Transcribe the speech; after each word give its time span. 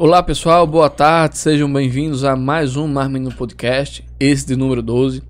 Olá 0.00 0.22
pessoal, 0.22 0.64
boa 0.64 0.88
tarde, 0.88 1.36
sejam 1.38 1.72
bem-vindos 1.72 2.22
a 2.22 2.36
mais 2.36 2.76
um 2.76 2.86
Marmin 2.86 3.28
Podcast, 3.30 4.06
esse 4.20 4.46
de 4.46 4.54
número 4.54 4.80
12. 4.80 5.24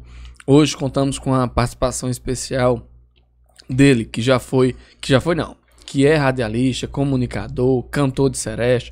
Hoje 0.47 0.77
contamos 0.77 1.19
com 1.19 1.35
a 1.35 1.49
participação 1.49 2.11
especial 2.11 2.87
dele, 3.67 4.05
que 4.05 4.21
já 4.21 4.39
foi, 4.39 4.77
que 5.01 5.09
já 5.09 5.23
foi 5.23 5.35
não, 5.35 5.57
que 5.87 6.07
é 6.07 6.17
radialista, 6.17 6.87
comunicador, 6.87 7.83
cantor 7.85 8.29
de 8.29 8.37
sereste, 8.37 8.91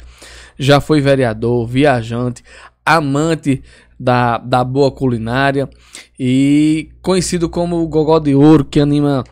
já 0.59 0.81
foi 0.81 1.03
vereador, 1.03 1.67
viajante, 1.67 2.43
amante 2.83 3.63
da, 4.01 4.39
da 4.39 4.65
boa 4.65 4.91
culinária 4.91 5.69
e 6.19 6.89
conhecido 7.03 7.51
como 7.51 7.83
o 7.83 7.87
Gogó 7.87 8.19
de 8.19 8.35
Ouro, 8.35 8.65
que 8.65 8.81
anima 8.81 9.25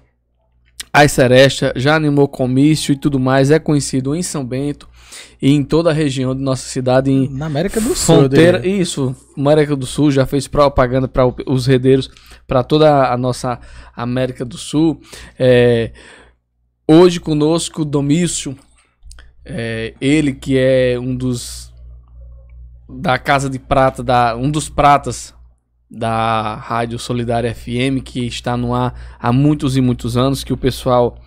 as 0.92 1.11
serestas, 1.11 1.72
já 1.74 1.96
animou 1.96 2.29
comício 2.29 2.92
e 2.92 2.96
tudo 2.96 3.18
mais, 3.18 3.50
é 3.50 3.58
conhecido 3.58 4.14
em 4.14 4.22
São 4.22 4.45
Bento 4.45 4.92
e 5.40 5.50
em 5.50 5.62
toda 5.62 5.90
a 5.90 5.92
região 5.92 6.34
de 6.34 6.42
nossa 6.42 6.68
cidade. 6.68 7.10
Em 7.10 7.28
Na 7.28 7.46
América 7.46 7.80
do 7.80 7.95
Sul. 7.95 8.16
Fronteira, 8.16 8.66
isso, 8.66 9.14
América 9.36 9.77
do 9.77 9.86
Sul 9.86 10.10
já 10.10 10.27
fez 10.27 10.46
propaganda 10.46 11.09
para 11.09 11.24
os 11.46 11.66
redeiros, 11.66 12.10
para 12.46 12.62
toda 12.62 13.12
a 13.12 13.16
nossa 13.16 13.58
América 13.95 14.45
do 14.45 14.56
Sul. 14.56 15.00
É, 15.38 15.92
hoje 16.88 17.20
conosco 17.20 17.84
Domício, 17.84 18.56
é, 19.45 19.95
ele 20.00 20.32
que 20.32 20.56
é 20.56 20.98
um 20.98 21.14
dos 21.14 21.72
da 22.88 23.19
Casa 23.19 23.48
de 23.50 23.58
Prata, 23.58 24.02
da, 24.02 24.36
um 24.36 24.50
dos 24.50 24.69
pratas 24.69 25.34
da 25.91 26.56
Rádio 26.56 26.98
Solidária 26.98 27.55
FM, 27.55 28.02
que 28.05 28.27
está 28.27 28.56
no 28.56 28.74
ar 28.74 28.94
há 29.19 29.33
muitos 29.33 29.77
e 29.77 29.80
muitos 29.80 30.16
anos, 30.16 30.42
que 30.42 30.52
o 30.52 30.56
pessoal 30.56 31.19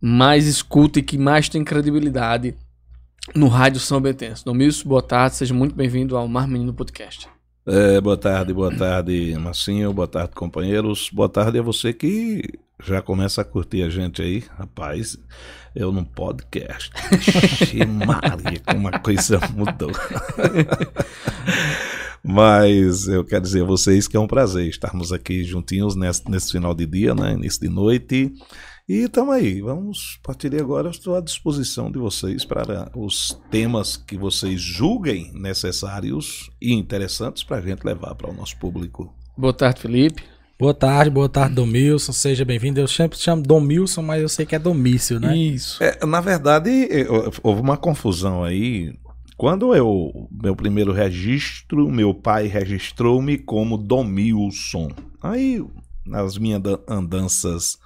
mais 0.00 0.46
escuta 0.46 0.98
e 0.98 1.02
que 1.02 1.18
mais 1.18 1.48
tem 1.48 1.64
credibilidade 1.64 2.54
no 3.34 3.48
Rádio 3.48 3.80
São 3.80 4.00
Bentense. 4.00 4.44
Domício, 4.44 4.88
boa 4.88 5.02
tarde, 5.02 5.36
seja 5.36 5.54
muito 5.54 5.74
bem-vindo 5.74 6.16
ao 6.16 6.26
Mar 6.28 6.46
Menino 6.48 6.72
Podcast. 6.72 7.28
É, 7.66 8.00
boa 8.00 8.16
tarde, 8.16 8.52
boa 8.52 8.74
tarde, 8.74 9.36
Massinho, 9.38 9.92
boa 9.92 10.08
tarde, 10.08 10.34
companheiros. 10.34 11.10
Boa 11.12 11.28
tarde 11.28 11.58
a 11.58 11.62
você 11.62 11.92
que 11.92 12.42
já 12.82 13.02
começa 13.02 13.42
a 13.42 13.44
curtir 13.44 13.82
a 13.82 13.90
gente 13.90 14.22
aí. 14.22 14.42
Rapaz, 14.56 15.18
eu 15.74 15.92
num 15.92 16.04
podcast. 16.04 16.90
Maria, 18.06 18.60
como 18.64 18.88
a 18.88 18.98
coisa 18.98 19.38
mudou. 19.54 19.90
Mas 22.22 23.06
eu 23.06 23.24
quero 23.24 23.42
dizer 23.42 23.62
a 23.62 23.66
vocês 23.66 24.08
que 24.08 24.16
é 24.16 24.20
um 24.20 24.26
prazer 24.26 24.66
estarmos 24.68 25.12
aqui 25.12 25.44
juntinhos 25.44 25.94
nesse, 25.94 26.28
nesse 26.30 26.52
final 26.52 26.74
de 26.74 26.86
dia, 26.86 27.14
né? 27.14 27.34
Início 27.34 27.60
de 27.60 27.68
noite. 27.68 28.32
E 28.88 29.02
estamos 29.04 29.34
aí, 29.34 29.60
vamos 29.60 30.18
partir 30.22 30.48
de 30.48 30.58
agora. 30.58 30.88
Estou 30.88 31.14
à 31.14 31.20
disposição 31.20 31.90
de 31.92 31.98
vocês 31.98 32.44
para 32.44 32.90
os 32.96 33.38
temas 33.50 33.98
que 33.98 34.16
vocês 34.16 34.58
julguem 34.60 35.30
necessários 35.34 36.48
e 36.60 36.72
interessantes 36.72 37.42
para 37.42 37.58
a 37.58 37.60
gente 37.60 37.84
levar 37.84 38.14
para 38.14 38.30
o 38.30 38.34
nosso 38.34 38.56
público. 38.56 39.12
Boa 39.36 39.52
tarde, 39.52 39.80
Felipe. 39.82 40.22
Boa 40.58 40.72
tarde, 40.72 41.10
boa 41.10 41.28
tarde, 41.28 41.54
Domilson. 41.54 42.12
Seja 42.12 42.46
bem-vindo. 42.46 42.80
Eu 42.80 42.88
sempre 42.88 43.18
chamo 43.18 43.42
Domilson, 43.42 44.00
mas 44.02 44.22
eu 44.22 44.28
sei 44.28 44.46
que 44.46 44.56
é 44.56 44.58
Domício, 44.58 45.20
né? 45.20 45.36
Isso. 45.36 45.82
É, 45.84 46.04
na 46.06 46.20
verdade, 46.22 46.70
eh, 46.90 47.06
houve 47.42 47.60
uma 47.60 47.76
confusão 47.76 48.42
aí. 48.42 48.92
Quando 49.36 49.72
eu, 49.74 50.10
meu 50.32 50.56
primeiro 50.56 50.92
registro, 50.92 51.88
meu 51.90 52.12
pai 52.14 52.46
registrou-me 52.46 53.36
como 53.38 53.76
Domilson. 53.76 54.88
Aí, 55.22 55.62
nas 56.04 56.38
minhas 56.38 56.60
da- 56.62 56.80
andanças 56.88 57.78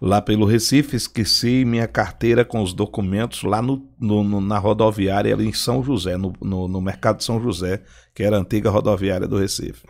lá 0.00 0.20
pelo 0.22 0.46
Recife, 0.46 0.96
esqueci 0.96 1.64
minha 1.64 1.86
carteira 1.88 2.44
com 2.44 2.62
os 2.62 2.72
documentos 2.72 3.42
lá 3.42 3.60
no, 3.62 3.88
no- 3.98 4.40
na 4.40 4.58
rodoviária 4.58 5.34
ali 5.34 5.46
em 5.48 5.52
São 5.52 5.82
José, 5.82 6.16
no, 6.16 6.32
no, 6.40 6.68
no 6.68 6.80
mercado 6.80 7.18
de 7.18 7.24
São 7.24 7.40
José, 7.40 7.82
que 8.14 8.22
era 8.22 8.36
a 8.36 8.40
antiga 8.40 8.70
rodoviária 8.70 9.26
do 9.26 9.38
Recife. 9.38 9.82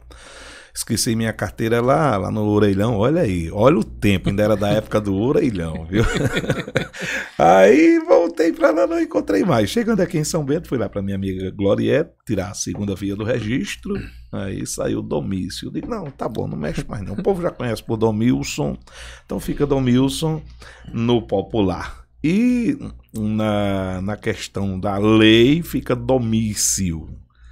Esqueci 0.74 1.16
minha 1.16 1.32
carteira 1.32 1.80
lá, 1.80 2.16
lá 2.16 2.30
no 2.30 2.44
orelhão. 2.46 2.96
Olha 2.96 3.22
aí, 3.22 3.50
olha 3.50 3.78
o 3.78 3.84
tempo, 3.84 4.28
ainda 4.28 4.44
era 4.44 4.56
da 4.56 4.68
época 4.68 5.00
do 5.00 5.16
orelhão, 5.16 5.84
viu? 5.86 6.04
aí 7.36 7.98
voltei 8.38 8.52
pra 8.52 8.70
lá, 8.70 8.86
não 8.86 9.00
encontrei 9.00 9.44
mais. 9.44 9.68
Chegando 9.68 10.00
aqui 10.00 10.16
em 10.16 10.24
São 10.24 10.44
Bento, 10.44 10.68
fui 10.68 10.78
lá 10.78 10.88
pra 10.88 11.02
minha 11.02 11.16
amiga 11.16 11.50
Gloriette 11.50 12.12
tirar 12.24 12.50
a 12.50 12.54
segunda 12.54 12.94
via 12.94 13.16
do 13.16 13.24
registro. 13.24 13.94
Aí 14.30 14.64
saiu 14.64 15.02
Domício. 15.02 15.66
Eu 15.66 15.72
digo, 15.72 15.88
não, 15.88 16.04
tá 16.04 16.28
bom, 16.28 16.46
não 16.46 16.56
mexe 16.56 16.84
mais 16.88 17.02
não. 17.02 17.14
O 17.14 17.22
povo 17.22 17.42
já 17.42 17.50
conhece 17.50 17.82
por 17.82 17.96
Domilson, 17.96 18.78
então 19.24 19.40
fica 19.40 19.66
Domilson 19.66 20.40
no 20.92 21.20
popular. 21.20 22.04
E 22.22 22.78
na, 23.14 24.00
na 24.00 24.16
questão 24.16 24.78
da 24.78 24.96
lei 24.98 25.62
fica 25.62 25.96
Domício. 25.96 27.08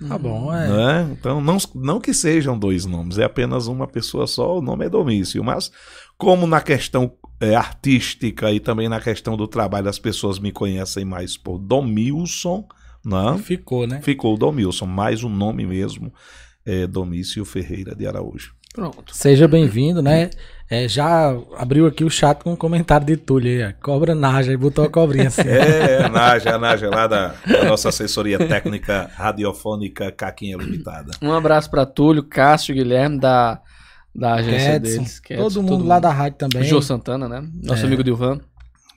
Tá 0.06 0.18
bom, 0.18 0.52
é. 0.52 0.68
Né? 0.68 1.16
Então, 1.18 1.40
não, 1.40 1.56
não 1.74 2.00
que 2.00 2.12
sejam 2.12 2.58
dois 2.58 2.84
nomes, 2.84 3.18
é 3.18 3.24
apenas 3.24 3.66
uma 3.66 3.86
pessoa 3.86 4.26
só, 4.26 4.58
o 4.58 4.62
nome 4.62 4.84
é 4.84 4.90
Domício. 4.90 5.42
Mas, 5.42 5.72
como 6.18 6.46
na 6.46 6.60
questão 6.60 7.10
é, 7.40 7.54
artística 7.54 8.52
e 8.52 8.60
também 8.60 8.88
na 8.88 9.00
questão 9.00 9.36
do 9.36 9.46
trabalho, 9.46 9.88
as 9.88 9.98
pessoas 9.98 10.38
me 10.38 10.52
conhecem 10.52 11.04
mais 11.04 11.36
por 11.36 11.58
Domilson, 11.58 12.66
né? 13.04 13.38
Ficou, 13.42 13.86
né? 13.86 14.00
ficou 14.02 14.36
Domilson, 14.36 14.86
mas 14.86 15.22
o 15.22 15.28
nome 15.28 15.66
mesmo 15.66 16.12
é 16.64 16.86
Domício 16.86 17.44
Ferreira 17.44 17.94
de 17.94 18.06
Araújo. 18.06 18.54
Pronto. 18.74 19.04
Seja 19.14 19.48
bem-vindo, 19.48 20.02
né? 20.02 20.28
É, 20.68 20.86
já 20.86 21.34
abriu 21.56 21.86
aqui 21.86 22.04
o 22.04 22.10
chat 22.10 22.42
com 22.42 22.52
um 22.52 22.56
comentário 22.56 23.06
de 23.06 23.16
Túlio 23.16 23.66
aí. 23.66 23.72
Cobra 23.74 24.14
Naja, 24.14 24.52
e 24.52 24.56
botou 24.56 24.84
a 24.84 24.90
cobrinha 24.90 25.28
assim. 25.28 25.42
É, 25.48 26.06
Naja, 26.10 26.56
a 26.56 26.58
Naja 26.58 26.90
lá 26.90 27.06
da, 27.06 27.34
da 27.46 27.64
nossa 27.64 27.88
assessoria 27.88 28.38
técnica 28.38 29.10
radiofônica 29.14 30.12
Caquinha 30.12 30.58
Limitada. 30.58 31.12
Um 31.22 31.32
abraço 31.32 31.70
para 31.70 31.86
Túlio, 31.86 32.22
Cássio, 32.22 32.74
Guilherme 32.74 33.18
da, 33.18 33.62
da 34.18 34.34
agência 34.34 34.76
Edson, 34.76 34.96
deles. 34.96 35.20
que 35.20 35.34
é 35.34 35.36
todo 35.36 35.62
mundo 35.62 35.84
lá 35.84 35.98
da 35.98 36.10
rádio 36.10 36.38
também. 36.38 36.64
Jô 36.64 36.80
Santana, 36.80 37.28
né? 37.28 37.46
Nosso 37.62 37.82
É. 37.82 37.86
amigo 37.86 38.02
Dilvan. 38.02 38.40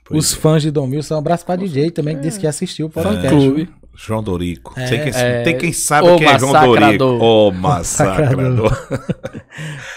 Pois 0.04 0.24
Os 0.26 0.32
é. 0.36 0.40
fãs 0.40 0.62
de 0.62 0.70
Domilson. 0.70 1.14
Um 1.14 1.18
abraço 1.18 1.46
pra 1.46 1.54
DJ 1.56 1.90
também, 1.90 2.16
que 2.16 2.22
disse 2.22 2.40
que 2.40 2.46
assistiu 2.46 2.86
o 2.86 2.90
podcast. 2.90 3.28
Clube. 3.28 3.68
João 3.94 4.22
Dorico. 4.22 4.72
É, 4.78 4.88
tem, 4.88 5.02
quem, 5.02 5.12
é, 5.20 5.42
tem 5.42 5.58
quem 5.58 5.72
sabe 5.72 6.08
o 6.08 6.16
quem 6.16 6.26
é 6.26 6.38
João. 6.38 6.52
Dorico. 6.52 7.04
O 7.04 7.50
massacrador. 7.52 8.72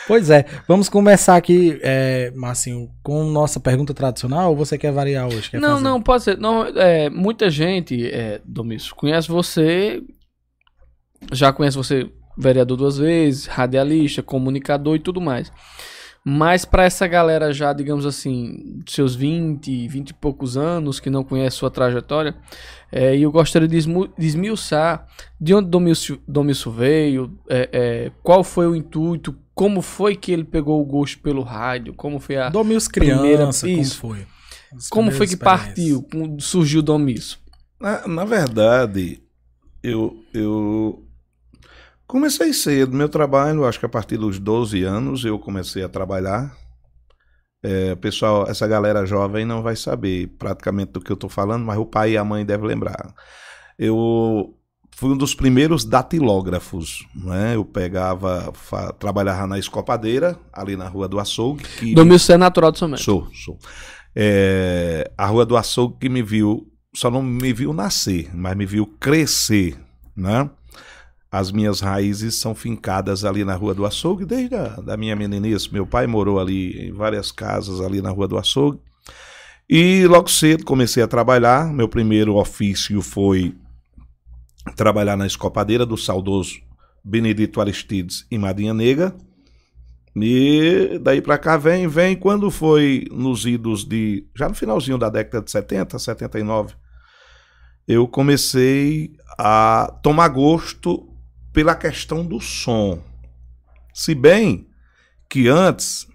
Pois 0.08 0.30
é, 0.30 0.46
vamos 0.68 0.90
começar 0.90 1.38
aqui, 1.38 1.80
é, 1.82 2.32
Marcinho, 2.36 2.90
com 3.02 3.24
nossa 3.24 3.60
pergunta 3.60 3.94
tradicional 3.94 4.50
ou 4.50 4.56
você 4.58 4.78
quer 4.78 4.92
variar 4.92 5.28
hoje? 5.28 5.50
Quer 5.50 5.62
não, 5.62 5.70
fazer? 5.74 5.84
não, 5.84 6.02
pode 6.02 6.24
ser. 6.24 6.38
Não, 6.38 6.66
é, 6.66 7.10
muita 7.10 7.50
gente, 7.50 8.08
é, 8.08 8.42
Domício, 8.44 8.94
conhece 8.96 9.30
você, 9.30 10.02
já 11.32 11.54
conhece 11.54 11.78
você 11.78 12.10
vereador 12.38 12.78
duas 12.78 12.98
vezes, 12.98 13.46
radialista, 13.46 14.22
comunicador 14.24 14.96
e 14.96 15.00
tudo 15.00 15.20
mais. 15.22 15.52
Mas 16.26 16.64
para 16.64 16.86
essa 16.86 17.06
galera 17.06 17.52
já, 17.52 17.74
digamos 17.74 18.06
assim, 18.06 18.80
de 18.86 18.94
seus 18.94 19.14
20, 19.14 19.88
20 19.90 20.10
e 20.12 20.14
poucos 20.14 20.56
anos, 20.56 20.98
que 21.00 21.10
não 21.10 21.22
conhece 21.22 21.58
sua 21.58 21.70
trajetória, 21.70 22.34
é, 22.90 23.18
eu 23.18 23.30
gostaria 23.30 23.68
de 23.68 23.78
esmiuçar 24.18 25.06
de 25.40 25.54
onde 25.54 25.68
Domício, 25.70 26.22
Domício 26.26 26.72
veio, 26.72 27.38
é, 27.50 27.70
é, 27.74 28.12
qual 28.24 28.42
foi 28.42 28.68
o 28.68 28.76
intuito, 28.76 29.36
como 29.54 29.82
foi 29.82 30.16
que 30.16 30.32
ele 30.32 30.46
pegou 30.46 30.82
o 30.82 30.86
gosto 30.86 31.20
pelo 31.20 31.42
rádio, 31.44 31.94
como 31.94 32.20
foi 32.22 32.38
a, 32.38 32.50
Primeira- 32.90 33.38
criança, 33.38 33.68
isso. 33.70 34.00
como 34.02 34.14
foi? 34.16 34.26
As 34.76 34.90
como 34.90 35.12
foi 35.12 35.28
que 35.28 35.36
partiu, 35.38 36.08
surgiu 36.40 36.80
o 36.80 36.84
Domício? 36.84 37.38
Na, 37.80 38.08
na 38.08 38.24
verdade, 38.26 39.22
eu, 39.84 40.24
eu 40.34 41.04
comecei 42.08 42.54
cedo. 42.54 42.96
Meu 42.96 43.10
trabalho, 43.10 43.66
acho 43.66 43.80
que 43.80 43.86
a 43.86 43.90
partir 43.90 44.18
dos 44.18 44.40
12 44.40 44.84
anos, 44.84 45.26
eu 45.26 45.38
comecei 45.40 45.84
a 45.84 45.90
trabalhar. 45.90 46.56
É, 47.64 47.96
pessoal, 47.96 48.46
essa 48.48 48.68
galera 48.68 49.06
jovem 49.06 49.46
não 49.46 49.62
vai 49.62 49.76
saber 49.76 50.28
praticamente 50.38 50.92
do 50.92 51.00
que 51.00 51.12
eu 51.12 51.16
estou 51.16 51.30
falando, 51.30 51.66
mas 51.66 51.78
o 51.78 51.86
pai 51.86 52.12
e 52.12 52.18
a 52.18 52.24
mãe 52.24 52.46
devem 52.46 52.68
lembrar. 52.68 53.14
Eu 53.80 54.54
fui 54.96 55.12
um 55.12 55.18
dos 55.18 55.34
primeiros 55.34 55.86
datilógrafos, 55.86 57.08
né? 57.16 57.56
Eu 57.56 57.64
pegava, 57.64 58.52
trabalhava 59.00 59.48
na 59.48 59.58
escopadeira, 59.58 60.38
ali 60.52 60.76
na 60.76 60.88
Rua 60.88 61.08
do 61.08 61.20
Açougue. 61.20 61.64
Que 61.64 61.96
Domício 61.96 62.34
é 62.34 62.38
natural 62.38 62.72
de 62.72 62.80
São 62.80 62.90
Bento. 62.90 63.02
Sou, 63.02 63.28
sou. 63.34 63.58
É, 64.16 65.10
a 65.18 65.26
Rua 65.26 65.46
do 65.46 65.58
Açougue 65.58 65.98
que 66.02 66.10
me 66.10 66.22
viu, 66.22 66.68
só 66.94 67.10
não 67.10 67.24
me 67.24 67.54
viu 67.54 67.74
nascer, 67.74 68.30
mas 68.36 68.56
me 68.56 68.66
viu 68.66 68.86
crescer, 69.00 69.78
né? 70.16 70.50
As 71.34 71.52
minhas 71.52 71.80
raízes 71.80 72.36
são 72.36 72.54
fincadas 72.54 73.26
ali 73.26 73.44
na 73.44 73.56
Rua 73.56 73.74
do 73.74 73.88
Açougue 73.88 74.24
desde 74.24 74.54
a 74.54 74.68
da 74.76 74.96
minha 74.96 75.16
meninice. 75.16 75.74
Meu 75.74 75.84
pai 75.84 76.06
morou 76.06 76.40
ali 76.40 76.90
em 76.90 76.92
várias 76.92 77.32
casas 77.32 77.82
ali 77.82 78.04
na 78.04 78.12
Rua 78.12 78.28
do 78.28 78.38
Açougue. 78.38 78.80
E 79.68 80.06
logo 80.06 80.30
cedo 80.30 80.64
comecei 80.64 81.02
a 81.02 81.08
trabalhar. 81.08 81.74
Meu 81.74 81.90
primeiro 81.90 82.36
ofício 82.36 83.02
foi 83.02 83.56
trabalhar 84.76 85.18
na 85.18 85.26
escopadeira 85.26 85.88
do 85.88 85.98
saudoso 85.98 86.62
Benedito 87.04 87.60
Aristides 87.60 88.28
e 88.30 88.38
Madinha 88.38 88.72
Negra. 88.72 89.12
E 90.16 91.00
daí 91.02 91.20
pra 91.20 91.40
cá 91.40 91.58
vem, 91.58 91.88
vem. 91.88 92.16
Quando 92.16 92.52
foi 92.52 93.08
nos 93.10 93.44
idos 93.44 93.84
de. 93.84 94.28
Já 94.38 94.48
no 94.48 94.54
finalzinho 94.54 95.00
da 95.00 95.10
década 95.10 95.44
de 95.44 95.50
70, 95.50 95.98
79, 95.98 96.76
eu 97.88 98.08
comecei 98.08 99.16
a 99.36 99.98
tomar 100.04 100.28
gosto 100.28 101.10
pela 101.54 101.76
questão 101.76 102.26
do 102.26 102.40
som. 102.42 103.00
Se 103.94 104.14
bem 104.16 104.68
que 105.30 105.48
antes 105.48 106.08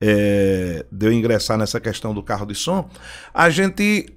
é, 0.00 0.84
de 0.90 1.06
eu 1.06 1.12
ingressar 1.12 1.56
nessa 1.56 1.80
questão 1.80 2.12
do 2.12 2.22
carro 2.22 2.46
de 2.46 2.54
som, 2.54 2.88
a 3.32 3.48
gente 3.50 4.12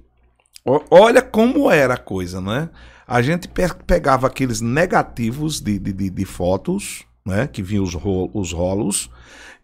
olha 0.90 1.22
como 1.22 1.70
era 1.70 1.94
a 1.94 1.98
coisa, 1.98 2.40
né? 2.40 2.68
A 3.06 3.20
gente 3.20 3.48
pe- 3.48 3.74
pegava 3.86 4.26
aqueles 4.26 4.60
negativos 4.60 5.60
de, 5.60 5.78
de, 5.78 5.92
de- 5.92 6.10
de 6.10 6.24
fotos, 6.24 7.04
né? 7.26 7.46
Que 7.48 7.62
vinham 7.62 7.84
os, 7.84 7.96
os 8.32 8.52
rolos, 8.52 9.10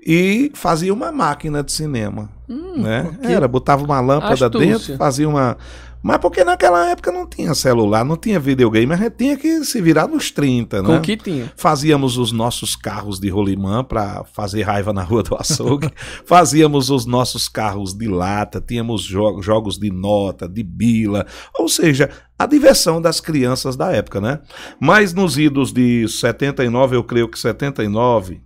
e 0.04 0.50
fazia 0.54 0.92
uma 0.92 1.10
máquina 1.12 1.62
de 1.62 1.72
cinema. 1.72 2.30
né? 2.48 3.02
ok. 3.14 3.32
Era, 3.34 3.46
botava 3.48 3.84
uma 3.84 4.00
lâmpada 4.00 4.46
Astúcia. 4.46 4.66
dentro, 4.66 4.96
fazia 4.96 5.28
uma. 5.28 5.56
Mas 6.02 6.18
porque 6.18 6.44
naquela 6.44 6.90
época 6.90 7.10
não 7.10 7.26
tinha 7.26 7.54
celular, 7.54 8.04
não 8.04 8.16
tinha 8.16 8.38
videogame, 8.38 8.92
a 8.92 8.96
gente 8.96 9.16
tinha 9.16 9.36
que 9.36 9.64
se 9.64 9.80
virar 9.80 10.06
nos 10.06 10.30
30, 10.30 10.82
Com 10.82 10.92
né? 10.92 10.98
o 10.98 11.00
que 11.02 11.16
tinha. 11.16 11.52
Fazíamos 11.56 12.16
os 12.16 12.30
nossos 12.32 12.76
carros 12.76 13.18
de 13.18 13.28
rolimã 13.28 13.82
para 13.82 14.24
fazer 14.32 14.62
raiva 14.62 14.92
na 14.92 15.02
rua 15.02 15.22
do 15.22 15.34
açougue. 15.34 15.90
Fazíamos 16.24 16.88
os 16.90 17.04
nossos 17.04 17.48
carros 17.48 17.92
de 17.94 18.06
lata, 18.06 18.60
tínhamos 18.60 19.02
jo- 19.02 19.42
jogos 19.42 19.76
de 19.78 19.90
nota, 19.90 20.48
de 20.48 20.62
bila, 20.62 21.26
ou 21.58 21.68
seja, 21.68 22.08
a 22.38 22.46
diversão 22.46 23.02
das 23.02 23.20
crianças 23.20 23.74
da 23.76 23.90
época, 23.90 24.20
né? 24.20 24.40
Mas 24.80 25.12
nos 25.12 25.36
idos 25.36 25.72
de 25.72 26.06
79, 26.08 26.94
eu 26.96 27.02
creio 27.02 27.28
que 27.28 27.38
79, 27.38 28.40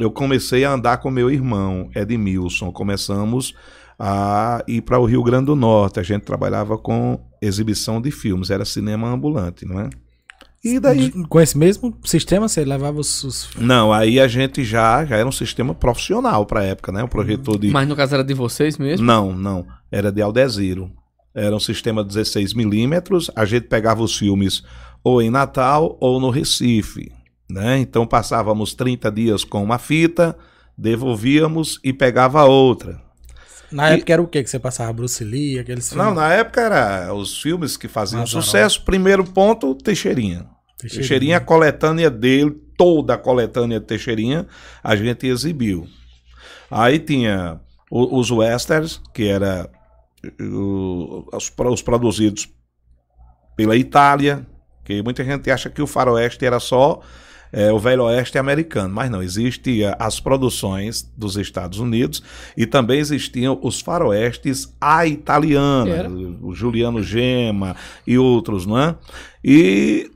eu 0.00 0.10
comecei 0.10 0.64
a 0.64 0.72
andar 0.72 0.96
com 0.98 1.10
meu 1.10 1.30
irmão, 1.30 1.88
Edmilson. 1.94 2.72
Começamos 2.72 3.54
a 3.98 4.62
ir 4.68 4.82
para 4.82 4.98
o 4.98 5.04
Rio 5.04 5.22
Grande 5.22 5.46
do 5.46 5.56
Norte. 5.56 5.98
A 6.00 6.02
gente 6.02 6.22
trabalhava 6.22 6.76
com 6.78 7.18
exibição 7.40 8.00
de 8.00 8.10
filmes, 8.10 8.50
era 8.50 8.64
cinema 8.64 9.08
ambulante, 9.08 9.64
não 9.64 9.80
é? 9.80 9.90
E 10.64 10.80
daí 10.80 11.12
Com 11.28 11.40
esse 11.40 11.56
mesmo 11.56 11.96
sistema, 12.04 12.48
você 12.48 12.64
levava 12.64 12.98
os. 12.98 13.22
os- 13.22 13.50
não, 13.56 13.92
aí 13.92 14.18
a 14.18 14.26
gente 14.26 14.64
já, 14.64 15.04
já 15.04 15.16
era 15.16 15.28
um 15.28 15.32
sistema 15.32 15.72
profissional 15.74 16.44
para 16.44 16.64
época, 16.64 16.90
né? 16.90 17.02
O 17.04 17.08
projetor 17.08 17.56
de. 17.58 17.68
Mas 17.70 17.86
no 17.86 17.94
caso 17.94 18.14
era 18.14 18.24
de 18.24 18.34
vocês 18.34 18.76
mesmo? 18.76 19.06
Não, 19.06 19.32
não. 19.32 19.64
Era 19.92 20.10
de 20.10 20.20
Aldeziro. 20.20 20.90
Era 21.32 21.54
um 21.54 21.60
sistema 21.60 22.02
16mm. 22.04 23.30
A 23.36 23.44
gente 23.44 23.68
pegava 23.68 24.02
os 24.02 24.16
filmes 24.16 24.64
ou 25.04 25.20
em 25.22 25.30
Natal 25.30 25.96
ou 26.00 26.18
no 26.18 26.30
Recife. 26.30 27.12
Né? 27.48 27.78
Então 27.78 28.04
passávamos 28.06 28.74
30 28.74 29.08
dias 29.12 29.44
com 29.44 29.62
uma 29.62 29.78
fita, 29.78 30.36
devolvíamos 30.76 31.78
e 31.84 31.92
pegava 31.92 32.44
outra. 32.44 33.00
Na 33.70 33.90
E- 33.90 33.94
época 33.94 34.12
era 34.12 34.22
o 34.22 34.26
que 34.28 34.42
que 34.42 34.50
você 34.50 34.58
passava? 34.58 34.92
Bruce 34.92 35.22
Lee, 35.24 35.58
aqueles 35.58 35.90
Não, 35.92 36.04
filmes? 36.06 36.20
na 36.22 36.32
época 36.32 36.60
era 36.60 37.12
os 37.14 37.40
filmes 37.40 37.76
que 37.76 37.88
faziam 37.88 38.20
Mazarop. 38.20 38.44
sucesso. 38.44 38.82
Primeiro 38.84 39.24
ponto, 39.24 39.74
Teixeirinha. 39.74 40.46
Teixeirinha, 40.78 41.38
a 41.38 41.40
coletânea 41.40 42.10
dele, 42.10 42.50
toda 42.76 43.14
a 43.14 43.18
coletânea 43.18 43.80
de 43.80 43.86
Teixeirinha, 43.86 44.46
a 44.84 44.94
gente 44.94 45.26
exibiu. 45.26 45.86
Aí 46.70 46.98
tinha 46.98 47.60
os 47.90 48.30
westerns, 48.30 49.00
que 49.14 49.26
era 49.26 49.68
os, 50.40 51.50
os 51.58 51.80
produzidos 51.82 52.48
pela 53.56 53.76
Itália, 53.76 54.46
que 54.84 55.02
muita 55.02 55.24
gente 55.24 55.50
acha 55.50 55.70
que 55.70 55.80
o 55.82 55.86
faroeste 55.86 56.44
era 56.44 56.60
só 56.60 57.00
é, 57.52 57.72
o 57.72 57.78
velho 57.78 58.04
oeste 58.04 58.38
americano, 58.38 58.94
mas 58.94 59.10
não, 59.10 59.22
existia 59.22 59.96
as 59.98 60.20
produções 60.20 61.02
dos 61.16 61.36
Estados 61.36 61.78
Unidos 61.78 62.22
e 62.56 62.66
também 62.66 62.98
existiam 62.98 63.58
os 63.62 63.80
faroestes 63.80 64.74
à 64.80 65.06
italiana, 65.06 65.90
Era. 65.90 66.10
o 66.10 66.54
Juliano 66.54 67.02
Gema 67.02 67.76
e 68.06 68.18
outros, 68.18 68.66
não 68.66 68.78
é? 68.78 68.94
E 69.44 70.10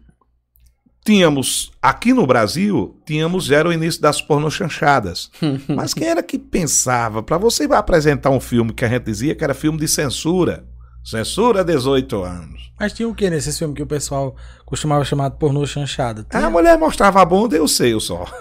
tínhamos, 1.04 1.72
aqui 1.80 2.12
no 2.12 2.26
Brasil, 2.26 2.96
tínhamos, 3.06 3.50
era 3.50 3.68
o 3.68 3.72
início 3.72 4.00
das 4.00 4.20
pornochanchadas. 4.20 5.30
Mas 5.68 5.94
quem 5.94 6.06
era 6.06 6.22
que 6.22 6.38
pensava, 6.38 7.22
para 7.22 7.38
você 7.38 7.64
apresentar 7.64 8.30
um 8.30 8.40
filme 8.40 8.72
que 8.72 8.84
a 8.84 8.88
gente 8.88 9.04
dizia 9.04 9.34
que 9.34 9.42
era 9.42 9.54
filme 9.54 9.78
de 9.78 9.88
censura, 9.88 10.64
censura 11.04 11.64
18 11.64 12.22
anos. 12.22 12.70
Mas 12.78 12.92
tinha 12.92 13.08
o 13.08 13.14
que 13.14 13.28
nesses 13.28 13.58
filmes 13.58 13.76
que 13.76 13.82
o 13.82 13.86
pessoal 13.86 14.34
costumava 14.64 15.04
chamar 15.04 15.28
de 15.30 15.38
pornô 15.38 15.66
chanchada? 15.66 16.24
Tinha- 16.30 16.46
A 16.46 16.50
mulher 16.50 16.78
mostrava 16.78 17.20
a 17.20 17.24
bunda 17.24 17.56
e 17.56 17.60
o 17.60 17.68
só. 17.68 18.24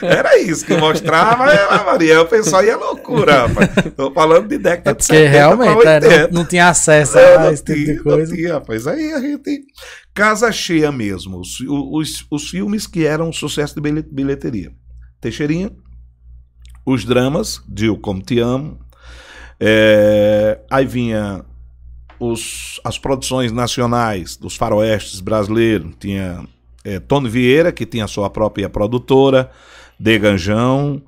Era 0.00 0.38
isso 0.38 0.64
que 0.64 0.76
mostrava, 0.76 1.50
é, 1.52 1.84
Maria. 1.84 2.22
O 2.22 2.26
pessoal 2.26 2.64
ia 2.64 2.76
loucura, 2.76 3.46
rapaz. 3.46 3.68
Tô 3.96 4.10
falando 4.12 4.48
de 4.48 4.58
década 4.58 4.90
É 4.90 4.94
de 4.94 4.98
porque 4.98 5.14
70 5.14 5.30
realmente 5.30 5.68
é, 5.86 5.94
80. 5.94 6.18
não, 6.28 6.28
não 6.40 6.44
tinha 6.46 6.68
acesso 6.68 7.18
É, 7.18 7.34
a 7.36 7.40
não 7.40 7.52
esse 7.52 7.62
tipo 7.64 7.78
tinha, 7.78 7.94
de 7.96 8.02
coisa. 8.02 8.30
Não 8.30 8.36
tinha, 8.36 8.52
rapaz. 8.54 8.86
Aí 8.86 9.12
a 9.12 9.20
gente. 9.20 9.60
Casa 10.14 10.50
cheia 10.50 10.90
mesmo. 10.90 11.38
Os, 11.40 11.60
os, 11.60 12.26
os 12.30 12.48
filmes 12.48 12.86
que 12.86 13.04
eram 13.06 13.32
sucesso 13.32 13.74
de 13.74 13.80
bilhe- 13.82 14.08
bilheteria. 14.10 14.70
Teixeirinha. 15.20 15.70
Os 16.86 17.04
dramas, 17.04 17.60
Dil 17.68 17.98
Como 17.98 18.22
Te 18.22 18.38
Amo. 18.38 18.78
É, 19.58 20.60
aí 20.70 20.84
vinha 20.84 21.44
os, 22.18 22.80
as 22.84 22.98
produções 22.98 23.52
nacionais 23.52 24.36
dos 24.36 24.56
faroestes 24.56 25.20
brasileiros. 25.20 25.94
Tinha 25.98 26.46
é, 26.84 27.00
Tony 27.00 27.28
Vieira, 27.28 27.72
que 27.72 27.86
tinha 27.86 28.06
sua 28.06 28.30
própria 28.30 28.68
produtora, 28.68 29.50
Deganjão 29.98 31.02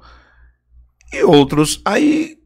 e 1.12 1.22
outros. 1.22 1.80
Aí 1.84 2.38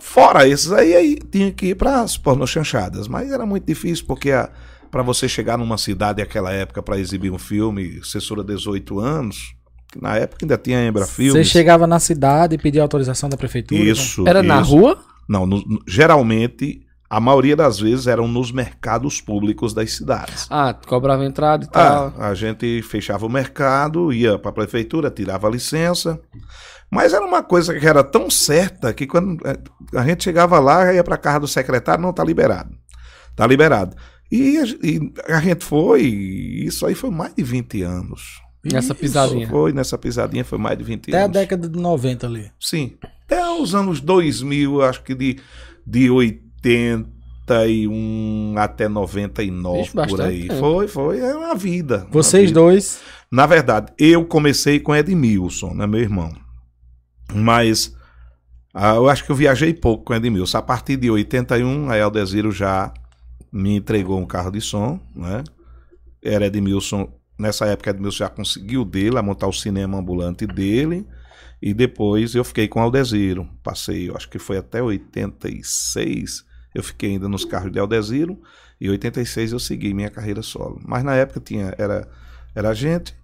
Fora 0.00 0.48
esses 0.48 0.72
aí, 0.72 0.94
aí 0.94 1.18
tinha 1.30 1.52
que 1.52 1.66
ir 1.66 1.74
para 1.74 2.00
as 2.00 2.16
pornochanchadas. 2.16 3.06
Mas 3.06 3.30
era 3.30 3.44
muito 3.44 3.66
difícil, 3.66 4.06
porque 4.06 4.30
para 4.90 5.02
você 5.02 5.28
chegar 5.28 5.58
numa 5.58 5.78
cidade 5.78 6.22
naquela 6.22 6.50
época 6.52 6.82
para 6.82 6.98
exibir 6.98 7.30
um 7.30 7.38
filme, 7.38 8.02
censura 8.02 8.42
18 8.42 8.98
anos, 8.98 9.54
na 10.00 10.16
época 10.16 10.44
ainda 10.44 10.56
tinha 10.58 10.84
Embra 10.86 11.04
Você 11.04 11.12
Filmes. 11.14 11.48
chegava 11.48 11.86
na 11.86 11.98
cidade 11.98 12.54
e 12.54 12.58
pedia 12.58 12.82
autorização 12.82 13.28
da 13.28 13.36
prefeitura? 13.36 13.80
Isso. 13.82 14.26
Era 14.28 14.42
na 14.42 14.60
isso. 14.60 14.70
rua? 14.76 15.02
Não, 15.28 15.46
no- 15.46 15.62
no- 15.66 15.80
geralmente, 15.86 16.82
a 17.08 17.18
maioria 17.20 17.56
das 17.56 17.78
vezes 17.80 18.06
eram 18.06 18.28
nos 18.28 18.52
mercados 18.52 19.20
públicos 19.20 19.72
das 19.74 19.92
cidades. 19.92 20.46
Ah, 20.50 20.72
cobrava 20.74 21.24
entrada 21.24 21.64
e 21.64 21.68
tal. 21.68 22.14
Ah, 22.18 22.28
a 22.28 22.34
gente 22.34 22.82
fechava 22.82 23.26
o 23.26 23.30
mercado, 23.30 24.12
ia 24.12 24.38
para 24.38 24.50
a 24.50 24.54
prefeitura, 24.54 25.10
tirava 25.10 25.46
a 25.48 25.50
licença. 25.50 26.20
Mas 26.90 27.12
era 27.12 27.24
uma 27.24 27.42
coisa 27.42 27.78
que 27.78 27.86
era 27.86 28.02
tão 28.02 28.28
certa 28.28 28.92
que 28.92 29.06
quando 29.06 29.40
eh, 29.46 29.56
a 29.96 30.04
gente 30.04 30.24
chegava 30.24 30.58
lá, 30.58 30.92
ia 30.92 31.04
para 31.04 31.16
casa 31.16 31.40
do 31.40 31.46
secretário, 31.48 32.02
não 32.02 32.12
tá 32.12 32.24
liberado. 32.24 32.70
Tá 33.36 33.46
liberado. 33.46 33.96
E 34.30 34.58
a, 34.58 34.64
e 34.64 35.12
a 35.28 35.40
gente 35.40 35.64
foi, 35.64 36.02
isso 36.02 36.84
aí 36.86 36.94
foi 36.96 37.10
mais 37.10 37.32
de 37.34 37.42
20 37.44 37.82
anos. 37.82 38.40
Nessa 38.64 38.92
Isso 38.92 38.94
pisadinha. 38.94 39.48
Foi 39.48 39.72
nessa 39.72 39.96
pisadinha, 39.96 40.44
foi 40.44 40.58
mais 40.58 40.76
de 40.76 40.84
20 40.84 41.08
Até 41.08 41.18
a 41.18 41.24
anos. 41.24 41.32
década 41.32 41.68
de 41.68 41.78
90 41.78 42.26
ali. 42.26 42.50
Sim. 42.60 42.92
Até 43.24 43.48
os 43.50 43.74
anos 43.74 44.00
2000, 44.00 44.82
acho 44.82 45.02
que 45.02 45.14
de, 45.14 45.38
de 45.86 46.10
81 46.10 48.54
até 48.58 48.86
99 48.88 49.78
Vixe, 49.78 49.90
por 49.92 49.96
bastante 49.96 50.22
aí. 50.22 50.48
tempo. 50.48 50.60
Foi, 50.60 50.88
foi, 50.88 51.20
é 51.20 51.34
uma 51.34 51.54
vida. 51.54 51.98
uma 52.04 52.10
Vocês 52.10 52.50
vida. 52.50 52.60
dois. 52.60 53.00
Na 53.32 53.46
verdade, 53.46 53.92
eu 53.98 54.24
comecei 54.26 54.78
com 54.78 54.94
Edmilson, 54.94 55.72
né, 55.74 55.86
meu 55.86 56.00
irmão. 56.00 56.30
Mas 57.32 57.94
ah, 58.74 58.94
eu 58.94 59.08
acho 59.08 59.24
que 59.24 59.32
eu 59.32 59.36
viajei 59.36 59.72
pouco 59.72 60.04
com 60.04 60.14
Edmilson. 60.14 60.58
A 60.58 60.62
partir 60.62 60.96
de 60.96 61.10
81, 61.10 61.90
a 61.90 61.96
Eldeziro 61.96 62.52
já 62.52 62.92
me 63.52 63.76
entregou 63.76 64.18
um 64.18 64.26
carro 64.26 64.50
de 64.50 64.60
som, 64.60 65.00
né? 65.14 65.42
Era 66.22 66.46
Edmilson, 66.46 67.08
nessa 67.40 67.66
época 67.66 67.90
Edmilson 67.90 68.18
já 68.18 68.28
conseguiu 68.28 68.84
dele, 68.84 69.18
a 69.18 69.22
montar 69.22 69.46
o 69.48 69.52
cinema 69.52 69.98
ambulante 69.98 70.46
dele. 70.46 71.06
E 71.60 71.74
depois 71.74 72.34
eu 72.34 72.44
fiquei 72.44 72.68
com 72.68 72.80
Aldeziro. 72.80 73.48
Passei, 73.62 74.10
acho 74.14 74.28
que 74.28 74.38
foi 74.38 74.56
até 74.56 74.82
86. 74.82 76.44
Eu 76.74 76.82
fiquei 76.82 77.10
ainda 77.10 77.28
nos 77.28 77.44
carros 77.44 77.72
de 77.72 77.78
Aldeziro. 77.78 78.40
E 78.80 78.86
em 78.86 78.90
86 78.90 79.52
eu 79.52 79.58
segui 79.58 79.92
minha 79.92 80.10
carreira 80.10 80.42
solo. 80.42 80.80
Mas 80.84 81.02
na 81.02 81.14
época 81.14 81.40
tinha, 81.40 81.74
era, 81.76 82.08
era 82.54 82.70
a 82.70 82.74
gente, 82.74 83.14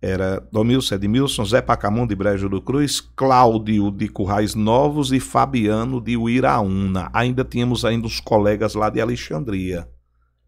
era 0.00 0.40
Domilson 0.50 0.96
Edmilson, 0.96 1.44
Zé 1.44 1.62
Pacamon 1.62 2.06
de 2.06 2.16
Brejo 2.16 2.48
do 2.48 2.60
Cruz, 2.60 3.00
Cláudio 3.00 3.90
de 3.92 4.08
Currais 4.08 4.56
Novos 4.56 5.12
e 5.12 5.20
Fabiano 5.20 6.00
de 6.00 6.16
Uiraúna. 6.16 7.08
Ainda 7.12 7.44
tínhamos 7.44 7.84
ainda 7.84 8.08
os 8.08 8.18
colegas 8.18 8.74
lá 8.74 8.90
de 8.90 9.00
Alexandria. 9.00 9.88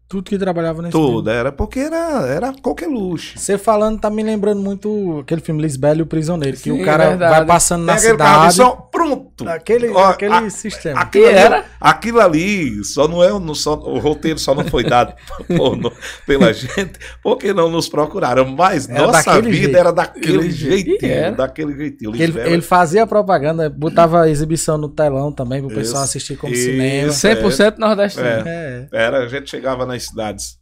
Tudo 0.07 0.29
que 0.29 0.37
trabalhava 0.37 0.83
nesse 0.83 0.91
Tudo, 0.91 1.29
era 1.31 1.51
porque 1.51 1.79
era, 1.79 2.27
era 2.27 2.53
qualquer 2.61 2.87
luxo. 2.87 3.39
Você 3.39 3.57
falando 3.57 3.99
tá 3.99 4.07
me 4.09 4.21
lembrando 4.21 4.61
muito 4.61 5.19
aquele 5.21 5.41
filme 5.41 5.59
Lisbela 5.61 5.97
e 5.97 6.01
o 6.03 6.05
Prisioneiro, 6.05 6.55
que 6.57 6.63
Sim, 6.63 6.79
o 6.81 6.85
cara 6.85 7.09
verdade. 7.09 7.31
vai 7.37 7.45
passando 7.45 7.85
na 7.85 7.95
Pega 7.95 8.15
carro 8.15 8.47
de 8.47 8.53
cidade. 8.53 8.69
som, 8.71 8.85
Pronto. 8.91 9.49
Aquele, 9.49 9.89
Ó, 9.89 10.05
aquele 10.05 10.33
a- 10.33 10.49
sistema. 10.49 11.01
Aquilo 11.01 11.25
ali, 11.27 11.35
era? 11.37 11.65
aquilo 11.81 12.21
ali 12.21 12.83
só 12.85 13.07
não 13.07 13.21
é 13.23 13.29
no, 13.37 13.53
só, 13.53 13.73
o 13.73 13.99
roteiro 13.99 14.39
só 14.39 14.55
não 14.55 14.63
foi 14.65 14.83
dado 14.83 15.13
por- 15.57 15.75
no- 15.75 15.91
pela 16.25 16.53
gente 16.53 16.93
porque 17.21 17.51
não 17.53 17.69
nos 17.69 17.89
procuraram, 17.89 18.45
mas 18.45 18.87
Era 18.87 19.07
nossa 19.07 19.41
vida 19.41 19.53
jeito. 19.53 19.75
era 19.77 19.91
daquele 19.91 20.49
jeitinho, 20.49 21.11
era. 21.11 21.35
daquele 21.35 21.75
jeitinho. 21.75 22.15
ele, 22.15 22.39
ele 22.39 22.61
fazia 22.61 23.05
propaganda, 23.05 23.69
botava 23.69 24.29
exibição 24.29 24.77
no 24.77 24.87
telão 24.87 25.31
também 25.31 25.61
pro 25.61 25.75
pessoal 25.75 26.03
Isso, 26.03 26.11
assistir 26.11 26.37
como 26.37 26.53
isso. 26.53 26.63
cinema. 26.63 27.09
100% 27.11 27.77
nordestino. 27.77 28.25
É. 28.25 28.43
É. 28.45 28.87
Era, 28.91 29.17
a 29.19 29.27
gente 29.27 29.49
chegava 29.49 29.85
nas 29.95 30.03
cidades 30.03 30.59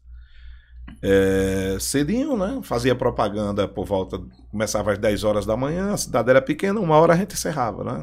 é, 1.01 1.77
cedinho, 1.79 2.37
né? 2.37 2.59
Fazia 2.63 2.95
propaganda 2.95 3.67
por 3.67 3.85
volta. 3.85 4.21
Começava 4.51 4.91
às 4.91 4.97
10 4.97 5.23
horas 5.23 5.45
da 5.45 5.57
manhã, 5.57 5.93
a 5.93 5.97
cidade 5.97 6.29
era 6.29 6.41
pequena, 6.41 6.79
uma 6.79 6.97
hora 6.97 7.13
a 7.13 7.17
gente 7.17 7.33
encerrava, 7.33 7.83
né? 7.83 8.01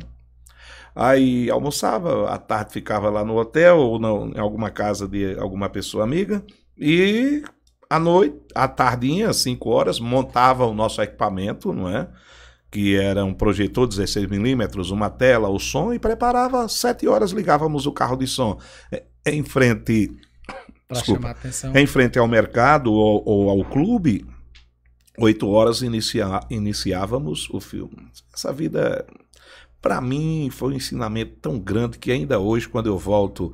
Aí 0.94 1.48
almoçava, 1.50 2.28
à 2.28 2.36
tarde 2.36 2.72
ficava 2.72 3.08
lá 3.08 3.24
no 3.24 3.36
hotel 3.36 3.78
ou 3.78 3.98
não, 3.98 4.28
em 4.30 4.38
alguma 4.38 4.70
casa 4.70 5.06
de 5.06 5.38
alguma 5.38 5.68
pessoa 5.68 6.02
amiga. 6.04 6.44
E 6.76 7.44
à 7.88 7.98
noite, 7.98 8.36
à 8.54 8.66
tardinha, 8.66 9.32
5 9.32 9.68
horas, 9.68 10.00
montava 10.00 10.66
o 10.66 10.74
nosso 10.74 11.00
equipamento, 11.00 11.72
não 11.72 11.88
é? 11.88 12.08
Que 12.70 12.96
era 12.96 13.24
um 13.24 13.34
projetor 13.34 13.88
16mm, 13.88 14.90
uma 14.92 15.10
tela, 15.10 15.48
o 15.48 15.58
som, 15.58 15.92
e 15.92 15.98
preparava, 15.98 16.68
7 16.68 17.06
horas 17.08 17.30
ligávamos 17.30 17.86
o 17.86 17.92
carro 17.92 18.16
de 18.16 18.26
som. 18.26 18.58
É, 18.92 19.04
Em 19.26 19.42
frente 19.44 20.10
Desculpa. 20.90 21.20
chamar 21.20 21.28
a 21.28 21.32
atenção. 21.32 21.76
em 21.76 21.86
frente 21.86 22.18
ao 22.18 22.28
mercado 22.28 22.92
ou, 22.92 23.22
ou 23.24 23.50
ao 23.50 23.64
clube, 23.64 24.26
oito 25.18 25.48
horas 25.48 25.82
inicia, 25.82 26.40
iniciávamos 26.50 27.48
o 27.50 27.60
filme. 27.60 28.08
Essa 28.34 28.52
vida, 28.52 29.06
para 29.80 30.00
mim, 30.00 30.48
foi 30.50 30.72
um 30.72 30.76
ensinamento 30.76 31.36
tão 31.40 31.58
grande 31.58 31.98
que 31.98 32.10
ainda 32.10 32.38
hoje, 32.38 32.68
quando 32.68 32.86
eu 32.86 32.98
volto 32.98 33.52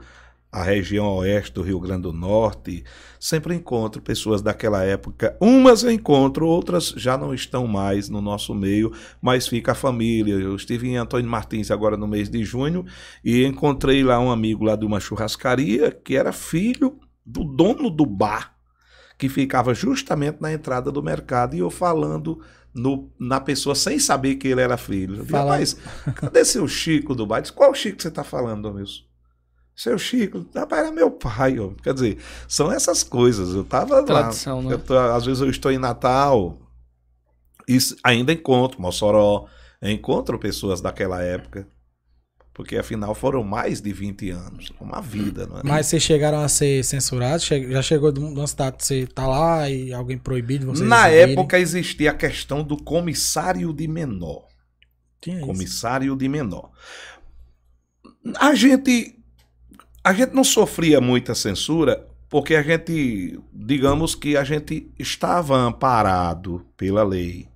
à 0.51 0.63
região 0.63 1.17
oeste 1.17 1.53
do 1.53 1.63
Rio 1.63 1.79
Grande 1.79 2.03
do 2.03 2.13
Norte, 2.13 2.83
sempre 3.21 3.55
encontro 3.55 4.01
pessoas 4.01 4.41
daquela 4.41 4.83
época. 4.85 5.37
Umas 5.39 5.83
eu 5.83 5.91
encontro, 5.91 6.47
outras 6.47 6.95
já 6.97 7.19
não 7.19 7.35
estão 7.35 7.67
mais 7.67 8.09
no 8.09 8.23
nosso 8.23 8.55
meio, 8.55 8.91
mas 9.21 9.47
fica 9.47 9.73
a 9.73 9.75
família. 9.75 10.35
Eu 10.35 10.57
estive 10.57 10.89
em 10.89 10.97
Antônio 10.97 11.29
Martins 11.29 11.71
agora 11.71 11.97
no 11.97 12.09
mês 12.09 12.31
de 12.31 12.43
junho 12.43 12.87
e 13.25 13.45
encontrei 13.45 14.03
lá 14.03 14.19
um 14.19 14.31
amigo 14.31 14.65
lá 14.65 14.77
de 14.77 14.87
uma 14.87 15.01
churrascaria 15.01 15.91
que 15.91 16.17
era 16.17 16.33
filho 16.33 16.99
do 17.27 17.43
dono 17.45 17.91
do 17.91 18.07
bar, 18.07 18.55
que 19.19 19.29
ficava 19.29 19.75
justamente 19.75 20.39
na 20.41 20.53
entrada 20.53 20.93
do 20.93 21.03
mercado, 21.03 21.57
e 21.57 21.59
eu 21.59 21.71
falando 21.71 22.41
no- 22.75 23.11
na 23.19 23.41
pessoa 23.41 23.75
sem 23.75 23.99
saber 23.99 24.37
que 24.37 24.47
ele 24.49 24.61
era 24.61 24.77
filho. 24.77 25.17
Eu 25.17 25.23
disse, 25.23 25.33
Rapaz, 25.51 25.77
cadê 26.15 26.45
seu 26.45 26.69
Chico 26.69 27.15
do 27.15 27.27
bar? 27.27 27.41
Disse, 27.41 27.53
qual 27.53 27.75
Chico 27.75 28.01
você 28.01 28.09
está 28.09 28.23
falando, 28.23 28.63
Domilson? 28.63 29.03
Seu 29.75 29.99
Chico, 29.99 30.47
rapaz, 30.55 30.83
era 30.87 30.93
meu 30.93 31.11
pai. 31.11 31.59
ó. 31.59 31.71
Quer 31.83 31.93
dizer, 31.95 32.19
são 32.49 32.71
essas 32.73 33.03
coisas. 33.03 33.55
Eu 33.55 33.65
tava 33.65 33.97
lá. 33.97 34.05
Né? 34.69 34.73
Eu 34.75 34.79
tô- 34.79 34.97
às 34.99 35.25
vezes 35.27 35.43
eu 35.43 35.51
estou 35.51 35.71
em 35.71 35.79
Natal 35.79 36.59
e 37.69 37.77
ainda 38.05 38.33
encontro 38.33 38.81
Mossoró, 38.81 39.47
encontro 39.83 40.39
pessoas 40.39 40.81
daquela 40.81 41.23
época. 41.23 41.69
Porque 42.57 42.75
afinal 42.75 43.15
foram 43.15 43.45
mais 43.45 43.83
de 43.83 43.93
20 43.93 44.31
anos. 44.31 44.73
Uma 44.81 45.03
vida, 45.03 45.47
não 45.47 45.59
é? 45.59 45.61
Mas 45.63 45.89
vocês 45.89 46.03
chegaram 46.03 46.41
a 46.41 46.49
ser 46.49 46.83
censurados? 46.83 47.45
Já 47.45 47.83
chegou 47.83 48.11
de 48.11 48.19
uma 48.19 48.47
cidade 48.47 48.79
que 48.79 48.85
você 48.87 49.07
tá 49.07 49.27
lá 49.27 49.69
e 49.69 49.93
alguém 49.93 50.17
proibido 50.17 50.61
de 50.61 50.71
vocês 50.71 50.89
Na 50.89 51.07
exibirem? 51.11 51.35
época 51.35 51.59
existia 51.59 52.13
a 52.13 52.15
questão 52.15 52.65
do 52.65 52.83
comissário 52.83 53.75
de 53.75 53.87
menor. 53.87 54.47
Tinha 55.21 55.37
isso. 55.37 55.47
Comissário 55.47 56.17
de 56.17 56.29
menor. 56.31 56.71
A 58.41 58.55
gente 58.55 59.19
a 60.03 60.15
gente 60.15 60.33
não 60.33 60.45
sofria 60.45 60.99
muita 60.99 61.35
censura 61.35 62.09
porque 62.27 62.55
a 62.55 62.63
gente, 62.63 63.39
digamos 63.53 64.15
que 64.15 64.35
a 64.35 64.45
gente 64.45 64.91
estava 64.99 65.59
amparado 65.59 66.67
pela 66.75 67.05
lei. 67.05 67.49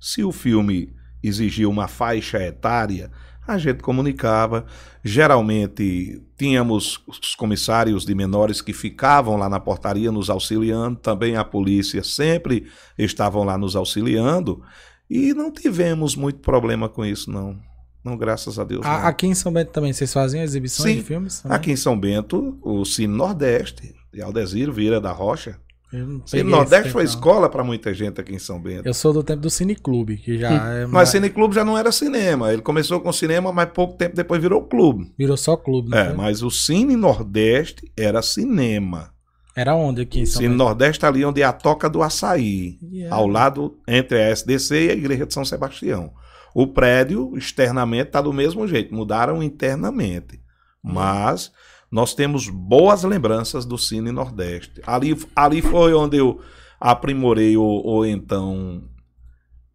Se 0.00 0.24
o 0.24 0.32
filme 0.32 0.94
exigia 1.22 1.68
uma 1.68 1.88
faixa 1.88 2.42
etária, 2.42 3.10
a 3.46 3.58
gente 3.58 3.82
comunicava. 3.82 4.66
Geralmente 5.04 6.20
tínhamos 6.36 7.00
os 7.06 7.34
comissários 7.34 8.04
de 8.04 8.14
menores 8.14 8.60
que 8.60 8.72
ficavam 8.72 9.36
lá 9.36 9.48
na 9.48 9.58
portaria 9.60 10.12
nos 10.12 10.28
auxiliando, 10.28 10.96
também 10.98 11.36
a 11.36 11.44
polícia 11.44 12.02
sempre 12.04 12.66
estavam 12.98 13.44
lá 13.44 13.56
nos 13.56 13.74
auxiliando 13.76 14.62
e 15.08 15.32
não 15.32 15.50
tivemos 15.50 16.14
muito 16.16 16.40
problema 16.40 16.88
com 16.88 17.04
isso, 17.04 17.30
não. 17.30 17.56
Não, 18.04 18.16
graças 18.16 18.58
a 18.58 18.64
Deus. 18.64 18.84
A- 18.86 19.08
aqui 19.08 19.26
em 19.26 19.34
São 19.34 19.52
Bento 19.52 19.72
também, 19.72 19.92
vocês 19.92 20.12
faziam 20.12 20.42
exibições 20.44 20.90
Sim. 20.92 20.96
de 20.98 21.02
filmes? 21.02 21.40
também? 21.40 21.56
Aqui 21.56 21.72
em 21.72 21.76
São 21.76 21.98
Bento, 21.98 22.56
o 22.62 22.84
Cine 22.84 23.12
Nordeste, 23.16 23.94
de 24.12 24.22
Aldezir 24.22 24.70
Vieira 24.72 25.00
da 25.00 25.10
Rocha. 25.10 25.58
Eu 25.92 26.44
Nordeste 26.44 26.90
foi 26.90 27.04
escola 27.04 27.48
para 27.48 27.62
muita 27.62 27.94
gente 27.94 28.20
aqui 28.20 28.34
em 28.34 28.38
São 28.38 28.60
Bento. 28.60 28.86
Eu 28.86 28.92
sou 28.94 29.12
do 29.12 29.22
tempo 29.22 29.40
do 29.40 29.48
Cine 29.50 29.76
Clube, 29.76 30.16
que 30.16 30.36
já 30.38 30.48
é 30.50 30.80
Mas 30.82 30.90
mais- 30.90 31.08
Cine 31.10 31.30
Clube 31.30 31.54
já 31.54 31.64
não 31.64 31.78
era 31.78 31.92
cinema. 31.92 32.52
Ele 32.52 32.60
começou 32.62 33.00
com 33.00 33.12
cinema, 33.12 33.52
mas 33.52 33.70
pouco 33.70 33.96
tempo 33.96 34.16
depois 34.16 34.40
virou 34.42 34.62
clube. 34.64 35.12
virou 35.16 35.36
só 35.36 35.56
clube, 35.56 35.90
não 35.90 35.98
É, 35.98 36.12
mas 36.12 36.42
o 36.42 36.50
Cine 36.50 36.96
Nordeste 36.96 37.90
era 37.96 38.20
cinema. 38.20 39.10
Era 39.54 39.74
onde 39.74 40.02
aqui 40.02 40.20
em 40.20 40.26
São 40.26 40.38
Cine 40.42 40.48
Bento? 40.50 40.58
Nordeste 40.58 41.06
ali 41.06 41.24
onde 41.24 41.40
é 41.40 41.44
a 41.44 41.52
Toca 41.52 41.88
do 41.88 42.02
Açaí. 42.02 42.78
Yeah. 42.92 43.14
Ao 43.14 43.26
lado, 43.26 43.78
entre 43.88 44.20
a 44.20 44.28
SDC 44.30 44.86
e 44.86 44.90
a 44.90 44.94
Igreja 44.94 45.24
de 45.24 45.32
São 45.32 45.44
Sebastião. 45.44 46.12
O 46.54 46.66
prédio, 46.66 47.32
externamente, 47.36 48.08
está 48.08 48.20
do 48.20 48.32
mesmo 48.32 48.66
jeito. 48.66 48.94
Mudaram 48.94 49.42
internamente. 49.42 50.40
Mas 50.82 51.50
nós 51.90 52.14
temos 52.14 52.48
boas 52.48 53.02
lembranças 53.04 53.64
do 53.64 53.78
Cine 53.78 54.10
Nordeste. 54.12 54.80
Ali, 54.86 55.16
ali 55.34 55.62
foi 55.62 55.94
onde 55.94 56.16
eu 56.18 56.40
aprimorei 56.80 57.56
o, 57.56 57.82
o 57.84 58.04
então. 58.04 58.82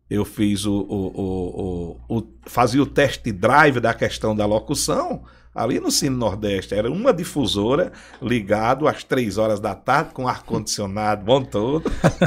Eu 0.09 0.25
fiz 0.25 0.65
o, 0.65 0.73
o, 0.73 1.21
o, 1.21 1.97
o- 2.09 2.17
o- 2.17 2.27
Fazia 2.45 2.83
o 2.83 2.85
test 2.85 3.23
drive 3.31 3.79
da 3.79 3.93
questão 3.93 4.35
da 4.35 4.45
locução. 4.45 5.23
Ali 5.55 5.79
no 5.79 5.89
Cine 5.91 6.15
Nordeste 6.15 6.73
era 6.73 6.89
uma 6.91 7.13
difusora 7.13 7.91
ligado 8.21 8.87
às 8.87 9.03
três 9.03 9.37
horas 9.37 9.59
da 9.59 9.73
tarde 9.75 10.13
com 10.13 10.27
ar-condicionado 10.27 11.25
bom 11.25 11.41
todo. 11.43 11.83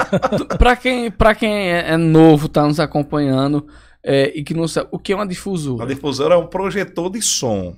pra 0.59 0.77
quem, 0.77 1.11
pra 1.11 1.35
quem 1.35 1.51
é, 1.71 1.93
é 1.93 1.97
novo, 1.97 2.49
tá 2.49 2.67
nos 2.67 2.79
acompanhando 2.81 3.67
é, 4.03 4.31
e 4.39 4.43
que 4.43 4.53
não 4.55 4.69
sabe, 4.69 4.89
o 4.91 4.99
que 4.99 5.13
é 5.13 5.17
uma 5.17 5.27
difusora? 5.27 5.87
difusora 5.87 6.35
é 6.35 6.39
um 6.39 6.47
projetor 6.47 7.11
de 7.11 7.23
som. 7.23 7.75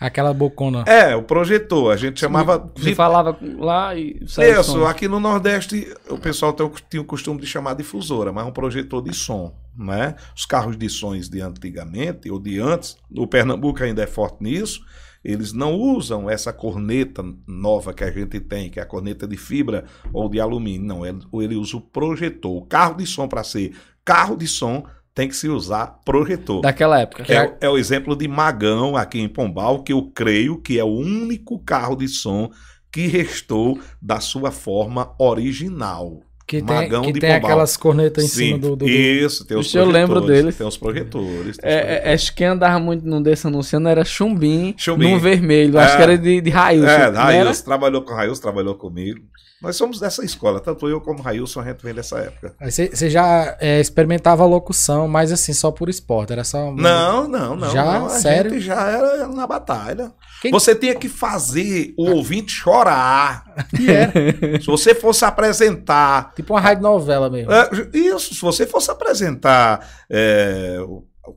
Aquela 0.00 0.32
bocona. 0.32 0.84
É, 0.86 1.16
o 1.16 1.22
projetor. 1.24 1.92
A 1.92 1.96
gente 1.96 2.20
chamava. 2.20 2.70
Você 2.76 2.90
de- 2.90 2.94
falava 2.94 3.36
lá 3.58 3.96
e 3.96 4.22
saía 4.28 4.60
Isso, 4.60 4.84
aqui 4.86 5.08
no 5.08 5.18
Nordeste 5.18 5.92
o 6.08 6.18
pessoal 6.18 6.54
tinha 6.88 7.00
o 7.02 7.04
costume 7.04 7.40
de 7.40 7.46
chamar 7.46 7.74
difusora, 7.74 8.32
mas 8.32 8.46
um 8.46 8.52
projetor 8.52 9.02
de 9.02 9.12
som. 9.12 9.52
Né? 9.76 10.14
Os 10.36 10.46
carros 10.46 10.76
de 10.76 10.88
sons 10.88 11.28
de 11.28 11.40
antigamente, 11.40 12.30
ou 12.30 12.38
de 12.38 12.60
antes, 12.60 12.96
o 13.10 13.26
Pernambuco 13.26 13.82
ainda 13.82 14.02
é 14.02 14.06
forte 14.06 14.42
nisso, 14.42 14.80
eles 15.24 15.52
não 15.52 15.74
usam 15.74 16.30
essa 16.30 16.52
corneta 16.52 17.24
nova 17.46 17.92
que 17.92 18.04
a 18.04 18.10
gente 18.10 18.38
tem, 18.40 18.70
que 18.70 18.78
é 18.78 18.82
a 18.82 18.86
corneta 18.86 19.26
de 19.26 19.36
fibra 19.36 19.84
ou 20.12 20.28
de 20.28 20.40
alumínio. 20.40 20.86
Não, 20.86 21.04
ele, 21.06 21.18
ele 21.34 21.56
usa 21.56 21.76
o 21.76 21.80
projetor. 21.80 22.56
O 22.56 22.66
carro 22.66 22.96
de 22.96 23.06
som, 23.06 23.26
para 23.26 23.42
ser 23.42 23.76
carro 24.04 24.36
de 24.36 24.46
som, 24.46 24.84
tem 25.18 25.26
que 25.28 25.34
se 25.34 25.48
usar 25.48 25.98
projetor. 26.04 26.60
Daquela 26.60 27.00
época. 27.00 27.24
É, 27.26 27.44
o- 27.44 27.54
é 27.60 27.68
o 27.68 27.76
exemplo 27.76 28.14
de 28.14 28.28
Magão 28.28 28.96
aqui 28.96 29.18
em 29.20 29.28
Pombal, 29.28 29.82
que 29.82 29.92
eu 29.92 30.02
creio 30.14 30.56
que 30.62 30.78
é 30.78 30.84
o 30.84 30.86
único 30.94 31.58
carro 31.58 31.96
de 31.96 32.06
som 32.06 32.48
que 32.92 33.08
restou 33.08 33.80
da 34.00 34.20
sua 34.20 34.52
forma 34.52 35.12
original. 35.18 36.20
Que 36.46 36.62
tem, 36.62 36.76
Magão 36.76 37.02
que 37.02 37.12
de 37.12 37.18
tem 37.20 37.34
Pombal. 37.34 37.50
aquelas 37.50 37.76
cornetas 37.76 38.24
em 38.24 38.28
Sim, 38.28 38.34
cima 38.36 38.58
do. 38.58 38.76
do, 38.76 38.88
Isso, 38.88 39.44
tem 39.44 39.58
os 39.58 39.66
Isso 39.66 39.76
eu 39.76 39.84
lembro 39.86 40.14
projetores, 40.20 40.40
deles. 40.42 40.56
Tem 40.56 40.66
os 40.68 40.76
projetores. 40.78 41.28
tem 41.42 41.50
os 41.50 41.58
É, 41.64 41.72
é, 41.72 41.80
projetores. 41.82 42.14
acho 42.14 42.30
que 42.30 42.36
quem 42.38 42.46
andava 42.46 42.78
muito 42.78 43.04
num 43.04 43.20
desse 43.20 43.46
anunciando 43.46 43.88
era 43.88 44.04
Chumbim, 44.04 44.72
Chumbim. 44.78 45.10
num 45.10 45.18
vermelho. 45.18 45.78
Acho 45.78 45.94
É. 45.94 45.96
que 45.96 46.02
era 46.04 46.16
de, 46.16 46.40
de 46.40 46.48
Railson. 46.50 46.86
É? 46.88 47.08
Railson 47.10 47.64
trabalhou 47.64 48.02
com 48.02 48.14
Railson, 48.14 48.40
trabalhou 48.40 48.76
comigo. 48.76 49.18
Nós 49.60 49.74
somos 49.74 49.98
dessa 49.98 50.24
escola, 50.24 50.60
tanto 50.60 50.88
eu 50.88 51.00
como 51.00 51.20
Railson, 51.20 51.60
a 51.60 51.64
gente 51.64 51.82
vem 51.82 51.92
dessa 51.92 52.18
época. 52.18 52.54
Você 52.70 53.10
já 53.10 53.56
é, 53.60 53.80
experimentava 53.80 54.44
locução, 54.46 55.08
mas 55.08 55.32
assim, 55.32 55.52
só 55.52 55.72
por 55.72 55.88
esporte. 55.88 56.32
Era 56.32 56.44
só. 56.44 56.70
Não, 56.72 57.26
não, 57.26 57.56
não. 57.56 57.70
Já? 57.70 57.98
não, 57.98 58.08
Sério? 58.08 58.60
já 58.60 58.80
era 58.88 59.26
na 59.26 59.46
batalha. 59.48 60.12
Quem- 60.40 60.52
Você 60.52 60.76
tinha 60.76 60.94
que 60.94 61.08
fazer 61.08 61.92
o 61.98 62.08
ouvinte 62.10 62.52
chorar. 62.52 63.44
Que 63.74 63.90
era. 63.90 64.12
Se 64.60 64.66
você 64.66 64.94
fosse 64.94 65.24
apresentar 65.24 66.32
tipo 66.36 66.54
uma 66.54 66.60
rádio 66.60 66.84
novela 66.84 67.28
mesmo. 67.28 67.50
É, 67.52 67.68
isso, 67.92 68.34
se 68.36 68.40
você 68.40 68.64
fosse 68.64 68.90
apresentar, 68.92 70.04
é, 70.08 70.76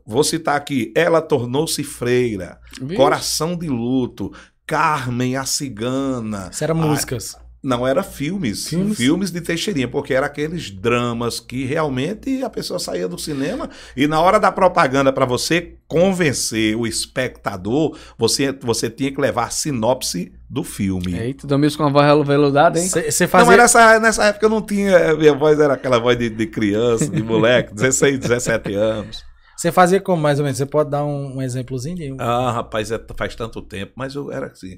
vou 0.05 0.23
citar 0.23 0.55
aqui, 0.55 0.93
ela 0.95 1.21
tornou-se 1.23 1.83
freira, 1.83 2.59
Vixe. 2.79 2.95
coração 2.95 3.57
de 3.57 3.67
luto, 3.67 4.31
Carmen 4.67 5.35
a 5.35 5.45
cigana. 5.45 6.49
Isso 6.51 6.63
era 6.63 6.73
músicas. 6.75 7.35
Não, 7.63 7.85
era 7.85 8.01
filmes, 8.01 8.67
Filmes? 8.69 8.97
filmes. 8.97 9.31
de 9.31 9.39
Teixeirinha, 9.39 9.87
porque 9.87 10.13
era 10.15 10.25
aqueles 10.25 10.71
dramas 10.71 11.39
que 11.39 11.63
realmente 11.63 12.43
a 12.43 12.49
pessoa 12.49 12.79
saía 12.79 13.07
do 13.07 13.19
cinema 13.19 13.69
e 13.95 14.07
na 14.07 14.19
hora 14.19 14.39
da 14.39 14.51
propaganda, 14.51 15.13
para 15.13 15.25
você 15.25 15.75
convencer 15.87 16.75
o 16.75 16.87
espectador, 16.87 17.95
você, 18.17 18.51
você 18.51 18.89
tinha 18.89 19.11
que 19.11 19.21
levar 19.21 19.45
a 19.45 19.49
sinopse 19.51 20.31
do 20.49 20.63
filme. 20.63 21.13
Eita, 21.17 21.45
dormiu 21.45 21.69
com 21.77 21.83
uma 21.83 21.91
voz 21.91 22.27
veludada, 22.27 22.79
hein? 22.79 22.87
Você 22.87 23.23
Não, 23.25 23.29
fazia. 23.29 23.47
mas 23.47 23.57
nessa, 23.57 23.99
nessa 23.99 24.23
época 24.25 24.45
eu 24.45 24.49
não 24.49 24.61
tinha. 24.61 25.13
Minha 25.15 25.33
voz 25.35 25.59
era 25.59 25.75
aquela 25.75 25.99
voz 25.99 26.17
de, 26.17 26.29
de 26.29 26.47
criança, 26.47 27.07
de 27.09 27.21
moleque, 27.21 27.73
16, 27.75 28.19
17 28.19 28.73
anos. 28.73 29.23
Você 29.55 29.71
fazia 29.71 30.01
como, 30.01 30.19
mais 30.19 30.39
ou 30.39 30.43
menos? 30.43 30.57
Você 30.57 30.65
pode 30.65 30.89
dar 30.89 31.05
um, 31.05 31.35
um 31.37 31.41
exemplozinho? 31.41 31.95
De... 31.95 32.15
Ah, 32.19 32.51
rapaz, 32.51 32.89
é- 32.91 32.99
faz 33.15 33.35
tanto 33.35 33.61
tempo, 33.61 33.91
mas 33.95 34.15
eu 34.15 34.31
era 34.31 34.47
assim. 34.47 34.75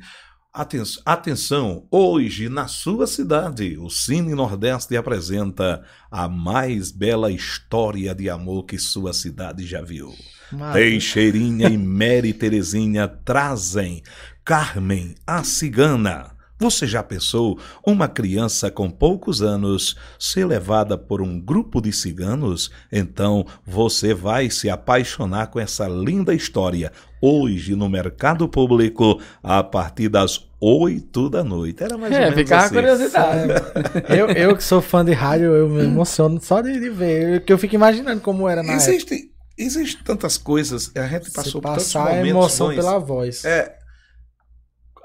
Aten- 0.53 0.83
Atenção, 1.03 1.87
hoje 1.89 2.47
na 2.47 2.67
sua 2.67 3.07
cidade, 3.07 3.75
o 3.79 3.89
Cine 3.89 4.35
Nordeste 4.35 4.95
apresenta 4.95 5.83
a 6.11 6.27
mais 6.29 6.91
bela 6.91 7.31
história 7.31 8.13
de 8.13 8.29
amor 8.29 8.65
que 8.65 8.77
sua 8.77 9.13
cidade 9.13 9.65
já 9.65 9.81
viu. 9.81 10.13
Mara- 10.51 10.73
Teixeirinha 10.73 11.69
e 11.69 11.75
Mary 11.79 12.33
Terezinha 12.33 13.07
trazem 13.07 14.03
Carmen, 14.45 15.15
a 15.25 15.43
cigana. 15.43 16.31
Você 16.59 16.85
já 16.85 17.01
pensou 17.01 17.59
uma 17.85 18.07
criança 18.07 18.69
com 18.69 18.89
poucos 18.89 19.41
anos 19.41 19.97
ser 20.19 20.45
levada 20.45 20.97
por 20.97 21.19
um 21.21 21.37
grupo 21.41 21.81
de 21.81 21.91
ciganos? 21.91 22.69
Então 22.91 23.43
você 23.65 24.13
vai 24.13 24.49
se 24.51 24.69
apaixonar 24.69 25.47
com 25.47 25.59
essa 25.59 25.87
linda 25.87 26.33
história 26.33 26.91
hoje 27.25 27.73
no 27.75 27.87
mercado 27.87 28.49
público 28.49 29.21
a 29.41 29.63
partir 29.63 30.09
das 30.09 30.45
8 30.59 31.29
da 31.29 31.43
noite. 31.43 31.81
Era 31.83 31.97
mais 31.97 32.11
ou 32.11 32.17
É, 32.17 32.21
menos 32.31 32.35
ficava 32.35 32.63
a 32.63 32.65
assim. 32.65 32.75
curiosidade. 32.75 33.49
eu, 34.09 34.27
eu 34.31 34.57
que 34.57 34.63
sou 34.63 34.81
fã 34.81 35.05
de 35.05 35.13
rádio, 35.13 35.45
eu 35.55 35.69
me 35.69 35.83
emociono 35.85 36.39
só 36.41 36.59
de, 36.61 36.79
de 36.79 36.89
ver. 36.89 37.45
Que 37.45 37.53
eu 37.53 37.57
fico 37.57 37.75
imaginando 37.75 38.19
como 38.21 38.47
era 38.49 38.61
na 38.61 38.73
época. 38.73 38.89
Existe, 38.91 39.31
existe 39.57 40.03
tantas 40.03 40.37
coisas, 40.37 40.91
a 40.95 41.07
gente 41.07 41.27
Se 41.27 41.31
passou 41.33 41.61
por 41.61 41.69
tantos 41.69 41.85
passar 41.93 42.01
a 42.01 42.09
momentos 42.09 42.29
emoção 42.29 42.67
bons. 42.67 42.75
pela 42.75 42.99
voz. 42.99 43.45
É, 43.45 43.73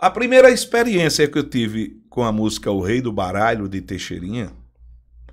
a 0.01 0.11
primeira 0.11 0.51
experiência 0.51 1.29
que 1.29 1.39
eu 1.39 1.49
tive 1.49 2.03
com 2.11 2.23
a 2.25 2.33
música 2.33 2.71
O 2.71 2.81
Rei 2.81 3.01
do 3.01 3.13
Baralho 3.13 3.69
de 3.69 3.81
Teixeirinha 3.81 4.51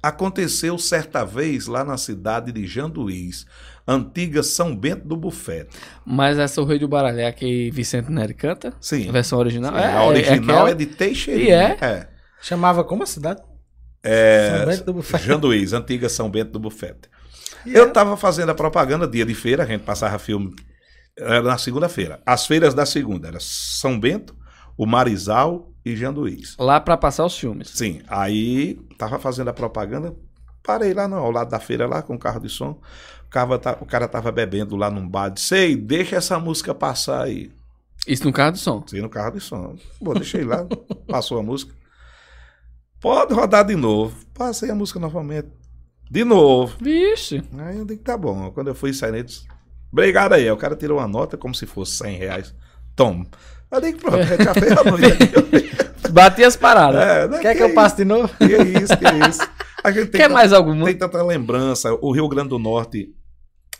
aconteceu 0.08 0.78
certa 0.78 1.26
vez 1.26 1.68
lá 1.68 1.84
na 1.84 1.98
cidade 1.98 2.52
de 2.52 2.66
Janduís, 2.68 3.46
antiga 3.88 4.44
São 4.44 4.76
Bento 4.76 5.08
do 5.08 5.16
Bufete. 5.18 5.76
Mas 6.06 6.38
essa 6.38 6.62
O 6.62 6.66
Rei 6.66 6.78
do 6.80 6.88
Baralho 6.88 7.20
é 7.22 7.32
que 7.32 7.72
Vicente 7.72 8.12
Neri 8.12 8.34
canta? 8.34 8.74
Sim. 8.80 9.10
A 9.10 9.12
versão 9.12 9.40
original? 9.40 9.74
Sim, 9.74 9.80
a 9.84 10.04
original 10.06 10.56
aquela- 10.58 10.70
é, 10.70 10.74
de 10.76 10.86
Teixeirinha. 10.86 11.50
E 11.50 11.52
é? 11.52 11.78
É. 11.82 12.08
Chamava 12.42 12.84
como 12.84 13.04
a 13.04 13.06
cidade? 13.06 13.42
É, 14.04 14.58
São 14.58 14.66
Bento 14.68 14.84
do 14.86 14.94
Bufete. 14.94 15.24
Janduís, 15.26 15.74
antiga 15.74 16.08
São 16.08 16.30
Bento 16.30 16.52
do 16.52 16.60
Bufete. 16.60 17.10
E 17.66 17.74
Eu 17.74 17.88
estava 17.88 18.16
fazendo 18.16 18.52
a 18.52 18.56
propaganda 18.56 19.08
dia 19.08 19.26
de 19.26 19.34
feira, 19.34 19.64
a 19.64 19.66
gente 19.66 19.82
passava 19.84 20.20
filme 20.20 20.54
era 21.18 21.42
na 21.42 21.58
segunda-feira. 21.58 22.20
As 22.26 22.46
feiras 22.46 22.74
da 22.74 22.86
segunda 22.86 23.28
era 23.30 23.38
São 23.40 24.00
Bento, 24.00 24.36
o 24.78 24.86
Marizal 24.86 25.72
e 25.86 25.96
Janduís. 25.96 26.56
Lá 26.60 26.80
pra 26.80 26.98
passar 26.98 27.26
os 27.26 27.38
filmes. 27.38 27.70
Sim, 27.70 28.02
aí 28.08 28.76
tava 28.98 29.20
fazendo 29.20 29.50
a 29.50 29.54
propaganda, 29.54 30.16
parei 30.64 30.94
lá 30.94 31.08
no, 31.08 31.18
ao 31.18 31.32
lado 31.32 31.50
da 31.52 31.60
feira 31.60 31.86
lá 31.88 32.02
com 32.02 32.16
o 32.16 32.20
carro 32.20 32.40
de 32.40 32.50
som. 32.50 32.80
O 33.28 33.30
cara, 33.30 33.60
tá- 33.60 33.78
o 33.80 33.86
cara 33.86 34.08
tava 34.08 34.32
bebendo 34.32 34.76
lá 34.76 34.90
num 34.90 35.08
bar, 35.08 35.30
disse, 35.30 35.56
ei, 35.56 35.76
deixa 35.76 36.16
essa 36.16 36.40
música 36.40 36.74
passar 36.74 37.24
aí. 37.24 37.52
Isso 38.08 38.24
no 38.26 38.34
carro 38.34 38.54
do 38.54 38.58
som. 38.58 38.84
Sim, 38.88 39.02
no 39.02 39.10
carro 39.10 39.32
de 39.32 39.40
som. 39.40 39.76
Bom, 40.02 40.14
deixei 40.14 40.44
lá, 40.44 40.66
passou 41.08 41.40
a 41.40 41.44
música. 41.44 41.74
Pode 43.00 43.34
rodar 43.34 43.66
de 43.66 43.76
novo. 43.76 44.16
Passei 44.34 44.70
a 44.72 44.76
música 44.76 45.00
novamente. 45.00 45.50
De 46.10 46.24
novo. 46.24 46.76
Vixe. 46.80 47.44
Aí 47.58 47.78
eu 47.78 47.86
digo, 47.86 48.02
tá 48.04 48.18
bom. 48.18 48.52
Quando 48.52 48.68
eu 48.68 48.76
fui 48.76 48.94
sair, 48.94 49.10
ele 49.16 49.24
disse, 49.24 49.46
obrigado 49.92 50.34
aí. 50.34 50.44
Aí 50.44 50.52
O 50.52 50.58
cara 50.58 50.76
tirou 50.76 51.00
uma 51.00 51.08
nota 51.08 51.38
como 51.38 51.54
se 51.54 51.66
fosse 51.66 51.94
100 51.98 52.18
reais. 52.18 52.56
Toma. 52.96 53.26
Digo, 53.82 54.00
pronto, 54.00 54.24
já 54.24 54.54
fez 54.54 54.72
a 54.72 54.84
noite. 54.84 56.10
Bati 56.12 56.44
as 56.44 56.56
paradas. 56.56 57.02
É, 57.02 57.28
né, 57.28 57.40
Quer 57.40 57.56
que 57.56 57.64
eu 57.64 57.74
passe 57.74 57.98
de 57.98 58.06
novo? 58.06 58.30
Que 58.38 58.56
é 58.56 58.64
isso, 58.64 58.98
que 58.98 59.06
é 59.06 59.30
isso. 59.30 59.42
A 59.84 59.92
gente 59.92 60.12
tem 60.12 60.22
Quer 60.22 60.30
mais 60.30 60.54
alguma? 60.54 60.86
tem 60.86 60.98
tanta 60.98 61.22
lembrança. 61.22 61.94
O 62.02 62.12
Rio 62.12 62.28
Grande 62.30 62.50
do 62.50 62.60
Norte, 62.60 63.10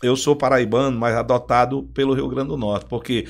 eu 0.02 0.14
sou 0.16 0.36
paraibano, 0.36 0.98
mas 0.98 1.14
adotado 1.16 1.84
pelo 1.94 2.14
Rio 2.14 2.28
Grande 2.28 2.48
do 2.48 2.56
Norte, 2.56 2.86
porque 2.86 3.26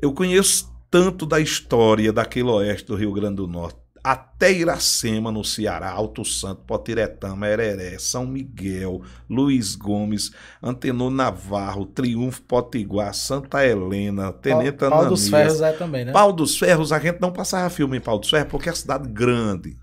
eu 0.00 0.12
conheço 0.12 0.68
tanto 0.90 1.26
da 1.26 1.38
história 1.38 2.12
daquele 2.12 2.48
oeste 2.48 2.86
do 2.86 2.96
Rio 2.96 3.12
Grande 3.12 3.36
do 3.36 3.46
Norte. 3.46 3.78
Até 4.08 4.50
Iracema, 4.52 5.30
no 5.30 5.44
Ceará, 5.44 5.90
Alto 5.90 6.24
Santo, 6.24 6.62
Potiretama, 6.62 7.46
Hereré, 7.46 7.98
São 7.98 8.26
Miguel, 8.26 9.02
Luiz 9.28 9.74
Gomes, 9.74 10.30
Antenor 10.62 11.10
Navarro, 11.10 11.84
Triunfo 11.84 12.40
Potiguar, 12.40 13.12
Santa 13.12 13.66
Helena, 13.66 14.32
Tenente 14.32 14.78
Pau, 14.78 14.88
Pau 14.88 15.08
dos 15.10 15.28
Ananias. 15.28 15.58
Ferros 15.58 15.60
é 15.60 15.72
também, 15.72 16.04
né? 16.06 16.12
Pau 16.12 16.32
dos 16.32 16.58
Ferros, 16.58 16.90
a 16.90 16.98
gente 16.98 17.20
não 17.20 17.30
passava 17.30 17.68
filme 17.68 17.98
em 17.98 18.00
Pau 18.00 18.18
dos 18.18 18.30
Ferros 18.30 18.48
porque 18.50 18.70
é 18.70 18.72
uma 18.72 18.76
cidade 18.76 19.06
grande. 19.10 19.76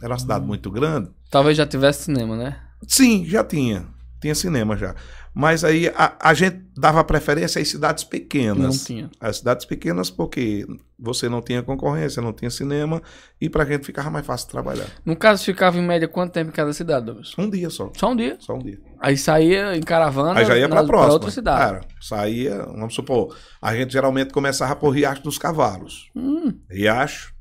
Era 0.00 0.14
uma 0.14 0.18
cidade 0.18 0.46
muito 0.46 0.70
grande. 0.70 1.10
Talvez 1.30 1.54
já 1.54 1.66
tivesse 1.66 2.04
cinema, 2.04 2.34
né? 2.34 2.58
Sim, 2.88 3.26
já 3.26 3.44
tinha. 3.44 3.86
Tinha 4.20 4.34
cinema 4.34 4.76
já. 4.76 4.94
Mas 5.34 5.62
aí 5.62 5.88
a, 5.94 6.16
a 6.20 6.32
gente 6.32 6.62
dava 6.76 7.04
preferência 7.04 7.60
às 7.60 7.68
cidades 7.68 8.02
pequenas. 8.02 8.58
Não 8.78 8.84
tinha. 8.84 9.10
As 9.20 9.36
cidades 9.38 9.66
pequenas 9.66 10.08
porque 10.10 10.66
você 10.98 11.28
não 11.28 11.42
tinha 11.42 11.62
concorrência, 11.62 12.22
não 12.22 12.32
tinha 12.32 12.50
cinema 12.50 13.02
e 13.38 13.50
pra 13.50 13.64
gente 13.66 13.84
ficava 13.84 14.10
mais 14.10 14.24
fácil 14.24 14.48
trabalhar. 14.48 14.86
No 15.04 15.14
caso, 15.14 15.44
ficava 15.44 15.76
em 15.78 15.82
média 15.86 16.08
quanto 16.08 16.32
tempo 16.32 16.48
em 16.50 16.52
cada 16.54 16.72
cidade, 16.72 17.04
Douglas? 17.04 17.34
Um 17.36 17.50
dia 17.50 17.68
só. 17.68 17.92
Só 17.94 18.10
um 18.10 18.16
dia. 18.16 18.36
Só 18.40 18.54
um 18.54 18.58
dia. 18.58 18.78
Aí 18.98 19.16
saía 19.18 19.76
em 19.76 19.82
caravana 19.82 20.40
Aí 20.40 20.46
já 20.46 20.56
ia 20.56 20.66
pra 20.68 20.76
nas- 20.80 20.86
próxima. 20.86 21.12
outra 21.12 21.30
cidade. 21.30 21.62
Era, 21.76 21.80
saía, 22.00 22.56
vamos 22.64 22.94
supor, 22.94 23.36
a 23.60 23.76
gente 23.76 23.92
geralmente 23.92 24.32
começava 24.32 24.74
por 24.74 24.88
Riacho 24.90 25.22
dos 25.22 25.36
Cavalos. 25.36 26.10
Hum, 26.16 26.54
Riacho. 26.70 27.34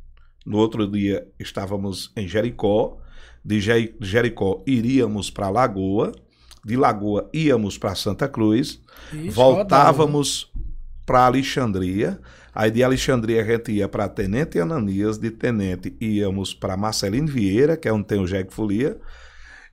No 0.46 0.58
outro 0.58 0.86
dia 0.92 1.26
estávamos 1.40 2.12
em 2.18 2.28
Jericó. 2.28 2.98
De 3.44 3.62
Je- 3.62 3.96
Jericó 4.02 4.64
iríamos 4.68 5.30
para 5.30 5.50
Lagoa. 5.50 6.12
De 6.66 6.76
Lagoa 6.76 7.30
íamos 7.32 7.78
para 7.78 7.94
Santa 7.94 8.28
Cruz. 8.28 8.82
Ixi, 9.14 9.30
voltávamos 9.30 10.52
para 11.06 11.28
Alexandria. 11.28 12.20
Aí 12.56 12.72
de 12.72 12.84
Alexandria 12.84 13.44
a 13.44 13.46
gente 13.46 13.72
ia 13.72 13.88
para 13.88 14.10
Tenente 14.10 14.60
Ananias. 14.60 15.20
De 15.20 15.30
Tenente 15.30 15.96
íamos 16.02 16.56
para 16.56 16.76
Marcelino 16.76 17.28
Vieira, 17.28 17.78
que 17.78 17.88
é 17.88 17.94
onde 17.94 18.08
tem 18.08 18.20
o 18.20 18.26
Jegue 18.26 18.52
Folia. 18.52 18.98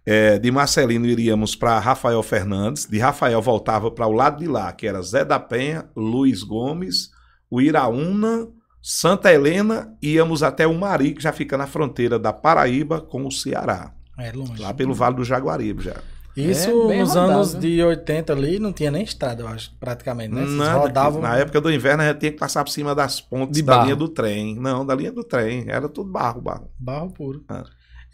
É, 0.04 0.38
de 0.38 0.50
Marcelino 0.50 1.06
iríamos 1.06 1.56
para 1.56 1.78
Rafael 1.78 2.22
Fernandes. 2.22 2.84
De 2.84 2.98
Rafael 2.98 3.40
voltava 3.40 3.90
para 3.90 4.06
o 4.06 4.12
lado 4.12 4.40
de 4.40 4.46
lá, 4.46 4.70
que 4.70 4.86
era 4.86 5.00
Zé 5.00 5.24
da 5.24 5.40
Penha, 5.40 5.86
Luiz 5.96 6.42
Gomes, 6.42 7.10
o 7.50 7.58
Iraúna, 7.58 8.48
Santa 8.82 9.32
Helena. 9.32 9.96
Íamos 10.02 10.42
até 10.42 10.66
o 10.66 10.74
Mari, 10.74 11.14
que 11.14 11.22
já 11.22 11.32
fica 11.32 11.56
na 11.56 11.66
fronteira 11.66 12.18
da 12.18 12.34
Paraíba 12.34 13.00
com 13.00 13.26
o 13.26 13.32
Ceará. 13.32 13.94
É 14.18 14.30
longe. 14.30 14.60
Lá 14.60 14.74
pelo 14.74 14.92
Vale 14.92 15.16
do 15.16 15.24
Jaguaribe 15.24 15.84
já. 15.84 15.96
Isso 16.36 16.90
É 16.90 16.98
nos 17.00 17.10
rodado, 17.10 17.32
anos 17.32 17.54
né? 17.54 17.60
de 17.60 17.82
80 17.82 18.32
ali 18.32 18.58
não 18.58 18.72
tinha 18.72 18.90
nem 18.90 19.02
estrada, 19.02 19.42
eu 19.42 19.48
acho, 19.48 19.70
praticamente, 19.78 20.34
né? 20.34 20.42
Vocês 20.42 20.56
Nada, 20.56 20.78
rodavam. 20.78 21.20
que- 21.20 21.26
na 21.28 21.36
época 21.36 21.60
do 21.60 21.70
inverno 21.70 22.02
a 22.02 22.08
gente 22.08 22.20
tinha 22.20 22.32
que 22.32 22.38
passar 22.38 22.64
por 22.64 22.70
cima 22.70 22.94
das 22.94 23.20
pontes 23.20 23.54
De 23.56 23.62
da 23.62 23.72
barro. 23.74 23.84
linha 23.84 23.96
do 23.96 24.08
trem. 24.08 24.56
Não, 24.58 24.84
da 24.86 24.94
linha 24.94 25.12
do 25.12 25.22
trem. 25.22 25.64
Era 25.68 25.88
tudo 25.88 26.10
barro, 26.10 26.40
barro. 26.40 26.70
Barro 26.78 27.10
puro. 27.12 27.44
Ah. 27.48 27.64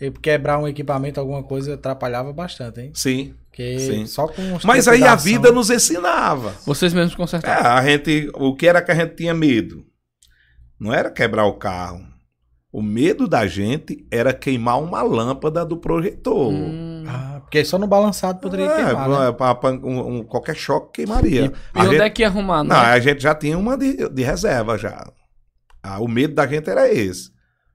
E 0.00 0.10
quebrar 0.10 0.58
um 0.58 0.66
equipamento, 0.68 1.18
alguma 1.20 1.42
coisa, 1.42 1.74
atrapalhava 1.74 2.32
bastante, 2.32 2.80
hein? 2.80 2.90
Sim. 2.94 3.34
Porque 3.50 3.78
Sim. 3.80 4.06
só 4.06 4.26
com 4.28 4.42
Mas 4.64 4.86
aí 4.86 5.02
a 5.02 5.14
vida 5.16 5.50
nos 5.50 5.70
ensinava. 5.70 6.54
vocês 6.64 6.92
mesmos 6.94 7.14
É, 7.14 7.16
consertaram. 7.16 7.70
a 7.70 7.82
gente, 7.84 8.30
o 8.34 8.54
que 8.54 8.66
era 8.68 8.80
que 8.82 8.90
a 8.92 8.94
gente 8.94 9.14
tinha 9.16 9.34
medo? 9.34 9.84
Não 10.78 10.92
era 10.92 11.10
quebrar 11.10 11.46
o 11.46 11.54
carro. 11.54 12.00
O 12.72 12.82
medo 12.82 13.26
da 13.26 13.46
gente 13.46 14.06
era 14.10 14.32
queimar 14.32 14.80
uma 14.80 15.02
lâmpada 15.02 15.64
do 15.64 15.76
projetor. 15.78 16.52
Hum. 16.52 17.02
Ah, 17.08 17.37
porque 17.48 17.64
só 17.64 17.78
no 17.78 17.86
balançado 17.86 18.40
poderia 18.40 18.66
É, 18.66 18.84
queimar, 18.84 19.08
né? 19.08 19.32
pra- 19.32 19.54
pra- 19.54 19.70
um- 19.70 20.18
um- 20.18 20.22
qualquer 20.22 20.54
choque 20.54 20.92
queimaria. 21.02 21.46
E 21.74 21.78
A 21.78 21.82
onde 21.82 21.92
gente- 21.92 22.02
é 22.02 22.10
que 22.10 22.22
ia 22.22 22.28
arrumar, 22.28 22.62
Não, 22.62 22.76
né? 22.76 22.82
a 22.90 22.98
gente 23.00 23.22
já 23.22 23.34
tinha 23.34 23.56
uma 23.56 23.76
de, 23.76 24.08
de 24.10 24.22
reserva 24.22 24.76
já. 24.76 25.10
Ah, 25.82 25.98
o 25.98 26.06
medo 26.06 26.34
da 26.34 26.46
gente 26.46 26.68
era 26.68 26.92
esse. 26.92 27.30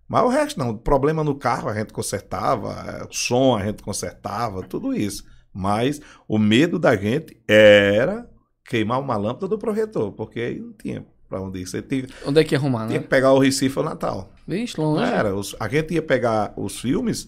Mas 0.07 0.23
o 0.23 0.27
resto 0.27 0.59
não. 0.59 0.69
O 0.69 0.77
problema 0.77 1.23
no 1.23 1.33
carro 1.33 1.69
a 1.69 1.73
gente 1.73 1.91
consertava, 1.91 2.69
eh, 2.88 3.07
o 3.09 3.13
som 3.13 3.55
a 3.57 3.65
gente 3.65 3.81
consertava, 3.81 4.62
tudo 4.62 4.93
isso. 4.93 5.23
Mas 5.51 5.99
o 6.27 6.38
medo 6.38 6.77
da 6.77 6.95
gente 6.95 7.36
era 7.47 8.27
queimar 8.67 8.99
uma 8.99 9.17
lâmpada 9.17 9.47
do 9.47 9.57
projetor, 9.57 10.12
porque 10.12 10.39
aí 10.39 10.59
não 10.59 10.73
tinha 10.73 11.03
pra 11.27 11.41
onde 11.41 11.62
ir. 11.62 11.65
Você 11.67 11.81
tinha, 11.81 12.05
Onde 12.27 12.39
é 12.39 12.43
que 12.43 12.53
ia 12.53 12.59
arrumar, 12.59 12.86
tinha 12.88 12.99
né? 12.99 13.03
que 13.03 13.09
pegar 13.09 13.31
o 13.31 13.39
Recife 13.39 13.79
ou 13.79 13.86
Natal. 13.86 14.31
Vixe, 14.47 14.77
Não 14.77 14.93
longe. 14.93 15.12
era. 15.12 15.33
Os- 15.36 15.55
a 15.59 15.67
gente 15.67 15.93
ia 15.95 16.01
pegar 16.01 16.53
os 16.55 16.79
filmes 16.79 17.27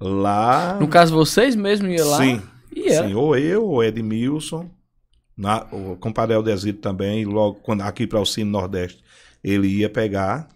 lá. 0.00 0.76
No 0.80 0.88
caso, 0.88 1.14
vocês 1.14 1.54
mesmos 1.54 1.92
iam 1.92 2.08
lá? 2.08 2.18
Sim. 2.18 2.42
E 2.74 2.88
era. 2.88 3.08
Sim, 3.08 3.14
ou 3.14 3.36
eu, 3.36 3.64
ou 3.66 3.82
Edmilson, 3.84 4.70
na, 5.36 5.66
o 5.72 5.96
compadre 5.96 6.34
Aldesito 6.34 6.80
também, 6.80 7.24
logo 7.24 7.60
quando 7.62 7.82
aqui 7.82 8.06
para 8.06 8.20
o 8.20 8.26
Cine 8.26 8.50
Nordeste, 8.50 9.02
ele 9.42 9.68
ia 9.68 9.90
pegar 9.90 10.48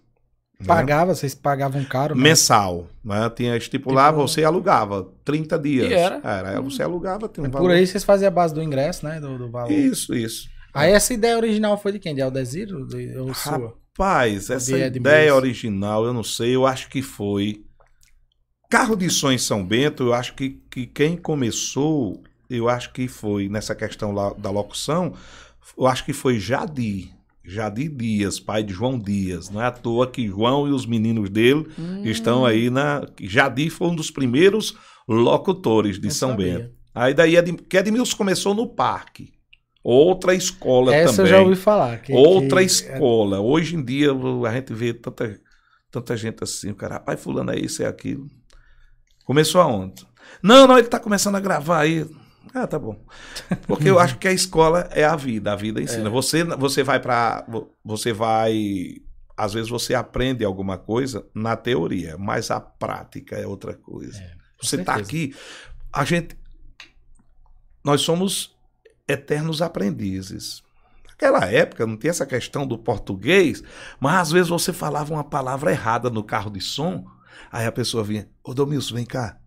né? 0.61 0.67
Pagava, 0.67 1.15
vocês 1.15 1.35
pagavam 1.35 1.85
caro, 1.85 2.15
né? 2.15 2.23
Mensal. 2.23 2.87
Né? 3.05 3.29
Tinha 3.31 3.57
estipulava, 3.57 4.19
Tipo- 4.19 4.29
você 4.29 4.45
alugava 4.45 5.09
30 5.25 5.59
dias. 5.59 5.91
E 5.91 5.95
era? 5.95 6.21
aí 6.25 6.61
você 6.63 6.83
alugava, 6.83 7.29
tinha 7.29 7.47
um 7.47 7.51
Por 7.51 7.59
valor. 7.59 7.73
aí 7.73 7.87
vocês 7.87 8.05
faziam 8.05 8.29
a 8.29 8.31
base 8.31 8.55
do 8.55 8.63
ingresso, 8.63 9.05
né? 9.05 9.21
Do, 9.21 9.37
do 9.37 9.51
valor. 9.51 9.73
Isso, 9.73 10.15
isso. 10.15 10.49
Aí 10.73 10.93
essa 10.93 11.13
ideia 11.13 11.37
original 11.37 11.77
foi 11.81 11.93
de 11.93 11.99
quem? 11.99 12.15
De 12.15 12.23
Aldeziro? 12.23 12.87
De, 12.87 13.17
ou 13.19 13.33
sua? 13.35 13.75
Rapaz, 13.97 14.51
essa 14.51 14.77
ideia 14.77 15.35
original, 15.35 16.05
eu 16.05 16.13
não 16.13 16.25
sei, 16.25 16.55
eu 16.55 16.67
acho 16.67 16.89
que 16.89 17.01
foi. 17.03 17.65
Carro 18.75 18.97
de 18.97 19.09
som 19.09 19.31
em 19.31 19.39
São 19.39 19.65
Bento, 19.65 20.03
eu 20.03 20.13
acho 20.13 20.35
que, 20.35 20.59
que 20.69 20.85
quem 20.85 21.17
começou, 21.17 22.21
eu 22.51 22.69
acho 22.69 22.93
que 22.93 23.07
foi 23.07 23.49
nessa 23.49 23.73
questão 23.73 24.11
lá 24.11 24.33
da 24.35 24.51
locução, 24.51 25.15
eu 25.79 25.87
acho 25.87 26.05
que 26.05 26.13
foi 26.13 26.41
Jadi. 26.41 27.13
Jadi 27.45 27.89
Dias, 27.89 28.41
pai 28.41 28.65
de 28.65 28.73
João 28.73 28.99
Dias. 28.99 29.49
Não 29.49 29.63
é 29.63 29.67
à 29.67 29.71
toa 29.71 30.11
que 30.11 30.27
João 30.27 30.67
e 30.67 30.73
os 30.73 30.87
meninos 30.87 31.31
dele 31.31 31.69
Hum. 31.79 32.03
estão 32.05 32.45
aí 32.45 32.69
na. 32.69 33.07
Jadi 33.21 33.71
foi 33.71 33.87
um 33.89 33.95
dos 33.95 34.11
primeiros 34.11 34.77
locutores 35.07 35.97
de 36.01 36.09
Não 36.09 36.15
São 36.15 36.31
sabia. 36.31 36.59
Bento. 36.59 36.71
Aí 36.93 37.15
daí 37.15 37.37
Ed, 37.37 37.53
que 37.53 37.77
Edmilson 37.77 38.17
começou 38.17 38.55
no 38.55 38.67
parque. 38.67 39.33
Outra 39.85 40.35
escola 40.35 40.93
Essa 40.93 41.19
também. 41.19 41.31
eu 41.33 41.37
já 41.39 41.43
ouvi 41.45 41.55
falar. 41.57 41.99
que- 42.03 42.13
Outra 42.13 42.59
que- 42.59 42.67
escola. 42.67 43.39
Hoje 43.41 43.77
em 43.77 43.85
dia 43.85 44.11
a 44.13 44.53
gente 44.53 44.73
vê 44.75 44.93
tanta, 44.95 45.39
tanta 45.93 46.17
gente 46.17 46.43
assim, 46.43 46.71
o 46.71 46.75
cara, 46.75 46.95
rapaz, 46.95 47.23
fulano 47.23 47.53
é 47.53 47.59
isso, 47.61 47.81
é 47.81 47.87
aquilo. 47.87 48.27
Começou 49.25 49.61
aonde? 49.61 50.07
Não, 50.43 50.67
não, 50.67 50.79
ele 50.79 50.89
tá 50.89 50.99
começando 50.99 51.37
a 51.37 51.41
gravar 51.41 51.81
aí. 51.81 52.09
Ah, 52.55 52.67
tá 52.67 52.79
bom. 52.79 52.97
Porque 53.67 53.89
eu 53.89 53.99
acho 54.01 54.19
que 54.19 54.29
a 54.29 54.33
escola 54.33 54.89
é 54.93 55.05
a 55.05 55.17
vida, 55.17 55.53
a 55.53 55.57
vida 55.57 55.83
ensina. 55.83 56.09
Você, 56.11 56.45
você 56.45 56.83
vai 56.83 57.01
para 57.01 57.45
você 57.85 58.13
vai 58.13 59.03
às 59.37 59.53
vezes 59.53 59.69
você 59.69 59.95
aprende 59.95 60.45
alguma 60.45 60.79
coisa 60.79 61.27
na 61.35 61.57
teoria, 61.57 62.17
mas 62.17 62.51
a 62.51 62.61
prática 62.61 63.37
é 63.37 63.47
outra 63.47 63.75
coisa. 63.75 64.23
você 64.61 64.79
tá 64.79 64.95
certeza. 64.95 65.01
aqui, 65.01 65.35
a 65.93 66.05
gente 66.05 66.37
nós 67.85 68.01
somos 68.01 68.57
eternos 69.07 69.61
aprendizes. 69.61 70.63
Naquela 71.09 71.45
época 71.47 71.87
não 71.87 71.97
tinha 71.97 72.11
essa 72.11 72.27
questão 72.27 72.67
do 72.67 72.79
português, 72.79 73.63
mas 74.01 74.15
às 74.15 74.33
vezes 74.33 74.49
você 74.49 74.73
falava 74.73 75.13
uma 75.13 75.25
palavra 75.25 75.71
errada 75.71 76.09
no 76.09 76.25
carro 76.25 76.51
de 76.51 76.61
som, 76.61 77.05
aí 77.51 77.67
a 77.67 77.73
pessoa 77.73 78.05
vinha, 78.05 78.29
ô 78.43 78.55
Domilson, 78.55 78.95
vem 78.95 79.05
cá, 79.07 79.39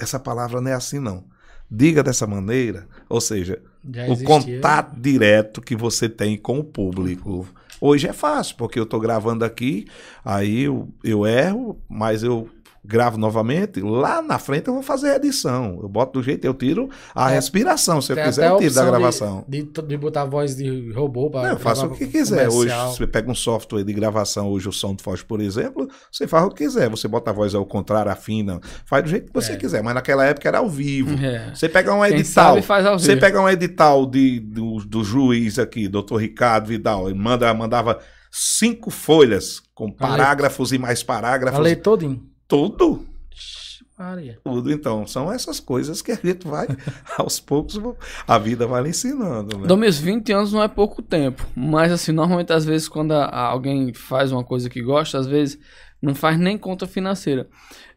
essa 0.00 0.18
palavra 0.18 0.60
não 0.60 0.70
é 0.70 0.74
assim 0.74 0.98
não. 0.98 1.24
Diga 1.70 2.02
dessa 2.02 2.26
maneira, 2.26 2.86
ou 3.08 3.20
seja, 3.20 3.62
já 3.90 4.02
o 4.02 4.12
existia. 4.12 4.26
contato 4.26 5.00
direto 5.00 5.62
que 5.62 5.74
você 5.74 6.08
tem 6.08 6.36
com 6.36 6.58
o 6.58 6.64
público. 6.64 7.48
Hoje 7.80 8.06
é 8.06 8.12
fácil, 8.12 8.56
porque 8.56 8.78
eu 8.78 8.84
estou 8.84 9.00
gravando 9.00 9.44
aqui, 9.44 9.86
aí 10.24 10.62
eu, 10.64 10.92
eu 11.02 11.26
erro, 11.26 11.80
mas 11.88 12.22
eu 12.22 12.48
gravo 12.84 13.16
novamente. 13.16 13.80
Lá 13.80 14.20
na 14.20 14.38
frente 14.38 14.68
eu 14.68 14.74
vou 14.74 14.82
fazer 14.82 15.10
a 15.10 15.16
edição. 15.16 15.78
Eu 15.82 15.88
boto 15.88 16.18
do 16.18 16.22
jeito, 16.24 16.44
eu 16.44 16.52
tiro 16.54 16.88
a 17.14 17.30
É, 17.30 17.34
respiração. 17.34 18.00
Se 18.02 18.12
eu 18.12 18.16
quiser, 18.16 18.46
a 18.48 18.50
eu 18.50 18.58
tiro 18.58 18.74
da 18.74 18.80
opção 18.80 18.84
de- 18.84 18.90
gravação. 18.90 19.44
De, 19.48 19.62
de 19.62 19.96
botar 19.96 20.22
a 20.22 20.24
voz 20.24 20.56
de 20.56 20.90
robô 20.92 21.30
para 21.30 21.42
Não, 21.42 21.50
eu 21.50 21.58
faço 21.58 21.86
o 21.86 21.90
que 21.94 22.06
quiser. 22.06 22.48
Hoje, 22.48 22.74
você 22.88 23.06
pega 23.06 23.30
um 23.30 23.34
software 23.34 23.84
de 23.84 23.92
gravação, 23.92 24.48
hoje 24.48 24.68
o 24.68 24.72
SoundForge, 24.72 25.24
por 25.24 25.40
exemplo, 25.40 25.88
você 26.10 26.26
faz 26.26 26.44
o 26.44 26.50
que 26.50 26.64
quiser. 26.64 26.88
Você 26.90 27.06
bota 27.06 27.30
a 27.30 27.32
voz 27.32 27.54
ao 27.54 27.64
contrário, 27.64 28.10
afina, 28.10 28.60
faz 28.84 29.04
do 29.04 29.10
jeito 29.10 29.26
que 29.26 29.32
você 29.34 29.52
É. 29.52 29.56
quiser. 29.56 29.82
Mas 29.82 29.94
naquela 29.94 30.24
época 30.24 30.48
era 30.48 30.58
ao 30.58 30.68
vivo. 30.68 31.14
É. 31.24 31.54
Você 31.54 31.68
pega 31.68 31.94
um 31.94 32.04
edital. 32.04 32.54
sabe 32.54 32.62
faz 32.62 32.84
ao 32.84 32.98
Você 32.98 33.16
pega 33.16 33.40
um 33.40 33.48
edital 33.48 34.06
de, 34.06 34.40
do, 34.40 34.76
do 34.84 35.04
juiz 35.04 35.58
aqui, 35.58 35.86
doutor 35.88 36.16
Ricardo 36.16 36.66
Vidal, 36.66 37.08
ele 37.08 37.18
manda, 37.18 37.52
mandava 37.54 37.98
cinco 38.30 38.90
folhas 38.90 39.60
com 39.74 39.90
parágrafos 39.90 40.72
e 40.72 40.78
mais 40.78 41.02
parágrafos. 41.02 41.56
Falei 41.56 41.76
todinho. 41.76 42.31
Tudo, 42.56 43.06
Maria. 43.98 44.38
tudo. 44.44 44.70
Então, 44.70 45.06
são 45.06 45.32
essas 45.32 45.58
coisas 45.58 46.02
que 46.02 46.12
a 46.12 46.16
gente 46.22 46.46
vai, 46.46 46.66
aos 47.18 47.40
poucos, 47.40 47.80
a 48.26 48.38
vida 48.38 48.66
vai 48.66 48.82
lhe 48.82 48.90
ensinando. 48.90 49.56
Né? 49.58 49.66
Domis, 49.66 49.98
20 49.98 50.32
anos 50.32 50.52
não 50.52 50.62
é 50.62 50.68
pouco 50.68 51.00
tempo. 51.00 51.46
Mas, 51.56 51.90
assim, 51.90 52.12
normalmente, 52.12 52.52
às 52.52 52.64
vezes, 52.66 52.88
quando 52.88 53.12
a- 53.12 53.24
a- 53.24 53.46
alguém 53.46 53.94
faz 53.94 54.32
uma 54.32 54.44
coisa 54.44 54.68
que 54.68 54.82
gosta, 54.82 55.18
às 55.18 55.26
vezes 55.26 55.58
não 56.02 56.14
faz 56.14 56.38
nem 56.38 56.58
conta 56.58 56.86
financeira. 56.86 57.48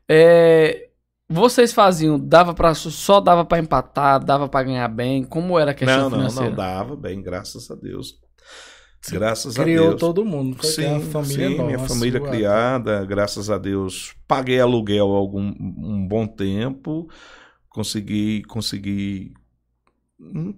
É, 0.07 0.87
vocês 1.29 1.73
faziam, 1.73 2.17
dava 2.19 2.53
para 2.53 2.73
só 2.75 3.19
dava 3.19 3.43
pra 3.43 3.59
empatar, 3.59 4.23
dava 4.23 4.47
pra 4.47 4.63
ganhar 4.63 4.87
bem? 4.87 5.23
Como 5.23 5.59
era 5.59 5.71
a 5.71 5.73
questão 5.73 6.03
Não, 6.03 6.09
não, 6.11 6.17
financeira? 6.17 6.49
não 6.49 6.55
dava 6.55 6.95
bem, 6.95 7.21
graças 7.21 7.69
a 7.69 7.75
Deus. 7.75 8.19
Graças 9.07 9.59
a 9.59 9.63
Criou 9.63 9.89
Deus. 9.89 9.99
todo 9.99 10.25
mundo. 10.25 10.57
Foi 10.57 10.69
Sim, 10.71 10.85
uma 10.87 10.99
família 11.01 11.49
sim, 11.49 11.57
nova, 11.57 11.63
minha 11.63 11.77
a 11.77 11.87
família 11.87 12.19
sua. 12.19 12.29
criada, 12.29 13.05
graças 13.05 13.49
a 13.49 13.57
Deus, 13.57 14.15
paguei 14.27 14.59
aluguel 14.59 15.07
algum 15.13 15.41
um 15.59 16.07
bom 16.07 16.25
tempo, 16.27 17.07
consegui, 17.69 18.43
consegui, 18.43 19.33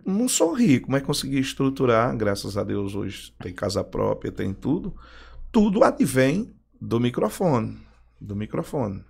não- 0.05 0.27
sou 0.27 0.53
rico, 0.53 0.91
mas 0.91 1.03
consegui 1.03 1.39
estruturar, 1.39 2.15
graças 2.15 2.57
a 2.57 2.63
Deus 2.63 2.95
hoje 2.95 3.33
tem 3.41 3.53
casa 3.53 3.83
própria, 3.83 4.31
tem 4.31 4.53
tudo, 4.53 4.95
tudo 5.51 5.83
advém 5.83 6.53
do 6.79 6.99
microfone, 6.99 7.77
do 8.21 8.35
microfone, 8.35 9.03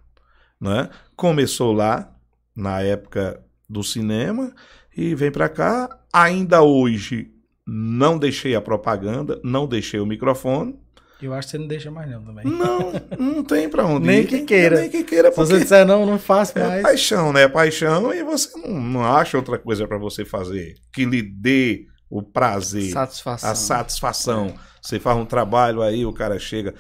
né? 0.60 0.90
Começou 1.16 1.74
lá 1.74 2.16
na 2.56 2.82
época 2.82 3.44
do 3.70 3.84
cinema 3.84 4.54
e 4.96 5.16
vem 5.16 5.32
pra 5.32 5.50
cá, 5.50 6.00
ainda 6.14 6.62
hoje 6.64 7.32
não 7.68 8.18
deixei 8.18 8.56
a 8.56 8.62
propaganda, 8.62 9.40
não 9.44 9.68
deixei 9.68 10.00
o 10.00 10.06
microfone. 10.06 10.80
Eu 11.22 11.34
acho 11.34 11.48
que 11.48 11.52
você 11.52 11.58
não 11.58 11.68
deixa 11.68 11.90
mais 11.90 12.10
não 12.10 12.24
também. 12.24 12.46
Não, 12.46 12.94
não 13.18 13.44
tem 13.44 13.68
pra 13.68 13.84
onde 13.88 14.06
Nem 14.06 14.22
ir. 14.22 14.28
que 14.28 14.42
queira. 14.44 14.80
Nem 14.82 14.90
que 14.90 15.04
queira, 15.04 15.32
Se 15.32 15.36
você 15.38 15.52
porque 15.54 15.64
disser 15.64 15.86
não, 15.86 16.06
não 16.06 16.20
faço 16.20 16.58
é 16.60 16.68
mais. 16.68 16.82
paixão, 16.84 17.34
né? 17.34 17.42
É 17.44 17.48
paixão 17.48 18.14
e 18.14 18.24
você 18.24 18.56
não, 18.60 18.80
não 18.80 19.04
acha 19.04 19.36
outra 19.36 19.58
coisa 19.58 19.88
pra 19.88 19.98
você 19.98 20.24
fazer 20.24 20.76
que 20.94 21.06
lhe 21.06 21.22
dê 21.24 21.86
o 22.10 22.22
prazer, 22.22 22.92
Satisfação. 22.92 23.50
a 23.50 23.56
satisfação. 23.56 24.54
Você 24.82 25.00
faz 25.00 25.18
um 25.18 25.26
trabalho 25.26 25.82
aí, 25.82 26.06
o 26.06 26.14
cara 26.14 26.38
chega. 26.40 26.74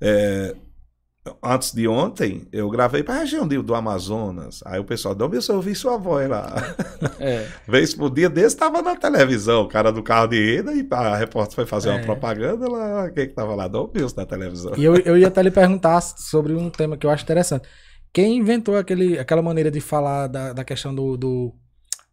é, 0.00 0.54
antes 1.42 1.72
de 1.72 1.86
ontem, 1.86 2.46
eu 2.50 2.70
gravei 2.70 3.02
pra 3.02 3.18
região 3.18 3.46
do, 3.46 3.62
do 3.62 3.74
Amazonas. 3.74 4.60
Aí 4.64 4.80
o 4.80 4.84
pessoal, 4.84 5.14
Dom, 5.14 5.30
eu 5.32 5.56
ouvi 5.56 5.74
sua 5.74 5.96
voz 5.96 6.28
lá. 6.28 6.54
É. 7.18 7.46
Vez 7.68 7.94
por 7.94 8.10
dia 8.10 8.30
desse 8.30 8.56
tava 8.56 8.80
na 8.80 8.96
televisão, 8.96 9.62
o 9.62 9.68
cara 9.68 9.92
do 9.92 10.02
carro 10.02 10.28
de 10.28 10.56
renda, 10.56 10.72
e 10.72 10.86
a 10.90 11.16
repórter 11.16 11.54
foi 11.54 11.66
fazer 11.66 11.90
É. 11.90 11.92
uma 11.92 12.02
propaganda 12.02 12.66
lá. 12.66 13.10
Quem 13.10 13.28
que 13.28 13.34
tava 13.34 13.54
lá? 13.54 13.68
Dom 13.68 13.90
Wilson 13.94 14.16
na 14.16 14.26
televisão. 14.26 14.72
E 14.76 14.84
eu, 14.84 14.96
eu 14.96 15.18
ia 15.18 15.28
até 15.28 15.42
lhe 15.42 15.50
perguntar 15.50 16.00
sobre 16.00 16.54
um 16.54 16.70
tema 16.70 16.96
que 16.96 17.06
eu 17.06 17.10
acho 17.10 17.22
interessante. 17.24 17.68
Quem 18.12 18.38
inventou 18.38 18.76
aquele, 18.76 19.18
aquela 19.18 19.42
maneira 19.42 19.70
de 19.70 19.80
falar 19.80 20.28
da, 20.28 20.52
da 20.54 20.64
questão 20.64 20.94
do, 20.94 21.16
do 21.16 21.54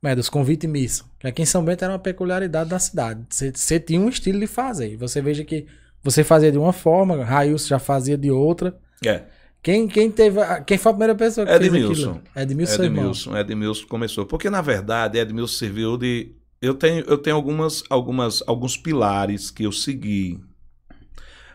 né, 0.04 0.14
dos 0.14 0.30
convites 0.30 0.68
e 0.68 0.72
missa? 0.72 1.06
Que 1.20 1.28
aqui 1.28 1.42
em 1.42 1.46
São 1.46 1.64
Bento 1.64 1.84
era 1.84 1.94
uma 1.94 2.00
peculiaridade 2.00 2.70
da 2.70 2.80
cidade. 2.80 3.26
Você, 3.30 3.80
tinha 3.80 4.00
um 4.00 4.10
estilo 4.10 4.40
de 4.40 4.48
fazer. 4.48 4.98
Você 4.98 5.22
veja 5.22 5.44
que 5.44 5.66
você 6.04 6.24
fazia 6.24 6.52
de 6.52 6.58
uma 6.58 6.74
forma, 6.74 7.24
Railson 7.24 7.68
já 7.70 7.80
fazia 7.80 8.18
de 8.18 8.30
outra. 8.30 8.78
É. 9.06 9.24
Quem, 9.62 9.88
quem 9.88 10.10
teve. 10.10 10.40
Quem 10.66 10.78
foi 10.78 10.92
a 10.92 10.94
primeira 10.94 11.16
pessoa 11.16 11.46
que 11.46 11.52
Edmilson. 11.52 11.88
fez 11.88 12.00
aquilo? 12.00 12.24
Edmilson. 12.36 12.84
Edmilson, 12.84 13.38
Edmilson 13.38 13.88
começou. 13.88 14.26
Porque, 14.26 14.50
na 14.50 14.62
verdade, 14.62 15.18
Edmilson 15.18 15.58
serviu 15.58 15.98
de. 15.98 16.36
Eu 16.62 16.74
tenho, 16.74 17.04
eu 17.06 17.18
tenho 17.18 17.36
algumas, 17.36 17.84
algumas, 17.90 18.44
alguns 18.48 18.78
pilares 18.78 19.52
que 19.52 19.64
eu 19.64 19.72
segui. 19.72 20.40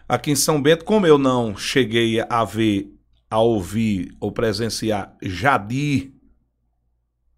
Aqui 0.09 0.31
em 0.31 0.37
São 0.37 0.61
Bento, 0.61 0.85
como 0.85 1.07
eu 1.07 1.17
não 1.17 1.57
cheguei 1.57 2.21
a 2.29 2.45
ver, 2.45 2.93
a 3.31 3.41
ouvir 3.41 4.15
ou 4.21 4.31
presenciar 4.31 5.17
Jadir, 5.23 6.13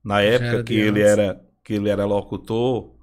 na 0.02 0.20
época 0.20 0.64
que 0.64 0.74
ele, 0.74 1.00
era, 1.00 1.40
que 1.62 1.74
ele 1.74 1.88
era 1.88 2.04
locutor, 2.04 2.94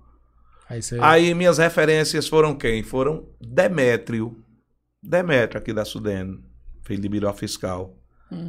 Aí 0.72 0.82
você. 0.82 0.98
Aí 1.02 1.34
minhas 1.34 1.58
referências 1.58 2.30
foram 2.30 2.56
quem? 2.56 2.82
Foram 2.82 3.28
Demétrio. 3.42 4.42
Demétrio 5.04 5.60
aqui 5.60 5.74
da 5.74 5.84
Sudene, 5.84 6.40
filho 6.84 7.02
de 7.02 7.10
Biró 7.10 7.32
Fiscal. 7.34 7.94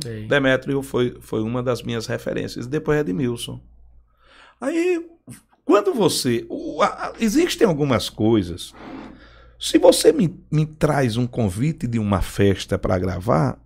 Sei. 0.02 0.26
Demétrio 0.26 0.80
foi, 0.82 1.16
foi 1.20 1.42
uma 1.42 1.62
das 1.62 1.82
minhas 1.82 2.06
referências. 2.06 2.66
Depois 2.66 3.00
Edmilson. 3.00 3.60
Aí, 4.60 5.04
quando 5.64 5.92
você. 5.92 6.46
o- 6.48 6.80
a- 6.82 6.86
a- 6.86 7.12
existem 7.20 7.66
algumas 7.66 8.08
coisas. 8.08 8.72
Se 9.58 9.78
você 9.78 10.12
me, 10.12 10.36
me 10.50 10.66
traz 10.66 11.16
um 11.16 11.26
convite 11.26 11.86
de 11.86 11.98
uma 11.98 12.20
festa 12.20 12.76
para 12.78 12.98
gravar, 12.98 13.58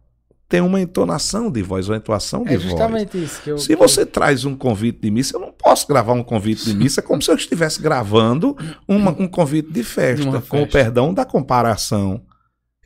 tem 0.48 0.60
uma 0.60 0.80
entonação 0.80 1.50
de 1.50 1.62
voz, 1.62 1.88
uma 1.88 1.96
entoação 1.96 2.44
de 2.44 2.50
É 2.54 2.56
voz. 2.56 2.62
justamente 2.70 3.22
isso 3.22 3.42
que 3.42 3.50
eu. 3.50 3.58
Se 3.58 3.74
você 3.74 4.04
traz 4.06 4.44
um 4.44 4.54
convite 4.54 5.00
de 5.00 5.10
missa, 5.10 5.36
eu 5.36 5.40
não 5.40 5.52
posso 5.52 5.86
gravar 5.88 6.12
um 6.12 6.22
convite 6.22 6.64
de 6.66 6.74
missa 6.74 7.02
como 7.02 7.20
se 7.20 7.30
eu 7.30 7.34
estivesse 7.34 7.80
gravando 7.82 8.56
uma- 8.86 9.10
um 9.10 9.26
convite 9.26 9.70
de 9.70 9.82
festa, 9.82 10.22
De 10.24 10.28
uma 10.28 10.40
com 10.40 10.58
o 10.58 10.60
festa. 10.64 10.78
perdão 10.78 11.12
da 11.12 11.24
comparação. 11.24 12.22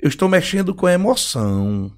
Eu 0.02 0.08
estou 0.08 0.28
mexendo 0.28 0.74
com 0.74 0.88
emoção. 0.88 1.92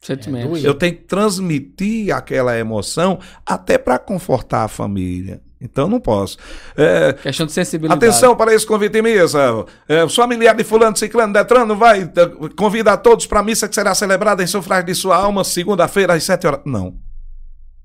Sentimentos. 0.00 0.62
É, 0.62 0.68
Eu 0.68 0.74
tenho 0.74 0.96
que 0.96 1.02
transmitir 1.02 2.14
aquela 2.14 2.58
emoção 2.58 3.18
até 3.46 3.78
para 3.78 3.98
confortar 3.98 4.64
a 4.64 4.68
família. 4.68 5.40
Então 5.60 5.88
não 5.88 5.98
posso. 5.98 6.36
É, 6.76 7.14
Questão 7.14 7.46
de 7.46 7.52
sensibilidade. 7.52 8.04
Atenção 8.04 8.36
para 8.36 8.52
esse 8.52 8.66
convite 8.66 8.98
em 8.98 9.02
missa. 9.02 9.64
É, 9.88 10.06
familiar 10.08 10.54
de 10.54 10.62
fulano, 10.62 10.94
ciclano, 10.94 11.32
detrano, 11.32 11.74
vai 11.74 12.02
é, 12.02 12.50
convidar 12.54 12.98
todos 12.98 13.26
para 13.26 13.40
a 13.40 13.42
missa 13.42 13.66
que 13.66 13.74
será 13.74 13.94
celebrada 13.94 14.42
em 14.42 14.46
sufrágio 14.46 14.86
de 14.86 14.94
sua 14.94 15.16
alma, 15.16 15.42
segunda-feira 15.42 16.12
às 16.12 16.22
sete 16.22 16.46
horas. 16.46 16.60
Não. 16.66 16.98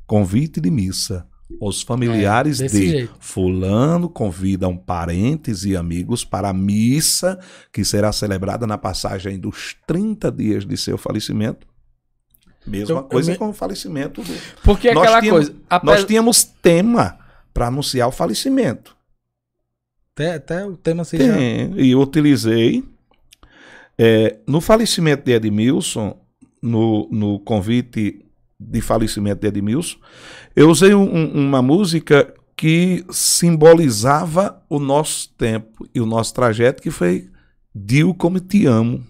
Convite 0.05 0.59
de 0.59 0.69
missa. 0.69 1.25
Os 1.59 1.81
familiares 1.81 2.59
É, 2.61 2.67
de 2.67 2.89
jeito. 2.91 3.15
fulano 3.19 4.07
convidam 4.09 4.77
parentes 4.77 5.63
e 5.65 5.75
amigos 5.75 6.23
para 6.23 6.49
a 6.49 6.53
missa 6.53 7.39
que 7.73 7.83
será 7.83 8.11
celebrada 8.11 8.67
na 8.67 8.77
passagem 8.77 9.39
dos 9.39 9.75
30 9.87 10.31
dias 10.31 10.65
de 10.65 10.77
seu 10.77 10.97
falecimento. 10.97 11.67
Mesma 12.67 12.95
Eu- 12.95 12.97
eu 12.97 13.03
coisa 13.03 13.31
me- 13.31 13.37
com 13.37 13.49
o 13.49 13.53
falecimento 13.53 14.21
do, 14.21 14.33
Porque 14.63 14.93
nós 14.93 15.03
aquela 15.03 15.21
tínhamos, 15.21 15.45
coisa. 15.49 15.61
ape- 15.69 15.85
Nós 15.85 16.05
tínhamos 16.05 16.43
tema 16.43 17.17
para 17.53 17.67
anunciar 17.67 18.07
o 18.07 18.11
falecimento. 18.11 18.95
Até, 20.13 20.35
até 20.35 20.65
o 20.65 20.75
tema 20.77 21.03
seja. 21.03 21.33
Tem, 21.33 21.73
e 21.79 21.91
eu 21.91 22.01
utilizei. 22.01 22.83
é, 23.97 24.37
no 24.47 24.61
falecimento 24.61 25.23
de 25.25 25.33
Edmilson, 25.33 26.17
no, 26.61 27.09
no 27.11 27.39
convite 27.39 28.25
de 28.59 28.81
falecimento 28.81 29.41
de 29.41 29.47
Edmilson, 29.47 29.97
eu 30.59 30.69
usei 30.69 30.93
um- 30.93 31.15
um- 31.15 31.47
uma 31.47 31.61
música 31.61 32.33
que 32.55 33.05
simbolizava 33.09 34.61
o 34.69 34.79
nosso 34.79 35.29
tempo 35.37 35.87
e 35.93 36.01
o 36.01 36.05
nosso 36.05 36.33
trajeto, 36.33 36.81
que 36.81 36.91
foi 36.91 37.29
Dio 37.73 38.13
Como 38.13 38.39
Te 38.39 38.65
Amo, 38.65 39.03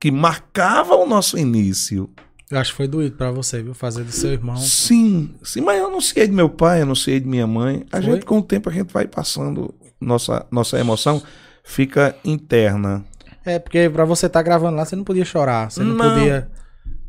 que 0.00 0.10
marcava 0.10 0.94
o 0.94 1.06
nosso 1.06 1.36
início. 1.38 2.08
Eu 2.50 2.58
acho 2.58 2.70
que 2.72 2.76
foi 2.78 2.88
doído 2.88 3.16
pra 3.16 3.30
você, 3.30 3.62
viu? 3.62 3.74
Fazer 3.74 4.02
do 4.02 4.10
seu 4.10 4.32
irmão. 4.32 4.56
Sim, 4.56 5.34
sim, 5.42 5.60
mas 5.60 5.78
eu 5.78 5.86
anunciei 5.86 6.26
de 6.26 6.32
meu 6.32 6.48
pai, 6.48 6.78
eu 6.80 6.82
anunciei 6.84 7.20
de 7.20 7.28
minha 7.28 7.46
mãe. 7.46 7.84
A 7.92 8.00
Foi? 8.02 8.12
gente, 8.12 8.24
com 8.26 8.38
o 8.38 8.42
tempo, 8.42 8.68
a 8.68 8.72
gente 8.72 8.92
vai 8.92 9.06
passando, 9.06 9.72
nossa, 10.00 10.46
nossa 10.50 10.78
emoção 10.78 11.22
fica 11.62 12.16
interna. 12.24 13.04
É, 13.44 13.58
porque 13.58 13.88
pra 13.90 14.04
você 14.04 14.26
estar 14.26 14.42
gravando 14.42 14.76
lá, 14.76 14.84
você 14.84 14.96
não 14.96 15.04
podia 15.04 15.24
chorar. 15.24 15.70
Você 15.70 15.82
não, 15.82 15.94
Não. 15.94 16.14
podia. 16.14 16.50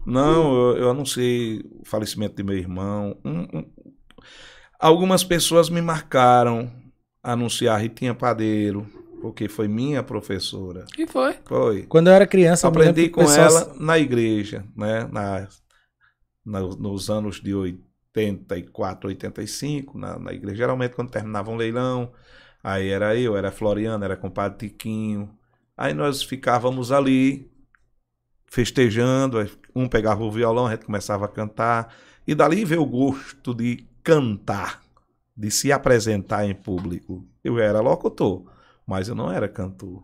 Não, 0.05 0.71
eu, 0.71 0.77
eu 0.77 0.89
anunciei 0.89 1.59
o 1.79 1.85
falecimento 1.85 2.35
de 2.35 2.43
meu 2.43 2.57
irmão. 2.57 3.17
Um- 3.23 3.59
um- 3.59 3.71
Algumas 4.79 5.23
pessoas 5.23 5.69
me 5.69 5.79
marcaram 5.81 6.71
a 7.21 7.33
anunciar 7.33 7.75
a 7.75 7.77
Ritinha 7.77 8.15
Padeiro, 8.15 8.87
porque 9.21 9.47
foi 9.47 9.67
minha 9.67 10.01
professora. 10.01 10.85
que 10.91 11.05
foi? 11.05 11.35
Foi. 11.45 11.83
Quando 11.83 12.07
eu 12.07 12.13
era 12.13 12.25
criança, 12.25 12.65
eu 12.65 12.69
Aprendi 12.71 13.07
com 13.09 13.21
pessoas- 13.21 13.55
ela 13.67 13.75
na 13.79 13.99
igreja, 13.99 14.65
né? 14.75 15.07
Na, 15.11 15.47
na- 16.43 16.61
nos 16.61 17.11
anos 17.11 17.39
de 17.39 17.53
84, 17.53 19.07
85, 19.09 19.99
na, 19.99 20.17
na 20.17 20.33
igreja. 20.33 20.55
Geralmente, 20.57 20.95
quando 20.95 21.11
terminava 21.11 21.51
um 21.51 21.55
leilão, 21.55 22.11
aí 22.63 22.89
era 22.89 23.15
eu, 23.15 23.37
era 23.37 23.51
Floriano, 23.51 24.03
era 24.03 24.17
compadre 24.17 24.67
Tiquinho. 24.67 25.29
Aí 25.77 25.93
nós 25.93 26.23
ficávamos 26.23 26.91
ali, 26.91 27.50
festejando, 28.51 29.49
um 29.73 29.87
pegava 29.87 30.21
o 30.23 30.29
violão, 30.29 30.67
a 30.67 30.71
gente 30.71 30.85
começava 30.85 31.23
a 31.23 31.29
cantar. 31.29 31.95
E 32.27 32.35
dali 32.35 32.65
veio 32.65 32.81
o 32.81 32.85
gosto 32.85 33.55
de 33.55 33.87
cantar, 34.03 34.81
de 35.35 35.49
se 35.49 35.71
apresentar 35.71 36.45
em 36.45 36.53
público. 36.53 37.25
Eu 37.41 37.57
era 37.57 37.79
locutor, 37.79 38.43
mas 38.85 39.07
eu 39.07 39.15
não 39.15 39.31
era 39.31 39.47
cantor. 39.47 40.03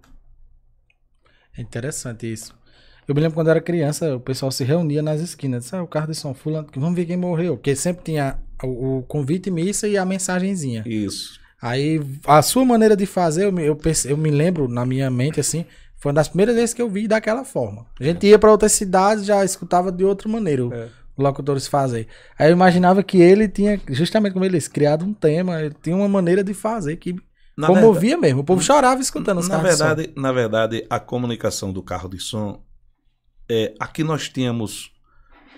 É 1.55 1.61
interessante 1.61 2.31
isso. 2.31 2.55
Eu 3.05 3.13
me 3.13 3.21
lembro 3.21 3.35
quando 3.35 3.47
eu 3.47 3.51
era 3.51 3.61
criança, 3.61 4.15
o 4.15 4.19
pessoal 4.19 4.51
se 4.51 4.63
reunia 4.63 5.01
nas 5.01 5.19
esquinas. 5.19 5.73
Ah, 5.73 5.83
o 5.83 5.87
carro 5.87 6.07
de 6.07 6.15
São 6.15 6.33
Fulano, 6.33 6.67
vamos 6.75 6.95
ver 6.95 7.05
quem 7.05 7.17
morreu. 7.17 7.57
Porque 7.57 7.75
sempre 7.75 8.03
tinha 8.03 8.39
o, 8.63 8.99
o 8.99 9.03
convite 9.03 9.51
missa 9.51 9.87
e 9.87 9.97
a 9.97 10.05
mensagenzinha. 10.05 10.83
Isso. 10.85 11.39
Aí, 11.61 11.99
a 12.25 12.41
sua 12.41 12.63
maneira 12.63 12.95
de 12.95 13.05
fazer, 13.05 13.45
eu 13.45 13.59
eu, 13.59 13.77
eu 14.05 14.17
me 14.17 14.29
lembro 14.29 14.67
na 14.67 14.85
minha 14.85 15.09
mente, 15.09 15.39
assim, 15.39 15.65
foi 15.99 16.09
uma 16.09 16.15
das 16.15 16.27
primeiras 16.27 16.55
vezes 16.55 16.73
que 16.73 16.81
eu 16.81 16.89
vi 16.89 17.07
daquela 17.07 17.43
forma. 17.43 17.85
A 17.99 18.03
gente 18.03 18.25
ia 18.27 18.37
pra 18.39 18.51
outras 18.51 18.71
cidades, 18.73 19.25
já 19.25 19.43
escutava 19.43 19.91
de 19.91 20.03
outra 20.03 20.29
maneira 20.29 20.65
o- 20.65 20.73
É. 20.73 20.89
locutores 21.17 21.67
fazer. 21.67 22.07
Aí 22.37 22.49
eu 22.49 22.53
imaginava 22.53 23.01
que 23.03 23.19
ele 23.19 23.47
tinha, 23.47 23.79
justamente 23.89 24.33
como 24.33 24.45
eles, 24.45 24.67
criado 24.67 25.03
um 25.05 25.13
tema, 25.13 25.59
ele 25.61 25.75
tinha 25.81 25.95
uma 25.95 26.07
maneira 26.07 26.43
de 26.43 26.53
fazer 26.53 26.95
que 26.97 27.15
Na 27.57 27.65
comovia 27.67 28.15
mesmo. 28.17 28.41
O 28.41 28.43
povo 28.43 28.61
chorava 28.61 29.01
escutando 29.01 29.39
os 29.39 29.47
Na 29.47 29.55
carros 29.55 29.71
de 29.71 29.77
som. 29.77 29.85
verdade, 29.85 30.13
na 30.15 30.31
verdade, 30.31 30.85
a 30.89 30.99
comunicação 30.99 31.73
do 31.73 31.81
carro 31.81 32.07
de 32.07 32.19
som, 32.19 32.61
é, 33.49 33.73
aqui 33.79 34.03
nós 34.03 34.29
tínhamos, 34.29 34.91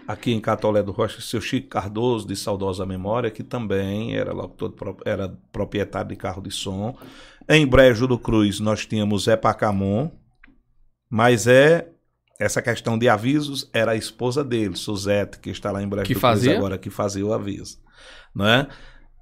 aqui 0.07 0.31
em 0.31 0.39
Catolé 0.39 0.81
do 0.81 0.93
Rocha, 0.93 1.19
seu 1.19 1.41
Chico 1.41 1.67
Cardoso, 1.67 2.25
de 2.25 2.37
saudosa 2.37 2.85
memória, 2.85 3.29
que 3.29 3.43
também 3.43 4.15
era 4.15 4.31
locutor, 4.31 4.95
era 5.05 5.37
proprietário 5.51 6.07
de 6.09 6.15
carro 6.15 6.41
de 6.41 6.51
som. 6.51 6.95
Em 7.49 7.67
Brejo 7.67 8.07
do 8.07 8.17
Cruz, 8.17 8.61
nós 8.61 8.85
tínhamos 8.85 9.23
Zé 9.25 9.35
Pacamon, 9.35 10.09
mas 11.09 11.47
é 11.47 11.89
essa 12.39 12.61
questão 12.61 12.97
de 12.97 13.09
avisos 13.09 13.69
era 13.73 13.91
a 13.91 13.95
esposa 13.95 14.43
dele, 14.43 14.75
Suzete, 14.77 15.39
que 15.39 15.49
está 15.49 15.71
lá 15.71 15.83
em 15.83 15.87
Brejo 15.87 16.05
Que 16.05 16.15
fazia? 16.15 16.57
Agora, 16.57 16.77
que 16.77 16.89
fazia 16.89 17.25
o 17.25 17.33
aviso. 17.33 17.81
Né? 18.33 18.67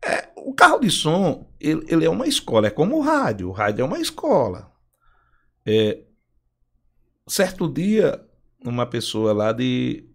É, 0.05 0.29
o 0.35 0.53
carro 0.53 0.79
de 0.79 0.91
som, 0.91 1.51
ele, 1.59 1.83
ele 1.87 2.05
é 2.05 2.09
uma 2.09 2.27
escola, 2.27 2.67
é 2.67 2.69
como 2.69 2.97
o 2.97 3.01
rádio. 3.01 3.49
O 3.49 3.51
rádio 3.51 3.81
é 3.81 3.85
uma 3.85 3.99
escola. 3.99 4.71
É, 5.65 6.03
certo 7.27 7.67
dia, 7.67 8.23
uma 8.63 8.85
pessoa 8.85 9.33
lá 9.33 9.51
de 9.51 10.05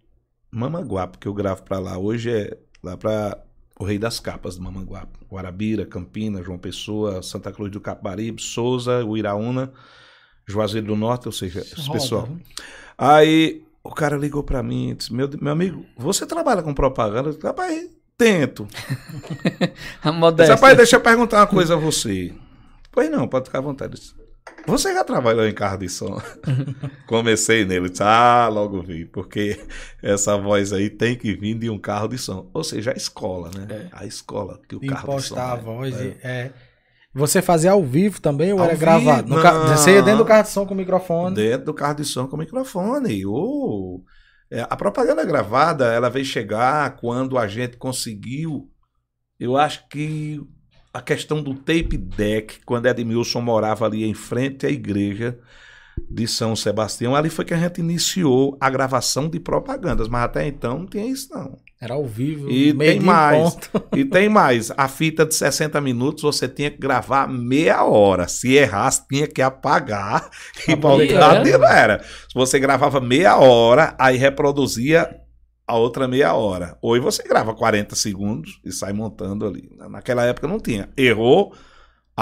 Mamanguape, 0.53 1.19
que 1.19 1.27
eu 1.27 1.35
gravo 1.35 1.65
para 1.65 1.81
lá, 1.81 1.99
hoje 1.99 2.31
é 2.31 2.57
lá 2.83 2.97
para 2.97 3.43
o 3.81 3.85
Rei 3.85 3.99
das 3.99 4.21
Capas 4.21 4.55
de 4.55 4.61
Mamanguape. 4.61 5.19
Guarabira, 5.29 5.85
Campinas, 5.85 6.45
João 6.45 6.59
Pessoa, 6.59 7.21
Santa 7.21 7.51
Cruz 7.51 7.73
do 7.73 7.81
Capibaribe, 7.81 8.41
Souza, 8.41 9.05
Uiraúna, 9.05 9.73
Juazeiro 10.47 10.87
do 10.89 10.97
Norte, 10.97 11.27
ou 11.29 11.33
seja, 11.33 11.61
esse 11.61 11.87
Roda, 11.87 11.93
pessoal. 11.93 12.27
viu? 12.27 12.41
Aí 12.99 13.63
o 13.83 13.91
cara 13.91 14.17
ligou 14.17 14.43
para 14.43 14.63
mim 14.63 14.91
e 14.91 14.95
disse: 14.95 15.13
meu, 15.13 15.29
meu 15.41 15.53
amigo, 15.53 15.85
você 15.97 16.27
trabalha 16.27 16.63
com 16.63 16.75
propaganda? 16.75 17.29
Eu 17.29 17.33
disse, 17.33 17.47
Rapaz, 17.47 17.89
tento. 18.17 18.67
A 20.03 20.11
Disse, 20.11 20.19
modéstia. 20.21 20.55
Rapaz, 20.55 20.77
deixa 20.77 20.97
eu 20.97 21.01
perguntar 21.01 21.39
uma 21.41 21.47
coisa 21.47 21.75
a 21.75 21.77
você. 21.77 22.33
Pois 22.91 23.11
não, 23.11 23.27
pode 23.27 23.47
ficar 23.47 23.59
à 23.59 23.63
vontade. 23.63 23.95
Disse, 23.95 24.15
Você 24.67 24.93
já 24.93 25.03
trabalhou 25.03 25.47
em 25.47 25.55
carro 25.55 25.79
de 25.79 25.89
som? 25.89 26.21
Comecei 27.07 27.65
nele, 27.65 27.89
disse, 27.89 28.03
ah, 28.03 28.49
logo 28.49 28.83
vi, 28.83 29.05
porque 29.07 29.59
essa 30.03 30.37
voz 30.37 30.73
aí 30.73 30.91
tem 30.91 31.17
que 31.17 31.35
vir 31.35 31.55
de 31.59 31.71
um 31.71 31.79
carro 31.79 32.07
de 32.09 32.19
som. 32.19 32.49
Ou 32.53 32.63
seja, 32.63 32.93
a 32.93 32.97
escola, 32.97 33.51
né? 33.57 33.89
A 33.93 34.05
escola 34.07 34.61
que 34.69 34.77
o 34.77 34.81
De 34.81 34.87
carro 34.87 35.17
de 35.17 35.23
som. 35.23 35.35
impostar 35.35 35.53
a 35.55 35.59
é. 35.59 35.61
voz. 35.61 35.95
É. 36.01 36.17
é. 36.23 36.53
Você 37.15 37.43
fazia 37.43 37.73
ao 37.73 37.83
vivo 37.85 38.21
também 38.21 38.53
ou 38.53 38.59
Ao 38.59 38.65
era 38.65 38.73
vivo? 38.75 38.81
gravado? 38.81 39.29
No 39.29 39.43
ca- 39.43 39.77
Você 39.77 39.93
ia 39.95 40.03
dentro 40.03 40.19
do 40.19 40.25
carro 40.25 40.43
de 40.45 40.49
som 40.49 40.67
com 40.67 40.75
o 40.75 40.77
microfone. 40.77 41.35
Dentro 41.37 41.67
do 41.67 41.75
carro 41.75 41.95
de 41.97 42.05
som 42.05 42.27
com 42.27 42.37
microfone. 42.37 43.27
Ô, 43.27 44.03
é, 44.51 44.63
a 44.69 44.77
propaganda 44.77 45.25
gravada, 45.25 45.93
ela 45.93 46.09
veio 46.09 46.25
chegar 46.25 46.97
quando 46.97 47.37
a 47.37 47.47
gente 47.47 47.77
conseguiu. 47.77 48.69
Eu 49.39 49.57
acho 49.57 49.87
que 49.89 50.41
a 50.95 51.01
questão 51.03 51.43
do 51.43 51.55
tape 51.55 51.97
deck, 51.97 52.61
quando 52.65 52.87
Edmilson 52.87 53.41
morava 53.41 53.85
ali 53.87 54.05
em 54.05 54.15
frente 54.15 54.67
à 54.67 54.71
igreja 54.71 55.39
de 56.11 56.27
São 56.27 56.55
Sebastião, 56.57 57.15
ali 57.15 57.31
foi 57.31 57.45
que 57.45 57.55
a 57.55 57.59
gente 57.59 57.81
iniciou 57.81 58.57
a 58.61 58.71
gravação 58.71 59.29
de 59.29 59.39
propagandas, 59.39 60.09
mas 60.09 60.25
até 60.25 60.47
então 60.47 60.81
não 60.81 60.87
tinha 60.87 61.07
isso 61.07 61.29
não. 61.33 61.59
Era 61.81 61.95
ao 61.95 62.05
vivo. 62.05 62.49
E 62.49 62.73
tem 62.73 63.01
mais. 63.01 63.59
E 63.95 64.05
tem 64.05 64.29
mais, 64.29 64.71
a 64.77 64.89
fita 64.89 65.27
de 65.27 65.35
60 65.35 65.81
minutos 65.81 66.23
você 66.23 66.49
tinha 66.49 66.71
que 66.71 66.79
gravar 66.79 67.29
meia 67.29 67.85
hora. 67.85 68.27
Se 68.27 68.55
errasse, 68.55 69.07
tinha 69.07 69.27
que 69.27 69.43
apagar 69.43 70.31
e 70.67 70.75
voltar. 70.75 71.45
Não 71.45 71.67
era. 71.67 72.03
Se 72.03 72.35
você 72.35 72.59
gravava 72.59 73.01
meia 73.01 73.37
hora, 73.37 73.95
aí 73.99 74.17
reproduzia 74.17 75.21
a 75.67 75.77
outra 75.77 76.07
meia 76.07 76.35
hora. 76.35 76.77
Hoje 76.81 77.03
você 77.03 77.23
grava 77.23 77.55
40 77.55 77.95
segundos 77.97 78.61
e 78.65 78.73
sai 78.73 78.93
montando 78.93 79.47
ali. 79.47 79.69
Naquela 79.91 80.25
época 80.25 80.47
não 80.47 80.61
tinha. 80.61 80.89
Errou, 80.97 81.55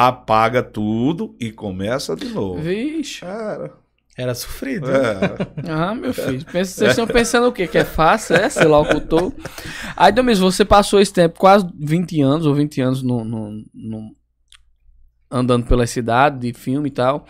apaga 0.09 0.63
tudo 0.63 1.35
e 1.41 1.51
começa 1.51 2.15
de 2.17 2.29
novo. 2.29 2.61
Vixe. 2.61 3.25
Era. 3.25 3.73
Era 4.17 4.35
sofrido. 4.35 4.91
era. 4.91 5.37
Ah, 5.69 5.95
meu 5.95 6.13
filho. 6.13 6.45
Pensa- 6.45 6.75
Vocês 6.79 6.91
estão 6.91 7.07
pensando 7.07 7.47
o 7.49 7.53
quê? 7.53 7.67
Que 7.67 7.79
é 7.79 7.85
fácil, 7.85 8.37
é? 8.37 8.49
Ser 8.49 8.67
locutor. 8.67 9.33
Aí, 9.97 10.13
Domis, 10.13 10.39
você 10.39 10.65
passou 10.65 11.01
esse 11.01 11.13
tempo, 11.13 11.39
quase 11.39 11.67
20 11.79 12.21
anos, 12.21 12.45
ou 12.47 12.55
20 12.55 12.81
anos 12.83 13.03
no, 13.03 13.25
no- 13.25 13.65
no- 13.73 14.15
andando 15.31 15.65
pela 15.67 15.87
cidade, 15.87 16.41
de 16.41 16.53
filme 16.59 16.89
e 16.89 16.93
tal. 16.93 17.25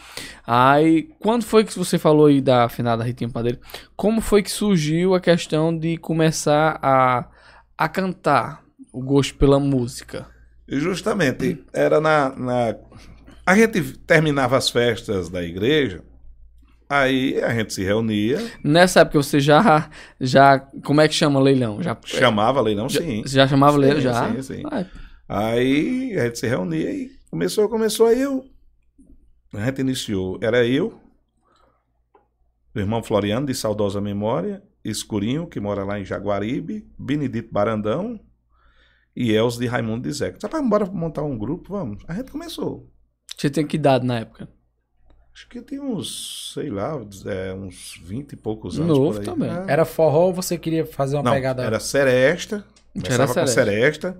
Aí, 0.46 1.10
quando 1.20 1.44
foi 1.44 1.64
que 1.64 1.78
você 1.78 1.98
falou 1.98 2.26
aí 2.26 2.40
da 2.40 2.64
afinada 2.64 3.04
Ritinha 3.04 3.28
Padeiro? 3.30 3.58
Como 3.94 4.20
foi 4.20 4.42
que 4.42 4.50
surgiu 4.50 5.14
a 5.14 5.20
questão 5.20 5.76
de 5.76 5.96
começar 5.98 6.78
a, 6.82 7.28
a 7.76 7.88
cantar 7.88 8.64
o 8.92 9.02
gosto 9.02 9.34
pela 9.36 9.60
música? 9.60 10.26
Justamente, 10.70 11.64
era 11.72 12.00
na, 12.00 12.30
na. 12.36 12.76
A 13.44 13.56
gente 13.56 13.82
terminava 13.98 14.56
as 14.56 14.70
festas 14.70 15.28
da 15.28 15.42
igreja, 15.42 16.02
aí 16.88 17.40
a 17.42 17.52
gente 17.54 17.74
se 17.74 17.82
reunia, 17.82 18.38
Nessa 18.62 19.00
época 19.00 19.22
você 19.22 19.40
já, 19.40 19.90
já 20.20 20.60
como 20.84 21.00
é 21.00 21.08
que 21.08 21.14
chama 21.14 21.40
leilão? 21.40 21.82
Já, 21.82 21.96
chamava 22.04 22.60
leilão, 22.60 22.88
já, 22.88 23.00
sim. 23.00 23.22
já 23.26 23.48
chamava 23.48 23.72
Sim, 23.74 23.80
leilão? 23.80 24.00
Já? 24.00 24.32
sim, 24.34 24.42
sim. 24.42 24.62
Ah, 24.70 24.84
Aí 25.28 26.16
a 26.18 26.24
gente 26.24 26.38
se 26.38 26.46
reunia 26.46 26.90
e 26.92 27.10
começou, 27.30 27.68
começou 27.68 28.06
aí 28.06 28.20
eu. 28.20 28.44
A 29.52 29.64
gente 29.66 29.80
iniciou, 29.80 30.38
era 30.40 30.64
eu, 30.66 31.00
o 32.74 32.78
irmão 32.78 33.02
Floriano, 33.02 33.46
de 33.46 33.54
saudosa 33.54 34.00
memória, 34.00 34.62
Escurinho, 34.84 35.46
que 35.46 35.60
mora 35.60 35.84
lá 35.84 35.98
em 36.00 36.04
Jaguaribe, 36.04 36.86
Benedito 36.98 37.52
Barandão 37.52 38.18
e 39.14 39.32
Els 39.32 39.56
de 39.58 39.66
Raimundo 39.66 40.02
de 40.08 40.12
Zeca. 40.12 40.38
Rapaz, 40.42 40.68
bora 40.68 40.86
montar 40.86 41.22
um 41.22 41.36
grupo? 41.36 41.72
Vamos. 41.72 42.02
A 42.08 42.14
gente 42.14 42.30
começou. 42.30 42.88
Você 43.36 43.48
tem 43.50 43.66
que 43.66 43.76
idade 43.76 44.06
na 44.06 44.18
época? 44.20 44.48
Acho 45.32 45.48
que 45.48 45.62
tem 45.62 45.80
uns, 45.80 46.52
sei 46.54 46.68
lá, 46.70 47.00
é, 47.26 47.54
uns 47.54 47.98
20 48.04 48.32
e 48.32 48.36
poucos 48.36 48.78
anos. 48.78 48.98
Novo 48.98 49.12
por 49.12 49.20
aí. 49.20 49.24
também. 49.24 49.50
É. 49.50 49.64
Era 49.68 49.84
forró 49.84 50.26
ou 50.26 50.34
você 50.34 50.58
queria 50.58 50.84
fazer 50.84 51.16
uma 51.16 51.22
Não, 51.22 51.32
pegada? 51.32 51.62
era 51.62 51.80
seresta. 51.80 52.64
Era 52.94 53.04
Começava 53.04 53.40
com 53.40 53.46
seresta. 53.46 54.18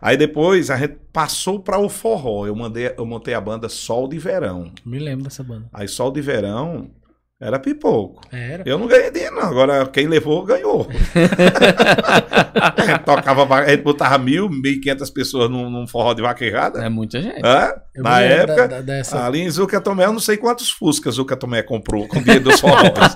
Aí 0.00 0.16
depois 0.16 0.70
a 0.70 0.76
gente 0.76 0.94
passou 1.12 1.58
para 1.58 1.78
o 1.78 1.88
forró. 1.88 2.46
Eu, 2.46 2.54
mandei, 2.54 2.94
eu 2.96 3.04
montei 3.04 3.34
a 3.34 3.40
banda 3.40 3.68
Sol 3.68 4.06
de 4.06 4.16
Verão. 4.18 4.72
Me 4.86 4.98
lembro 5.00 5.24
dessa 5.24 5.42
banda. 5.42 5.68
Aí 5.72 5.88
Sol 5.88 6.12
de 6.12 6.20
Verão 6.20 6.88
era 7.42 7.58
pipoco. 7.58 8.22
Era. 8.32 8.62
Eu 8.64 8.78
não 8.78 8.86
ganhei 8.86 9.10
dinheiro, 9.10 9.34
não. 9.34 9.42
Agora 9.42 9.84
quem 9.86 10.06
levou, 10.06 10.44
ganhou. 10.44 10.86
a 12.54 12.86
gente 12.86 13.04
tocava, 13.04 13.44
va- 13.44 13.60
a 13.60 13.68
gente 13.70 13.82
botava 13.82 14.16
mil, 14.18 14.48
mil 14.48 14.72
e 14.72 14.80
quinhentas 14.80 15.10
pessoas 15.10 15.50
num, 15.50 15.68
num 15.68 15.86
forró 15.86 16.14
de 16.14 16.22
vaquejada. 16.22 16.84
É 16.84 16.88
muita 16.88 17.20
gente. 17.20 17.40
Eu 17.94 18.02
Na 18.02 18.20
época, 18.20 18.68
da- 18.68 18.76
da- 18.76 18.80
dessa- 18.80 19.26
ali 19.26 19.40
em 19.40 19.50
Zuca 19.50 19.80
Tomé, 19.80 20.04
eu 20.06 20.12
não 20.12 20.20
sei 20.20 20.36
quantos 20.36 20.70
Fuscas 20.70 21.14
Zuca 21.16 21.36
Tomé 21.36 21.62
comprou 21.62 22.06
com 22.06 22.18
o 22.18 22.22
dinheiro 22.22 22.44
dos 22.44 22.60
forrós. 22.60 22.82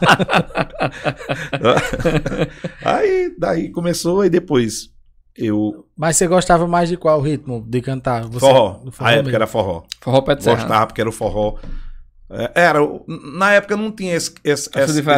aí, 2.84 3.34
daí 3.38 3.70
começou, 3.70 4.24
e 4.24 4.30
depois 4.30 4.90
eu. 5.36 5.86
Mas 5.96 6.16
você 6.16 6.26
gostava 6.26 6.66
mais 6.66 6.88
de 6.88 6.96
qual 6.96 7.20
ritmo 7.20 7.64
de 7.66 7.80
cantar? 7.80 8.24
Você, 8.24 8.40
Forró. 8.40 8.80
A 8.98 9.12
época 9.12 9.22
mesmo. 9.24 9.36
era 9.36 9.46
forró. 9.46 9.82
Forró 10.00 10.20
pé 10.22 10.34
de 10.34 10.44
serra. 10.44 10.56
Gostava 10.56 10.86
porque 10.86 11.00
era 11.00 11.10
o 11.10 11.12
forró. 11.12 11.56
É, 12.28 12.50
Era, 12.56 12.80
na 13.36 13.52
época 13.52 13.76
não 13.76 13.90
tinha 13.92 14.14
esse, 14.14 14.32
esse, 14.42 14.68
Essa 14.74 14.98
esse, 14.98 15.08
a 15.10 15.14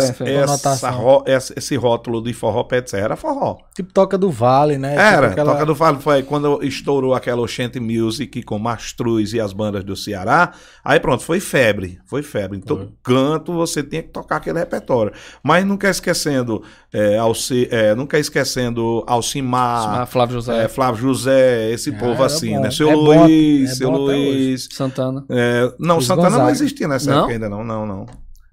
essa 0.72 0.90
ro- 0.90 1.24
esse- 1.26 1.54
esse 1.56 1.74
rótulo 1.76 2.22
de 2.22 2.34
forró 2.34 2.64
pé 2.64 2.82
de 2.82 2.90
serra. 2.90 3.04
Era 3.04 3.16
forró. 3.16 3.56
Tipo 3.74 3.92
Toca 3.94 4.18
do 4.18 4.30
Vale, 4.30 4.76
né? 4.76 4.90
Tipo 4.90 5.00
Era, 5.00 5.26
aquela- 5.28 5.52
Toca 5.52 5.64
do 5.66 5.74
Vale 5.74 5.98
foi 6.00 6.22
quando 6.22 6.62
estourou 6.62 7.14
aquela 7.14 7.40
Oxente 7.40 7.80
Music 7.80 8.42
com 8.42 8.58
Mastruz 8.58 9.32
e 9.32 9.40
as 9.40 9.52
bandas 9.54 9.82
do 9.84 9.96
Ceará. 9.96 10.52
Aí 10.84 11.00
pronto, 11.00 11.22
foi 11.22 11.40
febre, 11.40 11.98
foi 12.06 12.22
febre. 12.22 12.58
Em 12.58 12.60
todo 12.60 12.92
canto 13.02 13.52
você 13.54 13.82
tinha 13.82 14.02
que 14.02 14.10
tocar 14.10 14.36
aquele 14.36 14.58
repertório. 14.58 15.12
Mas 15.42 15.64
nunca 15.64 15.88
esquecendo, 15.88 16.62
é, 16.92 17.16
Alci, 17.16 17.68
é, 17.70 17.94
nunca 17.94 18.18
esquecendo 18.18 19.02
Alcimar, 19.06 20.02
Ah, 20.02 20.06
Flávio 20.06 20.34
José. 20.34 20.64
é, 20.64 20.68
Flávio 20.68 21.00
José, 21.00 21.70
esse 21.72 21.90
Ah, 21.90 21.98
povo 21.98 22.22
assim, 22.22 22.54
bom. 22.54 22.60
né? 22.62 22.70
Seu 22.70 22.90
É 22.90 22.94
Luiz, 22.94 23.70
é 23.70 23.74
seu 23.76 23.90
Luiz. 23.90 24.68
Santana. 24.72 25.24
É, 25.30 25.72
não, 25.78 25.96
Luiz 25.96 26.06
Santana 26.06 26.30
não 26.30 26.38
Gonzaga. 26.40 26.52
existia 26.52 26.88
nessa 26.98 27.10
Não? 27.10 27.18
época 27.20 27.32
ainda, 27.34 27.48
não, 27.48 27.64
não, 27.64 27.86
não. 27.86 28.06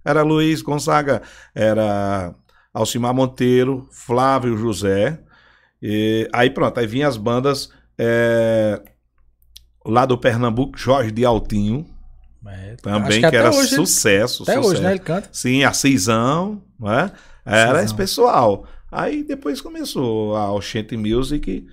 Era 0.03 0.21
Luiz 0.21 0.62
Gonzaga, 0.62 1.21
era 1.53 2.34
Alcimar 2.73 3.13
Monteiro, 3.13 3.88
Flávio 3.91 4.55
José. 4.58 5.19
E 5.81 6.27
aí 6.31 6.49
pronto, 6.49 6.79
aí 6.79 6.88
vinha 6.88 7.08
as 7.08 7.17
bandas 7.17 7.69
é, 7.97 8.81
lá 9.86 10.05
do 10.05 10.17
Pernambuco, 10.17 10.77
Jorge 10.77 11.12
de 11.12 11.25
Altinho, 11.25 11.86
É, 12.47 12.75
também, 12.75 13.19
que, 13.19 13.25
até 13.25 13.38
era 13.38 13.49
hoje, 13.49 13.75
sucesso. 13.75 14.43
Até 14.43 14.53
sucesso. 14.53 14.69
hoje, 14.69 14.81
né? 14.81 14.91
Ele 14.91 14.99
canta. 14.99 15.29
Sim, 15.31 15.63
a 15.63 15.73
Cisão, 15.73 16.62
é? 16.84 17.12
Era 17.45 17.67
Cisão. 17.67 17.84
esse 17.86 17.95
pessoal. 17.95 18.65
Aí 18.91 19.23
depois 19.23 19.60
começou 19.62 20.36
a 20.36 20.51
Oxente 20.53 20.95
Music. 20.95 21.65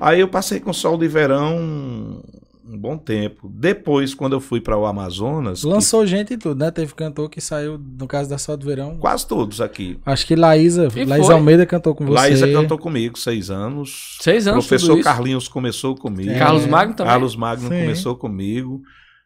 Aí 0.00 0.20
eu 0.20 0.28
passei 0.28 0.60
com 0.60 0.72
Sol 0.72 0.96
de 0.96 1.08
Verão 1.08 2.22
um 2.70 2.78
bom 2.78 2.96
tempo. 2.96 3.48
Depois, 3.52 4.14
quando 4.14 4.34
eu 4.34 4.40
fui 4.40 4.60
para 4.60 4.78
o 4.78 4.86
Amazonas, 4.86 5.62
que 5.62 5.66
Lançou 5.66 6.06
gente 6.06 6.34
e 6.34 6.38
tudo, 6.38 6.58
né? 6.60 6.70
Teve 6.70 6.94
cantor 6.94 7.28
que 7.28 7.40
saiu, 7.40 7.76
no 7.78 8.06
caso 8.06 8.30
da 8.30 8.38
Sol 8.38 8.56
do 8.56 8.64
Verão. 8.64 8.96
quase 8.98 9.26
todos 9.26 9.60
aqui. 9.60 9.98
Acho 10.06 10.26
que 10.26 10.36
Laísa, 10.36 10.88
E 10.94 11.04
Laísa 11.04 11.26
foi? 11.26 11.34
Almeida 11.34 11.66
cantou 11.66 11.94
com 11.94 12.04
você. 12.06 12.14
Laísa 12.14 12.52
cantou 12.52 12.78
comigo 12.78 13.18
seis 13.18 13.50
anos. 13.50 14.18
Seis 14.20 14.46
anos, 14.46 14.66
Professor 14.66 14.88
tudo 14.90 15.00
isso? 15.00 15.08
Carlinhos 15.08 15.48
começou 15.48 15.94
comigo. 15.96 16.30
É. 16.30 16.38
Carlos 16.38 16.66
Magno 16.66 16.94
também. 16.94 17.10
Carlos 17.10 17.34
Magno 17.36 17.68
Sim. 17.68 17.80
começou 17.80 18.16
comigo. 18.16 18.80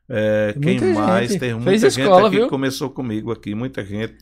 É, 0.09 0.55
quem 0.61 0.81
muita 0.81 1.01
mais? 1.01 1.31
gente. 1.31 1.41
Tem 1.41 1.51
Fez 1.53 1.65
muita 1.65 1.91
gente 1.91 2.01
escola, 2.03 2.29
aqui 2.29 2.37
viu? 2.37 2.45
que 2.45 2.51
começou 2.51 2.91
comigo 2.91 3.33
aqui, 3.33 3.55
muita 3.55 3.85
gente. 3.85 4.15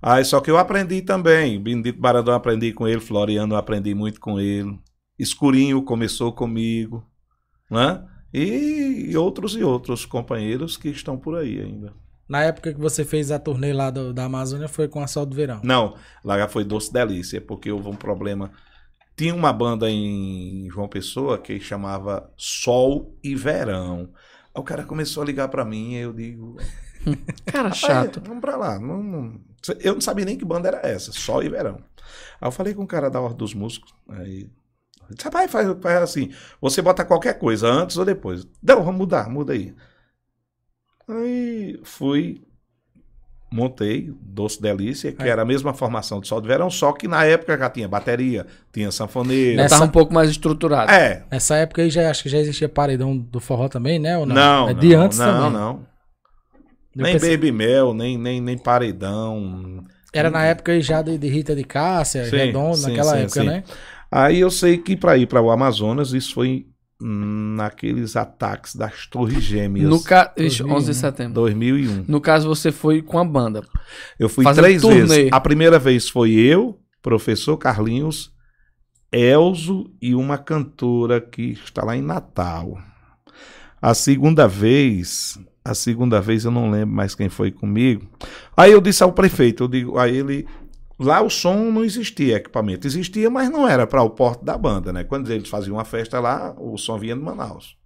Aí, 0.00 0.24
só 0.24 0.40
que 0.40 0.50
eu 0.50 0.56
aprendi 0.56 1.02
também. 1.02 1.60
Benedito 1.60 2.00
Baradão 2.00 2.34
aprendi 2.34 2.72
com 2.72 2.86
ele, 2.86 3.00
Floriano 3.00 3.54
eu 3.54 3.58
aprendi 3.58 3.94
muito 3.94 4.20
com 4.20 4.38
ele. 4.38 4.78
Escurinho 5.18 5.82
começou 5.82 6.32
comigo, 6.32 7.04
né? 7.70 8.00
E 8.32 9.16
outros 9.16 9.54
e 9.56 9.62
outros 9.62 10.04
companheiros 10.04 10.76
que 10.76 10.88
estão 10.88 11.16
por 11.16 11.36
aí 11.36 11.60
ainda. 11.60 11.92
Na 12.28 12.42
época 12.42 12.74
que 12.74 12.80
você 12.80 13.04
fez 13.04 13.30
a 13.30 13.38
turnê 13.38 13.72
lá 13.72 13.90
do- 13.90 14.12
da 14.12 14.24
Amazônia, 14.24 14.68
foi 14.68 14.86
com 14.86 15.02
a 15.02 15.06
Sol 15.06 15.24
do 15.24 15.34
Verão. 15.34 15.60
Não, 15.64 15.94
lá 16.22 16.36
já 16.38 16.46
foi 16.46 16.62
Doce 16.62 16.92
Delícia, 16.92 17.40
porque 17.40 17.70
houve 17.72 17.88
um 17.88 17.96
problema. 17.96 18.50
Tinha 19.16 19.34
uma 19.34 19.52
banda 19.52 19.90
em 19.90 20.68
João 20.70 20.86
Pessoa 20.88 21.38
que 21.38 21.58
chamava 21.58 22.30
Sol 22.36 23.16
e 23.24 23.34
Verão. 23.34 24.10
Aí 24.54 24.60
o 24.60 24.62
cara 24.62 24.84
começou 24.84 25.22
a 25.22 25.26
ligar 25.26 25.48
pra 25.48 25.64
mim 25.64 25.92
e 25.94 25.96
eu 25.96 26.12
digo, 26.12 26.56
Cara, 27.46 27.68
"Rapaz, 27.70 27.76
chato. 27.78 28.20
vamos 28.24 28.40
pra 28.42 28.56
lá. 28.56 28.78
Não, 28.78 29.02
não- 29.02 29.40
Eu 29.80 29.94
não 29.94 30.00
sabia 30.00 30.24
nem 30.26 30.36
que 30.36 30.44
banda 30.44 30.68
era 30.68 30.86
essa, 30.86 31.10
Sol 31.12 31.42
e 31.42 31.48
Verão. 31.48 31.76
Aí 32.40 32.46
eu 32.46 32.52
falei 32.52 32.74
com 32.74 32.82
o 32.82 32.86
cara 32.86 33.08
da 33.10 33.20
Ordem 33.20 33.38
dos 33.38 33.54
Músicos. 33.54 33.92
Aí, 34.08 34.48
rapaz, 35.22 35.50
faz, 35.50 35.68
faz 35.80 36.02
assim, 36.02 36.30
você 36.60 36.80
bota 36.82 37.04
qualquer 37.04 37.38
coisa, 37.38 37.66
antes 37.68 37.96
ou 37.96 38.04
depois. 38.04 38.46
Não, 38.62 38.82
vamos 38.82 38.98
mudar, 38.98 39.28
muda 39.28 39.52
aí. 39.52 39.74
Aí 41.08 41.80
fui, 41.84 42.42
montei 43.50 44.12
Doce 44.20 44.60
Delícia, 44.60 45.10
que 45.12 45.22
Aí. 45.22 45.28
era 45.30 45.40
a 45.42 45.44
mesma 45.44 45.72
formação 45.72 46.20
de 46.20 46.28
Sol 46.28 46.40
de 46.40 46.48
Verão, 46.48 46.68
só 46.70 46.92
que 46.92 47.08
na 47.08 47.24
época 47.24 47.56
já 47.56 47.70
tinha 47.70 47.88
bateria, 47.88 48.46
tinha 48.72 48.90
sanfoneiro. 48.92 49.56
Nessa- 49.56 49.76
Tava 49.76 49.86
um 49.86 49.92
pouco 49.92 50.12
mais 50.12 50.28
estruturado. 50.28 50.90
É, 50.92 51.24
Nessa 51.30 51.56
época 51.56 51.80
aí 51.82 51.88
já 51.90 52.10
acho 52.10 52.22
que 52.22 52.28
já 52.28 52.38
existia 52.38 52.68
paredão 52.68 53.16
do 53.16 53.40
forró 53.40 53.68
também, 53.68 53.98
né? 53.98 54.18
Ou 54.18 54.26
não? 54.26 54.34
não, 54.34 54.68
é 54.68 54.74
não, 54.74 54.80
de 54.80 54.94
antes 54.94 55.18
não, 55.18 55.26
também. 55.26 55.52
não. 55.52 55.86
Eu 56.96 57.04
Nem 57.04 57.12
pensei- 57.14 57.36
Baby 57.36 57.52
Mel, 57.52 57.94
nem, 57.94 58.18
nem, 58.18 58.40
nem 58.40 58.58
Paredão. 58.58 59.84
Era 60.12 60.30
na 60.30 60.44
época 60.44 60.72
aí 60.72 60.80
já 60.80 61.00
de, 61.00 61.16
de 61.16 61.28
Rita 61.28 61.54
de 61.54 61.62
Cássia, 61.64 62.24
Sim, 62.24 62.36
Redondo, 62.36 62.76
sim, 62.76 62.88
naquela 62.88 63.12
sim, 63.12 63.18
época, 63.18 63.40
sim. 63.40 63.46
né? 63.46 63.62
Aí 64.10 64.40
eu 64.40 64.50
sei 64.50 64.78
que 64.78 64.96
para 64.96 65.16
ir 65.16 65.26
para 65.26 65.42
o 65.42 65.50
Amazonas, 65.50 66.12
isso 66.12 66.34
foi 66.34 66.66
naqueles 67.00 68.16
ataques 68.16 68.74
das 68.74 69.06
Torres 69.06 69.42
Gêmeas. 69.42 69.88
No 69.88 70.02
ca... 70.02 70.32
Ixi, 70.36 70.62
2001. 70.62 70.76
11 70.76 70.90
de 70.90 70.96
setembro. 70.96 71.34
2001. 71.34 72.04
No 72.08 72.20
caso, 72.20 72.48
você 72.48 72.72
foi 72.72 73.02
com 73.02 73.18
a 73.18 73.24
banda. 73.24 73.62
Eu 74.18 74.28
fui 74.28 74.44
três 74.52 74.82
turnê. 74.82 75.00
vezes. 75.06 75.28
A 75.32 75.40
primeira 75.40 75.78
vez 75.78 76.08
foi 76.08 76.32
eu, 76.32 76.78
professor 77.00 77.56
Carlinhos, 77.56 78.32
Elzo 79.12 79.90
e 80.02 80.14
uma 80.14 80.36
cantora 80.36 81.20
que 81.20 81.52
está 81.52 81.84
lá 81.84 81.96
em 81.96 82.02
Natal. 82.02 82.76
A 83.80 83.94
segunda 83.94 84.48
vez, 84.48 85.38
a 85.64 85.74
segunda 85.74 86.20
vez 86.20 86.44
eu 86.44 86.50
não 86.50 86.68
lembro 86.68 86.94
mais 86.94 87.14
quem 87.14 87.28
foi 87.28 87.52
comigo. 87.52 88.08
Aí 88.56 88.72
eu 88.72 88.80
disse 88.80 89.04
ao 89.04 89.12
prefeito, 89.12 89.64
eu 89.64 89.68
digo 89.68 89.98
a 89.98 90.08
ele, 90.08 90.46
lá 90.98 91.20
o 91.22 91.30
som 91.30 91.70
não 91.70 91.84
existia 91.84 92.36
equipamento, 92.36 92.86
existia, 92.86 93.30
mas 93.30 93.50
não 93.50 93.68
era 93.68 93.86
para 93.86 94.02
o 94.02 94.10
porte 94.10 94.44
da 94.44 94.56
banda, 94.58 94.92
né? 94.92 95.04
Quando 95.04 95.30
eles 95.30 95.48
faziam 95.48 95.76
uma 95.76 95.84
festa 95.84 96.18
lá, 96.20 96.54
o 96.58 96.76
som 96.76 96.98
vinha 96.98 97.14
de 97.14 97.22
Manaus. 97.22 97.76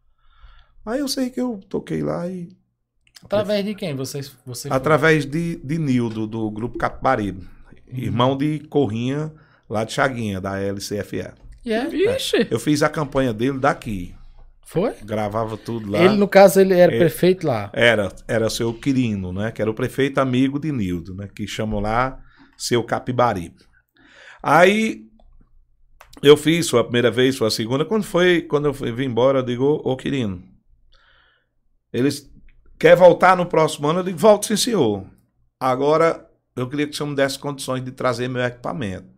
Aí 0.84 1.00
eu 1.00 1.08
sei 1.08 1.30
que 1.30 1.40
eu 1.40 1.60
toquei 1.68 2.02
lá 2.02 2.26
e 2.28 2.48
Através 3.24 3.64
de 3.64 3.74
quem? 3.74 3.94
Você, 3.94 4.20
você? 4.44 4.68
Através 4.68 5.24
de, 5.24 5.56
de 5.62 5.78
Nildo, 5.78 6.26
do 6.26 6.50
grupo 6.50 6.76
Capibaribe. 6.76 7.46
Irmão 7.86 8.36
de 8.36 8.58
Corrinha, 8.68 9.32
lá 9.70 9.84
de 9.84 9.92
Chaguinha, 9.92 10.40
da 10.40 10.58
LCFE. 10.58 11.30
E 11.64 11.72
é? 11.72 11.88
Ixi. 12.16 12.48
Eu 12.50 12.58
fiz 12.58 12.82
a 12.82 12.88
campanha 12.88 13.32
dele 13.32 13.60
daqui. 13.60 14.12
Foi? 14.66 14.94
Gravava 15.04 15.56
tudo 15.56 15.88
lá. 15.90 16.00
Ele, 16.02 16.16
no 16.16 16.26
caso, 16.26 16.58
ele 16.58 16.74
era 16.74 16.92
É. 16.92 16.98
prefeito 16.98 17.46
lá. 17.46 17.70
Era, 17.72 18.10
era 18.26 18.50
seu 18.50 18.72
Quirino, 18.74 19.32
né? 19.32 19.52
Que 19.52 19.62
era 19.62 19.70
o 19.70 19.74
prefeito 19.74 20.18
amigo 20.18 20.58
de 20.58 20.72
Nildo, 20.72 21.14
né? 21.14 21.28
Que 21.32 21.46
chamam 21.46 21.78
lá 21.78 22.18
seu 22.62 22.84
Capibaribe. 22.84 23.56
Aí 24.42 25.08
eu 26.22 26.36
fiz, 26.36 26.70
foi 26.70 26.80
a 26.80 26.84
primeira 26.84 27.10
vez, 27.10 27.36
foi 27.36 27.48
a 27.48 27.50
segunda. 27.50 27.84
Quando 27.84 28.04
foi, 28.04 28.42
quando 28.42 28.66
eu 28.66 28.72
vim 28.72 29.06
embora, 29.06 29.40
eu 29.40 29.42
digo, 29.42 29.80
ô 29.84 29.96
Quirino, 29.96 30.42
eles 31.92 32.30
quer 32.78 32.96
voltar 32.96 33.36
no 33.36 33.46
próximo 33.46 33.88
ano? 33.88 34.00
Eu 34.00 34.04
digo, 34.04 34.18
volto 34.18 34.46
sim, 34.46 34.56
senhor. 34.56 35.04
Agora, 35.58 36.28
eu 36.54 36.68
queria 36.68 36.86
que 36.86 36.92
o 36.92 36.96
senhor 36.96 37.08
me 37.08 37.16
desse 37.16 37.38
condições 37.38 37.84
de 37.84 37.90
trazer 37.90 38.28
meu 38.28 38.42
equipamento. 38.42 39.10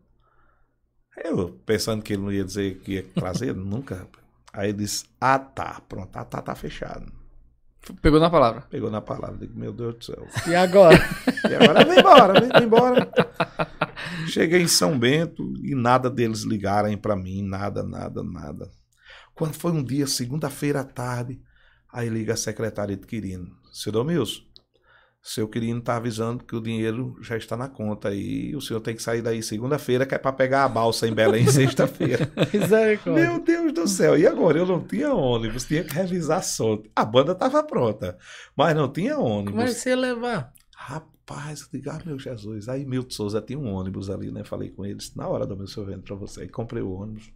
Eu, 1.22 1.50
pensando 1.66 2.02
que 2.02 2.14
ele 2.14 2.22
não 2.22 2.32
ia 2.32 2.44
dizer 2.44 2.80
que 2.80 2.92
ia 2.92 3.02
trazer, 3.02 3.54
nunca. 3.56 4.08
Aí 4.52 4.70
ele 4.70 4.78
disse, 4.78 5.04
ah 5.20 5.38
tá, 5.38 5.80
pronto, 5.86 6.16
ah 6.16 6.24
tá, 6.24 6.40
tá 6.40 6.54
fechado. 6.54 7.12
Pegou 8.00 8.18
na 8.18 8.30
palavra. 8.30 8.62
Pegou 8.62 8.90
na 8.90 9.00
palavra, 9.00 9.38
digo, 9.38 9.58
meu 9.58 9.72
Deus 9.72 9.96
do 9.96 10.04
céu. 10.04 10.26
E 10.46 10.54
agora? 10.54 10.96
E 11.44 11.54
agora 11.54 11.84
vem 11.84 11.98
embora, 11.98 12.40
vem, 12.40 12.64
embora. 12.64 13.12
Cheguei 14.28 14.62
em 14.62 14.66
São 14.66 14.98
Bento 14.98 15.52
e 15.62 15.74
nada 15.74 16.08
deles 16.08 16.42
ligarem 16.42 16.96
pra 16.96 17.14
mim, 17.14 17.42
nada, 17.42 17.82
nada, 17.82 18.22
nada. 18.22 18.70
Quando 19.34 19.52
foi 19.52 19.72
um 19.72 19.82
dia, 19.82 20.06
segunda-feira 20.06 20.80
à 20.80 20.84
tarde, 20.84 21.38
aí 21.92 22.08
liga 22.08 22.32
a 22.32 22.36
secretária 22.36 22.96
de 22.96 23.06
Quirino. 23.06 23.54
Seu 23.72 23.92
Domilson, 23.92 24.40
seu 25.26 25.48
Quirino 25.48 25.78
está 25.78 25.96
avisando 25.96 26.44
que 26.44 26.54
o 26.54 26.60
dinheiro 26.60 27.16
já 27.22 27.34
está 27.34 27.56
na 27.56 27.66
conta 27.66 28.14
e 28.14 28.54
o 28.54 28.60
senhor 28.60 28.80
tem 28.80 28.94
que 28.94 29.02
sair 29.02 29.22
daí 29.22 29.42
segunda-feira, 29.42 30.04
que 30.04 30.14
é 30.14 30.18
para 30.18 30.34
pegar 30.34 30.64
a 30.64 30.68
balsa 30.68 31.08
em 31.08 31.14
Belém 31.14 31.46
sexta-feira. 31.48 32.30
Meu 33.14 33.42
Deus 33.42 33.72
do 33.72 33.88
céu, 33.88 34.18
e 34.18 34.26
agora? 34.26 34.58
Eu 34.58 34.66
não 34.66 34.86
tinha 34.86 35.14
ônibus, 35.14 35.64
tinha 35.64 35.82
que 35.82 35.94
revisar 35.94 36.44
som. 36.44 36.82
A 36.94 37.06
banda 37.06 37.32
estava 37.32 37.62
pronta, 37.62 38.18
mas 38.54 38.76
não 38.76 38.92
tinha 38.92 39.16
ônibus. 39.16 39.52
Como 39.52 39.62
é 39.62 39.66
que 39.66 39.72
você 39.72 39.88
ia 39.90 39.96
levar? 39.96 40.52
Rapaz, 40.76 41.62
eu 41.62 41.68
digo, 41.72 41.88
ah, 41.88 42.02
meu 42.04 42.18
Jesus. 42.18 42.68
Aí 42.68 42.84
Milton 42.84 43.10
Souza 43.10 43.40
tinha 43.40 43.58
um 43.58 43.72
ônibus 43.72 44.10
ali, 44.10 44.30
né? 44.30 44.44
Falei 44.44 44.68
com 44.68 44.84
eles, 44.84 45.14
na 45.14 45.26
hora 45.26 45.46
do 45.46 45.56
meu 45.56 45.66
sorvete 45.66 46.02
pra 46.02 46.16
você. 46.16 46.42
Aí 46.42 46.48
comprei 46.48 46.82
o 46.82 46.92
ônibus. 46.92 47.32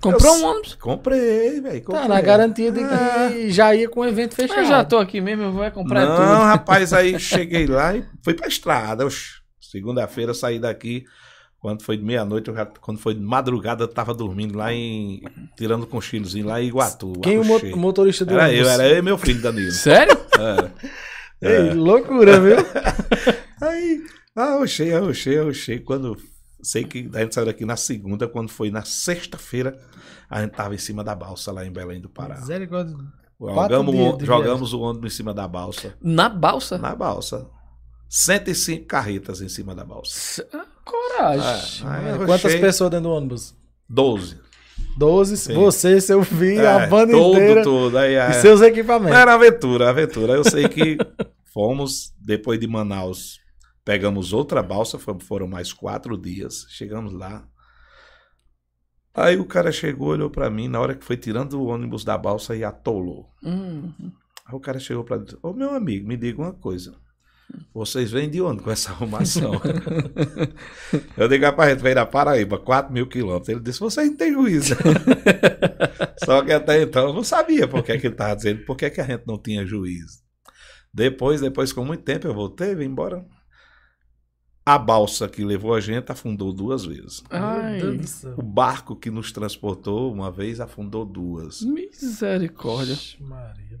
Comprou 0.00 0.34
Eu- 0.36 0.40
um 0.42 0.46
ônibus? 0.50 0.74
Comprei, 0.74 1.60
velho. 1.60 1.82
Tá 1.84 2.06
na 2.08 2.20
garantia 2.20 2.70
de 2.70 2.80
que 2.80 3.50
já 3.50 3.74
ia 3.74 3.88
com 3.88 4.00
o 4.00 4.04
evento 4.04 4.34
fechado. 4.34 4.60
Eu 4.60 4.66
já 4.66 4.84
tô 4.84 4.98
aqui 4.98 5.20
mesmo, 5.20 5.44
eu 5.44 5.52
vou 5.52 5.70
comprar 5.70 6.04
Não, 6.06 6.16
tudo. 6.16 6.26
rapaz, 6.44 6.92
aí 6.92 7.16
cheguei 7.20 7.66
lá 7.66 7.96
e 7.96 8.04
fui 8.22 8.34
pra 8.34 8.46
estrada. 8.48 9.06
Oxe, 9.06 9.42
Segunda-feira 9.60 10.30
eu 10.30 10.34
saí 10.34 10.58
daqui. 10.58 11.04
Quando 11.58 11.82
foi 11.82 11.96
de 11.96 12.04
meia-noite, 12.04 12.48
eu 12.50 12.54
quando 12.82 12.98
foi 13.00 13.14
de 13.14 13.20
madrugada, 13.22 13.84
eu 13.84 13.88
tava 13.88 14.12
dormindo 14.12 14.58
lá 14.58 14.70
em. 14.72 15.22
tirando 15.56 15.86
cochilozinho 15.86 16.46
lá 16.46 16.60
em 16.60 16.66
Iguatu. 16.66 17.14
Quem 17.22 17.38
o 17.38 17.44
mo- 17.44 17.58
motorista 17.76 18.24
do 18.26 18.34
Era 18.34 18.44
ônibus? 18.48 18.66
eu, 18.66 18.70
era 18.72 18.86
eu 18.88 18.98
e 18.98 19.02
meu 19.02 19.16
filho 19.16 19.40
Danilo. 19.40 19.72
Sério? 19.72 20.14
Era. 20.38 20.72
Ei, 21.40 21.72
loucura, 21.72 22.38
viu? 22.38 22.56
Aí, 23.62 24.02
ah, 24.36 24.56
oxei, 24.58 24.94
oxei, 24.94 25.40
oxei. 25.40 25.78
Quando. 25.78 26.16
Sei 26.64 26.84
que 26.84 27.08
a 27.14 27.20
gente 27.20 27.34
saiu 27.34 27.46
daqui 27.46 27.64
na 27.64 27.76
segunda, 27.76 28.26
quando 28.26 28.48
foi 28.50 28.70
na 28.70 28.82
sexta-feira, 28.84 29.78
a 30.28 30.40
gente 30.42 30.52
tava 30.52 30.74
em 30.74 30.78
cima 30.78 31.04
da 31.04 31.14
balsa 31.14 31.52
lá 31.52 31.64
em 31.64 31.70
Belém 31.70 32.00
do 32.00 32.08
Pará. 32.08 32.36
Misericórdia. 32.40 32.96
Jogamos, 33.40 33.94
dias 33.94 34.14
o, 34.22 34.24
jogamos 34.24 34.72
o 34.72 34.80
ônibus 34.80 35.12
em 35.12 35.16
cima 35.16 35.34
da 35.34 35.46
balsa. 35.46 35.94
Na 36.00 36.28
balsa? 36.28 36.78
Na 36.78 36.94
balsa. 36.94 37.46
105 38.08 38.86
carretas 38.86 39.40
em 39.40 39.48
cima 39.48 39.74
da 39.74 39.84
balsa. 39.84 40.46
Ah, 40.52 40.66
Coragem. 40.84 41.86
Aí 41.88 42.08
eu 42.10 42.18
Quantas 42.26 42.46
achei 42.46 42.60
pessoas 42.60 42.90
dentro 42.90 43.08
do 43.08 43.14
ônibus? 43.14 43.54
12. 43.88 44.38
12, 44.96 45.36
Sim. 45.36 45.54
você, 45.54 46.00
seu 46.00 46.22
filho, 46.22 46.60
É, 46.60 46.84
a 46.84 46.86
banda 46.86 47.12
todo, 47.12 47.36
inteira 47.36 47.62
todo. 47.62 47.98
Aí, 47.98 48.12
e 48.12 48.16
é. 48.16 48.32
seus 48.34 48.60
Não 48.60 48.68
equipamentos. 48.68 49.16
era 49.16 49.34
aventura, 49.34 49.88
aventura. 49.90 50.34
Eu 50.34 50.44
sei 50.44 50.68
que 50.68 50.96
fomos, 51.52 52.12
depois 52.20 52.58
de 52.60 52.66
Manaus, 52.66 53.38
pegamos 53.84 54.32
outra 54.32 54.62
balsa, 54.62 54.98
foram 54.98 55.46
mais 55.46 55.72
quatro 55.72 56.16
dias. 56.16 56.66
Chegamos 56.70 57.12
lá. 57.12 57.46
Aí 59.14 59.36
o 59.36 59.44
cara 59.44 59.70
chegou, 59.70 60.08
olhou 60.08 60.28
pra 60.28 60.50
mim, 60.50 60.66
na 60.66 60.80
hora 60.80 60.94
que 60.94 61.04
foi 61.04 61.16
tirando 61.16 61.54
o 61.54 61.66
ônibus 61.66 62.04
da 62.04 62.18
balsa 62.18 62.56
e 62.56 62.64
atolou. 62.64 63.30
Hum. 63.42 63.92
Aí 64.46 64.54
o 64.54 64.60
cara 64.60 64.80
chegou 64.80 65.04
pra 65.04 65.18
mim, 65.18 65.26
ô 65.40 65.52
meu 65.52 65.70
amigo, 65.70 66.08
me 66.08 66.16
diga 66.16 66.42
uma 66.42 66.52
coisa. 66.52 66.94
Vocês 67.72 68.10
vêm 68.10 68.28
de 68.28 68.40
onde 68.40 68.62
com 68.62 68.70
essa 68.70 68.90
arrumação? 68.90 69.52
eu 71.16 71.28
digo, 71.28 71.44
rapaz, 71.44 71.68
a 71.68 71.72
gente 71.74 71.82
veio 71.82 71.94
da 71.94 72.06
Paraíba, 72.06 72.58
4 72.58 72.92
mil 72.92 73.06
quilômetros. 73.06 73.48
Ele 73.50 73.60
disse, 73.60 73.78
vocês 73.78 74.08
não 74.08 74.16
têm 74.16 74.32
juízo. 74.32 74.74
Só 76.24 76.42
que 76.42 76.52
até 76.52 76.82
então 76.82 77.08
eu 77.08 77.12
não 77.12 77.22
sabia 77.22 77.68
por 77.68 77.84
que, 77.84 77.96
que 77.98 78.06
ele 78.06 78.14
estava 78.14 78.34
dizendo, 78.34 78.64
por 78.64 78.76
que, 78.76 78.90
que 78.90 79.00
a 79.00 79.04
gente 79.04 79.24
não 79.26 79.38
tinha 79.38 79.64
juízo. 79.64 80.24
Depois, 80.92 81.40
depois, 81.40 81.72
com 81.72 81.84
muito 81.84 82.02
tempo, 82.02 82.26
eu 82.26 82.34
voltei, 82.34 82.74
vim 82.74 82.86
embora. 82.86 83.24
A 84.66 84.78
balsa 84.78 85.28
que 85.28 85.44
levou 85.44 85.74
a 85.74 85.80
gente 85.80 86.10
afundou 86.10 86.52
duas 86.52 86.84
vezes. 86.86 87.22
Ai. 87.28 87.80
O 88.36 88.42
barco 88.42 88.96
que 88.96 89.10
nos 89.10 89.30
transportou 89.30 90.12
uma 90.12 90.30
vez 90.30 90.58
afundou 90.58 91.04
duas. 91.04 91.60
misericórdia. 91.60 92.94
Ixi, 92.94 93.22
Maria. 93.22 93.78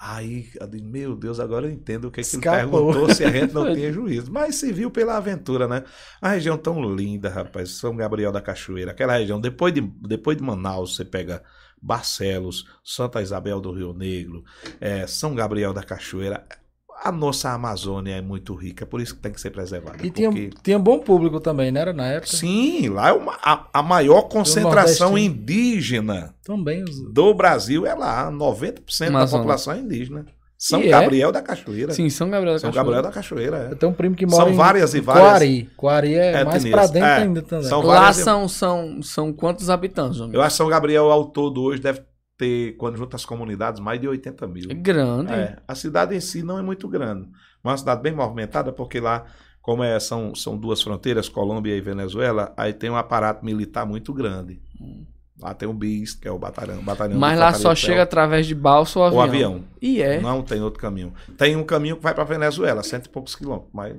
Aí, 0.00 0.48
meu 0.82 1.16
Deus, 1.16 1.40
agora 1.40 1.66
eu 1.66 1.72
entendo 1.72 2.06
o 2.06 2.10
que, 2.10 2.22
que 2.22 2.36
ele 2.36 2.42
perguntou 2.42 3.12
se 3.12 3.24
a 3.24 3.30
gente 3.30 3.52
não 3.52 3.64
tinha 3.74 3.92
juízo. 3.92 4.30
Mas 4.32 4.54
se 4.54 4.72
viu 4.72 4.92
pela 4.92 5.16
aventura, 5.16 5.66
né? 5.66 5.82
A 6.20 6.30
região 6.30 6.56
tão 6.56 6.80
linda, 6.94 7.28
rapaz. 7.28 7.70
São 7.72 7.96
Gabriel 7.96 8.30
da 8.30 8.40
Cachoeira. 8.40 8.92
Aquela 8.92 9.16
região, 9.18 9.40
depois 9.40 9.74
de, 9.74 9.80
depois 9.80 10.36
de 10.36 10.42
Manaus, 10.42 10.94
você 10.94 11.04
pega 11.04 11.42
Barcelos, 11.82 12.64
Santa 12.84 13.20
Isabel 13.20 13.60
do 13.60 13.72
Rio 13.72 13.92
Negro, 13.92 14.44
eh, 14.80 15.06
São 15.08 15.34
Gabriel 15.34 15.72
da 15.72 15.82
Cachoeira. 15.82 16.44
A 17.04 17.12
nossa 17.12 17.50
Amazônia 17.50 18.16
é 18.16 18.20
muito 18.20 18.54
rica, 18.54 18.84
por 18.84 19.00
isso 19.00 19.14
que 19.14 19.20
tem 19.22 19.30
que 19.32 19.40
ser 19.40 19.50
preservada. 19.50 19.98
E 20.04 20.10
tinha, 20.10 20.30
porque- 20.30 20.50
tinha 20.62 20.78
bom 20.78 20.98
público 20.98 21.38
também, 21.40 21.70
não 21.70 21.80
era 21.80 21.92
na 21.92 22.06
época? 22.08 22.36
Sim, 22.36 22.88
lá 22.88 23.10
é 23.10 23.12
uma, 23.12 23.38
a, 23.42 23.66
a 23.72 23.82
maior 23.82 24.22
concentração 24.22 25.16
indígena 25.16 26.34
Também. 26.44 26.82
Os... 26.82 27.00
do 27.12 27.32
Brasil 27.34 27.86
é 27.86 27.94
lá. 27.94 28.30
90% 28.30 28.98
da 29.00 29.06
Amazonas. 29.08 29.30
população 29.30 29.72
é 29.74 29.78
indígena. 29.78 30.26
São 30.60 30.80
E 30.80 30.88
é? 30.88 30.90
Gabriel 30.90 31.30
da 31.30 31.40
Cachoeira. 31.40 31.92
Sim, 31.94 32.10
São 32.10 32.28
Gabriel 32.28 32.54
da 32.54 32.58
São 32.58 32.70
Cachoeira. 32.70 32.84
Gabriel 32.96 33.02
da 33.04 33.14
Cachoeira, 33.14 33.56
é. 33.68 33.72
Eu 33.72 33.76
tenho 33.76 33.92
um 33.92 33.94
primo 33.94 34.16
que 34.16 34.26
mora 34.26 34.42
São 34.42 34.52
em 34.52 34.56
várias 34.56 34.92
e 34.92 35.00
várias 35.00 35.24
Coari. 35.28 35.70
Coari 35.76 36.14
é 36.14 36.44
mais 36.44 36.64
pra 36.68 36.86
dentro 36.88 37.08
É, 37.08 37.16
ainda 37.18 37.42
também. 37.42 37.68
são 37.68 37.80
Lá 37.82 38.12
são, 38.12 38.48
são, 38.48 39.00
são 39.00 39.32
quantos 39.32 39.70
habitantes, 39.70 40.18
homem? 40.18 40.34
Eu 40.34 40.42
acho 40.42 40.54
que 40.54 40.56
São 40.56 40.68
Gabriel 40.68 41.12
ao 41.12 41.26
todo 41.26 41.62
hoje 41.62 41.80
deve 41.80 42.00
ter, 42.38 42.76
quando 42.76 42.96
junta 42.96 43.16
as 43.16 43.26
comunidades, 43.26 43.80
mais 43.80 44.00
de 44.00 44.08
80 44.08 44.46
mil. 44.46 44.70
É 44.70 44.74
grande. 44.74 45.32
É, 45.32 45.56
a 45.66 45.74
cidade 45.74 46.14
em 46.14 46.20
si 46.20 46.42
não 46.42 46.58
é 46.58 46.62
muito 46.62 46.88
grande, 46.88 47.28
mas 47.62 47.72
é 47.72 47.72
uma 47.72 47.76
cidade 47.78 48.00
bem 48.00 48.14
movimentada, 48.14 48.72
porque 48.72 49.00
lá, 49.00 49.24
como 49.60 49.82
é, 49.82 49.98
são, 50.00 50.34
são 50.34 50.56
duas 50.56 50.80
fronteiras, 50.80 51.28
Colômbia 51.28 51.74
e 51.76 51.80
Venezuela, 51.80 52.54
aí 52.56 52.72
tem 52.72 52.88
um 52.88 52.96
aparato 52.96 53.44
militar 53.44 53.84
muito 53.84 54.14
grande. 54.14 54.62
Lá 55.40 55.54
tem 55.54 55.68
o 55.68 55.72
BIS, 55.72 56.14
que 56.14 56.26
é 56.26 56.32
o 56.32 56.38
batalhão. 56.38 56.82
batalhão 56.82 57.16
Mas 57.18 57.38
lá 57.38 57.52
só 57.52 57.72
chega 57.74 58.02
através 58.02 58.44
de 58.46 58.54
balsa 58.56 58.98
ou 58.98 59.04
avião. 59.04 59.18
o 59.20 59.22
avião. 59.22 59.64
E 59.80 60.02
é. 60.02 60.20
Não 60.20 60.42
tem 60.42 60.60
outro 60.60 60.80
caminho. 60.80 61.12
Tem 61.36 61.54
um 61.54 61.62
caminho 61.62 61.96
que 61.96 62.02
vai 62.02 62.12
para 62.14 62.24
Venezuela, 62.24 62.82
cento 62.82 63.06
e 63.06 63.08
poucos 63.08 63.36
quilômetros, 63.36 63.70
mas 63.72 63.94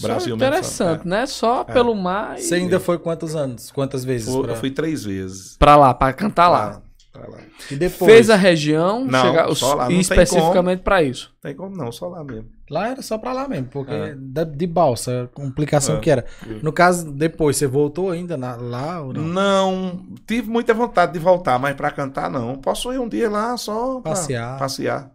Brasil 0.00 0.36
mesmo, 0.36 0.36
interessante, 0.54 1.02
só, 1.02 1.08
né? 1.08 1.26
Só 1.26 1.60
É. 1.62 1.64
pelo 1.72 1.94
mar 1.94 2.38
e... 2.38 2.42
Você 2.42 2.54
ainda 2.56 2.78
foi 2.78 2.98
quantos 2.98 3.34
anos? 3.34 3.70
Quantas 3.70 4.04
vezes? 4.04 4.28
eu 4.32 4.42
pra- 4.42 4.54
fui 4.56 4.70
três 4.70 5.04
vezes. 5.04 5.56
Pra 5.56 5.76
lá, 5.76 5.92
pra 5.94 6.12
cantar 6.12 6.48
lá. 6.48 6.70
Pra- 6.70 6.82
lá. 7.26 7.38
E 7.70 7.74
depois? 7.76 8.12
Fez 8.12 8.30
a 8.30 8.36
região 8.36 9.04
Não, 9.04 9.20
chegar, 9.20 9.54
só 9.54 9.74
lá, 9.74 9.84
não 9.84 9.90
e 9.90 9.94
tem 9.94 10.00
especificamente 10.00 10.80
pra 10.82 11.02
isso. 11.02 11.34
Tem 11.42 11.54
como 11.56 11.74
não, 11.76 11.90
só 11.90 12.06
lá 12.08 12.22
mesmo. 12.22 12.46
Lá 12.70 12.88
era 12.90 13.00
só 13.00 13.16
pra 13.16 13.32
lá 13.32 13.48
mesmo, 13.48 13.66
porque 13.68 13.92
É. 13.94 14.14
da- 14.14 14.44
de 14.44 14.66
balsa, 14.66 15.22
a 15.24 15.26
complicação 15.28 15.96
É. 15.96 16.00
que 16.00 16.10
era. 16.10 16.24
No 16.62 16.70
caso, 16.72 17.10
depois, 17.10 17.56
você 17.56 17.66
voltou 17.66 18.10
ainda 18.10 18.36
na- 18.36 18.56
lá 18.56 19.00
ou 19.00 19.12
não? 19.14 19.22
Não, 19.24 20.06
tive 20.26 20.50
muita 20.50 20.74
vontade 20.74 21.12
de 21.14 21.18
voltar, 21.18 21.58
mas 21.58 21.74
pra 21.74 21.90
cantar 21.90 22.30
não. 22.30 22.56
Posso 22.56 22.92
ir 22.92 22.98
um 22.98 23.08
dia 23.08 23.30
lá 23.30 23.56
só 23.56 24.00
Passear. 24.02 24.58
passear. 24.58 25.10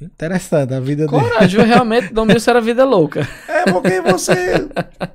Interessante, 0.00 0.72
a 0.74 0.78
vida 0.78 1.08
dele. 1.08 1.20
Coragem, 1.22 1.60
realmente, 1.64 2.12
Domingos 2.14 2.46
era 2.46 2.60
vida 2.60 2.84
louca. 2.84 3.26
É 3.48 3.72
porque 3.72 4.00
você. 4.00 4.68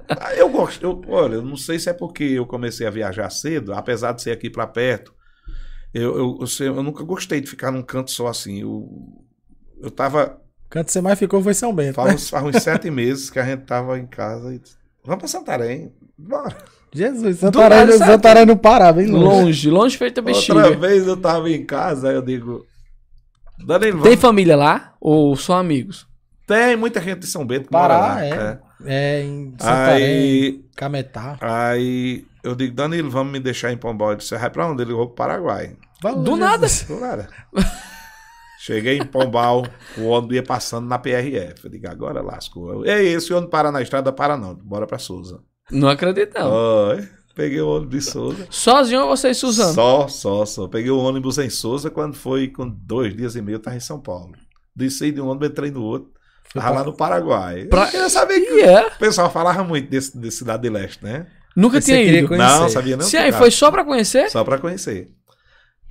Ah, 0.10 0.36
eu 0.36 0.50
gosto. 0.50 0.84
Eu, 0.84 1.02
olha, 1.08 1.36
eu 1.36 1.42
não 1.42 1.56
sei 1.56 1.80
se 1.80 1.90
é 1.90 1.94
porque 1.94 2.26
eu 2.26 2.46
comecei 2.46 2.86
a 2.86 2.90
viajar 2.90 3.30
cedo, 3.30 3.74
apesar 3.74 4.12
de 4.12 4.22
ser 4.22 4.32
aqui 4.32 4.50
pra 4.50 4.68
perto. 4.68 5.14
Eu, 5.94 6.18
eu, 6.18 6.38
eu, 6.42 6.48
sei- 6.48 6.68
eu 6.68 6.82
nunca 6.84 7.04
gostei 7.04 7.40
de 7.40 7.48
ficar 7.50 7.72
num 7.72 7.84
canto 7.84 8.12
só 8.12 8.28
assim. 8.28 8.62
Eu, 8.62 8.90
eu 9.82 9.92
tava. 9.92 10.40
Canto 10.70 10.88
que 10.88 10.92
você 10.92 11.02
mais 11.02 11.20
ficou 11.20 11.42
foi 11.42 11.54
São 11.54 11.74
Bento. 11.74 11.96
Faz 11.96 12.08
né? 12.10 12.16
uns, 12.16 12.30
faz 12.30 12.44
uns 12.46 12.64
sete 12.64 12.90
meses 12.90 13.30
que 13.30 13.38
a 13.40 13.46
gente 13.46 13.64
tava 13.66 14.00
em 14.00 14.08
casa 14.08 14.54
e. 14.56 14.60
disse, 14.60 14.76
Vamos 15.06 15.20
pra 15.20 15.28
Santarém. 15.28 15.92
Bora. 16.18 16.56
Jesus, 16.94 17.40
Santarém? 17.40 17.92
Santarém 17.98 18.46
no 18.46 18.56
Pará, 18.58 18.92
bem 18.94 19.08
longe. 19.08 19.26
Longe, 19.26 19.70
longe 19.70 19.98
feita 19.98 20.22
Outra 20.22 20.34
bexiga. 20.34 20.76
vez 20.78 21.06
eu 21.08 21.18
tava 21.18 21.50
em 21.50 21.66
casa, 21.66 22.10
aí 22.10 22.16
eu 22.16 22.22
digo. 22.22 22.66
Danilo, 23.66 24.02
Tem 24.02 24.18
família 24.18 24.56
lá? 24.56 24.94
Ou 25.00 25.36
só 25.36 25.58
amigos? 25.58 26.08
Tem 26.48 26.76
muita 26.76 27.00
gente 27.02 27.20
de 27.20 27.28
São 27.28 27.46
Bento 27.46 27.66
que 27.66 27.70
Pará, 27.72 27.96
mora 28.00 28.08
lá. 28.16 28.26
é. 28.26 28.30
é. 28.32 28.60
É, 28.86 29.24
em 29.24 29.52
Santarém, 29.58 30.04
Aí, 30.06 30.66
Cametá. 30.76 31.38
aí 31.42 32.26
eu 32.44 32.56
digo, 32.56 32.76
Danilo, 32.76 33.10
vamos 33.10 33.32
me 33.32 33.40
deixar 33.40 33.72
em 33.72 33.78
Pombal. 33.78 34.10
Ele 34.10 34.18
disse, 34.18 34.30
"Você 34.30 34.38
vai 34.38 34.50
pra 34.50 34.68
onde? 34.68 34.82
Ele 34.82 34.94
vou 34.94 35.08
pro 35.08 35.16
Paraguai. 35.16 35.76
Vamos, 36.02 36.24
Do 36.24 36.36
Jesus. 36.38 36.84
Do 36.84 37.00
nada. 37.00 37.30
Cheguei 38.60 38.98
em 38.98 39.06
Pombal, 39.06 39.66
o 39.98 40.04
ônibus 40.06 40.36
ia 40.38 40.44
passando 40.44 40.88
na 40.88 40.98
PRF. 40.98 41.66
Eu 41.66 41.70
digo, 41.70 41.88
agora 41.90 42.22
lascou. 42.22 42.86
Ei, 42.86 43.10
esse 43.14 43.34
ônibus 43.34 43.52
para 43.52 43.72
na 43.72 43.82
estrada, 43.82 44.12
para 44.12 44.38
não. 44.38 44.56
Bora 44.56 44.88
pra 44.88 44.98
Souza. 44.98 45.42
Não 45.70 45.90
acredito, 45.90 46.34
não. 46.40 46.50
Oi, 46.90 47.08
peguei 47.36 47.60
o 47.60 47.68
ônibus 47.68 47.90
de 48.06 48.12
Souza. 48.12 48.48
Sozinho 48.50 49.02
ou 49.02 49.08
vocês, 49.10 49.36
Suzano? 49.38 49.74
Só, 49.74 50.08
só, 50.08 50.46
só. 50.46 50.68
Peguei 50.70 50.92
o 50.92 50.98
ônibus 50.98 51.38
em 51.40 51.50
Souza 51.50 51.90
quando 51.90 52.16
foi 52.16 52.48
com 52.48 52.68
dois 52.70 53.16
dias 53.16 53.36
e 53.36 53.42
meio, 53.42 53.56
eu 53.58 53.60
tava 53.62 53.76
em 53.76 53.82
São 53.82 54.00
Paulo. 54.00 54.32
Desci 54.74 55.12
de 55.12 55.20
um 55.20 55.28
ônibus, 55.28 55.50
entrei 55.50 55.70
no 55.70 55.84
outro. 55.84 56.12
Tava 56.54 56.68
pra- 56.68 56.76
lá 56.80 56.84
no 56.86 56.94
Paraguai. 56.94 57.66
Pra- 57.66 57.86
Eu 57.86 57.92
queria 57.92 58.10
saber 58.10 58.40
que 58.42 58.54
E 58.54 58.62
é. 58.62 58.88
o 58.88 58.92
pessoal 58.98 59.30
falava 59.30 59.62
muito 59.64 59.90
desse, 59.90 60.18
de 60.18 60.32
Cidade 60.32 60.64
de 60.64 60.70
Leste, 60.70 61.04
né? 61.04 61.28
Nunca 61.56 61.80
Você 61.82 61.92
tinha 62.02 62.20
ido. 62.20 62.28
conhecer. 62.28 62.48
Não, 62.60 62.70
sabia 62.70 62.98
não. 62.98 63.06
Se 63.06 63.18
aí 63.18 63.32
foi 63.32 63.52
só 63.52 63.70
pra 63.72 63.84
conhecer? 63.86 64.30
Só 64.30 64.44
pra 64.44 64.58
conhecer. 64.58 65.12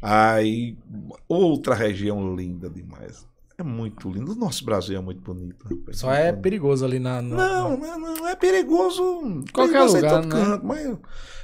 Aí, 0.02 0.76
outra 1.28 1.74
região 1.74 2.34
linda 2.34 2.68
demais. 2.68 3.24
É 3.58 3.62
muito 3.62 4.10
lindo. 4.10 4.32
O 4.32 4.34
nosso 4.34 4.64
Brasil 4.64 4.98
é 4.98 5.00
muito 5.00 5.20
bonito. 5.20 5.64
rapaz. 5.68 5.98
Só 5.98 6.12
é 6.12 6.32
perigoso 6.32 6.84
ali 6.84 6.98
na. 6.98 7.22
na- 7.22 7.36
Não, 7.36 7.76
não, 7.76 7.98
não 8.16 8.28
é 8.28 8.34
perigoso. 8.34 9.44
Qualquer 9.52 9.72
perigoso 9.74 9.96
em 9.96 10.00
lugar, 10.00 10.22
todo 10.22 10.34
né? 10.34 10.44
canto, 10.44 10.66
mas 10.66 10.84
eu, 10.84 11.00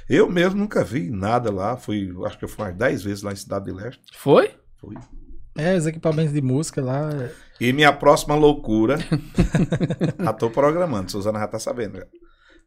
eu 0.09 0.29
mesmo 0.29 0.59
nunca 0.59 0.83
vi 0.83 1.09
nada 1.09 1.49
lá. 1.51 1.77
Fui, 1.77 2.13
acho 2.25 2.37
que 2.37 2.43
eu 2.45 2.49
fui 2.49 2.65
umas 2.65 2.75
10 2.75 3.03
vezes 3.03 3.23
lá 3.23 3.31
em 3.31 3.35
Cidade 3.37 3.65
de 3.65 3.71
Leste. 3.71 4.01
Foi? 4.13 4.51
Fui. 4.81 4.95
É, 5.55 5.75
os 5.77 5.85
equipamentos 5.87 6.33
de 6.33 6.41
música 6.41 6.81
lá. 6.81 7.09
é- 7.13 7.31
E 7.61 7.71
minha 7.71 7.93
próxima 7.93 8.35
loucura. 8.35 8.97
já 10.19 10.33
tô 10.33 10.49
programando, 10.49 11.11
Suzana 11.11 11.39
já 11.39 11.47
tá 11.47 11.59
sabendo. 11.59 11.99
já. 11.99 12.05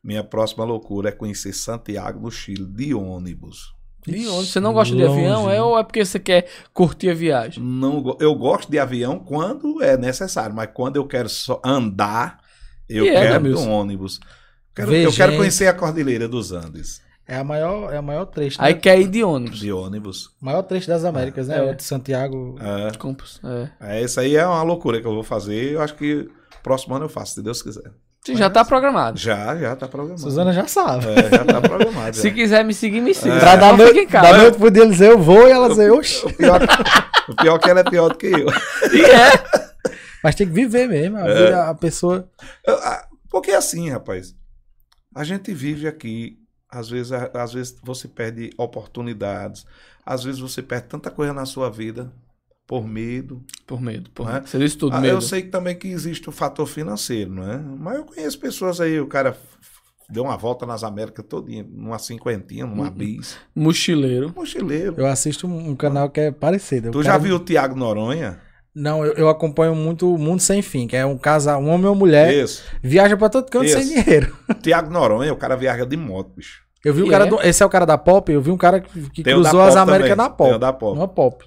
Minha 0.03 0.25
próxima 0.25 0.65
loucura 0.65 1.11
é 1.11 1.13
conhecer 1.13 1.53
Santiago 1.53 2.21
do 2.21 2.31
Chile 2.31 2.65
de 2.67 2.93
ônibus. 2.95 3.73
De 4.05 4.27
onde? 4.29 4.49
Você 4.49 4.59
não 4.59 4.73
gosta 4.73 4.97
de 4.97 5.05
longe, 5.05 5.21
avião, 5.21 5.49
é 5.49 5.63
ou 5.63 5.79
é 5.79 5.85
porque 5.85 6.05
você 6.05 6.19
quer 6.19 6.49
curtir 6.75 7.11
a 7.11 7.15
viagem? 7.15 7.63
Não, 7.63 8.17
eu 8.19 8.35
gosto 8.35 8.69
de 8.69 8.79
avião 8.81 9.21
quando 9.21 9.81
é 9.81 9.97
necessário, 9.97 10.57
mas 10.57 10.71
quando 10.75 10.97
eu 10.97 11.07
quero 11.07 11.29
só 11.29 11.61
andar, 11.65 12.41
eu 12.89 13.05
E 13.05 13.09
é, 13.11 13.15
né, 13.15 13.21
quero 13.29 13.43
de 13.45 13.49
Milson? 13.51 13.69
um 13.69 13.73
ônibus. 13.73 14.19
Quero- 14.75 14.93
eu 14.93 15.13
quero 15.13 15.37
conhecer 15.37 15.69
a 15.69 15.73
Cordilheira 15.75 16.27
dos 16.27 16.51
Andes 16.51 17.01
É 17.29 17.37
a 17.37 17.45
maior, 17.45 17.93
é 17.93 17.99
a 17.99 18.03
maior 18.03 18.25
trecho. 18.25 18.57
Aí 18.61 18.75
né? 18.75 18.81
quer 18.81 18.99
ir 19.01 19.07
de 19.07 19.23
ônibus. 19.23 19.61
de 19.61 19.71
ônibus. 19.71 20.31
maior 20.41 20.63
trecho 20.63 20.89
das 20.89 21.05
Américas, 21.05 21.47
né? 21.47 21.59
É. 21.59 21.71
O 21.71 21.75
de 21.77 21.85
Santiago. 21.85 22.57
É, 22.61 22.97
Compras, 22.99 23.41
É. 23.81 23.99
é, 24.01 24.03
isso 24.03 24.19
aí 24.19 24.35
é 24.35 24.45
uma 24.45 24.65
loucura 24.65 25.01
que 25.01 25.07
eu 25.07 25.15
vou 25.15 25.23
fazer. 25.23 25.75
Eu 25.75 25.81
acho 25.81 25.95
que 25.95 26.29
próximo 26.61 26.97
ano 26.97 27.05
eu 27.05 27.09
faço, 27.09 27.35
se 27.35 27.43
Deus 27.43 27.63
quiser. 27.63 27.93
Sim, 28.25 28.37
já 28.37 28.49
tá 28.49 28.65
programado. 28.65 29.19
Já, 29.19 29.57
já 29.57 29.75
tá 29.75 29.89
programado. 29.89 30.21
Suzana 30.21 30.53
já 30.53 30.67
sabe. 30.69 31.07
É, 31.09 31.29
já 31.31 31.45
tá 31.45 31.61
programado. 31.61 32.15
Se 32.17 32.29
já. 32.29 32.35
quiser 32.35 32.65
me 32.65 32.73
seguir, 32.73 33.01
me 33.01 33.13
siga. 33.15 33.39
Pra 33.41 33.53
Não 33.57 33.61
dar 33.61 33.77
noite, 33.77 33.99
em 33.99 34.07
casa. 34.07 34.31
da 34.33 34.39
noite 34.39 34.59
pro 34.59 34.71
dizer 34.71 35.11
eu 35.11 35.19
vou 35.19 35.49
e 35.49 35.51
ela 35.51 35.69
dizer, 35.69 35.91
oxi. 35.91 36.25
O 36.31 36.33
pior, 36.37 36.61
o 37.29 37.37
pior 37.37 37.57
é 37.57 37.59
que 37.59 37.71
ela 37.71 37.81
é 37.81 37.85
pior 37.85 38.09
do 38.11 38.15
que 38.17 38.27
eu. 38.27 38.47
E 38.93 39.01
é. 39.05 39.63
Mas 40.23 40.35
tem 40.37 40.47
que 40.47 40.53
viver 40.53 40.87
mesmo. 40.89 41.17
A, 41.17 41.29
É. 41.29 41.55
a 41.71 41.75
pessoa. 41.75 42.29
Porque 43.29 43.51
é 43.51 43.57
assim, 43.57 43.91
rapaz. 43.91 44.35
A 45.15 45.25
gente 45.25 45.53
vive 45.53 45.89
aqui, 45.89 46.37
às 46.71 46.89
vezes, 46.89 47.11
a- 47.13 47.31
às 47.35 47.53
vezes 47.53 47.77
você 47.83 48.07
perde 48.07 48.51
oportunidades, 48.57 49.67
às 50.07 50.23
vezes 50.23 50.41
você 50.41 50.63
perde 50.63 50.87
tanta 50.89 51.11
coisa 51.11 51.33
na 51.33 51.45
sua 51.45 51.69
vida 51.71 52.13
por 52.67 52.87
medo. 52.87 53.43
Por 53.73 53.81
medo, 53.81 54.11
por 54.11 54.29
É. 54.29 54.35
medo. 54.35 54.49
Você 54.49 54.59
disse 54.59 54.77
tudo, 54.77 54.95
Ah, 54.95 55.01
medo. 55.01 55.15
eu 55.15 55.21
sei 55.23 55.41
que 55.41 55.49
também 55.49 55.75
que 55.75 55.89
existe 55.89 56.29
o 56.29 56.33
fator 56.33 56.67
financeiro, 56.67 57.33
não 57.33 57.51
é? 57.51 57.57
Mas 57.59 57.97
eu 57.97 58.05
conheço 58.05 58.39
pessoas 58.39 58.83
aí, 58.83 59.01
o 59.01 59.07
cara 59.07 59.35
deu 60.11 60.25
uma 60.25 60.37
volta 60.37 60.67
nas 60.67 60.85
Américas 60.85 61.25
todinha, 61.27 61.65
numa 61.71 61.99
cinquentinha, 61.99 62.67
numa 62.67 62.85
Uhum. 62.85 62.91
bis. 62.91 63.39
Mochileiro. 63.57 64.31
Mochileiro. 64.37 64.95
Eu 64.99 65.07
assisto 65.07 65.47
um, 65.47 65.75
canal 65.75 66.11
que 66.11 66.21
é 66.21 66.31
parecido. 66.31 66.91
Tu 66.91 66.99
O 66.99 67.03
já 67.03 67.13
cara- 67.13 67.23
viu 67.23 67.37
o 67.37 67.39
Tiago 67.39 67.75
Noronha? 67.75 68.41
Não, 68.75 69.03
eu, 69.07 69.15
eu 69.15 69.29
acompanho 69.31 69.75
muito 69.75 70.15
o 70.15 70.19
Mundo 70.19 70.41
Sem 70.41 70.61
Fim, 70.61 70.87
que 70.87 70.95
é 70.97 71.07
um 71.07 71.17
casal, 71.17 71.63
um 71.63 71.69
homem 71.71 71.85
e 71.87 71.89
uma 71.89 71.95
mulher, 71.95 72.31
Isso. 72.35 72.63
viaja 72.83 73.17
pra 73.17 73.31
todo 73.31 73.49
canto 73.51 73.65
Isso. 73.65 73.79
sem 73.79 74.03
dinheiro. 74.03 74.37
Tiago 74.63 74.91
Noronha, 74.93 75.33
o 75.33 75.37
cara 75.37 75.57
viaja 75.57 75.87
de 75.87 75.97
moto, 75.97 76.31
bicho. 76.37 76.61
Eu 76.85 76.93
vi 76.93 77.01
o 77.03 77.07
E 77.07 77.11
cara 77.11 77.25
é? 77.25 77.29
do, 77.29 77.41
esse 77.41 77.63
é 77.63 77.67
o 77.67 77.71
cara 77.71 77.87
da 77.87 77.97
Pop, 77.97 78.31
eu 78.31 78.43
vi 78.43 78.51
um 78.51 78.57
cara 78.59 78.81
que, 78.81 79.09
que 79.11 79.23
Tem 79.23 79.33
o 79.35 79.41
cruzou 79.41 79.63
as 79.63 79.77
Américas 79.77 80.11
também, 80.11 80.17
na 80.17 80.29
tem 80.29 80.37
Pop. 80.37 80.53
o 80.55 80.59
da 80.59 80.73
Pop. 80.75 80.99
Uma 80.99 81.09
Pop. 81.09 81.45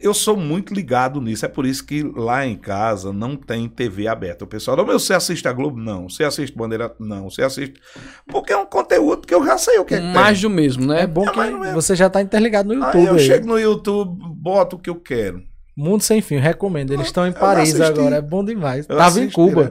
Eu 0.00 0.14
sou 0.14 0.36
muito 0.36 0.72
ligado 0.72 1.20
nisso, 1.20 1.44
é 1.44 1.48
por 1.48 1.66
isso 1.66 1.84
que 1.84 2.02
lá 2.02 2.46
em 2.46 2.56
casa 2.56 3.12
não 3.12 3.36
tem 3.36 3.68
TV 3.68 4.08
aberta. 4.08 4.44
O 4.44 4.48
pessoal, 4.48 4.78
"Ô, 4.80 4.84
meu, 4.86 4.98
você 4.98 5.12
assiste 5.12 5.46
a 5.46 5.52
Globo? 5.52 5.78
Não. 5.78 6.08
Você 6.08 6.24
assiste 6.24 6.56
Bandeira? 6.56 6.94
Não. 6.98 7.28
Você 7.28 7.42
assiste. 7.42 7.78
Porque 8.26 8.52
é 8.52 8.56
um 8.56 8.64
conteúdo 8.66 9.26
que 9.26 9.34
eu 9.34 9.44
já 9.44 9.58
sei 9.58 9.78
o 9.78 9.84
que 9.84 9.94
é 9.94 9.98
que 10.00 10.06
Mais 10.06 10.40
tem. 10.40 10.48
do 10.48 10.54
mesmo, 10.54 10.86
né? 10.86 11.02
É 11.02 11.06
bom 11.06 11.24
É, 11.28 11.30
que 11.30 11.36
não 11.50 11.64
é- 11.64 11.74
você 11.74 11.94
já 11.94 12.08
tá 12.08 12.22
interligado 12.22 12.68
no 12.72 12.74
Aí 12.74 12.80
YouTube. 12.80 13.06
eu 13.06 13.14
aí. 13.14 13.20
chego 13.20 13.46
no 13.46 13.58
YouTube, 13.58 14.18
boto 14.36 14.76
o 14.76 14.78
que 14.78 14.88
eu 14.88 14.96
quero. 14.96 15.42
Mundo 15.76 16.02
Sem 16.02 16.20
Fim, 16.20 16.36
recomendo. 16.38 16.92
Eles 16.92 17.06
estão 17.06 17.26
em 17.26 17.32
Paris 17.32 17.78
agora, 17.80 18.16
é 18.16 18.20
bom 18.22 18.44
demais. 18.44 18.86
Eu 18.88 18.96
Tava 18.96 19.20
em 19.20 19.30
Cuba. 19.30 19.64
né? 19.64 19.70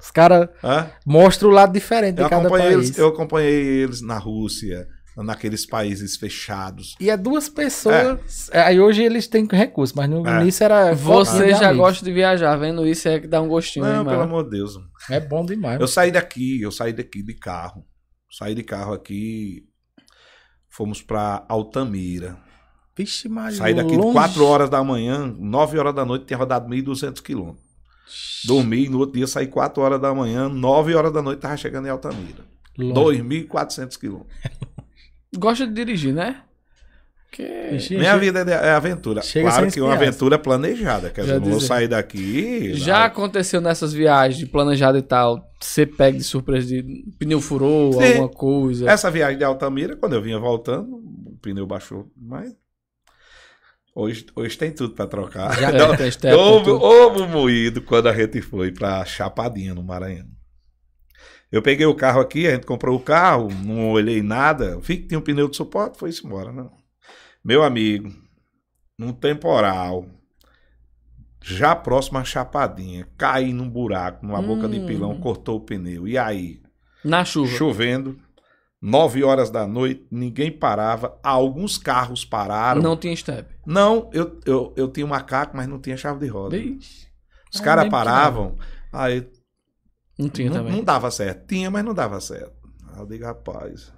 Os 0.00 0.10
caras 0.10 0.48
mostram 1.04 1.48
o 1.50 1.52
lado 1.52 1.72
diferente 1.72 2.18
Eu 2.18 2.24
de 2.24 2.30
cada 2.30 2.48
país. 2.48 2.72
eles, 2.72 2.98
eu 2.98 3.08
acompanhei 3.08 3.52
eles 3.82 4.00
na 4.00 4.16
Rússia, 4.18 4.86
naqueles 5.24 5.66
países 5.66 6.16
fechados. 6.16 6.94
E 7.00 7.10
é 7.10 7.16
duas 7.16 7.48
pessoas. 7.48 8.48
é, 8.52 8.60
Aí 8.62 8.80
hoje 8.80 9.02
eles 9.02 9.26
têm 9.26 9.46
recurso, 9.50 9.94
mas 9.96 10.08
no 10.08 10.26
É. 10.26 10.40
início 10.42 10.64
era. 10.64 10.94
Você 10.94 11.46
de 11.46 11.50
já 11.52 11.68
amigos. 11.70 11.76
gosta 11.76 12.04
de 12.04 12.12
viajar, 12.12 12.56
vendo 12.56 12.86
isso 12.86 13.08
é 13.08 13.20
que 13.20 13.26
dá 13.26 13.40
um 13.42 13.48
gostinho, 13.48 13.84
Não, 13.84 14.04
pelo 14.04 14.22
amor 14.22 14.44
de 14.44 14.50
Deus. 14.50 14.78
É 15.10 15.18
bom 15.20 15.44
demais. 15.44 15.80
Eu 15.80 15.88
saí 15.88 16.10
daqui, 16.10 16.60
eu 16.62 16.70
saí 16.72 16.92
daqui 16.92 17.22
de 17.22 17.34
carro. 17.34 17.84
Saí 18.30 18.54
de 18.54 18.62
carro 18.62 18.92
aqui, 18.92 19.64
fomos 20.68 21.00
pra 21.02 21.44
Altamira. 21.48 22.36
Vixe, 22.96 23.28
Maria. 23.28 23.56
Saí 23.56 23.74
daqui 23.74 23.92
de 23.92 23.96
longe. 23.96 24.12
4 24.12 24.44
horas 24.44 24.68
da 24.68 24.82
manhã, 24.84 25.26
9 25.38 25.78
horas 25.78 25.94
da 25.94 26.04
noite, 26.04 26.26
tinha 26.26 26.36
rodado 26.36 26.68
1.200 26.68 27.20
quilômetros. 27.22 27.66
Dormi 28.44 28.88
no 28.88 28.98
outro 28.98 29.16
dia 29.16 29.26
saí 29.26 29.46
4 29.46 29.82
horas 29.82 30.00
da 30.00 30.12
manhã, 30.14 30.48
9 30.48 30.94
horas 30.94 31.12
da 31.12 31.22
noite, 31.22 31.40
tava 31.40 31.56
chegando 31.56 31.86
em 31.86 31.90
Altamira. 31.90 32.44
Longe. 32.76 33.20
2.400 33.22 33.96
quilômetros. 33.98 34.32
Gosta 35.36 35.66
de 35.66 35.72
dirigir, 35.72 36.14
né? 36.14 36.42
Que... 37.30 37.68
Vixe, 37.72 37.96
Minha 37.96 38.16
vida 38.16 38.40
é 38.40 38.68
é 38.68 38.70
aventura. 38.70 39.20
Chega 39.20 39.50
claro 39.50 39.70
que 39.70 39.78
é 39.78 39.82
uma 39.82 39.92
aventura 39.92 40.38
planejada. 40.38 41.10
Quer 41.10 41.22
dizer, 41.22 41.40
vou 41.40 41.60
sair 41.60 41.86
daqui. 41.86 42.72
Já 42.74 43.00
lá- 43.00 43.04
aconteceu 43.04 43.60
nessas 43.60 43.92
viagens 43.92 44.38
de 44.38 44.46
planejado 44.46 44.96
e 44.96 45.02
tal, 45.02 45.46
você 45.60 45.84
pega 45.84 46.16
de 46.16 46.24
surpresa 46.24 46.66
de 46.66 47.04
pneu 47.18 47.40
furou, 47.40 47.92
Sim. 47.92 48.12
alguma 48.12 48.28
coisa. 48.30 48.90
Essa 48.90 49.10
viagem 49.10 49.36
de 49.36 49.44
Altamira, 49.44 49.94
quando 49.94 50.14
eu 50.14 50.22
vinha 50.22 50.38
voltando, 50.38 50.96
o 50.96 51.36
pneu 51.42 51.66
baixou. 51.66 52.10
Mas 52.16 52.54
hoje, 53.94 54.24
hoje 54.34 54.56
tem 54.56 54.72
tudo 54.72 54.94
para 54.94 55.06
trocar. 55.06 55.54
Já 55.60 55.70
Não, 55.70 55.94
step, 56.10 56.18
tem 56.20 56.32
houve 56.32 57.20
um 57.20 57.28
moído 57.28 57.82
quando 57.82 58.08
a 58.08 58.14
gente 58.14 58.40
foi 58.40 58.72
pra 58.72 59.04
Chapadinha, 59.04 59.74
no 59.74 59.82
Maranhão. 59.82 60.26
Eu 61.50 61.62
peguei 61.62 61.86
o 61.86 61.94
carro 61.94 62.20
aqui, 62.20 62.46
a 62.46 62.50
gente 62.52 62.66
comprou 62.66 62.96
o 62.96 63.00
carro, 63.00 63.48
não 63.64 63.90
olhei 63.90 64.22
nada, 64.22 64.78
vi 64.80 64.98
que 64.98 65.08
tinha 65.08 65.18
um 65.18 65.22
pneu 65.22 65.48
de 65.48 65.56
suporte, 65.56 65.98
foi-se 65.98 66.24
embora. 66.26 66.52
Não. 66.52 66.70
Meu 67.44 67.62
amigo, 67.62 68.12
num 68.98 69.12
temporal, 69.12 70.04
já 71.42 71.74
próximo 71.74 72.18
à 72.18 72.24
Chapadinha, 72.24 73.08
caí 73.16 73.52
num 73.52 73.68
buraco, 73.68 74.26
numa 74.26 74.42
boca 74.42 74.68
de 74.68 74.78
Hum. 74.78 74.86
pilão, 74.86 75.20
cortou 75.20 75.56
o 75.56 75.60
pneu. 75.60 76.06
E 76.06 76.18
aí, 76.18 76.60
Na 77.02 77.24
chuva. 77.24 77.50
chovendo, 77.56 78.18
nove 78.82 79.24
horas 79.24 79.48
da 79.48 79.66
noite, 79.66 80.06
ninguém 80.10 80.50
parava, 80.52 81.18
alguns 81.22 81.78
carros 81.78 82.24
pararam. 82.24 82.82
Não 82.82 82.96
tinha 82.96 83.16
step. 83.16 83.48
Não, 83.64 84.10
eu, 84.12 84.38
eu, 84.44 84.74
eu 84.76 84.88
tinha 84.88 85.06
um 85.06 85.10
macaco, 85.10 85.56
mas 85.56 85.66
não 85.66 85.80
tinha 85.80 85.96
chave 85.96 86.20
de 86.20 86.26
roda. 86.26 86.58
Vixe, 86.58 87.06
Os 87.54 87.60
caras 87.60 87.88
paravam, 87.88 88.56
aí 88.92 89.26
Não 90.18 90.28
tinha 90.28 90.50
não, 90.50 90.56
também. 90.56 90.72
não 90.72 90.84
dava 90.84 91.10
certo. 91.10 91.46
Tinha, 91.46 91.70
mas 91.70 91.84
não 91.84 91.94
dava 91.94 92.20
certo. 92.20 92.52
Aí 92.92 93.00
eu 93.00 93.06
digo, 93.06 93.24
rapaz. 93.24 93.92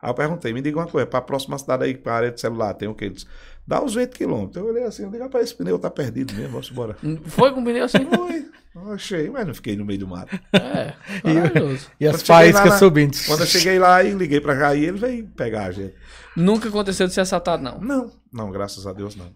Aí 0.00 0.10
eu 0.10 0.14
perguntei, 0.14 0.52
me 0.52 0.60
diga 0.60 0.78
uma 0.78 0.86
coisa, 0.86 1.06
para 1.06 1.18
a 1.20 1.22
próxima 1.22 1.56
cidade 1.58 1.84
aí, 1.84 1.96
para 1.96 2.12
a 2.12 2.16
área 2.16 2.30
de 2.32 2.40
celular, 2.40 2.74
tem 2.74 2.88
o 2.88 2.94
quê? 2.94 3.04
Ele 3.04 3.14
disse, 3.14 3.26
dá 3.66 3.82
uns 3.82 3.94
20 3.94 4.10
quilômetros. 4.10 4.56
Eu 4.56 4.66
olhei 4.68 4.82
assim, 4.84 5.04
eu 5.04 5.10
digo, 5.10 5.22
rapaz, 5.22 5.44
esse 5.44 5.54
pneu 5.54 5.78
tá 5.78 5.90
perdido 5.90 6.34
mesmo, 6.34 6.50
vamos 6.50 6.70
embora. 6.70 6.96
Foi 7.26 7.52
com 7.52 7.62
pneu 7.62 7.84
assim? 7.84 8.04
Foi, 8.04 8.46
eu 8.74 8.92
achei, 8.92 9.30
mas 9.30 9.46
não 9.46 9.54
fiquei 9.54 9.76
no 9.76 9.84
meio 9.84 10.00
do 10.00 10.08
mato. 10.08 10.36
É, 10.52 10.94
maravilhoso. 11.22 11.88
E 12.00 12.06
as 12.06 12.20
cheguei 12.20 12.52
lá 12.52 12.60
faíscas 12.60 12.78
subindo. 12.80 13.16
Quando 13.26 13.40
eu 13.40 13.46
cheguei 13.46 13.78
lá 13.78 14.02
e 14.02 14.10
liguei 14.12 14.40
para 14.40 14.56
Jair, 14.56 14.88
ele 14.88 14.98
veio 14.98 15.26
pegar 15.28 15.66
a 15.66 15.70
gente. 15.72 15.94
Nunca 16.36 16.68
aconteceu 16.68 17.06
de 17.06 17.12
ser 17.14 17.20
assaltado, 17.20 17.62
não. 17.62 17.78
Não, 17.80 18.10
não, 18.32 18.50
graças 18.50 18.86
a 18.86 18.92
Deus 18.92 19.14
não. 19.14 19.30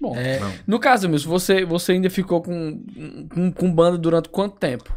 Bom, 0.00 0.14
É, 0.16 0.38
não. 0.38 0.52
no 0.66 0.78
caso, 0.78 1.08
Milson, 1.08 1.30
você, 1.30 1.64
você 1.64 1.92
ainda 1.92 2.10
ficou 2.10 2.42
com, 2.42 2.84
com, 3.32 3.50
com 3.52 3.72
banda 3.72 3.96
durante 3.96 4.28
quanto 4.28 4.56
tempo? 4.58 4.92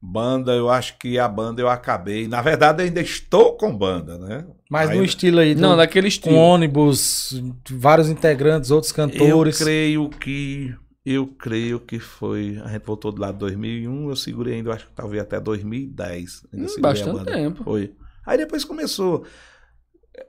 Banda, 0.00 0.52
eu 0.52 0.70
acho 0.70 0.96
que 0.98 1.18
a 1.18 1.26
banda 1.26 1.60
eu 1.60 1.68
acabei. 1.68 2.28
Na 2.28 2.40
verdade, 2.40 2.82
eu 2.82 2.86
ainda 2.86 3.00
estou 3.00 3.56
com 3.56 3.76
banda, 3.76 4.16
né? 4.16 4.46
mas 4.70 4.86
no 4.90 4.92
Ainda- 4.94 5.04
estilo 5.06 5.40
aí, 5.40 5.54
Não, 5.56 5.70
do- 5.70 5.76
daquele 5.78 6.04
com 6.06 6.08
estilo. 6.08 6.36
ônibus, 6.36 7.42
vários 7.70 8.08
integrantes, 8.08 8.70
outros 8.70 8.90
Eu 8.92 8.96
cantores. 8.96 9.58
creio 9.58 10.08
que. 10.08 10.74
Eu 11.04 11.26
creio 11.26 11.80
que 11.80 11.98
foi. 11.98 12.60
A 12.64 12.68
gente 12.68 12.84
voltou 12.84 13.10
do 13.10 13.20
lado 13.20 13.32
de 13.34 13.40
2001, 13.40 14.08
eu 14.10 14.14
segurei 14.16 14.54
ainda, 14.56 14.68
eu 14.68 14.74
acho 14.74 14.86
que 14.86 14.92
talvez 14.92 15.22
até 15.22 15.40
2010. 15.40 16.46
Ainda 16.52 16.66
Hum, 16.70 16.80
bastante 16.80 17.16
banda. 17.16 17.32
tempo. 17.32 17.64
Foi. 17.64 17.94
Aí 18.26 18.36
depois 18.38 18.62
começou. 18.64 19.24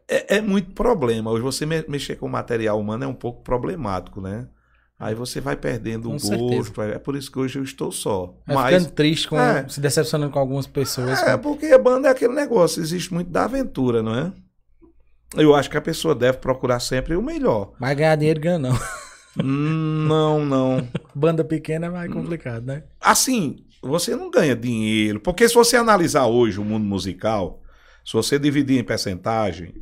É, 0.08 0.38
é 0.38 0.42
muito 0.42 0.72
problema. 0.72 1.30
Hoje 1.32 1.44
você 1.44 1.66
me- 1.66 1.84
mexer 1.88 2.16
com 2.16 2.28
material 2.30 2.80
humano 2.80 3.04
é 3.04 3.08
um 3.08 3.14
pouco 3.14 3.44
problemático, 3.44 4.22
né? 4.22 4.48
Aí 5.00 5.16
você 5.16 5.40
vai 5.40 5.56
perdendo 5.56 6.10
Com 6.10 6.16
o 6.16 6.20
certeza. 6.20 6.56
gosto. 6.72 6.82
É 6.82 7.00
por 7.00 7.16
isso 7.16 7.32
que 7.32 7.40
hoje 7.40 7.58
eu 7.58 7.64
estou 7.64 7.90
só. 7.90 8.36
Vai 8.46 8.56
Mas. 8.56 8.76
ficando 8.84 8.94
triste, 8.96 9.28
com, 9.30 9.40
É. 9.40 9.66
se 9.70 9.80
decepcionando 9.80 10.32
com 10.32 10.40
algumas 10.40 10.68
pessoas. 10.68 11.24
É, 11.24 11.38
porque 11.38 11.68
a 11.68 11.78
banda 11.78 12.10
é 12.10 12.12
aquele 12.12 12.34
negócio, 12.34 12.82
existe 12.82 13.14
muito 13.14 13.30
da 13.32 13.46
aventura, 13.46 14.04
não 14.04 14.14
é? 14.14 14.32
Eu 15.36 15.56
acho 15.56 15.70
que 15.70 15.78
a 15.78 15.82
pessoa 15.82 16.14
deve 16.14 16.40
procurar 16.40 16.80
sempre 16.82 17.16
o 17.16 17.22
melhor. 17.22 17.72
Mas 17.80 17.96
ganhar 17.96 18.16
dinheiro 18.18 18.42
ganha 18.42 18.60
não. 18.60 18.78
Hum, 19.42 20.06
não, 20.08 20.44
não. 20.46 20.88
Banda 21.16 21.44
pequena 21.46 21.86
é 21.86 21.90
mais 21.90 22.12
complicado, 22.12 22.66
né? 22.66 22.84
Assim, 23.00 23.64
você 23.82 24.16
não 24.16 24.30
ganha 24.30 24.56
dinheiro. 24.56 25.20
Porque 25.20 25.48
se 25.48 25.54
você 25.56 25.78
analisar 25.78 26.26
hoje 26.26 26.60
o 26.60 26.66
mundo 26.66 26.84
musical, 26.84 27.62
se 28.04 28.12
você 28.14 28.38
dividir 28.40 28.78
em 28.80 28.84
percentagem, 28.84 29.74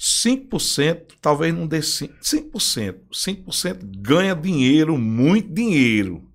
5%, 0.00 1.12
talvez 1.20 1.54
não 1.54 1.66
dê 1.66 1.80
5%. 1.80 2.10
5%, 2.22 3.00
5% 3.12 3.78
ganha 3.98 4.34
dinheiro, 4.34 4.96
muito 4.96 5.52
dinheiro. 5.52 6.26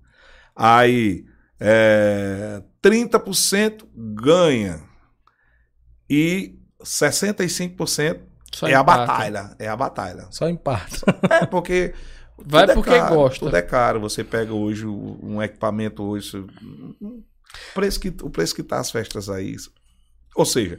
Aí, 0.54 1.24
é, 1.58 2.62
30% 2.80 3.84
ganha. 3.94 4.80
E 6.08 6.56
65% 6.80 8.20
Só 8.54 8.68
é 8.68 8.74
a 8.74 8.80
empata. 8.82 9.06
batalha. 9.06 9.56
É 9.58 9.68
a 9.68 9.76
batalha. 9.76 10.28
Só 10.30 10.48
em 10.48 10.56
parte. 10.56 11.02
É, 11.28 11.44
porque. 11.44 11.92
Vai 12.38 12.64
é 12.64 12.74
porque 12.74 12.90
caro, 12.90 13.14
gosta. 13.14 13.40
Tudo 13.46 13.56
é 13.56 13.62
caro. 13.62 13.98
Você 14.00 14.22
pega 14.22 14.52
hoje 14.52 14.86
um 14.86 15.42
equipamento 15.42 16.02
hoje. 16.02 16.36
O 17.00 17.24
preço 17.74 17.98
que, 17.98 18.08
o 18.22 18.28
preço 18.28 18.54
que 18.54 18.62
tá 18.62 18.78
as 18.78 18.90
festas 18.90 19.30
aí. 19.30 19.56
Ou 20.34 20.44
seja, 20.44 20.78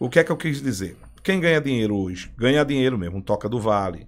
o 0.00 0.08
que 0.08 0.18
é 0.18 0.24
que 0.24 0.32
eu 0.32 0.38
quis 0.38 0.60
dizer? 0.62 0.96
Quem 1.26 1.40
ganha 1.40 1.60
dinheiro 1.60 1.96
hoje? 1.96 2.30
Ganha 2.38 2.64
dinheiro 2.64 2.96
mesmo. 2.96 3.16
Um 3.16 3.20
Toca 3.20 3.48
do 3.48 3.58
Vale, 3.58 4.06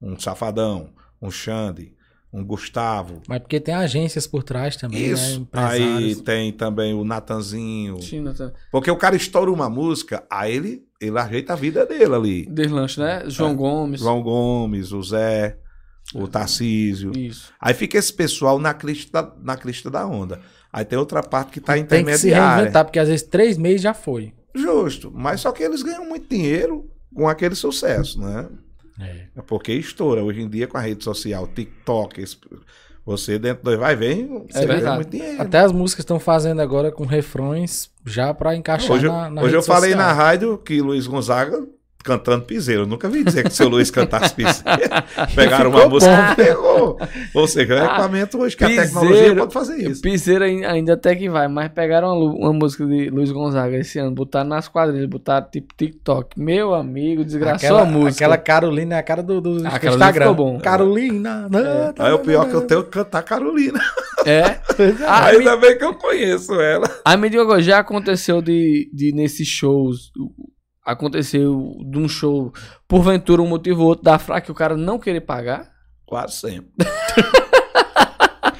um 0.00 0.16
Safadão, 0.16 0.90
um 1.20 1.28
Xande, 1.28 1.92
um 2.32 2.44
Gustavo. 2.44 3.20
Mas 3.26 3.40
porque 3.40 3.58
tem 3.58 3.74
agências 3.74 4.28
por 4.28 4.44
trás 4.44 4.76
também, 4.76 5.00
né? 5.00 5.06
Isso. 5.08 5.48
Aí 5.52 5.82
Empresários. 5.82 6.20
tem 6.20 6.52
também 6.52 6.94
o 6.94 7.02
Natanzinho. 7.04 8.00
China, 8.00 8.32
tá. 8.32 8.52
Porque 8.70 8.88
o 8.88 8.96
cara 8.96 9.16
estoura 9.16 9.50
uma 9.50 9.68
música, 9.68 10.24
aí 10.30 10.54
ele, 10.54 10.82
ele 11.00 11.18
ajeita 11.18 11.52
a 11.52 11.56
vida 11.56 11.84
dele 11.84 12.14
ali. 12.14 12.46
Deslanche, 12.46 13.00
né? 13.00 13.24
João 13.26 13.56
Gomes. 13.56 14.00
É. 14.00 14.04
João 14.04 14.22
Gomes, 14.22 14.92
o 14.92 15.02
Zé, 15.02 15.58
o 16.14 16.28
Tarcísio. 16.28 17.10
Isso. 17.18 17.52
Aí 17.60 17.74
fica 17.74 17.98
esse 17.98 18.12
pessoal 18.12 18.60
na 18.60 18.72
crista, 18.72 19.20
da- 19.20 19.34
na 19.42 19.56
crista 19.56 19.90
da 19.90 20.06
onda. 20.06 20.38
Aí 20.72 20.84
tem 20.84 20.96
outra 20.96 21.24
parte 21.24 21.50
que 21.50 21.60
tá 21.60 21.72
Tem 21.74 21.84
que 21.84 21.90
se 21.90 22.00
intermediária. 22.02 22.54
reinventar, 22.56 22.84
porque 22.84 23.00
às 23.00 23.08
vezes 23.08 23.26
três 23.26 23.58
meses 23.58 23.82
já 23.82 23.92
foi. 23.92 24.32
Justo. 24.54 25.10
Mas 25.14 25.40
só 25.40 25.52
que 25.52 25.62
eles 25.62 25.82
ganham 25.82 26.06
muito 26.08 26.28
dinheiro 26.28 26.88
com 27.14 27.28
aquele 27.28 27.54
sucesso, 27.54 28.20
né? 28.20 28.48
É. 29.00 29.26
É 29.36 29.42
porque 29.42 29.72
estoura. 29.72 30.22
Hoje 30.22 30.42
em 30.42 30.48
dia, 30.48 30.66
com 30.66 30.76
a 30.76 30.80
rede 30.80 31.02
social, 31.02 31.46
TikTok, 31.48 32.24
você 33.04 33.38
dentro 33.38 33.64
do 33.64 33.78
vai 33.78 33.96
vem, 33.96 34.26
você 34.48 34.60
ganha 34.60 34.66
verdade. 34.66 34.96
muito 34.96 35.10
dinheiro. 35.10 35.42
Até 35.42 35.58
as 35.60 35.72
músicas 35.72 36.02
estão 36.02 36.20
fazendo 36.20 36.60
agora 36.60 36.92
com 36.92 37.04
refrões 37.04 37.90
já 38.06 38.32
pra 38.32 38.54
encaixar 38.54 38.92
Hoje, 38.92 39.06
na, 39.06 39.30
na 39.30 39.42
hoje 39.42 39.56
eu 39.56 39.62
falei 39.62 39.90
social. 39.92 40.06
na 40.08 40.12
rádio 40.12 40.58
que 40.58 40.80
Luiz 40.80 41.06
Gonzaga 41.06 41.66
cantando 42.02 42.44
piseiro. 42.44 42.82
Eu 42.82 42.86
nunca 42.86 43.08
vi 43.08 43.24
dizer 43.24 43.42
que 43.44 43.48
o 43.50 43.52
seu 43.52 43.68
Luiz 43.68 43.90
cantasse 43.90 44.34
piseiro. 44.34 44.62
Pegaram 45.34 45.70
uma 45.70 45.88
música 45.88 46.32
e 46.32 46.36
pegou. 46.36 46.98
Ou 47.34 47.46
seja, 47.48 47.74
é 47.74 47.80
Ah, 47.80 47.84
equipamento 47.86 48.38
hoje 48.38 48.56
que 48.56 48.64
a 48.64 48.68
piseiro. 48.68 48.88
tecnologia 48.90 49.36
pode 49.36 49.52
fazer 49.52 49.90
isso. 49.90 50.02
Piseiro 50.02 50.44
ain- 50.44 50.64
ainda 50.64 50.94
até 50.94 51.14
que 51.14 51.28
vai, 51.28 51.48
mas 51.48 51.70
pegaram 51.72 52.08
uma, 52.18 52.32
uma 52.34 52.52
música 52.52 52.84
de 52.86 53.10
Luiz 53.10 53.30
Gonzaga 53.30 53.76
esse 53.76 53.98
ano, 53.98 54.10
botaram 54.12 54.48
nas 54.48 54.68
quadrilhas, 54.68 55.08
botaram 55.08 55.46
tipo 55.50 55.74
TikTok. 55.76 56.38
Meu 56.38 56.74
amigo, 56.74 57.24
desgraçou 57.24 57.56
Aquela, 57.56 57.82
a 57.82 57.84
música. 57.84 58.24
aquela 58.24 58.38
Carolina 58.38 58.96
é 58.96 58.98
a 58.98 59.02
cara 59.02 59.22
do, 59.22 59.40
do 59.40 59.66
A 59.66 59.76
Instagram. 59.76 60.12
ficou 60.12 60.34
bom. 60.34 60.58
Carolina. 60.60 61.48
né? 61.48 61.92
Aí 61.98 62.12
o 62.12 62.18
pior 62.18 62.46
é 62.46 62.50
que 62.50 62.54
eu 62.54 62.62
tenho 62.62 62.82
que 62.84 62.90
cantar 62.90 63.22
Carolina. 63.22 63.80
É. 64.26 64.60
Ah, 65.06 65.30
me, 65.32 65.38
Ainda 65.38 65.56
bem 65.56 65.76
que 65.76 65.84
eu 65.84 65.94
conheço 65.94 66.52
ela. 66.60 66.88
aí 67.04 67.16
me 67.16 67.28
diga 67.28 67.60
já 67.60 67.78
aconteceu 67.80 68.40
de, 68.40 68.88
de 68.92 69.12
nesses 69.12 69.46
shows, 69.46 70.10
aconteceu 70.84 71.76
de 71.84 71.98
um 71.98 72.08
show, 72.08 72.52
porventura 72.88 73.40
um 73.42 73.46
motivo 73.48 73.82
ou 73.82 73.88
outro 73.88 74.04
da 74.04 74.18
fraca 74.18 74.46
que 74.46 74.52
o 74.52 74.54
cara 74.54 74.76
não 74.76 74.98
querer 74.98 75.20
pagar? 75.22 75.70
Quase 76.06 76.36
sempre. 76.36 76.70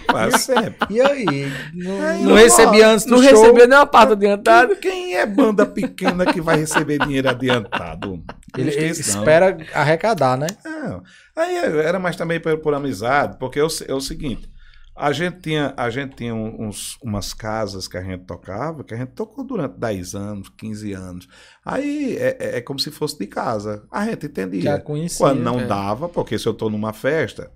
Quase 0.09 0.39
sempre. 0.41 0.77
E 0.91 1.01
aí? 1.01 1.51
Não, 1.73 2.03
Aí, 2.07 2.23
não 2.23 2.33
ó, 2.33 2.37
recebi 2.37 2.83
antes 2.83 3.07
do 3.07 3.13
Não 3.13 3.23
show. 3.23 3.31
recebeu 3.31 3.67
nem 3.67 3.79
uma 3.79 3.87
parte 3.87 4.13
adiantada. 4.13 4.77
Quem 4.77 5.17
é 5.17 5.25
banda 5.25 5.65
pequena 5.65 6.31
que 6.31 6.41
vai 6.41 6.59
receber 6.59 6.99
dinheiro 6.99 7.31
adiantado? 7.31 8.23
Ele, 8.57 8.71
ele 8.71 8.87
espera 8.89 9.57
arrecadar, 9.73 10.37
né? 10.37 10.49
Não. 10.63 11.03
Aí 11.35 11.57
era 11.57 11.99
mais 11.99 12.15
também 12.15 12.39
por, 12.39 12.59
por 12.59 12.75
amizade, 12.75 13.39
porque 13.39 13.59
é 13.59 13.65
o, 13.65 13.69
é 13.89 13.95
o 13.95 14.01
seguinte, 14.03 14.47
a 14.95 15.11
gente 15.13 15.41
tinha, 15.41 15.73
a 15.77 15.89
gente 15.91 16.17
tinha 16.17 16.35
uns, 16.35 16.99
umas 17.03 17.33
casas 17.33 17.89
que 17.89 17.97
a 17.97 18.03
gente 18.03 18.25
tocava, 18.25 18.85
que 18.85 18.93
a 18.95 18.97
gente 18.97 19.13
tocou 19.13 19.43
durante 19.45 19.79
10 19.79 20.15
anos, 20.15 20.49
15 20.51 20.93
anos. 20.93 21.29
Aí 21.65 22.17
é, 22.19 22.37
é- 22.39 22.59
é 22.59 22.61
como 22.61 22.79
se 22.79 22.91
fosse 22.91 23.19
de 23.19 23.27
casa. 23.27 23.85
A 23.91 24.05
gente 24.05 24.23
Já 24.23 24.29
entendia. 24.29 24.79
conhecia. 24.81 25.19
Quando 25.27 25.41
não 25.41 25.61
é. 25.61 25.67
dava, 25.67 26.09
porque 26.09 26.39
se 26.39 26.47
eu 26.47 26.55
tô 26.55 26.69
numa 26.69 26.93
festa, 26.93 27.45
Tá 27.45 27.53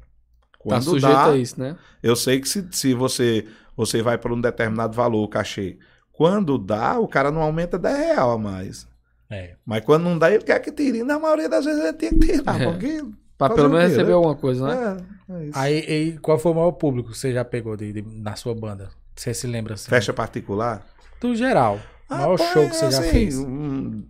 quando 0.59 0.83
sujeito 0.85 1.13
dá, 1.13 1.31
a 1.31 1.37
isso, 1.37 1.61
né? 1.61 1.77
eu 2.03 2.17
sei 2.17 2.41
que 2.41 2.49
se, 2.49 2.67
se 2.73 2.93
você, 2.95 3.47
você 3.77 4.03
vai 4.03 4.19
por 4.19 4.33
um 4.33 4.41
determinado 4.41 4.95
valor, 4.97 5.23
o 5.23 5.29
cachê, 5.29 5.79
quando 6.13 6.59
dá, 6.59 6.99
o 6.99 7.07
cara 7.07 7.31
não 7.31 7.41
aumenta 7.43 7.79
10 7.79 7.97
real 7.97 8.33
a 8.33 8.39
mais. 8.39 8.89
É. 9.31 9.57
Mas 9.65 9.85
quando 9.85 10.05
não 10.05 10.19
dá, 10.19 10.31
ele 10.33 10.43
quer 10.43 10.59
que 10.61 10.73
tire. 10.73 11.03
Na 11.05 11.19
maioria 11.19 11.49
das 11.49 11.65
vezes 11.65 11.81
ele 11.85 11.93
tem 11.93 12.11
que 12.11 12.27
tirar, 12.27 12.61
É. 12.61 12.65
porque... 12.73 13.05
Pra 13.39 13.51
pelo 13.51 13.69
menos 13.69 13.91
receber 13.91 14.09
né? 14.09 14.15
alguma 14.15 14.35
coisa, 14.35 14.67
né? 14.67 15.05
É, 15.29 15.33
é 15.35 15.45
isso. 15.47 15.59
Aí, 15.59 15.79
e 15.79 16.19
qual 16.19 16.39
foi 16.39 16.53
o 16.53 16.55
maior 16.55 16.73
público 16.73 17.11
que 17.11 17.19
você 17.19 17.33
já 17.33 17.45
pegou 17.45 17.77
de, 17.77 17.93
de- 17.93 18.03
na 18.03 18.35
sua 18.37 18.55
banda? 18.55 18.91
Você 19.15 19.35
se 19.35 19.47
lembra 19.47 19.75
assim? 19.75 19.89
Festa 19.91 20.13
particular? 20.13 20.87
Do 21.21 21.35
geral. 21.35 21.81
O 22.09 22.15
maior 22.15 22.39
Rapaz, 22.39 22.51
show 22.53 22.69
que 22.69 22.77
você 22.77 22.91
já 22.91 23.01
assim, 23.01 23.11
fez. 23.11 23.37
hum, 23.39 24.05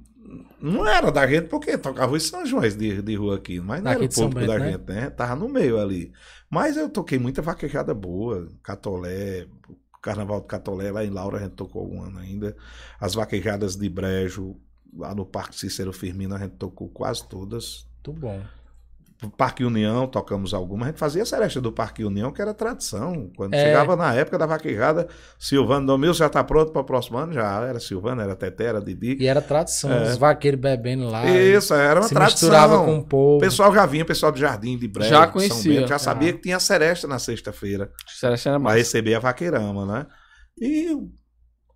Não 0.60 0.86
era 0.86 1.10
da 1.12 1.26
gente, 1.26 1.48
porque 1.48 1.76
tocava 1.78 2.12
os 2.14 2.22
São 2.28 2.44
Joões 2.46 2.76
de, 2.76 3.02
de 3.02 3.14
rua 3.16 3.36
aqui. 3.36 3.60
Mas 3.60 3.82
não 3.82 3.90
Daqui 3.90 4.04
era 4.04 4.04
o 4.04 4.08
público 4.08 4.40
Bento, 4.40 4.46
da 4.46 4.58
né? 4.58 4.72
gente, 4.72 4.88
né? 4.88 5.10
Tava 5.10 5.36
no 5.36 5.48
meio 5.48 5.78
ali. 5.78 6.12
Mas 6.50 6.76
eu 6.76 6.88
toquei 6.88 7.18
muita 7.18 7.42
vaquejada 7.42 7.94
boa. 7.94 8.48
Catolé, 8.62 9.46
Carnaval 10.02 10.40
de 10.40 10.46
Catolé, 10.46 10.90
lá 10.90 11.04
em 11.04 11.10
Laura 11.10 11.38
a 11.38 11.42
gente 11.42 11.54
tocou 11.54 11.92
um 11.92 12.02
ano 12.02 12.18
ainda. 12.18 12.56
As 13.00 13.14
vaquejadas 13.14 13.76
de 13.76 13.88
Brejo, 13.88 14.56
lá 14.94 15.14
no 15.14 15.26
Parque 15.26 15.56
Cícero 15.58 15.92
Firmino, 15.92 16.34
a 16.34 16.38
gente 16.38 16.54
tocou 16.56 16.88
quase 16.88 17.26
todas. 17.28 17.86
Muito 18.06 18.20
bom. 18.20 18.42
Parque 19.38 19.64
União, 19.64 20.06
tocamos 20.06 20.52
algumas. 20.52 20.88
A 20.88 20.90
gente 20.90 20.98
fazia 20.98 21.22
a 21.22 21.26
seresta 21.26 21.58
do 21.60 21.72
Parque 21.72 22.04
União, 22.04 22.30
que 22.30 22.42
era 22.42 22.52
tradição. 22.52 23.30
Quando 23.36 23.54
É. 23.54 23.64
chegava 23.64 23.96
na 23.96 24.12
época 24.14 24.36
da 24.36 24.44
vaquejada, 24.44 25.08
Silvano 25.38 25.86
Domil 25.86 26.12
já 26.12 26.26
está 26.26 26.44
pronto 26.44 26.70
para 26.70 26.82
o 26.82 26.84
próximo 26.84 27.16
ano? 27.16 27.32
Já 27.32 27.62
era 27.62 27.80
Silvano, 27.80 28.20
era 28.20 28.36
Teté, 28.36 28.64
era 28.66 28.80
Didi. 28.80 29.16
E 29.18 29.26
era 29.26 29.40
tradição. 29.40 29.90
É. 29.90 30.10
Os 30.10 30.18
vaqueiros 30.18 30.60
bebendo 30.60 31.08
lá. 31.08 31.24
Isso, 31.24 31.72
era 31.72 32.00
uma 32.00 32.08
se 32.08 32.14
tradição. 32.14 32.48
misturava 32.50 32.84
com 32.84 32.98
o 32.98 33.04
povo. 33.04 33.36
O 33.38 33.40
pessoal 33.40 33.74
já 33.74 33.86
vinha, 33.86 34.04
o 34.04 34.06
pessoal 34.06 34.30
do 34.30 34.38
Jardim 34.38 34.76
de 34.76 34.86
Brejo, 34.86 35.08
Já 35.08 35.20
de 35.20 35.24
São 35.24 35.32
conhecia. 35.32 35.80
Bento, 35.80 35.88
já 35.88 35.98
sabia 35.98 36.30
Ah. 36.30 36.32
que 36.34 36.38
tinha 36.40 36.60
seresta 36.60 37.08
na 37.08 37.18
sexta-feira 37.18 37.90
Celeste 38.06 38.48
era 38.48 38.58
para 38.58 38.64
mais. 38.64 38.78
receber 38.78 39.14
a 39.14 39.18
vaqueirama, 39.20 39.86
né? 39.86 40.06
E 40.60 40.94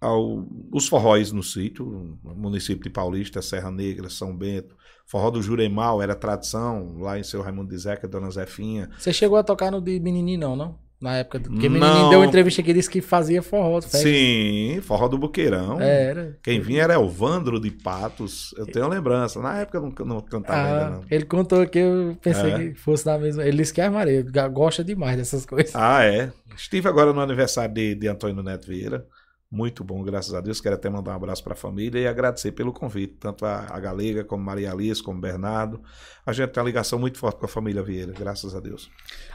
ao- 0.01 0.47
os 0.73 0.89
forróis 0.89 1.33
no 1.33 1.43
sítio, 1.43 1.85
no 2.23 2.35
município 2.35 2.83
de 2.85 2.91
Paulista, 2.91 3.43
Serra 3.43 3.71
Negra, 3.71 4.09
São 4.09 4.37
Bento, 4.37 4.75
forró 5.11 5.31
do 5.31 5.43
Juremal 5.43 6.01
era 6.01 6.15
tradição, 6.15 6.97
lá 6.99 7.19
em 7.19 7.23
seu 7.25 7.43
Raimundo 7.43 7.71
de 7.71 7.79
Zeca, 7.79 8.07
Dona 8.07 8.31
Zefinha. 8.31 8.89
Você 8.99 9.13
chegou 9.13 9.37
a 9.39 9.43
tocar 9.43 9.71
no 9.73 9.81
de 9.81 9.99
Menininho, 9.99 10.39
não, 10.39 10.57
não? 10.57 10.79
Na 11.01 11.17
época. 11.17 11.39
do- 11.39 11.49
Porque. 11.51 11.67
Menininho 11.67 12.11
deu 12.11 12.19
uma 12.21 12.27
entrevista 12.27 12.63
que 12.63 12.75
disse 12.75 12.91
que 12.91 13.01
fazia 13.01 13.43
forró. 13.43 13.81
festa. 13.81 13.97
Sim, 13.99 14.81
forró 14.83 15.09
do 15.09 15.17
Buqueirão. 15.17 15.81
É, 15.81 16.05
era. 16.05 16.39
Quem 16.43 16.61
vinha 16.61 16.83
era 16.83 16.93
Elvandro 16.93 17.59
de 17.59 17.71
Patos. 17.71 18.55
Eu 18.59 18.67
tenho 18.67 18.87
lembrança. 18.87 19.41
Na 19.41 19.61
época 19.61 19.79
eu 19.79 19.83
não, 19.83 20.07
não 20.07 20.21
cantava 20.21 20.59
ainda, 20.69 20.87
Ah, 20.87 20.91
não. 20.91 21.05
ele 21.11 21.25
contou 21.25 21.67
que 21.67 21.79
eu 21.79 22.17
pensei 22.21 22.51
É. 22.53 22.59
que 22.59 22.75
fosse 22.75 23.07
na 23.07 23.17
mesma. 23.19 23.43
Ele 23.43 23.57
disse 23.57 23.73
que 23.73 23.81
é 23.81 23.89
Maria, 23.89 24.23
gosta 24.53 24.85
demais 24.85 25.17
dessas 25.17 25.47
coisas. 25.47 25.75
Ah, 25.75 26.05
é. 26.05 26.31
Estive 26.55 26.87
agora 26.87 27.15
no 27.15 27.21
aniversário 27.23 27.73
de, 27.75 27.95
de 27.95 28.07
Antônio 28.07 28.43
Neto 28.43 28.67
Vieira. 28.67 29.07
Muito 29.53 29.83
bom, 29.83 30.01
graças 30.05 30.33
a 30.33 30.41
Deus. 30.41 30.61
Quero 30.61 30.77
até 30.77 30.89
mandar 30.89 31.11
um 31.11 31.17
abraço 31.17 31.43
para 31.43 31.55
a 31.55 31.57
família 31.57 31.99
e 31.99 32.07
agradecer 32.07 32.53
pelo 32.53 32.73
convite, 32.73 33.15
tanto 33.19 33.45
a, 33.45 33.67
a 33.69 33.81
Galega, 33.81 34.23
como 34.23 34.45
Maria 34.45 34.71
Alice, 34.71 35.03
como 35.03 35.21
Bernardo. 35.21 35.83
A 36.25 36.33
gente 36.33 36.51
tem 36.51 36.63
uma 36.63 36.67
ligação 36.69 37.01
muito 37.01 37.19
forte 37.19 37.41
com 37.41 37.47
a 37.47 37.49
família 37.49 37.83
Vieira, 37.83 38.13
graças 38.17 38.55
a 38.55 38.61
Deus. 38.61 38.89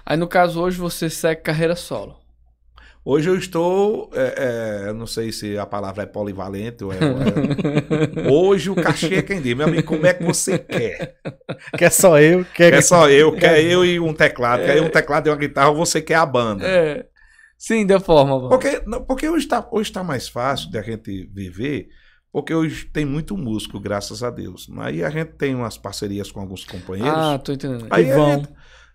Aí 0.06 0.16
no 0.16 0.28
caso 0.28 0.62
hoje 0.62 0.78
você 0.78 1.10
segue 1.10 1.42
carreira 1.42 1.76
solo. 1.76 2.16
Hoje 3.08 3.30
eu 3.30 3.38
estou, 3.38 4.10
é, 4.16 4.84
é, 4.86 4.90
eu 4.90 4.94
não 4.96 5.06
sei 5.06 5.32
se 5.32 5.58
a 5.60 5.66
palavra 5.66 6.04
é 6.04 6.06
polivalente 6.08 6.84
ou 6.84 6.92
é, 6.92 6.96
é- 6.98 8.32
Hoje 8.32 8.72
o 8.72 8.76
cachê 8.76 9.16
é 9.16 9.22
quem 9.22 9.40
diz. 9.42 9.56
Meu 9.56 9.68
amigo, 9.68 9.84
como 9.84 10.08
é 10.08 10.14
que 10.14 10.24
você 10.24 10.58
quer? 10.58 11.18
Que 11.78 11.86
é 11.86 11.90
só 11.92 12.20
eu. 12.20 12.44
Que 12.46 12.64
É 12.64 12.82
só 12.82 13.08
eu, 13.08 13.36
quer 13.36 13.62
eu 13.64 13.86
e 13.86 14.00
um 14.00 14.12
teclado. 14.12 14.64
Quer 14.64 14.78
eu 14.78 14.86
um 14.86 14.90
teclado 14.90 15.28
e 15.28 15.30
uma 15.30 15.36
guitarra, 15.36 15.70
ou 15.70 15.76
você 15.76 16.02
quer 16.02 16.16
a 16.16 16.26
banda. 16.26 16.66
É. 16.66 17.06
Sim, 17.66 17.86
da 17.86 18.00
forma. 18.00 18.48
Porque, 18.48 18.84
não, 18.86 19.04
porque 19.04 19.28
hoje 19.28 19.46
está 19.46 19.68
hoje 19.72 19.92
tá 19.92 20.04
mais 20.04 20.28
fácil 20.28 20.70
de 20.70 20.78
a 20.78 20.82
gente 20.84 21.26
viver, 21.34 21.88
porque 22.32 22.54
hoje 22.54 22.86
tem 22.86 23.06
muito 23.06 23.36
músico, 23.36 23.80
graças 23.80 24.22
a 24.22 24.30
Deus. 24.30 24.68
Aí 24.78 25.04
a 25.04 25.10
gente 25.10 25.32
tem 25.34 25.56
umas 25.56 25.76
parcerias 25.78 26.32
com 26.32 26.40
alguns 26.40 26.64
companheiros. 26.64 27.18
Ah, 27.18 27.40
tô 27.40 27.52
entendendo. 27.54 27.88
Aí 27.90 28.06
gente- 28.06 28.50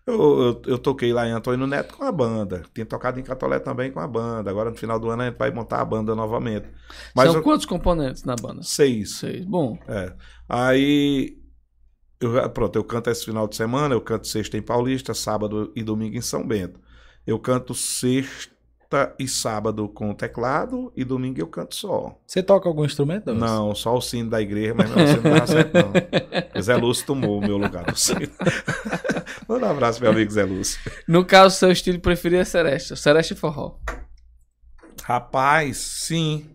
eu, 0.07 0.41
eu, 0.41 0.63
eu 0.67 0.79
toquei 0.79 1.13
lá 1.13 1.27
em 1.27 1.33
Antônio 1.33 1.67
Neto 1.67 1.97
com 1.97 2.05
a 2.05 2.13
banda. 2.13 2.63
Tinha 2.73 2.87
tocado 2.87 3.19
em 3.19 3.25
Catolé 3.25 3.59
também 3.59 3.91
com 3.91 3.99
a 3.99 4.07
banda. 4.07 4.51
Agora 4.51 4.71
no 4.71 4.77
final 4.77 5.01
do 5.01 5.11
ano 5.11 5.23
a 5.23 5.27
gente 5.27 5.37
vai 5.39 5.51
montar 5.51 5.81
a 5.81 5.85
banda 5.85 6.15
novamente. 6.15 6.69
Mas 7.15 7.27
São 7.27 7.37
eu- 7.41 7.43
quantos 7.43 7.67
componentes 7.67 8.23
na 8.23 8.37
banda? 8.37 8.63
seis. 8.63 9.17
Seis. 9.17 9.45
Bom. 9.45 9.79
É. 9.89 10.13
Aí, 10.49 11.37
eu, 12.21 12.51
pronto, 12.51 12.77
eu 12.77 12.85
canto 12.85 13.11
esse 13.11 13.25
final 13.25 13.49
de 13.49 13.57
semana, 13.57 13.95
eu 13.95 14.01
canto 14.01 14.27
sexta 14.29 14.57
em 14.57 14.63
Paulista, 14.63 15.13
sábado 15.13 15.73
e 15.75 15.83
domingo 15.83 16.17
em 16.17 16.21
São 16.21 16.47
Bento. 16.47 16.79
Eu 17.27 17.39
canto 17.39 17.75
sexta, 17.75 18.53
quarta 18.91 19.15
e 19.19 19.29
sábado 19.29 19.89
com 19.89 20.11
o 20.11 20.15
teclado 20.15 20.93
e 20.97 21.05
domingo 21.05 21.41
eu 21.41 21.47
canto 21.47 21.75
só. 21.77 22.19
Você 22.27 22.43
toca 22.43 22.69
algum 22.69 22.85
instrumento? 22.85 23.33
Não, 23.33 23.73
só 23.75 23.97
o 23.97 24.01
sino 24.01 24.29
da 24.29 24.41
igreja, 24.43 24.75
mas 24.75 24.91
não, 24.91 25.07
você 25.07 25.17
não 25.29 25.39
tá 25.39 25.47
certo, 25.47 25.73
não. 25.75 25.93
O 26.59 26.61
Zé 26.63 26.77
Lúcio 26.77 27.07
tomou 27.07 27.39
o 27.39 27.41
meu 27.41 27.57
lugar 27.57 27.85
do 27.85 27.97
sino. 27.97 28.29
Manda 29.49 29.67
um 29.67 29.71
abraço, 29.71 30.01
meu 30.03 30.11
amigo 30.11 30.31
Zé 30.31 30.45
Lúcio. 30.45 30.81
No 31.07 31.25
caso, 31.25 31.57
seu 31.57 31.71
estilo 31.71 32.01
preferido 32.01 32.43
é 32.43 32.45
Sereste. 32.45 32.97
Sereste 32.97 33.35
e 33.35 33.37
forró. 33.37 33.77
Rapaz, 35.05 35.77
sim. 35.77 36.47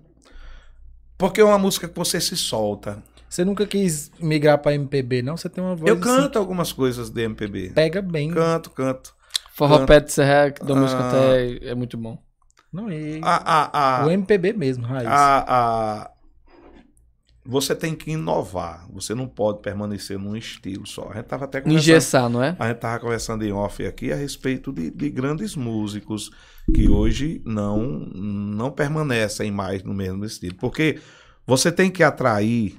Porque 1.17 1.39
é 1.39 1.43
uma 1.43 1.57
música 1.57 1.87
que 1.87 1.95
você 1.95 2.19
se 2.19 2.35
solta. 2.35 3.01
Você 3.29 3.43
nunca 3.45 3.65
quis 3.65 4.11
migrar 4.19 4.57
pra 4.59 4.73
MPB, 4.73 5.21
não? 5.21 5.35
Você 5.37 5.49
tem 5.49 5.63
uma 5.63 5.75
voz 5.75 5.87
Eu 5.89 5.95
assim, 5.95 6.03
canto 6.03 6.37
algumas 6.37 6.71
coisas 6.71 7.09
de 7.09 7.21
MPB. 7.23 7.71
pega 7.73 8.01
bem. 8.01 8.29
Canto, 8.31 8.69
canto. 8.71 9.15
Forró. 9.53 9.85
Pé 9.85 10.01
de 10.01 10.11
Serra, 10.11 10.51
que 10.51 10.63
da 10.65 10.75
música 10.75 11.01
Ah. 11.01 11.09
até 11.09 11.69
é 11.69 11.75
muito 11.75 11.97
bom. 11.97 12.24
Não, 12.75 12.91
e... 12.91 13.19
A, 13.23 13.35
a, 13.35 14.01
a, 14.01 14.05
O 14.05 14.11
MPB 14.11 14.53
mesmo, 14.53 14.85
raiz. 14.85 15.07
a, 15.07 15.45
a- 16.03 16.11
Você 17.45 17.73
tem 17.75 17.95
que 17.95 18.11
inovar. 18.11 18.85
Você 18.91 19.15
não 19.15 19.27
pode 19.27 19.61
permanecer 19.61 20.19
num 20.19 20.35
estilo 20.35 20.85
só. 20.85 21.09
A 21.11 21.15
gente 21.15 21.25
tava 21.25 21.45
até 21.45 21.61
conversando. 21.61 21.79
Engessar, 21.81 22.29
não 22.29 22.43
é? 22.43 22.55
A 22.59 22.67
gente 22.67 22.75
estava 22.77 22.99
conversando 22.99 23.45
em 23.45 23.51
off 23.53 23.85
aqui 23.85 24.11
a 24.11 24.15
respeito 24.15 24.73
de, 24.73 24.91
de 24.91 25.09
grandes 25.09 25.55
músicos 25.55 26.31
que 26.73 26.89
hoje 26.89 27.41
não, 27.45 27.79
não 28.13 28.71
permanecem 28.71 29.51
mais 29.51 29.83
no 29.83 29.93
mesmo 29.93 30.25
estilo. 30.25 30.55
Porque 30.55 30.99
você 31.45 31.71
tem 31.71 31.89
que 31.91 32.03
atrair 32.03 32.77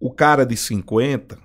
o 0.00 0.12
cara 0.12 0.44
de 0.46 0.56
50, 0.56 1.36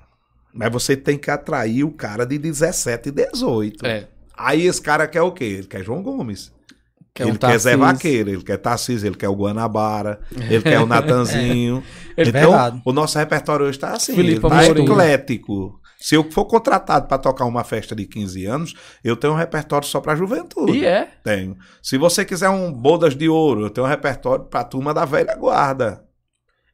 mas 0.53 0.71
você 0.71 0.95
tem 0.95 1.17
que 1.17 1.32
atrair 1.32 1.84
o 1.84 1.91
cara 1.91 2.25
de 2.25 2.38
17 2.38 3.09
e 3.09 3.11
18. 3.11 3.86
É. 3.86 4.07
Aí 4.38 4.65
esse 4.67 4.82
cara 4.82 5.07
quer 5.07 5.21
o 5.21 5.32
quê? 5.32 5.43
Ele 5.43 5.67
quer 5.67 5.84
João 5.84 6.01
Gomes. 6.03 6.53
Que 7.20 7.24
é 7.24 7.26
ele 7.26 7.34
um 7.34 7.36
quer 7.36 7.57
Zé. 7.57 7.76
Vaqueiro, 7.76 8.30
ele 8.30 8.41
quer 8.41 8.57
Tarcísio, 8.57 9.07
ele 9.07 9.17
quer 9.17 9.28
o 9.28 9.36
Guanabara, 9.36 10.22
ele 10.32 10.63
quer 10.63 10.80
o 10.80 10.86
Natanzinho. 10.88 11.84
É 12.15 12.24
então, 12.24 12.51
verdade. 12.51 12.82
o 12.86 12.93
nosso 12.93 13.20
repertório 13.20 13.65
hoje 13.65 13.78
está 13.78 13.91
assim, 13.91 14.15
Felipe 14.15 14.47
tá 14.47 14.65
eclético. 14.65 15.78
Se 15.99 16.15
eu 16.15 16.32
for 16.32 16.45
contratado 16.45 17.09
para 17.09 17.17
tocar 17.17 17.43
uma 17.43 17.65
festa 17.65 17.93
de 17.93 18.05
15 18.05 18.45
anos, 18.45 18.74
eu 19.03 19.17
tenho 19.17 19.34
um 19.34 19.36
repertório 19.36 19.86
só 19.86 19.99
para 19.99 20.15
juventude. 20.15 20.78
E 20.78 20.86
é. 20.86 21.09
Tenho. 21.22 21.57
Se 21.84 21.97
você 21.97 22.24
quiser 22.24 22.47
um 22.47 22.72
bodas 22.72 23.17
de 23.17 23.28
ouro, 23.28 23.65
eu 23.65 23.70
tenho 23.70 23.86
um 23.86 23.89
repertório 23.89 24.45
para 24.45 24.63
turma 24.63 24.93
da 24.93 25.03
velha 25.03 25.36
guarda. 25.36 26.05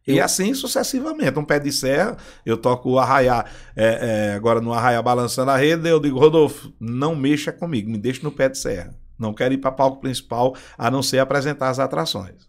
E 0.08 0.22
assim 0.22 0.54
sucessivamente. 0.54 1.40
Um 1.40 1.44
pé 1.44 1.58
de 1.58 1.72
serra, 1.72 2.16
eu 2.46 2.56
toco 2.56 2.92
o 2.92 3.00
arraiá, 3.00 3.44
é, 3.76 4.30
é, 4.30 4.36
agora 4.36 4.62
no 4.62 4.72
arraiá 4.72 5.02
balançando 5.02 5.50
a 5.50 5.58
rede, 5.58 5.90
eu 5.90 6.00
digo, 6.00 6.20
Rodolfo, 6.20 6.72
não 6.80 7.16
mexa 7.16 7.52
comigo, 7.52 7.90
me 7.90 7.98
deixa 7.98 8.22
no 8.22 8.32
pé 8.32 8.48
de 8.48 8.60
serra. 8.60 8.94
Não 9.18 9.34
quero 9.34 9.54
ir 9.54 9.58
para 9.58 9.72
palco 9.72 10.02
principal, 10.02 10.56
a 10.78 10.92
não 10.92 11.02
ser 11.02 11.20
apresentar 11.20 11.70
as 11.70 11.80
atrações. 11.80 12.48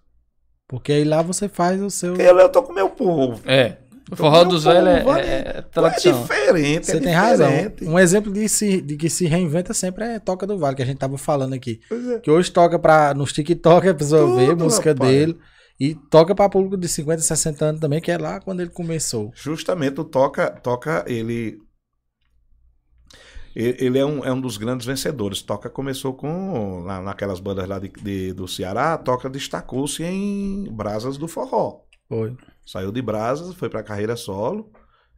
Porque 0.68 0.92
aí 0.92 1.04
lá 1.04 1.22
você 1.22 1.48
faz 1.48 1.80
o 1.80 1.90
seu. 1.90 2.14
Porque 2.14 2.28
eu, 2.28 2.48
tô 2.48 2.62
com 2.62 2.72
o 2.72 2.74
meu 2.74 2.90
povo. 2.90 3.40
É. 3.44 3.78
O 4.10 4.14
forró 4.14 4.44
dos 4.44 4.64
velhos 4.64 4.88
é, 4.88 5.00
é, 5.20 5.64
é 5.64 5.64
É 5.64 6.12
diferente, 6.12 6.86
Você 6.86 6.96
é 6.96 7.00
tem 7.00 7.12
razão. 7.12 7.48
diferente. 7.48 7.84
Um 7.84 7.98
exemplo 7.98 8.32
de, 8.32 8.48
se, 8.48 8.80
de 8.80 8.96
que 8.96 9.10
se 9.10 9.26
reinventa 9.26 9.74
sempre 9.74 10.04
é 10.04 10.18
Toca 10.20 10.46
do 10.46 10.56
Vale, 10.58 10.76
que 10.76 10.82
a 10.82 10.86
gente 10.86 10.98
tava 10.98 11.18
falando 11.18 11.54
aqui. 11.54 11.80
Pois 11.88 12.08
é. 12.08 12.20
Que 12.20 12.30
hoje 12.30 12.50
toca 12.52 12.78
pra, 12.78 13.12
nos 13.14 13.32
TikTok, 13.32 13.88
a 13.88 13.94
pessoa 13.94 14.22
Tudo, 14.22 14.36
vê 14.36 14.52
a 14.52 14.56
música 14.56 14.92
rapaz. 14.92 15.10
dele. 15.10 15.36
E 15.78 15.94
toca 15.94 16.34
pra 16.34 16.48
público 16.48 16.76
de 16.76 16.88
50, 16.88 17.20
60 17.20 17.64
anos 17.64 17.80
também, 17.80 18.00
que 18.00 18.10
é 18.10 18.16
lá 18.16 18.40
quando 18.40 18.60
ele 18.60 18.70
começou. 18.70 19.30
Justamente 19.34 20.00
o 20.00 20.04
Toca, 20.04 20.50
Toca 20.50 21.04
ele. 21.06 21.58
Ele 23.58 23.98
é 23.98 24.04
um, 24.04 24.22
é 24.24 24.30
um 24.32 24.40
dos 24.40 24.56
grandes 24.58 24.86
vencedores. 24.86 25.40
Toca 25.40 25.70
começou 25.70 26.12
com. 26.12 26.82
na- 26.84 27.00
naquelas 27.00 27.40
bandas 27.40 27.66
lá 27.66 27.78
de, 27.78 27.88
de- 27.88 28.32
do 28.34 28.46
Ceará, 28.46 28.98
Toca 28.98 29.30
destacou-se 29.30 30.02
em 30.04 30.64
Brasas 30.70 31.16
do 31.16 31.26
Forró. 31.26 31.80
Foi. 32.08 32.36
Saiu 32.64 32.92
de 32.92 33.00
Brasas, 33.00 33.54
foi 33.54 33.68
pra 33.70 33.82
carreira 33.82 34.14
solo 34.16 34.70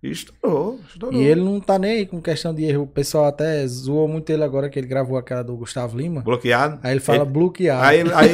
estourou. 0.03 0.79
estourou. 0.89 1.21
E 1.21 1.25
ele 1.27 1.41
não 1.41 1.59
tá 1.61 1.79
nem 1.79 1.91
aí 1.99 2.07
com 2.07 2.21
questão 2.21 2.55
de 2.55 2.65
erro. 2.65 2.85
O 2.85 2.87
pessoal 2.87 3.25
até 3.27 3.67
zoou 3.67 4.07
muito 4.07 4.31
ele 4.31 4.45
agora 4.45 4.69
que 4.71 4.79
ele 4.79 4.87
gravou 4.87 5.19
aquela 5.19 5.43
do 5.43 5.57
Gustavo 5.57 5.97
Lima. 5.99 6.21
Bloqueado. 6.21 6.79
Aí 6.83 6.93
ele 6.93 7.01
fala 7.01 7.19
Ele- 7.23 7.31
bloqueado. 7.31 7.83
Aí, 7.85 8.01
aí, 8.15 8.31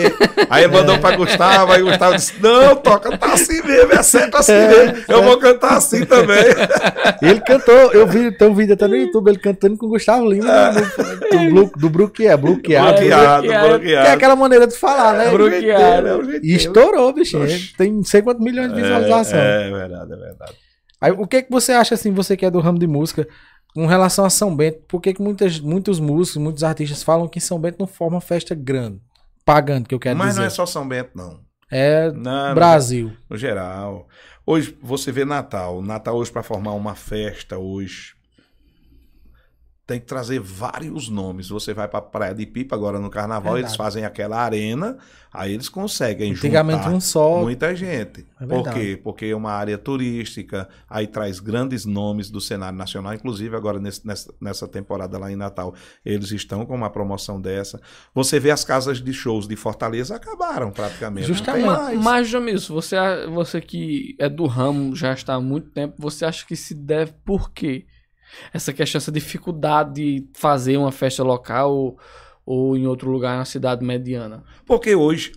aí 0.50 0.64
ele 0.64 0.72
mandou 0.72 0.98
pra 0.98 1.16
Gustavo, 1.16 1.72
aí 1.72 1.82
Gustavo 1.82 2.16
disse: 2.16 2.34
Não, 2.42 2.76
toca, 2.76 3.16
tá 3.16 3.32
assim 3.32 3.62
mesmo, 3.62 3.92
é 3.92 4.02
certo 4.02 4.36
assim 4.36 4.52
mesmo. 4.52 5.04
Eu 5.08 5.22
vou 5.22 5.38
cantar 5.38 5.76
assim 5.78 6.04
também. 6.04 6.44
Ele 7.22 7.40
cantou, 7.40 7.74
eu 7.92 8.06
vi, 8.06 8.30
tem 8.32 8.48
um 8.48 8.54
vídeo 8.54 8.74
até 8.74 8.86
no 8.86 8.96
YouTube, 8.96 9.28
ele 9.28 9.38
cantando 9.38 9.78
com 9.78 9.86
o 9.86 9.90
Gustavo 9.90 10.28
Lima 10.30 10.70
no- 10.72 10.80
do, 11.30 11.50
blu, 11.50 11.72
do 11.78 11.90
bloqueado, 11.90 12.42
bloqueado. 12.42 12.92
bloqueado, 13.00 13.42
bloqueado. 13.46 13.80
Que 13.82 13.92
é 13.94 14.10
aquela 14.12 14.36
maneira 14.36 14.66
de 14.66 14.76
falar, 14.76 15.14
né? 15.14 15.28
É 15.28 15.30
Bloqueado. 15.30 16.08
é 16.08 16.24
jeito 16.24 16.44
E 16.46 16.54
estourou, 16.54 17.12
bichinho. 17.12 17.44
Oxi. 17.44 17.74
Tem 17.76 17.90
não 17.90 18.04
sei 18.04 18.20
quantos 18.20 18.44
milhões 18.44 18.72
de 18.74 18.80
visualização. 18.82 19.38
É, 19.38 19.68
é 19.68 19.70
verdade, 19.70 20.12
é 20.12 20.16
verdade. 20.16 20.52
Aí, 21.04 21.12
o 21.12 21.26
que 21.26 21.42
que 21.42 21.50
você 21.50 21.72
acha, 21.72 21.94
assim, 21.94 22.12
você 22.12 22.34
que 22.34 22.46
é 22.46 22.50
do 22.50 22.60
ramo 22.60 22.78
de 22.78 22.86
música, 22.86 23.28
com 23.74 23.84
relação 23.86 24.24
a 24.24 24.30
São 24.30 24.56
Bento? 24.56 24.78
Por 24.88 25.02
que, 25.02 25.12
que 25.12 25.20
muitas, 25.20 25.60
muitos 25.60 26.00
músicos, 26.00 26.40
muitos 26.40 26.64
artistas 26.64 27.02
falam 27.02 27.28
que 27.28 27.38
São 27.40 27.60
Bento 27.60 27.76
não 27.78 27.86
forma 27.86 28.22
festa 28.22 28.54
grande? 28.54 29.02
Pagando, 29.44 29.86
que 29.86 29.94
eu 29.94 29.98
quero 29.98 30.18
Mas 30.18 30.28
dizer. 30.28 30.40
não 30.40 30.46
é 30.46 30.50
só 30.50 30.64
São 30.64 30.88
Bento, 30.88 31.10
não. 31.14 31.40
É 31.70 32.10
Não, 32.10 32.54
Brasil. 32.54 33.12
No 33.28 33.36
geral. 33.36 34.08
Hoje 34.46 34.78
você 34.82 35.12
vê 35.12 35.26
Natal. 35.26 35.82
Natal 35.82 36.16
hoje 36.16 36.32
para 36.32 36.42
formar 36.42 36.72
uma 36.72 36.94
festa 36.94 37.58
hoje 37.58 38.13
tem 39.86 40.00
que 40.00 40.06
trazer 40.06 40.40
vários 40.40 41.08
nomes. 41.08 41.48
Você 41.50 41.74
vai 41.74 41.86
para 41.86 42.00
Praia 42.00 42.34
de 42.34 42.46
Pipa 42.46 42.74
agora 42.74 42.98
no 42.98 43.10
Carnaval, 43.10 43.52
Verdade. 43.54 43.66
eles 43.72 43.76
fazem 43.76 44.04
aquela 44.04 44.38
arena, 44.38 44.96
aí 45.32 45.52
eles 45.52 45.68
conseguem 45.68 46.32
Antigamente 46.32 46.84
juntar 46.84 46.96
um 46.96 47.00
só. 47.00 47.40
muita 47.42 47.76
gente. 47.76 48.26
É 48.40 48.46
Por 48.46 48.72
quê? 48.72 48.98
Porque 49.02 49.26
é 49.26 49.36
uma 49.36 49.52
área 49.52 49.76
turística, 49.76 50.68
aí 50.88 51.06
traz 51.06 51.38
grandes 51.38 51.84
nomes 51.84 52.30
do 52.30 52.40
cenário 52.40 52.78
nacional, 52.78 53.12
inclusive 53.14 53.54
agora 53.54 53.78
nesse- 53.78 54.06
nessa, 54.06 54.32
nessa 54.40 54.66
temporada 54.68 55.18
lá 55.18 55.30
em 55.30 55.36
Natal, 55.36 55.74
eles 56.04 56.30
estão 56.30 56.64
com 56.64 56.74
uma 56.74 56.88
promoção 56.90 57.40
dessa. 57.40 57.80
Você 58.14 58.40
vê 58.40 58.50
as 58.50 58.64
casas 58.64 59.02
de 59.02 59.12
shows 59.12 59.46
de 59.46 59.54
Fortaleza 59.56 60.16
acabaram 60.16 60.70
praticamente. 60.70 61.26
Justamente. 61.26 61.66
mais. 61.66 62.00
Mas, 62.00 62.28
Jamilson, 62.28 62.72
você, 62.74 62.96
você 63.28 63.60
que 63.60 64.16
é 64.18 64.28
do 64.28 64.46
ramo, 64.46 64.96
já 64.96 65.12
está 65.12 65.34
há 65.34 65.40
muito 65.40 65.70
tempo, 65.70 65.94
você 65.98 66.24
acha 66.24 66.46
que 66.46 66.56
se 66.56 66.74
deve 66.74 67.12
por 67.24 67.50
quê? 67.50 67.84
Essa 68.52 68.72
questão, 68.72 68.98
essa 68.98 69.12
dificuldade 69.12 69.94
de 69.94 70.26
fazer 70.34 70.76
uma 70.76 70.92
festa 70.92 71.22
local 71.22 71.72
ou, 71.74 71.98
ou 72.44 72.76
em 72.76 72.86
outro 72.86 73.10
lugar 73.10 73.36
na 73.38 73.44
cidade 73.44 73.84
mediana? 73.84 74.42
Porque 74.66 74.94
hoje 74.94 75.32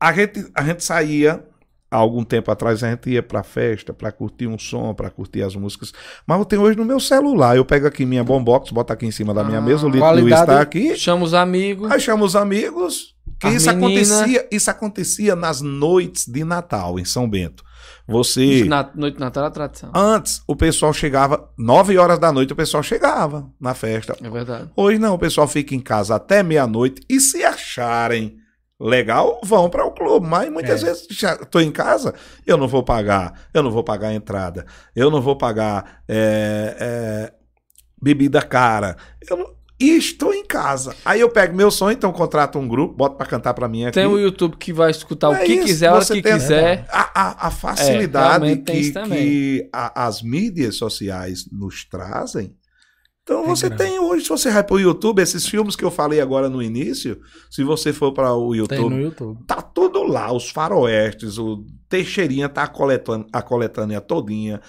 a 0.00 0.12
gente, 0.12 0.48
a 0.54 0.62
gente 0.62 0.84
saía, 0.84 1.44
há 1.90 1.96
algum 1.96 2.22
tempo 2.22 2.50
atrás, 2.50 2.82
a 2.84 2.90
gente 2.90 3.10
ia 3.10 3.22
pra 3.22 3.42
festa, 3.42 3.92
pra 3.92 4.12
curtir 4.12 4.46
um 4.46 4.58
som, 4.58 4.94
pra 4.94 5.10
curtir 5.10 5.42
as 5.42 5.56
músicas. 5.56 5.92
Mas 6.26 6.38
eu 6.38 6.44
tenho 6.44 6.62
hoje 6.62 6.76
no 6.78 6.84
meu 6.84 7.00
celular. 7.00 7.56
Eu 7.56 7.64
pego 7.64 7.86
aqui 7.86 8.04
minha 8.06 8.22
bombox, 8.22 8.70
boto 8.70 8.92
aqui 8.92 9.06
em 9.06 9.10
cima 9.10 9.32
da 9.34 9.42
minha 9.42 9.58
Ah, 9.58 9.62
mesa, 9.62 9.86
o 9.86 9.90
qualidade- 9.90 10.20
Luiz 10.22 10.34
está 10.40 10.60
aqui. 10.60 10.96
Chama 10.96 11.24
os 11.24 11.34
amigos. 11.34 11.90
Aí 11.90 11.98
chama 12.00 12.24
os 12.24 12.36
amigos. 12.36 13.16
Que 13.40 13.48
isso 13.50 13.70
acontecia, 13.70 14.48
isso 14.50 14.70
acontecia 14.70 15.36
nas 15.36 15.60
noites 15.60 16.26
de 16.26 16.42
Natal, 16.44 16.98
em 16.98 17.04
São 17.04 17.28
Bento. 17.28 17.62
Você. 18.06 18.64
Na, 18.64 18.90
noite 18.94 19.14
de 19.14 19.20
Natal 19.20 19.44
é 19.44 19.46
a 19.46 19.50
tradição. 19.50 19.90
Antes, 19.94 20.42
o 20.46 20.56
pessoal 20.56 20.92
chegava, 20.92 21.50
9 21.58 21.96
horas 21.98 22.18
da 22.18 22.32
noite, 22.32 22.52
o 22.52 22.56
pessoal 22.56 22.82
chegava 22.82 23.50
na 23.60 23.74
festa. 23.74 24.16
É 24.22 24.30
verdade. 24.30 24.70
Hoje 24.76 24.98
não, 24.98 25.14
o 25.14 25.18
pessoal 25.18 25.46
fica 25.48 25.74
em 25.74 25.80
casa 25.80 26.14
até 26.16 26.42
meia-noite 26.42 27.02
e 27.08 27.20
se 27.20 27.44
acharem 27.44 28.36
legal, 28.80 29.40
vão 29.42 29.68
para 29.68 29.84
o 29.84 29.90
clube. 29.90 30.26
Mas 30.26 30.50
muitas 30.50 30.82
É. 30.82 30.86
vezes 30.86 31.06
já 31.10 31.36
tô 31.36 31.58
em 31.60 31.72
casa, 31.72 32.14
eu 32.46 32.56
não 32.56 32.68
vou 32.68 32.82
pagar, 32.82 33.48
eu 33.52 33.62
não 33.62 33.70
vou 33.70 33.82
pagar 33.82 34.08
a 34.08 34.14
entrada, 34.14 34.64
eu 34.94 35.10
não 35.10 35.20
vou 35.20 35.36
pagar 35.36 36.02
é, 36.08 36.76
é, 36.78 37.32
bebida 38.00 38.40
cara. 38.40 38.96
Eu 39.28 39.36
não- 39.36 39.57
E 39.80 39.96
estou 39.96 40.34
em 40.34 40.44
casa. 40.44 40.94
Aí 41.04 41.20
eu 41.20 41.30
pego 41.30 41.54
meu 41.56 41.70
som, 41.70 41.88
então 41.90 42.12
contrato 42.12 42.58
um 42.58 42.66
grupo, 42.66 42.94
boto 42.96 43.16
para 43.16 43.26
cantar 43.26 43.54
para 43.54 43.68
mim 43.68 43.84
aqui. 43.84 43.94
Tem 43.94 44.06
o 44.06 44.18
YouTube 44.18 44.56
que 44.56 44.72
vai 44.72 44.90
escutar 44.90 45.28
o 45.30 45.34
É 45.34 45.44
que 45.44 45.52
isso, 45.52 45.66
quiser, 45.66 45.86
a 45.86 45.94
hora 45.94 46.04
que 46.04 46.20
quiser. 46.22 46.86
A, 46.90 47.20
a- 47.20 47.46
a 47.46 47.50
facilidade 47.52 48.56
tem 48.56 48.82
que, 48.82 48.92
que 48.92 49.68
a- 49.72 50.06
as 50.06 50.20
mídias 50.20 50.74
sociais 50.76 51.46
nos 51.52 51.84
trazem. 51.84 52.56
Então 53.22 53.44
É 53.44 53.46
você 53.46 53.68
grande. 53.68 53.84
tem 53.84 54.00
hoje, 54.00 54.22
se 54.24 54.30
você 54.30 54.50
vai 54.50 54.64
para 54.64 54.74
o 54.74 54.80
YouTube, 54.80 55.20
esses 55.22 55.46
filmes 55.46 55.76
que 55.76 55.84
eu 55.84 55.90
falei 55.90 56.18
agora 56.20 56.48
no 56.48 56.60
início, 56.62 57.20
se 57.50 57.62
você 57.62 57.92
for 57.92 58.12
para 58.12 58.32
o 58.34 58.50
Tem 58.50 58.58
YouTube, 58.78 58.94
no 58.94 59.00
YouTube. 59.00 59.38
tá 59.46 59.60
tudo 59.62 60.02
lá, 60.02 60.32
os 60.32 60.48
faroestes, 60.50 61.38
o 61.38 61.62
Teixeirinha 61.88 62.48
tá 62.48 62.62
a 62.64 62.68
coletânea, 62.68 63.26
a 63.32 63.42
coletânea 63.42 64.00
todinha. 64.00 64.60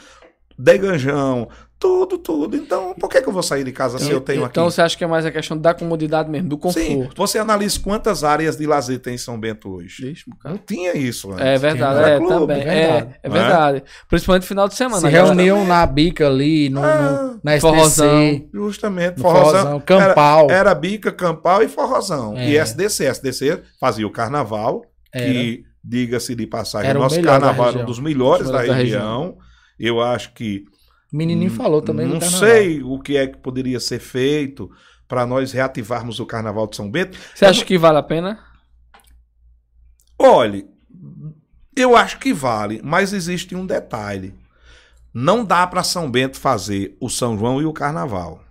deganjão, 0.57 1.47
tudo, 1.79 2.17
tudo. 2.17 2.57
Então, 2.57 2.93
por 2.99 3.09
que, 3.09 3.21
que 3.21 3.29
eu 3.29 3.31
vou 3.31 3.41
sair 3.41 3.63
de 3.63 3.71
casa 3.71 3.97
se 3.97 4.11
eu 4.11 4.19
tenho 4.19 4.43
aqui? 4.43 4.51
Então 4.51 4.69
você 4.69 4.81
acha 4.81 4.97
que 4.97 5.03
é 5.03 5.07
mais 5.07 5.25
a 5.25 5.31
questão 5.31 5.57
da 5.57 5.73
comodidade 5.73 6.29
mesmo, 6.29 6.49
do 6.49 6.55
Sim, 6.71 6.97
conforto. 6.97 7.15
você 7.15 7.39
analisa 7.39 7.79
quantas 7.79 8.23
áreas 8.23 8.57
de 8.57 8.65
lazer 8.67 8.99
tem 8.99 9.15
em 9.15 9.17
São 9.17 9.39
Bento 9.39 9.69
hoje. 9.75 10.11
Ixi. 10.11 10.25
Não 10.43 10.57
tinha 10.57 10.95
isso 10.97 11.31
antes. 11.31 11.45
É 11.45 11.57
verdade, 11.57 11.99
Era 11.99 12.09
é, 12.09 12.17
clube, 12.17 12.33
também. 12.53 12.63
verdade. 12.63 13.09
É, 13.13 13.19
é 13.23 13.29
Não 13.29 13.35
é? 13.35 13.39
verdade. 13.39 13.83
Principalmente 14.09 14.45
final 14.45 14.67
de 14.67 14.75
semana. 14.75 14.97
Se 14.99 15.09
galera- 15.09 15.25
reuniam 15.33 15.65
na 15.65 15.85
bica 15.85 16.27
ali, 16.27 16.69
no, 16.69 16.83
Ah, 16.83 17.31
no, 17.33 17.39
na 17.43 17.59
forrozão. 17.61 18.21
STC, 18.33 18.49
Justamente, 18.53 19.15
no 19.17 19.21
forrozão. 19.23 19.51
forrozão, 19.61 19.79
campal. 19.79 20.45
Era, 20.49 20.53
era 20.59 20.75
bica, 20.75 21.11
campal 21.13 21.63
e 21.63 21.67
forrozão. 21.69 22.37
É. 22.37 22.49
E 22.49 22.57
SDC. 22.57 23.05
SDC 23.05 23.61
fazia 23.79 24.05
o 24.05 24.11
carnaval, 24.11 24.81
que, 25.13 25.63
diga-se 25.81 26.35
de 26.35 26.45
passagem, 26.45 26.89
Era 26.89 26.99
nosso 26.99 27.21
carnaval 27.21 27.53
era 27.53 27.61
um 27.61 27.65
região. 27.67 27.85
dos 27.85 27.99
melhores 27.99 28.47
Melhor 28.47 28.61
da, 28.63 28.67
da 28.67 28.75
região. 28.75 29.37
Eu 29.79 30.01
acho 30.01 30.33
que. 30.33 30.65
O 31.11 31.17
menininho 31.17 31.51
falou 31.51 31.81
também 31.81 32.05
Não 32.05 32.19
carnaval. 32.19 32.39
sei 32.39 32.83
o 32.83 32.99
que 32.99 33.17
é 33.17 33.27
que 33.27 33.37
poderia 33.37 33.79
ser 33.79 33.99
feito 33.99 34.69
para 35.07 35.25
nós 35.25 35.51
reativarmos 35.51 36.19
o 36.19 36.25
carnaval 36.25 36.67
de 36.67 36.75
São 36.75 36.89
Bento. 36.89 37.17
Você 37.33 37.45
acha 37.45 37.65
que 37.65 37.77
vale 37.77 37.97
a 37.97 38.03
pena? 38.03 38.39
Olhe, 40.19 40.67
eu 41.75 41.95
acho 41.95 42.19
que 42.19 42.31
vale, 42.31 42.79
mas 42.83 43.11
existe 43.13 43.55
um 43.55 43.65
detalhe. 43.65 44.35
Não 45.11 45.43
dá 45.43 45.65
para 45.65 45.83
São 45.83 46.09
Bento 46.11 46.37
fazer 46.37 46.95
o 46.99 47.09
São 47.09 47.37
João 47.37 47.59
e 47.59 47.65
o 47.65 47.73
carnaval. 47.73 48.41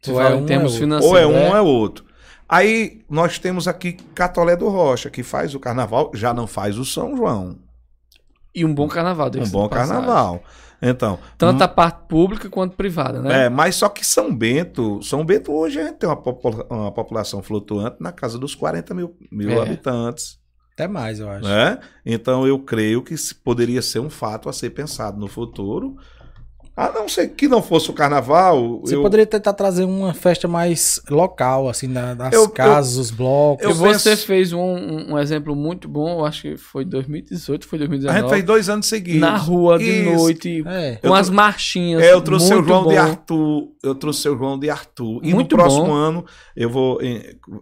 Se 0.00 0.12
Ou 0.12 0.20
é 0.20 0.32
um, 0.32 0.46
termos 0.46 0.80
é. 0.80 0.84
Ou 1.02 1.18
é 1.18 1.26
um 1.26 1.32
né? 1.32 1.48
ou 1.48 1.56
é 1.56 1.60
outro. 1.60 2.04
Aí 2.48 3.04
nós 3.10 3.40
temos 3.40 3.66
aqui 3.66 3.94
Catolé 4.14 4.54
do 4.54 4.68
Rocha, 4.68 5.10
que 5.10 5.24
faz 5.24 5.54
o 5.54 5.58
carnaval, 5.58 6.12
já 6.14 6.32
não 6.32 6.46
faz 6.46 6.78
o 6.78 6.84
São 6.84 7.16
João. 7.16 7.58
E 8.54 8.64
um 8.64 8.72
bom 8.72 8.86
carnaval. 8.86 9.28
Um 9.36 9.50
bom 9.50 9.64
de 9.64 9.70
passagem. 9.70 10.40
Então, 10.80 11.18
Tanto 11.38 11.62
a 11.62 11.68
parte 11.68 12.06
pública 12.08 12.48
quanto 12.50 12.76
privada, 12.76 13.20
né? 13.22 13.46
é, 13.46 13.48
mas 13.48 13.76
só 13.76 13.88
que 13.88 14.04
São 14.06 14.34
Bento, 14.34 15.02
São 15.02 15.24
Bento 15.24 15.52
hoje 15.52 15.80
a 15.80 15.84
gente 15.84 15.96
tem 15.96 16.08
uma, 16.08 16.16
popula- 16.16 16.66
uma 16.70 16.92
população 16.92 17.42
flutuante 17.42 17.96
na 18.00 18.12
casa 18.12 18.38
dos 18.38 18.54
40 18.54 18.92
mil, 18.94 19.16
mil 19.32 19.50
É. 19.50 19.62
habitantes. 19.62 20.38
Até 20.74 20.86
mais, 20.86 21.18
eu 21.20 21.30
acho. 21.30 21.48
Né? 21.48 21.78
Então 22.04 22.46
eu 22.46 22.58
creio 22.58 23.02
que 23.02 23.14
poderia 23.42 23.80
ser 23.80 23.98
um 24.00 24.10
fato 24.10 24.46
a 24.50 24.52
ser 24.52 24.68
pensado 24.70 25.18
no 25.18 25.26
futuro. 25.26 25.96
A 26.76 26.92
não 26.92 27.08
ser 27.08 27.28
que 27.28 27.48
não 27.48 27.62
fosse 27.62 27.88
o 27.88 27.94
carnaval. 27.94 28.80
Você 28.80 28.96
eu, 28.96 29.00
poderia 29.02 29.24
tentar 29.24 29.54
trazer 29.54 29.84
uma 29.84 30.12
festa 30.12 30.46
mais 30.46 31.00
local, 31.08 31.70
assim, 31.70 31.90
da- 31.90 32.12
das 32.12 32.34
Eu- 32.34 32.42
eu- 32.42 32.48
casas, 32.50 32.96
os 32.98 33.10
blocos. 33.10 33.64
eu 33.64 33.74
você 33.74 34.10
penso- 34.10 34.26
fez 34.26 34.52
um, 34.52 34.60
um- 35.12 35.18
exemplo 35.18 35.56
muito 35.56 35.88
bom, 35.88 36.18
eu 36.20 36.26
acho 36.26 36.42
que 36.42 36.56
foi 36.58 36.84
2018, 36.84 37.66
foi 37.66 37.78
A 37.78 37.80
2019. 37.80 38.20
gente 38.20 38.28
fez 38.30 38.44
dois 38.44 38.68
anos 38.68 38.86
seguidos. 38.86 39.20
na 39.22 39.38
rua 39.38 39.78
de 39.78 39.84
Isso. 39.84 40.12
noite, 40.16 40.62
É. 40.66 40.96
com 40.96 41.06
Eu 41.08 41.14
as 41.14 41.30
marchinhas. 41.30 42.02
É, 42.02 42.12
eu 42.12 42.20
trouxe 42.20 42.52
o 42.54 42.62
João 42.62 42.86
de 42.86 42.94
bom. 42.94 43.00
Arthur. 43.00 43.68
Eu 43.82 43.94
trouxe 43.94 44.28
o 44.28 44.36
João 44.36 44.58
de 44.58 44.68
Arthur. 44.68 45.20
E 45.24 45.32
Muito 45.32 45.56
no 45.56 45.62
próximo 45.62 45.86
bom. 45.86 45.92
ano 45.94 46.26
eu 46.54 46.68
vou. 46.68 46.98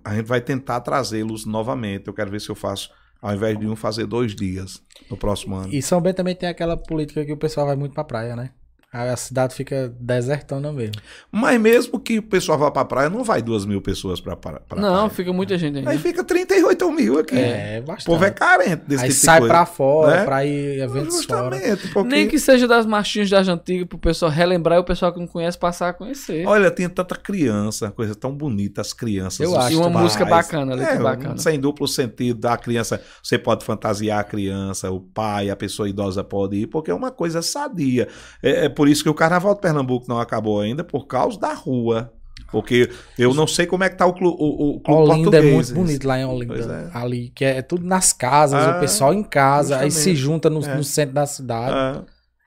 A 0.04 0.14
gente 0.16 0.26
vai 0.26 0.40
tentar 0.40 0.80
trazê-los 0.80 1.46
novamente. 1.46 2.08
Eu 2.08 2.12
quero 2.14 2.32
ver 2.32 2.40
se 2.40 2.48
eu 2.50 2.56
faço, 2.56 2.90
ao 3.22 3.32
invés 3.32 3.56
de 3.56 3.68
um, 3.68 3.76
fazer 3.76 4.06
dois 4.06 4.34
dias 4.34 4.82
no 5.08 5.16
próximo 5.16 5.54
ano. 5.54 5.72
E 5.72 5.80
São 5.80 6.00
Bento 6.00 6.16
também 6.16 6.34
tem 6.34 6.48
aquela 6.48 6.76
política 6.76 7.24
que 7.24 7.32
o 7.32 7.36
pessoal 7.36 7.66
vai 7.68 7.76
muito 7.76 7.92
pra 7.94 8.02
praia, 8.02 8.34
né? 8.34 8.50
Aí 8.94 9.08
a 9.08 9.16
cidade 9.16 9.54
fica 9.56 9.92
desertona 9.98 10.72
mesmo. 10.72 10.94
Mas 11.32 11.60
mesmo 11.60 11.98
que 11.98 12.18
o 12.18 12.22
pessoal 12.22 12.56
vá 12.56 12.70
pra 12.70 12.84
praia, 12.84 13.10
não 13.10 13.24
vai 13.24 13.42
duas 13.42 13.66
mil 13.66 13.80
pessoas 13.82 14.20
pra, 14.20 14.36
pra, 14.36 14.60
pra 14.60 14.80
Não, 14.80 14.92
praia. 14.94 15.10
fica 15.10 15.32
muita 15.32 15.58
gente 15.58 15.78
ainda. 15.78 15.90
Aí 15.90 15.98
fica 15.98 16.22
38 16.22 16.92
mil 16.92 17.18
aqui. 17.18 17.36
É, 17.36 17.80
O 17.82 17.86
bastante. 17.88 18.06
povo 18.06 18.24
é 18.24 18.30
carente 18.30 18.84
desse 18.86 19.02
Aí 19.02 19.08
tipo 19.10 19.20
de 19.20 19.26
sai 19.26 19.38
coisa. 19.40 19.52
pra 19.54 19.66
fora, 19.66 20.16
né? 20.18 20.24
pra 20.24 20.44
ir 20.46 20.80
eventos 20.80 21.24
fora. 21.24 21.56
Justamente, 21.56 21.88
porque... 21.88 22.08
Nem 22.08 22.28
que 22.28 22.38
seja 22.38 22.68
das 22.68 22.86
marchinhas 22.86 23.28
das 23.28 23.48
antigas 23.48 23.88
pro 23.88 23.98
pessoal 23.98 24.30
relembrar 24.30 24.78
e 24.78 24.80
o 24.80 24.84
pessoal 24.84 25.12
que 25.12 25.18
não 25.18 25.26
conhece 25.26 25.58
passar 25.58 25.88
a 25.88 25.92
conhecer. 25.92 26.46
Olha, 26.46 26.70
tem 26.70 26.88
tanta 26.88 27.16
criança, 27.16 27.90
coisa 27.90 28.14
tão 28.14 28.32
bonita, 28.32 28.80
as 28.80 28.92
crianças. 28.92 29.40
Eu 29.40 29.58
acho 29.58 29.72
e 29.72 29.76
uma 29.76 29.90
música 29.90 30.24
bacana, 30.24 30.74
letra 30.74 30.94
É, 30.94 30.98
bacana. 30.98 31.36
sem 31.38 31.58
duplo 31.58 31.88
sentido 31.88 32.38
da 32.38 32.56
criança. 32.56 33.02
Você 33.20 33.36
pode 33.38 33.64
fantasiar 33.64 34.20
a 34.20 34.24
criança, 34.24 34.88
o 34.90 35.00
pai, 35.00 35.50
a 35.50 35.56
pessoa 35.56 35.88
idosa 35.88 36.22
pode 36.22 36.58
ir, 36.58 36.66
porque 36.68 36.92
é 36.92 36.94
uma 36.94 37.10
coisa 37.10 37.42
sadia. 37.42 38.06
É, 38.40 38.66
é 38.66 38.68
por 38.68 38.83
isso 38.88 39.02
que 39.02 39.08
o 39.08 39.14
Carnaval 39.14 39.54
de 39.54 39.60
Pernambuco 39.60 40.06
não 40.08 40.18
acabou 40.20 40.60
ainda, 40.60 40.82
por 40.84 41.06
causa 41.06 41.38
da 41.38 41.52
rua. 41.52 42.12
Porque 42.50 42.88
eu 43.18 43.34
não 43.34 43.46
sei 43.48 43.66
como 43.66 43.82
é 43.82 43.88
que 43.88 43.96
tá 43.96 44.06
o, 44.06 44.12
clu, 44.12 44.30
o, 44.30 44.76
o 44.76 44.80
clube 44.80 45.10
Olinda 45.10 45.38
é 45.38 45.40
português. 45.40 45.52
muito 45.72 45.74
bonito 45.74 46.06
lá 46.06 46.18
em 46.20 46.24
Olinda. 46.24 46.90
é. 46.94 46.96
Ali, 46.98 47.30
que 47.34 47.44
é 47.44 47.60
tudo 47.62 47.84
nas 47.84 48.12
casas, 48.12 48.62
Ah, 48.64 48.76
o 48.76 48.80
pessoal 48.80 49.12
em 49.12 49.24
casa, 49.24 49.78
aí 49.78 49.90
justamente. 49.90 50.16
se 50.16 50.22
junta 50.22 50.48
no, 50.50 50.64
É. 50.64 50.76
no 50.76 50.84
centro 50.84 51.14
da 51.14 51.26
cidade. 51.26 51.72
Ah, 51.74 52.04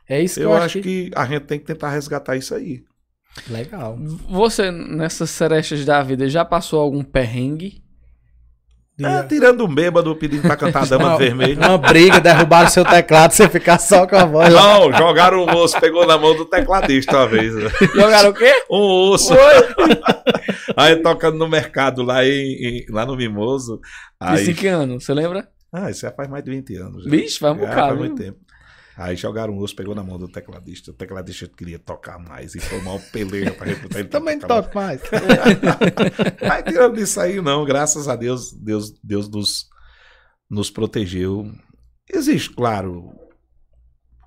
É 0.07 0.21
isso 0.21 0.35
que 0.39 0.45
eu 0.45 0.53
acho 0.53 0.79
que... 0.81 1.11
a 1.13 1.25
gente 1.25 1.43
tem 1.43 1.59
que 1.59 1.65
tentar 1.65 1.89
resgatar 1.89 2.37
isso 2.37 2.55
aí. 2.55 2.83
Legal. 3.49 3.97
Você, 4.29 4.71
nessas 4.71 5.29
serestas 5.29 5.83
da 5.85 6.01
vida, 6.01 6.27
já 6.29 6.45
passou 6.45 6.79
algum 6.79 7.03
perrengue? 7.03 7.83
É, 8.99 9.21
tirando 9.23 9.63
um 9.63 9.73
bêbado 9.73 10.15
pedindo 10.15 10.41
pra 10.41 10.55
cantar 10.57 10.87
Dama 10.87 11.09
Uma- 11.09 11.17
Vermelha. 11.19 11.67
Uma 11.67 11.77
briga, 11.77 12.19
derrubaram 12.19 12.67
seu 12.69 12.83
teclado, 12.83 13.31
você 13.31 13.47
ficar 13.47 13.77
só 13.77 14.07
com 14.07 14.15
a 14.15 14.25
voz. 14.25 14.51
Não, 14.53 14.91
jogaram 14.91 15.45
um 15.45 15.55
osso, 15.55 15.79
pegou 15.79 16.05
na 16.07 16.17
mão 16.17 16.35
do 16.35 16.45
tecladista 16.45 17.15
uma 17.17 17.27
vez. 17.27 17.53
né? 17.53 17.69
Jogaram 17.93 18.29
o 18.31 18.33
quê? 18.33 18.51
Um 18.71 19.11
osso. 19.11 19.33
Aí 20.75 20.95
tocando 20.97 21.37
no 21.37 21.47
mercado 21.47 22.01
lá, 22.03 22.25
em, 22.25 22.29
em- 22.79 22.85
lá 22.89 23.05
no 23.05 23.15
Mimoso. 23.15 23.79
Aí, 24.19 24.41
Isso 24.41 24.51
em 24.51 24.55
que 24.55 24.67
ano? 24.67 24.99
Você 24.99 25.13
lembra? 25.13 25.47
ah, 25.71 25.91
isso 25.91 26.01
já 26.01 26.11
faz 26.11 26.27
mais 26.29 26.43
de 26.43 26.49
20 26.51 26.75
anos. 26.77 27.03
já. 27.03 27.09
Vixe, 27.09 27.37
faz 27.39 27.53
um 27.55 27.59
bocado. 27.59 27.79
faz 27.89 27.97
muito 27.99 28.15
tempo. 28.15 28.37
Aí 28.97 29.15
jogaram 29.15 29.53
um 29.53 29.59
osso, 29.59 29.75
pegou 29.75 29.93
na 29.93 30.03
mão 30.03 30.17
do 30.17 30.27
tecladista. 30.27 30.89
O 30.89 30.93
tecladista 30.93 31.47
queria 31.47 31.77
tocar 31.77 32.17
mais 32.17 32.55
e 32.55 32.59
foi 32.59 32.81
mal 32.81 32.99
peleia 33.11 33.53
pra 33.53 33.67
gente 33.67 33.81
botar 33.81 33.99
ele 33.99 34.09
Também 34.09 34.39
toco 34.39 34.73
mais. 34.73 34.99
Mas 36.41 36.63
tirando 36.63 36.95
disso 36.95 37.19
aí, 37.19 37.39
não. 37.39 37.63
Graças 37.63 38.07
a 38.07 38.15
Deus, 38.15 38.51
Deus, 38.51 38.91
Deus 39.03 39.29
nos, 39.29 39.69
nos 40.49 40.71
protegeu. 40.71 41.51
Existe, 42.11 42.49
claro, 42.49 43.13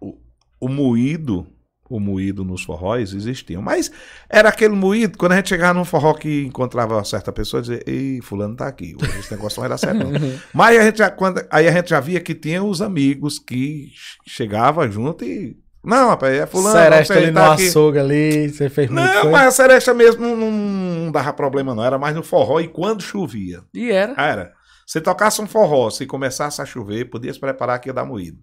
o, 0.01 0.17
o 0.61 0.69
moído, 0.69 1.45
o 1.91 1.99
moído 2.01 2.45
nos 2.45 2.63
forróis 2.63 3.13
existiam. 3.13 3.61
Mas 3.61 3.91
era 4.29 4.49
aquele 4.49 4.75
moído, 4.75 5.19
quando 5.19 5.33
a 5.33 5.37
gente 5.37 5.49
chegava 5.49 5.75
num 5.75 5.85
forró 5.85 6.15
que 6.15 6.45
encontrava 6.47 6.95
uma 6.95 7.05
certa 7.05 7.33
pessoa, 7.33 7.61
dizia, 7.61 7.83
ei, 7.87 8.21
fulano 8.23 8.55
tá 8.55 8.69
aqui. 8.69 8.97
Esse 9.19 9.33
negócio 9.33 9.59
não 9.59 9.65
era 9.67 9.77
certo, 9.77 9.97
não. 9.99 10.13
Mas 10.55 10.79
a 10.79 10.85
gente 10.85 10.99
já, 10.99 11.11
quando, 11.11 11.45
aí 11.51 11.67
a 11.67 11.73
gente 11.73 11.91
já 11.91 11.99
via 11.99 12.21
que 12.21 12.35
tinha 12.35 12.63
os 12.63 12.81
amigos 12.81 13.39
que 13.41 13.89
chegavam 14.27 14.91
junto 14.91 15.25
e. 15.25 15.59
Não, 15.83 16.11
rapaz, 16.11 16.35
é 16.35 16.47
fulano. 16.47 16.79
Seresta 16.79 17.15
ali 17.15 17.33
tá 17.33 17.47
no 17.47 17.53
aqui." 17.53 17.67
açougue 17.69 17.99
ali, 17.99 18.49
você 18.51 18.69
fez 18.69 18.91
muito. 18.91 19.03
Não, 19.03 19.31
mas 19.31 19.47
a 19.49 19.51
seresta 19.51 19.93
mesmo 19.95 20.21
não, 20.21 20.37
não- 20.37 20.51
não 20.51 21.11
dava 21.13 21.33
problema, 21.33 21.75
não. 21.75 21.83
Era 21.85 21.99
mais 21.99 22.15
no 22.15 22.23
forró 22.23 22.61
e 22.61 22.69
quando 22.69 23.03
chovia. 23.03 23.63
E 23.75 23.91
era. 23.91 24.15
Ah, 24.17 24.27
Era. 24.27 24.53
Se 24.87 25.01
tocasse 25.01 25.41
um 25.41 25.47
forró, 25.47 25.89
se 25.89 26.05
começasse 26.05 26.61
a 26.61 26.67
chover, 26.67 27.05
podia 27.11 27.33
se 27.33 27.39
preparar 27.39 27.79
que 27.79 27.89
ia 27.89 27.93
dar 27.93 28.05
moído. 28.05 28.39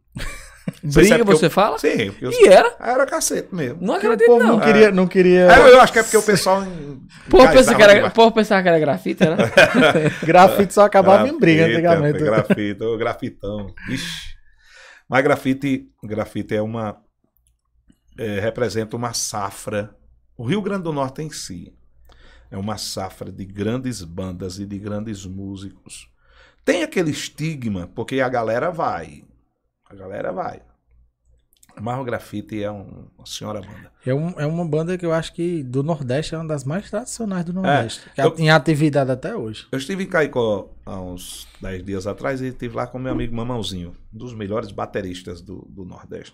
Você 0.83 0.99
Briga, 0.99 1.15
que 1.15 1.21
eu- 1.21 1.25
você 1.25 1.49
fala? 1.49 1.77
Sim, 1.79 2.13
eu... 2.21 2.31
E 2.31 2.47
era. 2.47 2.75
era 2.79 3.05
cacete 3.05 3.53
mesmo. 3.55 3.79
Não 3.81 3.93
o 3.93 3.97
acredito, 3.97 4.27
povo 4.27 4.43
não. 4.43 4.57
não 4.57 4.59
queria, 4.59 4.91
não 4.91 5.07
queria. 5.07 5.51
É, 5.51 5.71
eu 5.71 5.79
acho 5.81 5.93
que 5.93 5.99
é 5.99 6.03
porque 6.03 6.17
o 6.17 6.23
pessoal. 6.23 6.61
Porra, 7.29 7.45
encaizava 7.45 7.53
pensava 7.55 7.75
que 7.77 7.83
era, 7.83 7.93
demais. 7.95 8.13
porra, 8.13 8.31
pensava 8.31 8.61
que 8.61 8.67
era 8.69 8.79
grafite, 8.79 9.23
era? 9.23 9.37
Grafite 10.25 10.73
só 10.73 10.81
acabava 10.83 11.27
em 11.27 11.37
briga 11.39 11.65
antigamente. 11.65 12.19
Grafite, 12.19 12.83
ô, 12.83 12.97
grafitão. 12.97 13.73
Ixi. 13.89 14.37
Mas 15.09 15.23
grafite, 15.23 15.87
grafite 16.03 16.55
é 16.55 16.61
uma. 16.61 16.97
é, 18.17 18.39
representa 18.39 18.95
uma 18.95 19.13
safra. 19.13 19.95
O 20.37 20.43
Rio 20.45 20.61
Grande 20.61 20.83
do 20.83 20.93
Norte 20.93 21.21
em 21.21 21.29
si 21.31 21.73
é 22.51 22.57
uma 22.57 22.77
safra 22.77 23.31
de 23.31 23.45
grandes 23.45 24.03
bandas 24.03 24.59
e 24.59 24.65
de 24.65 24.77
grandes 24.77 25.25
músicos. 25.25 26.09
Tem 26.63 26.83
aquele 26.83 27.11
estigma, 27.11 27.89
porque 27.95 28.19
a 28.19 28.27
galera 28.29 28.69
vai. 28.69 29.23
A 29.89 29.95
galera 29.95 30.31
vai. 30.31 30.61
Mas 31.79 31.99
o 31.99 32.03
grafite 32.03 32.61
é 32.63 32.71
um- 32.71 33.07
uma 33.15 33.25
senhora 33.25 33.61
banda. 33.61 33.91
É, 34.03 34.11
um- 34.13 34.39
é 34.39 34.45
uma 34.47 34.65
banda 34.67 34.97
que 34.97 35.05
eu 35.05 35.13
acho 35.13 35.31
que 35.33 35.61
do 35.63 35.83
Nordeste 35.83 36.33
é 36.33 36.37
uma 36.37 36.47
das 36.47 36.63
mais 36.63 36.89
tradicionais 36.89 37.45
do 37.45 37.53
Nordeste. 37.53 38.09
que 38.15 38.21
eu- 38.21 38.35
Em 38.39 38.49
atividade 38.49 39.11
até 39.11 39.35
hoje. 39.35 39.67
Eu 39.71 39.77
estive 39.77 40.03
em 40.03 40.07
Caicó 40.07 40.71
há 40.85 40.99
uns 40.99 41.47
10 41.61 41.83
dias 41.83 42.07
atrás 42.07 42.41
e 42.41 42.47
estive 42.47 42.75
lá 42.75 42.87
com 42.87 42.97
meu 42.97 43.11
amigo 43.11 43.35
Mamãozinho, 43.35 43.95
um 44.11 44.17
dos 44.17 44.33
melhores 44.33 44.71
bateristas 44.71 45.39
do, 45.39 45.67
do 45.69 45.85
Nordeste. 45.85 46.33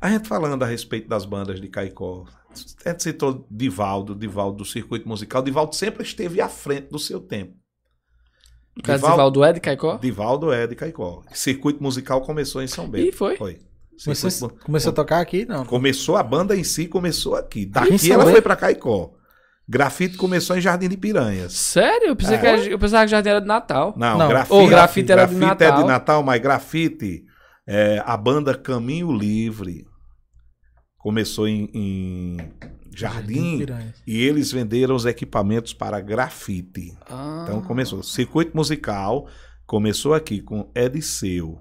A 0.00 0.08
gente 0.08 0.28
falando 0.28 0.62
a 0.62 0.66
respeito 0.66 1.08
das 1.08 1.24
bandas 1.24 1.60
de 1.60 1.68
Caicó, 1.68 2.24
a 2.84 2.90
gente 2.90 3.02
citou 3.02 3.44
Divaldo, 3.50 4.14
Divaldo 4.14 4.58
do 4.58 4.64
circuito 4.64 5.08
musical. 5.08 5.42
Divaldo 5.42 5.74
sempre 5.74 6.02
esteve 6.04 6.40
à 6.40 6.48
frente 6.48 6.88
do 6.90 6.98
seu 6.98 7.20
tempo. 7.20 7.56
O 8.78 8.82
caso 8.82 9.02
de 9.04 9.16
Valdo 9.16 9.44
é 9.44 9.52
de 9.52 9.60
Caicó? 9.60 9.96
Divaldo 9.98 10.52
é 10.52 10.66
de 10.66 10.74
Caicó. 10.74 11.22
Circuito 11.32 11.82
musical 11.82 12.20
começou 12.22 12.62
em 12.62 12.66
São 12.66 12.88
Bento. 12.88 13.06
Ih, 13.08 13.12
foi? 13.12 13.36
Foi. 13.36 13.58
Começou, 14.02 14.48
começou 14.64 14.90
a 14.92 14.94
tocar 14.94 15.20
aqui? 15.20 15.44
Não. 15.44 15.64
Começou 15.66 16.16
a 16.16 16.22
banda 16.22 16.56
em 16.56 16.64
si, 16.64 16.86
começou 16.86 17.34
aqui. 17.36 17.66
Daqui 17.66 18.10
ela 18.10 18.24
Bento? 18.24 18.32
foi 18.32 18.40
para 18.40 18.56
Caicó. 18.56 19.12
Grafite 19.68 20.16
começou 20.16 20.56
em 20.56 20.60
Jardim 20.60 20.88
de 20.88 20.96
Piranhas. 20.96 21.52
Sério? 21.52 22.08
Eu 22.08 22.16
pensei, 22.16 22.36
É. 22.36 22.38
que 22.40 22.46
era, 22.46 22.62
eu 22.64 22.78
pensava 22.78 23.04
que 23.04 23.10
Jardim 23.10 23.28
era 23.28 23.40
de 23.40 23.46
Natal. 23.46 23.92
Não, 23.96 24.16
Não. 24.18 24.28
grafite, 24.28 24.54
Ô, 24.54 24.66
grafite 24.66 25.12
era 25.12 25.26
de 25.26 25.34
grafite 25.34 25.62
é 25.62 25.66
Natal. 25.68 25.82
de 25.82 25.88
Natal, 25.88 26.22
mas 26.22 26.40
grafite 26.40 27.24
é 27.68 28.02
a 28.06 28.16
banda 28.16 28.54
Caminho 28.56 29.12
Livre. 29.12 29.86
começou 30.98 31.46
em, 31.46 31.68
em 31.74 32.36
Jardim, 32.94 33.66
e 34.06 34.22
eles 34.22 34.52
venderam 34.52 34.94
os 34.94 35.06
equipamentos 35.06 35.72
para 35.72 36.00
grafite. 36.00 36.96
Ah. 37.08 37.44
Então 37.44 37.62
começou. 37.62 38.02
Circuito 38.02 38.56
musical 38.56 39.28
começou 39.66 40.14
aqui 40.14 40.40
com 40.40 40.68
Ediceu. 40.74 41.60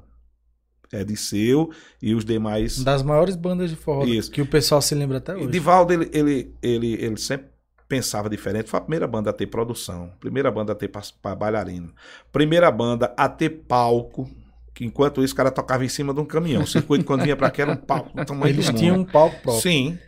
Ediceu 0.92 1.70
e 2.02 2.16
os 2.16 2.26
demais. 2.26 2.84
Das 2.84 3.04
maiores 3.04 3.36
bandas 3.36 3.70
de 3.70 3.76
forró 3.76 4.04
Isso. 4.06 4.32
que 4.32 4.42
o 4.42 4.46
pessoal 4.46 4.82
se 4.82 4.96
lembra 4.96 5.20
até 5.20 5.34
E 5.34 5.36
hoje. 5.36 5.48
Divaldo, 5.50 5.94
ele, 5.94 6.10
ele, 6.12 6.56
ele, 6.62 6.94
ele 6.94 7.18
sempre 7.18 7.48
pensava 7.88 8.30
diferente. 8.30 8.70
Foi 8.70 8.80
a 8.80 8.82
primeira 8.82 9.08
banda 9.08 9.30
a 9.30 9.34
ter 9.34 9.48
produção, 9.48 10.12
primeira 10.20 10.52
banda 10.52 10.72
a 10.72 10.76
ter 10.76 10.90
bailarino, 11.38 11.94
primeira 12.32 12.72
banda 12.72 13.14
a 13.18 13.30
ter 13.30 13.50
palco. 13.50 14.30
Que 14.74 14.86
enquanto 14.86 15.22
isso, 15.22 15.34
o 15.34 15.38
cara 15.38 15.52
tocava 15.52 15.84
em 15.84 15.90
cima 15.90 16.14
de 16.14 16.22
um 16.22 16.26
caminhão. 16.26 16.64
O 16.64 16.68
circuito, 16.68 17.04
quando 17.04 17.24
vinha 17.24 17.36
para 17.36 17.52
cá, 17.52 17.64
era 17.64 17.74
um 17.74 17.76
palco 17.76 18.12
Eles 18.48 18.70
tinham 18.70 18.98
um 18.98 19.04
palco 19.04 19.42
próprio. 19.42 19.62
Sim. 19.62 20.00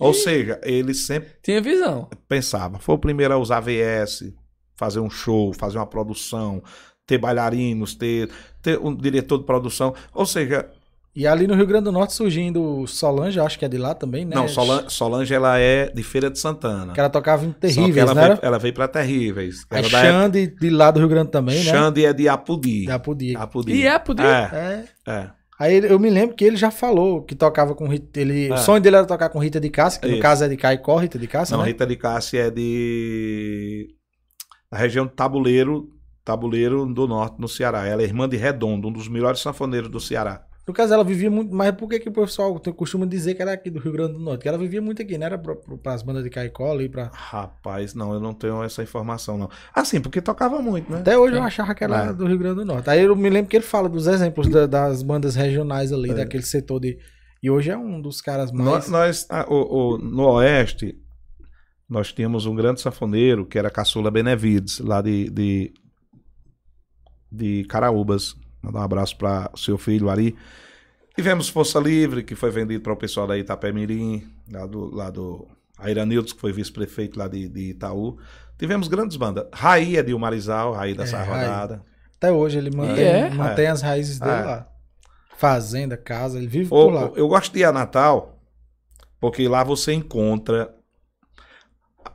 Ou 0.00 0.14
seja, 0.14 0.60
ele 0.62 0.94
sempre 0.94 1.30
Tinha 1.42 1.60
visão. 1.60 2.08
pensava. 2.28 2.78
Foi 2.78 2.94
o 2.94 2.98
primeiro 2.98 3.34
a 3.34 3.38
usar 3.38 3.60
VS, 3.60 4.32
fazer 4.76 5.00
um 5.00 5.10
show, 5.10 5.52
fazer 5.52 5.78
uma 5.78 5.86
produção, 5.86 6.62
ter 7.06 7.18
bailarinos, 7.18 7.94
ter, 7.94 8.28
ter 8.62 8.78
um 8.78 8.94
diretor 8.94 9.38
de 9.38 9.44
produção. 9.44 9.94
Ou 10.14 10.26
seja, 10.26 10.68
E 11.16 11.26
ali 11.26 11.46
no 11.48 11.54
Rio 11.54 11.66
Grande 11.66 11.84
do 11.84 11.92
Norte 11.92 12.12
surgindo 12.12 12.62
o 12.62 12.86
Solange, 12.86 13.40
acho 13.40 13.58
que 13.58 13.64
é 13.64 13.68
de 13.68 13.78
lá 13.78 13.92
também, 13.94 14.24
né? 14.24 14.36
não, 14.36 14.46
Solange, 14.46 14.84
Solange 14.90 15.34
ela 15.34 15.58
é 15.58 15.88
de 15.90 16.02
Feira 16.04 16.30
de 16.30 16.38
Santana. 16.38 16.92
Que 16.92 17.00
ela 17.00 17.10
tocava 17.10 17.44
em 17.44 17.50
Terríveis, 17.50 17.96
ela 17.96 18.14
né? 18.14 18.26
veio, 18.28 18.38
ela 18.42 18.58
veio 18.58 18.74
para 18.74 18.86
Terríveis. 18.86 19.66
A 19.70 19.78
Era 19.78 19.88
da 19.88 19.98
época. 19.98 20.12
Xande 20.22 20.46
de 20.60 20.70
lá 20.70 20.90
do 20.92 21.00
Rio 21.00 21.08
Grande 21.08 21.30
também, 21.30 21.56
né? 21.56 21.72
Xande 21.72 22.04
é 22.04 22.12
de 22.12 22.28
Apudi. 22.28 22.86
Da 22.86 22.98
Podia. 23.00 23.38
Apudi. 23.40 23.72
E 23.72 23.86
é, 23.86 23.98
podia. 23.98 24.24
É, 24.26 24.84
É. 25.06 25.12
é. 25.12 25.30
Aí 25.58 25.78
eu 25.78 25.98
me 25.98 26.08
lembro 26.08 26.36
que 26.36 26.44
ele 26.44 26.56
já 26.56 26.70
falou 26.70 27.22
que 27.22 27.34
tocava 27.34 27.74
com 27.74 27.88
Rita. 27.88 28.20
Ele, 28.20 28.48
É. 28.48 28.54
O 28.54 28.58
sonho 28.58 28.80
dele 28.80 28.96
era 28.96 29.06
tocar 29.06 29.28
com 29.28 29.40
Rita 29.40 29.58
de 29.60 29.68
Cássia, 29.68 30.00
que 30.00 30.06
no 30.06 30.12
Isso. 30.14 30.22
caso 30.22 30.44
é 30.44 30.48
de 30.48 30.56
Caicó, 30.56 30.96
Rita 30.96 31.18
de 31.18 31.26
Cássia, 31.26 31.56
Não, 31.56 31.64
né? 31.64 31.70
Rita 31.70 31.86
de 31.86 31.96
Cássia 31.96 32.46
é 32.46 32.50
de. 32.50 33.88
Da 34.70 34.78
região 34.78 35.06
de 35.06 35.12
Tabuleiro, 35.12 35.88
Tabuleiro 36.24 36.86
do 36.86 37.08
Norte, 37.08 37.40
no 37.40 37.48
Ceará. 37.48 37.86
Ela 37.86 38.02
é 38.02 38.04
irmã 38.04 38.28
de 38.28 38.36
Redondo, 38.36 38.88
um 38.88 38.92
dos 38.92 39.08
melhores 39.08 39.40
sanfoneiros 39.40 39.90
do 39.90 39.98
Ceará. 39.98 40.44
No 40.68 40.74
caso, 40.74 40.92
ela 40.92 41.02
vivia 41.02 41.30
muito. 41.30 41.52
Mas 41.54 41.74
por 41.74 41.88
que, 41.88 41.98
que 41.98 42.08
o 42.08 42.12
pessoal 42.12 42.60
costuma 42.76 43.06
dizer 43.06 43.34
que 43.34 43.40
era 43.42 43.52
aqui 43.54 43.70
do 43.70 43.78
Rio 43.80 43.90
Grande 43.92 44.12
do 44.12 44.18
Norte? 44.20 44.42
Que 44.42 44.48
ela 44.48 44.58
vivia 44.58 44.82
muito 44.82 45.00
aqui, 45.00 45.16
não 45.16 45.26
era 45.26 45.38
para 45.38 45.94
as 45.94 46.02
bandas 46.02 46.22
de 46.22 46.28
Caicó 46.30 46.70
ali, 46.72 46.88
pra... 46.88 47.10
Rapaz, 47.12 47.94
não, 47.94 48.12
eu 48.12 48.20
não 48.20 48.34
tenho 48.34 48.62
essa 48.62 48.82
informação, 48.82 49.38
não. 49.38 49.48
Assim, 49.74 49.98
porque 50.00 50.20
tocava 50.20 50.60
muito, 50.60 50.92
né? 50.92 50.98
Até 50.98 51.16
hoje 51.18 51.34
eu 51.36 51.42
achava 51.42 51.74
que 51.74 51.82
era 51.82 52.04
É. 52.06 52.12
do 52.12 52.26
Rio 52.26 52.38
Grande 52.38 52.56
do 52.56 52.64
Norte. 52.66 52.90
Aí 52.90 53.02
eu 53.02 53.16
me 53.16 53.30
lembro 53.30 53.48
que 53.50 53.56
ele 53.56 53.64
fala 53.64 53.88
dos 53.88 54.06
exemplos 54.06 54.46
da- 54.48 54.66
das 54.66 55.02
bandas 55.02 55.34
regionais 55.34 55.92
ali, 55.92 56.10
É. 56.10 56.14
daquele 56.14 56.42
setor 56.44 56.80
de. 56.80 56.98
E 57.42 57.50
hoje 57.50 57.70
é 57.70 57.76
um 57.78 58.00
dos 58.00 58.20
caras 58.20 58.52
Nós, 58.52 58.88
mais. 58.88 58.90
nós 58.90 59.26
ah, 59.30 59.46
o- 59.48 59.94
o- 59.94 59.98
no 59.98 60.24
Oeste, 60.32 60.98
nós 61.88 62.12
tínhamos 62.12 62.44
um 62.44 62.54
grande 62.54 62.80
sanfoneiro, 62.82 63.46
que 63.46 63.58
era 63.58 63.70
Caçula 63.70 64.10
Benevides, 64.10 64.80
lá 64.80 65.00
de, 65.00 65.30
de, 65.30 65.72
de 67.32 67.64
Caraúbas. 67.64 68.34
Mandar 68.62 68.80
um 68.80 68.82
abraço 68.82 69.16
para 69.16 69.50
o 69.52 69.58
seu 69.58 69.78
filho 69.78 70.08
Ari. 70.10 70.36
Tivemos 71.14 71.48
Força 71.48 71.78
Livre, 71.80 72.22
que 72.22 72.34
foi 72.34 72.50
vendido 72.50 72.82
para 72.82 72.92
o 72.92 72.96
pessoal 72.96 73.26
da 73.26 73.36
Itapemirim, 73.36 74.24
lá 74.50 74.66
do, 74.66 74.94
lá 74.94 75.10
do 75.10 75.46
Airanildos, 75.78 76.32
que 76.32 76.40
foi 76.40 76.52
vice-prefeito 76.52 77.18
lá 77.18 77.26
de, 77.26 77.48
de 77.48 77.70
Itaú. 77.70 78.18
Tivemos 78.58 78.88
grandes 78.88 79.16
bandas. 79.16 79.46
Raí 79.52 79.96
é 79.96 80.02
de 80.02 80.14
Marizal, 80.14 80.72
Raí 80.72 80.94
da 80.94 81.04
É. 81.04 81.80
Até 82.16 82.32
hoje 82.32 82.58
ele 82.58 82.70
mantém, 82.74 83.04
é? 83.04 83.30
mantém 83.30 83.66
as 83.68 83.80
raízes 83.80 84.18
dele 84.18 84.32
É. 84.32 84.44
lá. 84.44 84.68
Fazenda, 85.36 85.96
casa, 85.96 86.36
ele 86.36 86.48
vive 86.48 86.68
por 86.68 86.90
lá. 86.90 87.12
eu 87.14 87.28
gosto 87.28 87.52
de 87.52 87.60
ir 87.60 87.64
a 87.64 87.70
Natal, 87.72 88.40
porque 89.20 89.46
lá 89.46 89.62
você 89.62 89.92
encontra 89.92 90.74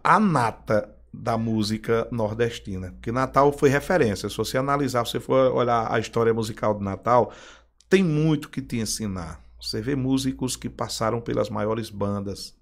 a 0.03 0.19
nata 0.19 0.92
da 1.13 1.37
música 1.37 2.07
nordestina. 2.11 2.91
Porque 2.93 3.11
Natal 3.11 3.51
foi 3.51 3.69
referência. 3.69 4.27
Se 4.27 4.35
você 4.35 4.57
analisar, 4.57 5.05
se 5.05 5.11
você 5.13 5.19
for 5.19 5.53
olhar 5.53 5.91
a 5.91 5.99
história 5.99 6.33
musical 6.33 6.73
de 6.73 6.83
Natal, 6.83 7.31
tem 7.87 8.03
muito 8.03 8.49
que 8.49 8.61
te 8.61 8.77
ensinar. 8.77 9.39
Você 9.61 9.81
vê 9.81 9.95
músicos 9.95 10.55
que 10.55 10.69
passaram 10.69 11.21
pelas 11.21 11.49
maiores 11.49 11.89
bandas. 11.89 12.55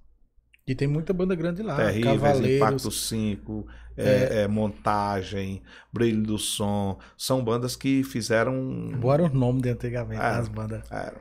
E 0.67 0.75
tem 0.75 0.87
muita 0.87 1.13
banda 1.13 1.33
grande 1.33 1.63
lá. 1.63 1.75
Terríveis, 1.75 2.21
Cavaleiros. 2.21 2.57
Impacto 2.57 2.91
5, 2.91 3.67
é, 3.97 4.41
é, 4.43 4.47
Montagem, 4.47 5.63
Brilho 5.91 6.21
do 6.21 6.37
Som. 6.37 6.99
São 7.17 7.43
bandas 7.43 7.75
que 7.75 8.03
fizeram... 8.03 8.91
Boa 8.99 9.15
era 9.15 9.23
o 9.23 9.29
nome 9.29 9.61
de 9.61 9.69
antigamente 9.69 10.21
É. 10.21 10.37
das 10.37 10.47
bandas. 10.47 10.91
É, 10.91 11.13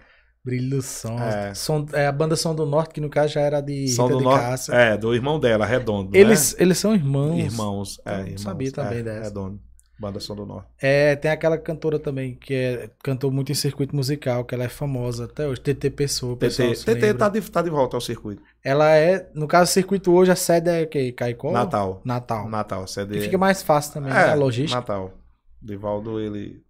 Brilho 0.45 0.77
do 0.77 0.83
Som. 0.83 1.19
É. 1.19 1.55
Som- 1.55 1.87
é, 1.93 2.07
a 2.07 2.13
banda 2.13 2.35
Som 2.37 2.55
do 2.55 2.65
Norte, 2.65 2.95
que 2.95 3.01
no 3.01 3.11
caso 3.11 3.35
já 3.35 3.41
era 3.43 3.61
de 3.61 3.87
Rita 3.87 4.09
do 4.09 4.19
de 4.19 4.25
Norte. 4.25 4.41
Cássia. 4.43 4.73
É, 4.75 4.97
do 4.97 5.15
irmão 5.15 5.39
dela, 5.39 5.67
Redondo. 5.67 6.11
né? 6.13 6.19
Eles, 6.19 6.57
eles 6.59 6.79
são 6.79 6.95
irmãos. 6.95 7.39
Irmãos, 7.39 8.01
é, 8.07 8.21
irmãos. 8.21 8.41
sabia 8.41 8.73
também 8.73 8.99
é, 8.99 9.03
dessa. 9.03 9.25
Redondo. 9.25 9.61
Banda 10.01 10.19
São 10.19 10.35
do 10.35 10.47
Norte. 10.47 10.67
É, 10.81 11.15
tem 11.15 11.31
aquela 11.31 11.59
cantora 11.59 11.99
também 11.99 12.35
que 12.35 12.55
é, 12.55 12.89
cantou 13.05 13.31
muito 13.31 13.53
em 13.53 13.55
circuito 13.55 13.95
musical, 13.95 14.47
que 14.47 14.55
ela 14.55 14.65
é 14.65 14.69
famosa 14.69 15.27
até 15.27 15.47
hoje, 15.47 15.61
TT 15.61 15.91
Pessoa. 15.91 16.33
o 16.33 16.37
TT, 16.37 16.73
TT 16.87 17.15
tá 17.19 17.29
de, 17.29 17.43
tá 17.43 17.61
de 17.61 17.69
volta 17.69 17.99
ao 17.99 18.01
circuito. 18.01 18.43
Ela 18.65 18.97
é, 18.97 19.29
no 19.35 19.47
caso, 19.47 19.71
circuito 19.71 20.11
hoje, 20.11 20.31
a 20.33 20.37
sede 20.37 20.71
é 20.71 20.85
o 20.85 20.87
quê? 20.89 21.13
Caicó? 21.13 21.53
Natal. 21.53 22.01
Natal. 22.03 22.49
Natal, 22.49 22.87
CD. 22.87 23.17
Que 23.17 23.21
fica 23.25 23.37
mais 23.37 23.63
fácil 23.63 23.93
também, 23.93 24.11
é, 24.11 24.15
né? 24.15 24.25
A 24.31 24.35
logística. 24.35 24.81
Natal. 24.81 25.13
Divaldo, 25.61 26.19
ele. 26.19 26.63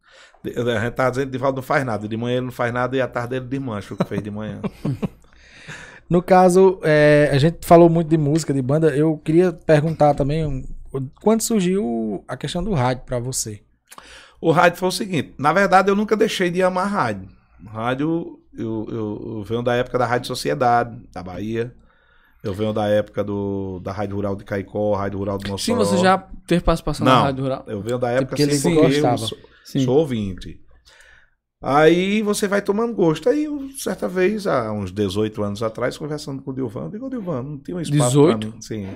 A 0.44 0.80
gente 0.84 0.94
tá 0.94 1.10
dizendo 1.10 1.26
que 1.26 1.32
Divaldo 1.32 1.56
não 1.56 1.62
faz 1.62 1.84
nada. 1.84 2.08
De 2.08 2.16
manhã 2.16 2.36
ele 2.38 2.46
não 2.46 2.52
faz 2.52 2.72
nada 2.72 2.96
e 2.96 3.00
à 3.00 3.06
tarde 3.06 3.36
ele 3.36 3.44
desmancha 3.46 3.94
o 3.94 3.96
que 3.96 4.04
fez 4.04 4.22
de 4.22 4.30
manhã. 4.30 4.60
No 6.08 6.20
caso, 6.20 6.80
é, 6.82 7.30
a 7.32 7.38
gente 7.38 7.64
falou 7.64 7.88
muito 7.88 8.08
de 8.08 8.18
música, 8.18 8.52
de 8.52 8.60
banda. 8.60 8.88
Eu 8.88 9.16
queria 9.18 9.52
perguntar 9.52 10.12
também 10.12 10.68
quando 11.22 11.40
surgiu 11.40 12.24
a 12.26 12.36
questão 12.36 12.64
do 12.64 12.72
rádio 12.72 13.04
pra 13.06 13.20
você? 13.20 13.62
o 14.40 14.50
rádio 14.50 14.78
foi 14.78 14.88
o 14.88 14.92
seguinte: 14.92 15.34
na 15.38 15.52
verdade, 15.52 15.90
eu 15.90 15.94
nunca 15.94 16.16
deixei 16.16 16.50
de 16.50 16.62
amar 16.62 16.88
rádio. 16.88 17.28
Rádio, 17.66 18.40
eu, 18.56 18.86
eu, 18.90 19.34
eu 19.36 19.42
venho 19.44 19.62
da 19.62 19.74
época 19.74 19.98
da 19.98 20.06
Rádio 20.06 20.28
Sociedade, 20.28 20.96
da 21.12 21.22
Bahia. 21.22 21.72
Eu 22.42 22.54
venho 22.54 22.72
da 22.72 22.88
época 22.88 23.22
do, 23.22 23.80
da 23.80 23.92
Rádio 23.92 24.16
Rural 24.16 24.34
de 24.34 24.44
Caicó, 24.44 24.94
Rádio 24.94 25.18
Rural 25.18 25.36
do 25.36 25.44
Sim, 25.58 25.74
Mossoró. 25.74 25.84
você 25.84 25.98
já 25.98 26.16
teve 26.46 26.62
participação 26.62 27.04
Não. 27.04 27.12
na 27.12 27.22
Rádio 27.24 27.44
Rural? 27.44 27.64
Eu 27.66 27.82
venho 27.82 27.98
da 27.98 28.10
época 28.10 28.28
porque 28.28 28.42
ele 28.42 28.52
assim, 28.52 28.74
gostava. 28.74 29.14
eu 29.14 29.18
sou, 29.18 29.38
Sim. 29.64 29.84
sou 29.84 29.98
ouvinte. 29.98 30.60
Aí 31.62 32.22
você 32.22 32.48
vai 32.48 32.62
tomando 32.62 32.94
gosto. 32.94 33.28
Aí, 33.28 33.44
eu, 33.44 33.68
certa 33.76 34.08
vez, 34.08 34.46
há 34.46 34.72
uns 34.72 34.90
18 34.90 35.42
anos 35.42 35.62
atrás, 35.62 35.98
conversando 35.98 36.42
com 36.42 36.50
o 36.50 36.54
Dilvan, 36.54 36.84
eu 36.84 36.90
digo, 36.90 37.06
"Ô, 37.06 37.10
Dilvan, 37.10 37.42
não 37.42 37.58
tem 37.58 37.74
um 37.74 37.80
espaço 37.80 38.10
18? 38.10 38.38
pra 38.38 38.48
mim. 38.56 38.62
Sim. 38.62 38.88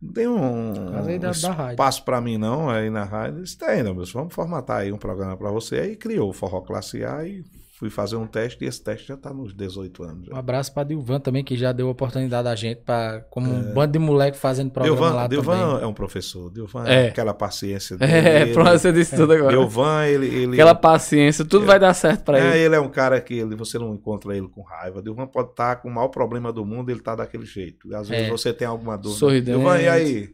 Não 0.00 0.12
tem 0.12 0.28
um, 0.28 0.90
Mas 0.92 1.08
aí 1.08 1.18
da- 1.18 1.28
um 1.28 1.30
espaço 1.70 2.04
pra 2.04 2.20
mim, 2.20 2.38
não, 2.38 2.70
aí 2.70 2.88
na 2.88 3.04
rádio. 3.04 3.42
Disse, 3.42 3.58
tem, 3.58 3.82
não, 3.82 3.94
mas 3.94 4.10
vamos 4.12 4.32
formatar 4.32 4.78
aí 4.78 4.92
um 4.92 4.96
programa 4.98 5.36
pra 5.36 5.50
você. 5.50 5.76
Aí 5.80 5.96
criou 5.96 6.30
o 6.30 6.32
Forró 6.32 6.60
Classe 6.62 7.04
A 7.04 7.26
e 7.26 7.44
fui 7.80 7.88
fazer 7.88 8.14
um 8.16 8.26
teste, 8.26 8.62
e 8.62 8.68
esse 8.68 8.84
teste 8.84 9.08
já 9.08 9.16
tá 9.16 9.32
nos 9.32 9.54
18 9.54 10.02
anos. 10.02 10.28
Um 10.28 10.32
Já. 10.32 10.38
abraço 10.38 10.72
pra 10.74 10.84
Dilvan 10.84 11.18
também, 11.18 11.42
que 11.42 11.56
já 11.56 11.72
deu 11.72 11.88
oportunidade 11.88 12.46
a 12.46 12.54
gente, 12.54 12.82
pra, 12.82 13.20
como 13.30 13.50
um 13.50 13.72
bando 13.72 13.92
de 13.94 13.98
moleque 13.98 14.36
fazendo 14.36 14.70
programa 14.70 14.96
Dilvan, 14.98 15.14
lá 15.14 15.26
Dilvan 15.26 15.58
também. 15.70 15.82
é 15.84 15.86
um 15.86 15.94
professor. 15.94 16.52
Dilvan 16.52 16.86
É. 16.86 17.06
é 17.06 17.08
aquela 17.08 17.32
paciência 17.32 17.96
dele. 17.98 18.12
É, 18.12 18.52
pronto, 18.52 18.70
você 18.78 18.92
disse 18.92 19.16
tudo 19.16 19.32
agora. 19.32 19.56
Dilvan, 19.56 20.04
ele, 20.04 20.26
ele, 20.26 20.52
Aquela 20.52 20.74
paciência, 20.74 21.42
tudo 21.42 21.64
vai 21.64 21.78
dar 21.80 21.94
certo 21.94 22.22
pra 22.22 22.38
É, 22.38 22.50
ele. 22.50 22.58
ele 22.66 22.74
é 22.76 22.80
um 22.80 22.90
cara 22.90 23.18
que 23.18 23.32
ele, 23.32 23.56
você 23.56 23.78
não 23.78 23.94
encontra 23.94 24.36
ele 24.36 24.46
com 24.48 24.60
raiva. 24.62 25.02
Dilvan 25.02 25.26
pode 25.26 25.48
estar 25.52 25.76
com 25.76 25.88
o 25.88 25.94
maior 25.94 26.08
problema 26.08 26.52
do 26.52 26.66
mundo, 26.66 26.90
ele 26.90 27.00
tá 27.00 27.16
daquele 27.16 27.46
jeito. 27.46 27.94
Às 27.96 28.10
vezes 28.10 28.26
É. 28.26 28.30
você 28.30 28.52
tem 28.52 28.68
alguma 28.68 28.98
dúvida. 28.98 29.18
Sorridente. 29.18 29.56
Dilvan, 29.56 29.78
e 29.80 29.88
aí? 29.88 30.28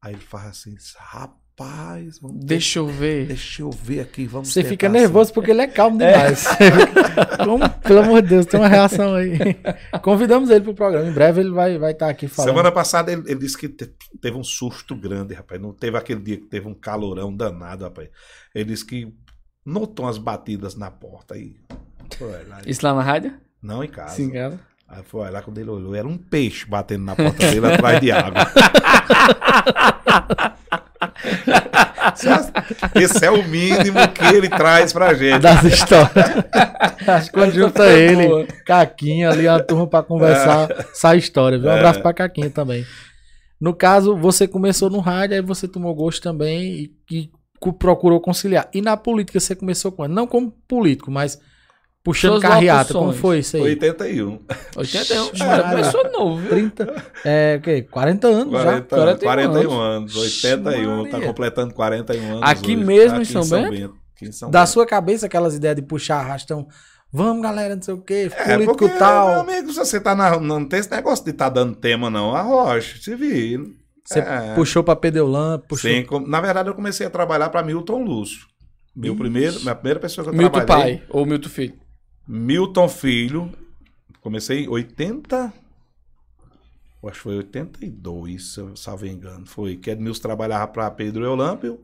Aí 0.00 0.12
ele 0.12 0.20
faz 0.22 0.46
assim, 0.46 0.76
rapaz, 0.96 1.41
vamos 2.20 2.40
ter- 2.40 2.46
Deixa 2.46 2.78
eu 2.78 2.86
ver. 2.86 3.26
deixa 3.26 3.62
eu 3.62 3.70
ver 3.70 4.00
aqui, 4.00 4.26
vamos 4.26 4.52
Você 4.52 4.62
fica 4.64 4.86
assim. 4.86 4.96
nervoso 4.98 5.32
porque 5.32 5.50
ele 5.50 5.62
é 5.62 5.66
calmo 5.66 5.98
demais. 5.98 6.46
Como, 7.44 7.68
pelo 7.80 8.00
amor 8.00 8.22
de 8.22 8.28
Deus, 8.28 8.46
tem 8.46 8.60
uma 8.60 8.68
reação 8.68 9.14
aí. 9.14 9.38
Convidamos 10.02 10.50
ele 10.50 10.64
pro 10.64 10.74
programa. 10.74 11.08
Em 11.08 11.12
breve 11.12 11.40
ele 11.40 11.50
vai 11.50 11.70
estar 11.72 11.80
vai 11.80 11.94
tá 11.94 12.08
aqui 12.08 12.28
falando. 12.28 12.50
Semana 12.50 12.70
passada 12.72 13.12
ele, 13.12 13.22
ele 13.26 13.40
disse 13.40 13.56
que 13.58 13.68
te- 13.68 13.92
teve 14.20 14.36
um 14.36 14.44
susto 14.44 14.94
grande, 14.94 15.34
rapaz. 15.34 15.60
Não 15.60 15.72
teve 15.72 15.96
aquele 15.96 16.20
dia 16.20 16.36
que 16.36 16.46
teve 16.46 16.68
um 16.68 16.74
calorão 16.74 17.34
danado, 17.34 17.84
rapaz. 17.84 18.08
Ele 18.54 18.66
disse 18.66 18.84
que 18.86 19.12
notou 19.64 20.06
umas 20.06 20.18
batidas 20.18 20.74
na 20.74 20.90
porta 20.90 21.34
aí. 21.34 21.56
Isso 22.66 22.84
lá 22.84 22.94
na 22.94 23.02
rádio? 23.02 23.34
não 23.62 23.82
em 23.84 23.88
casa. 23.88 24.16
Sim, 24.16 24.30
cara. 24.30 24.58
Aí 24.88 25.02
foi 25.04 25.30
lá 25.30 25.40
quando 25.40 25.56
ele 25.56 25.70
olhou, 25.70 25.94
era 25.94 26.06
um 26.06 26.18
peixe 26.18 26.66
batendo 26.66 27.04
na 27.04 27.16
porta 27.16 27.50
dele 27.50 27.66
atrás 27.66 27.98
de 28.00 28.12
água. 28.12 28.42
Esse 32.94 33.24
é 33.24 33.30
o 33.30 33.42
mínimo 33.44 33.98
que 34.14 34.24
ele 34.34 34.48
traz 34.48 34.92
pra 34.92 35.14
gente. 35.14 35.40
Das 35.40 35.62
histórias. 35.64 36.10
Acho 37.06 37.26
que 37.30 37.32
quando 37.32 37.52
junta 37.52 37.86
ele, 37.90 38.26
boa. 38.26 38.46
Caquinha 38.66 39.30
ali, 39.30 39.48
a 39.48 39.58
turma 39.60 39.86
pra 39.86 40.02
conversar, 40.02 40.68
sai 40.92 41.18
história. 41.18 41.58
Viu? 41.58 41.68
Um 41.68 41.72
É. 41.72 41.76
abraço 41.78 42.00
pra 42.00 42.12
Caquinha 42.12 42.50
também. 42.50 42.84
No 43.60 43.74
caso, 43.74 44.16
você 44.16 44.46
começou 44.48 44.90
no 44.90 44.98
rádio, 45.00 45.36
aí 45.36 45.42
você 45.42 45.68
tomou 45.68 45.94
gosto 45.94 46.20
também 46.22 46.90
e, 47.10 47.16
e 47.16 47.30
cu- 47.60 47.72
procurou 47.72 48.20
conciliar. 48.20 48.68
E 48.74 48.80
na 48.82 48.96
política 48.96 49.38
você 49.38 49.54
começou 49.54 49.92
quando? 49.92 50.12
Não 50.12 50.26
como 50.26 50.50
político, 50.66 51.10
mas 51.10 51.38
Puxando 52.04 52.32
Suas 52.32 52.42
carreata, 52.42 52.92
como 52.94 53.12
foi 53.12 53.38
isso 53.38 53.56
aí? 53.56 53.62
81. 53.62 54.40
81. 54.76 55.22
Ixi, 55.24 55.34
O 55.34 55.38
cara 55.38 55.70
começou 55.70 56.10
novo, 56.12 56.36
viu? 56.38 56.50
30, 56.50 57.04
é, 57.24 57.56
o 57.58 57.62
quê? 57.62 57.82
40 57.82 58.26
anos 58.26 58.52
já. 58.52 58.82
40, 58.82 58.86
41 58.88 59.52
41 59.52 59.80
anos, 59.80 60.16
81, 60.16 61.04
tá 61.04 61.12
Maria. 61.12 61.26
completando 61.28 61.74
41 61.74 62.28
anos. 62.32 62.40
Aqui 62.42 62.74
hoje. 62.74 62.84
mesmo 62.84 63.18
em 63.18 63.22
Aqui 63.22 63.32
São 63.32 63.48
Bento? 63.48 63.94
Aqui 64.16 64.26
em 64.28 64.32
São 64.32 64.50
Da 64.50 64.60
Bento. 64.60 64.70
sua 64.72 64.84
cabeça, 64.84 65.26
aquelas 65.26 65.54
ideias 65.54 65.76
de 65.76 65.82
puxar 65.82 66.16
arrastão. 66.18 66.66
Vamos, 67.12 67.40
galera, 67.42 67.76
não 67.76 67.82
sei 67.82 67.94
o 67.94 67.98
quê, 67.98 68.30
É, 68.34 68.54
político 68.54 68.76
porque, 68.78 68.98
tal. 68.98 69.28
meu 69.28 69.40
amigo, 69.42 69.70
se 69.70 69.76
você 69.78 70.00
tá 70.00 70.14
na. 70.14 70.40
Não 70.40 70.64
tem 70.64 70.80
esse 70.80 70.90
negócio 70.90 71.24
de 71.24 71.30
estar 71.30 71.50
dando 71.50 71.76
tema, 71.76 72.10
não. 72.10 72.34
Arrocha, 72.34 72.96
se 73.00 73.14
vira. 73.14 73.62
Você 74.04 74.18
É. 74.18 74.54
puxou 74.56 74.82
pra 74.82 74.96
Pedeulan, 74.96 75.60
puxou. 75.68 75.88
Sim, 75.88 76.02
com- 76.04 76.18
na 76.18 76.40
verdade, 76.40 76.68
eu 76.68 76.74
comecei 76.74 77.06
a 77.06 77.10
trabalhar 77.10 77.48
para 77.50 77.62
Milton 77.62 78.02
Lúcio. 78.02 78.40
Meu 78.96 79.14
primeiro, 79.14 79.60
minha 79.60 79.74
primeira 79.74 80.00
pessoa 80.00 80.24
que 80.24 80.30
eu 80.30 80.34
Milton 80.36 80.64
trabalhei. 80.64 80.96
pai 80.98 81.06
ou 81.10 81.24
Milton 81.24 81.48
filho. 81.48 81.74
Milton 82.26 82.88
Filho. 82.88 83.52
Comecei 84.20 84.64
em 84.64 84.68
80. 84.68 85.52
eu 87.02 87.08
Acho 87.08 87.18
que 87.18 87.22
foi 87.24 87.36
82, 87.36 88.54
se 88.54 88.60
eu 88.60 88.76
salvo 88.76 89.06
engano. 89.06 89.46
Foi 89.46 89.76
que 89.76 89.90
Edmilson 89.90 90.22
trabalhava 90.22 90.68
para 90.68 90.90
Pedro 90.90 91.24
Eulâmpio 91.24 91.80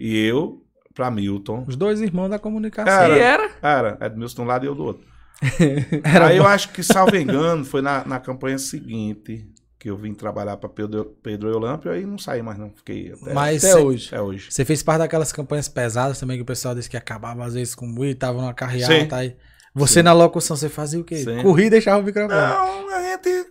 e 0.00 0.16
eu 0.24 0.64
para 0.94 1.10
Milton. 1.10 1.64
Os 1.68 1.76
dois 1.76 2.00
irmãos 2.00 2.28
da 2.28 2.38
comunicação. 2.38 2.92
Cara, 2.92 3.16
E 3.16 3.20
era? 3.20 3.50
Era, 3.62 3.98
Edmilson 4.06 4.34
de 4.36 4.40
um 4.42 4.44
lado 4.44 4.64
e 4.64 4.68
eu 4.68 4.74
do 4.74 4.84
outro. 4.84 5.06
Era 6.02 6.26
Aí 6.28 6.36
eu 6.36 6.44
acho 6.46 6.70
que, 6.72 6.82
salvo 6.82 7.14
engano, 7.16 7.64
foi 7.64 7.80
na, 7.80 8.04
na 8.04 8.18
campanha 8.18 8.58
seguinte 8.58 9.48
que 9.78 9.88
eu 9.88 9.96
vim 9.96 10.12
trabalhar 10.12 10.56
para 10.56 10.68
Pedro, 10.68 11.16
Pedro 11.22 11.48
Eulâmpio, 11.48 11.92
aí 11.92 12.04
não 12.04 12.18
saí 12.18 12.42
mais 12.42 12.58
não, 12.58 12.72
fiquei 12.74 13.12
até, 13.12 13.32
Mas 13.32 13.64
Até 13.64 13.74
cê- 13.74 13.80
hoje. 13.80 14.08
até 14.08 14.20
hoje. 14.20 14.50
Você 14.50 14.64
fez 14.64 14.82
parte 14.82 14.98
daquelas 14.98 15.30
campanhas 15.30 15.68
pesadas 15.68 16.18
também 16.18 16.36
que 16.36 16.42
o 16.42 16.44
pessoal 16.44 16.74
disse 16.74 16.90
que 16.90 16.96
acabava 16.96 17.44
às 17.44 17.54
vezes 17.54 17.76
com 17.76 17.86
muito, 17.86 18.18
tava 18.18 18.40
numa 18.40 18.52
carreata. 18.52 19.14
Aí. 19.14 19.36
Você 19.78 19.94
Sim. 20.00 20.02
na 20.02 20.12
locução, 20.12 20.56
você 20.56 20.68
fazia 20.68 21.00
o 21.00 21.04
quê? 21.04 21.16
Sim. 21.16 21.42
Corria 21.42 21.66
e 21.66 21.70
deixava 21.70 22.00
o 22.00 22.04
microfone. 22.04 22.40
Não, 22.40 22.94
a 22.94 23.02
gente. 23.02 23.46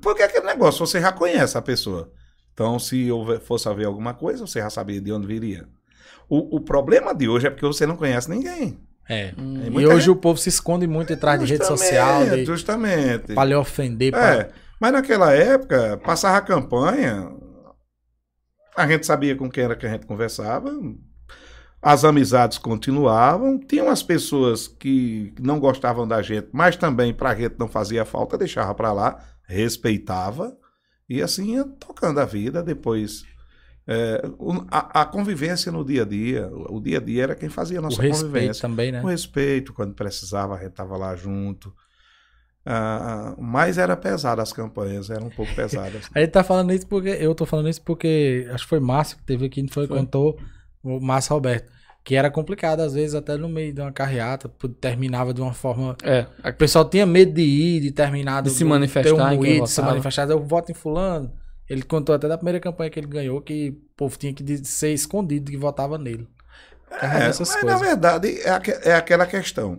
Porque 0.00 0.22
é 0.22 0.26
aquele 0.26 0.46
negócio, 0.46 0.86
você 0.86 1.00
já 1.00 1.10
conhece 1.12 1.56
a 1.58 1.62
pessoa. 1.62 2.10
Então, 2.52 2.78
se 2.78 3.10
houver- 3.10 3.40
fosse 3.40 3.68
haver 3.68 3.86
alguma 3.86 4.14
coisa, 4.14 4.46
você 4.46 4.60
já 4.60 4.70
sabia 4.70 5.00
de 5.00 5.12
onde 5.12 5.26
viria. 5.26 5.66
O, 6.28 6.56
o 6.56 6.60
problema 6.60 7.14
de 7.14 7.28
hoje 7.28 7.46
é 7.46 7.50
porque 7.50 7.64
você 7.66 7.86
não 7.86 7.96
conhece 7.96 8.28
ninguém. 8.30 8.78
É. 9.08 9.32
Hum. 9.38 9.80
E 9.80 9.86
hoje 9.86 10.00
gente- 10.00 10.10
o 10.10 10.16
povo 10.16 10.38
se 10.38 10.48
esconde 10.50 10.86
muito 10.86 11.12
atrás 11.12 11.40
de 11.40 11.46
rede 11.46 11.64
social, 11.66 12.24
de, 12.26 12.44
Justamente. 12.44 13.32
pra 13.32 13.44
lhe 13.44 13.54
ofender. 13.54 14.10
pra- 14.12 14.34
É, 14.34 14.50
mas 14.80 14.92
naquela 14.92 15.32
época, 15.32 15.98
passava 16.04 16.36
a 16.36 16.42
campanha, 16.42 17.30
a 18.76 18.86
gente 18.86 19.06
sabia 19.06 19.34
com 19.34 19.48
quem 19.50 19.64
era 19.64 19.74
que 19.74 19.86
a 19.86 19.90
gente 19.90 20.06
conversava, 20.06 20.70
as 21.80 22.04
amizades 22.04 22.58
continuavam, 22.58 23.58
tinham 23.58 23.88
as 23.88 24.02
pessoas 24.02 24.66
que 24.68 25.32
não 25.40 25.60
gostavam 25.60 26.06
da 26.08 26.20
gente, 26.22 26.48
mas 26.52 26.76
também 26.76 27.14
pra 27.14 27.34
gente 27.34 27.56
não 27.58 27.68
fazia 27.68 28.04
falta, 28.04 28.36
deixava 28.38 28.74
pra 28.74 28.92
lá, 28.92 29.18
respeitava, 29.46 30.56
e 31.08 31.22
assim 31.22 31.54
ia 31.54 31.64
tocando 31.64 32.18
a 32.20 32.24
vida, 32.24 32.62
depois... 32.62 33.24
é, 33.86 34.20
o- 34.38 34.64
a, 34.70 35.02
a 35.02 35.06
convivência 35.06 35.70
no 35.72 35.84
dia 35.84 36.02
a 36.02 36.04
dia, 36.04 36.48
o 36.52 36.76
o 36.76 36.80
dia 36.80 36.98
a 36.98 37.00
dia 37.00 37.22
era 37.22 37.34
quem 37.34 37.48
fazia 37.48 37.78
a 37.78 37.80
o 37.80 37.84
nossa 37.84 38.02
respeito 38.02 38.26
convivência. 38.28 38.62
também, 38.62 38.92
né? 38.92 39.00
Com 39.00 39.06
respeito, 39.08 39.72
quando 39.72 39.94
precisava, 39.94 40.54
a 40.54 40.58
gente 40.58 40.70
estava 40.70 40.96
lá 40.96 41.14
junto. 41.16 41.72
Ah, 42.66 43.34
mas 43.38 43.78
era 43.78 43.96
pesado 43.96 44.42
as 44.42 44.52
campanhas, 44.52 45.08
eram 45.08 45.28
um 45.28 45.30
pouco 45.30 45.52
pesadas. 45.56 46.10
A 46.14 46.20
gente 46.20 46.30
tá 46.32 46.44
falando 46.44 46.72
isso 46.72 46.86
porque. 46.86 47.08
Eu 47.08 47.34
tô 47.34 47.46
falando 47.46 47.68
isso 47.68 47.80
porque. 47.82 48.46
Acho 48.52 48.64
que 48.64 48.68
foi 48.68 48.80
Márcio 48.80 49.16
que 49.16 49.22
teve 49.24 49.46
aqui, 49.46 49.62
não 49.62 49.68
foi? 49.70 49.86
Foi. 49.86 49.96
Contou 49.96 50.38
o 50.82 51.00
Márcio 51.00 51.34
Roberto. 51.34 51.70
Que 52.04 52.14
era 52.16 52.30
complicado, 52.30 52.80
às 52.80 52.94
vezes, 52.94 53.14
até 53.14 53.36
no 53.36 53.48
meio 53.50 53.72
de 53.72 53.80
uma 53.82 53.92
carreata, 53.92 54.50
terminava 54.80 55.34
de 55.34 55.42
uma 55.42 55.52
forma. 55.52 55.94
É. 56.02 56.26
O 56.48 56.54
pessoal 56.54 56.88
tinha 56.88 57.04
medo 57.04 57.32
de 57.32 57.42
ir, 57.42 57.80
de 57.80 57.90
terminar. 57.90 58.42
De 58.42 58.48
se 58.50 58.64
do- 58.64 58.70
manifestar 58.70 59.14
ter 59.14 59.14
um 59.14 59.36
moído, 59.36 59.64
de 59.64 59.70
se 59.70 59.82
manifestar. 59.82 60.30
Eu 60.30 60.42
voto 60.42 60.72
em 60.72 60.74
Fulano. 60.74 61.30
Ele 61.68 61.82
contou 61.82 62.14
até 62.14 62.26
da 62.26 62.38
primeira 62.38 62.58
campanha 62.60 62.88
que 62.88 62.98
ele 62.98 63.06
ganhou 63.06 63.42
que 63.42 63.70
o 63.70 63.96
povo 63.96 64.16
tinha 64.16 64.32
que 64.32 64.64
ser 64.64 64.92
escondido 64.94 65.50
que 65.50 65.56
votava 65.58 65.98
nele. 65.98 66.26
É, 66.90 67.26
mas 67.26 67.36
coisas. 67.36 67.62
na 67.62 67.76
verdade 67.76 68.40
é, 68.40 68.88
é 68.90 68.94
aquela 68.94 69.26
questão. 69.26 69.78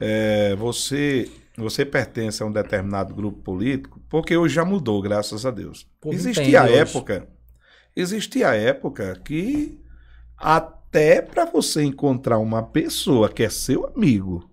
É, 0.00 0.54
você, 0.56 1.28
você 1.56 1.84
pertence 1.84 2.42
a 2.42 2.46
um 2.46 2.52
determinado 2.52 3.14
grupo 3.14 3.40
político, 3.42 4.00
porque 4.08 4.36
hoje 4.36 4.54
já 4.54 4.64
mudou, 4.64 5.00
graças 5.02 5.44
a 5.46 5.50
Deus. 5.50 5.88
Pô, 6.00 6.12
existia 6.12 6.60
a 6.60 6.64
hoje. 6.64 6.74
época, 6.74 7.28
existia 8.00 8.54
época 8.54 9.20
que 9.24 9.78
até 10.36 11.20
para 11.20 11.44
você 11.44 11.82
encontrar 11.82 12.38
uma 12.38 12.62
pessoa 12.62 13.28
que 13.28 13.42
é 13.42 13.48
seu 13.48 13.86
amigo, 13.94 14.48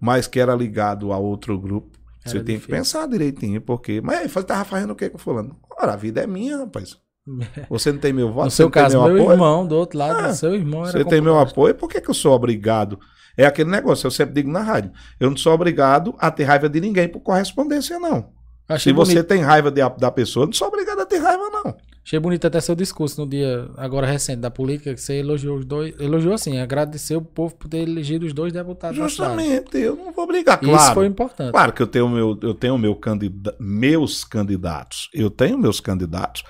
mas 0.00 0.26
que 0.26 0.40
era 0.40 0.54
ligado 0.54 1.12
a 1.12 1.18
outro 1.18 1.58
grupo, 1.58 1.98
Era 2.24 2.30
você 2.32 2.36
tem 2.38 2.56
que 2.56 2.60
difícil. 2.62 2.70
pensar 2.76 3.08
direitinho, 3.08 3.60
porque. 3.60 4.00
Mas 4.00 4.30
você 4.30 4.42
tava 4.44 4.64
fazendo 4.64 4.90
o 4.92 4.96
que 4.96 5.08
com 5.10 5.18
fulano? 5.18 5.56
Ora, 5.80 5.92
a 5.92 5.96
vida 5.96 6.20
é 6.20 6.26
minha, 6.26 6.58
rapaz. 6.58 6.96
Você 7.68 7.92
não 7.92 7.98
tem 7.98 8.10
meu 8.10 8.32
voto, 8.32 8.44
No 8.46 8.50
você 8.50 8.56
seu 8.56 8.70
caso, 8.70 8.96
meu, 9.02 9.04
apoio. 9.20 9.32
irmão, 9.32 9.66
do 9.66 9.76
outro 9.76 9.98
lado, 9.98 10.18
Ah, 10.18 10.32
seu 10.32 10.54
irmão 10.54 10.82
era 10.86 10.92
Você 10.92 11.04
tem 11.04 11.20
meu 11.20 11.38
apoio, 11.38 11.74
por 11.74 11.86
que, 11.86 12.00
que 12.00 12.08
eu 12.08 12.14
sou 12.14 12.32
obrigado? 12.32 12.98
É 13.36 13.44
aquele 13.44 13.68
negócio, 13.70 14.06
eu 14.06 14.10
sempre 14.10 14.34
digo 14.34 14.50
na 14.50 14.60
rádio. 14.62 14.90
Eu 15.20 15.28
não 15.28 15.36
sou 15.36 15.52
obrigado 15.52 16.14
a 16.18 16.30
ter 16.30 16.44
raiva 16.44 16.70
de 16.70 16.80
ninguém 16.80 17.06
por 17.06 17.20
correspondência, 17.20 17.98
não. 18.00 18.30
Achei 18.66 18.92
Se 18.92 18.96
você 18.96 19.12
bonito. 19.16 19.26
tem 19.28 19.42
raiva 19.42 19.70
de- 19.70 19.82
da 19.98 20.10
pessoa, 20.10 20.44
eu 20.44 20.46
não 20.46 20.52
sou 20.54 20.68
obrigado 20.68 21.00
a 21.00 21.06
ter 21.06 21.18
raiva, 21.18 21.50
não. 21.50 21.76
Achei 22.08 22.18
bonito 22.18 22.46
até 22.46 22.58
seu 22.58 22.74
discurso 22.74 23.20
no 23.20 23.28
dia 23.28 23.68
agora 23.76 24.06
recente 24.06 24.38
da 24.40 24.50
política, 24.50 24.94
que 24.94 25.00
você 25.00 25.18
elogiou 25.18 25.58
os 25.58 25.66
dois. 25.66 25.94
Elogiou 26.00 26.32
assim, 26.32 26.58
agradeceu 26.58 27.18
o 27.18 27.22
povo 27.22 27.54
por 27.54 27.68
ter 27.68 27.80
elegido 27.86 28.24
os 28.24 28.32
dois 28.32 28.50
deputados. 28.50 28.96
Justamente, 28.96 29.76
eu 29.76 29.94
não 29.94 30.10
vou 30.10 30.26
brigar, 30.26 30.58
Isso 30.62 30.70
claro. 30.70 30.94
foi 30.94 31.06
importante. 31.06 31.50
Claro 31.50 31.70
que 31.70 31.82
eu 31.82 31.86
tenho, 31.86 32.08
meu, 32.08 32.38
eu 32.40 32.54
tenho 32.54 32.78
meu 32.78 32.96
candida- 32.96 33.54
meus 33.60 34.24
candidatos. 34.24 35.10
Eu 35.12 35.28
tenho 35.28 35.58
meus 35.58 35.80
candidatos. 35.80 36.44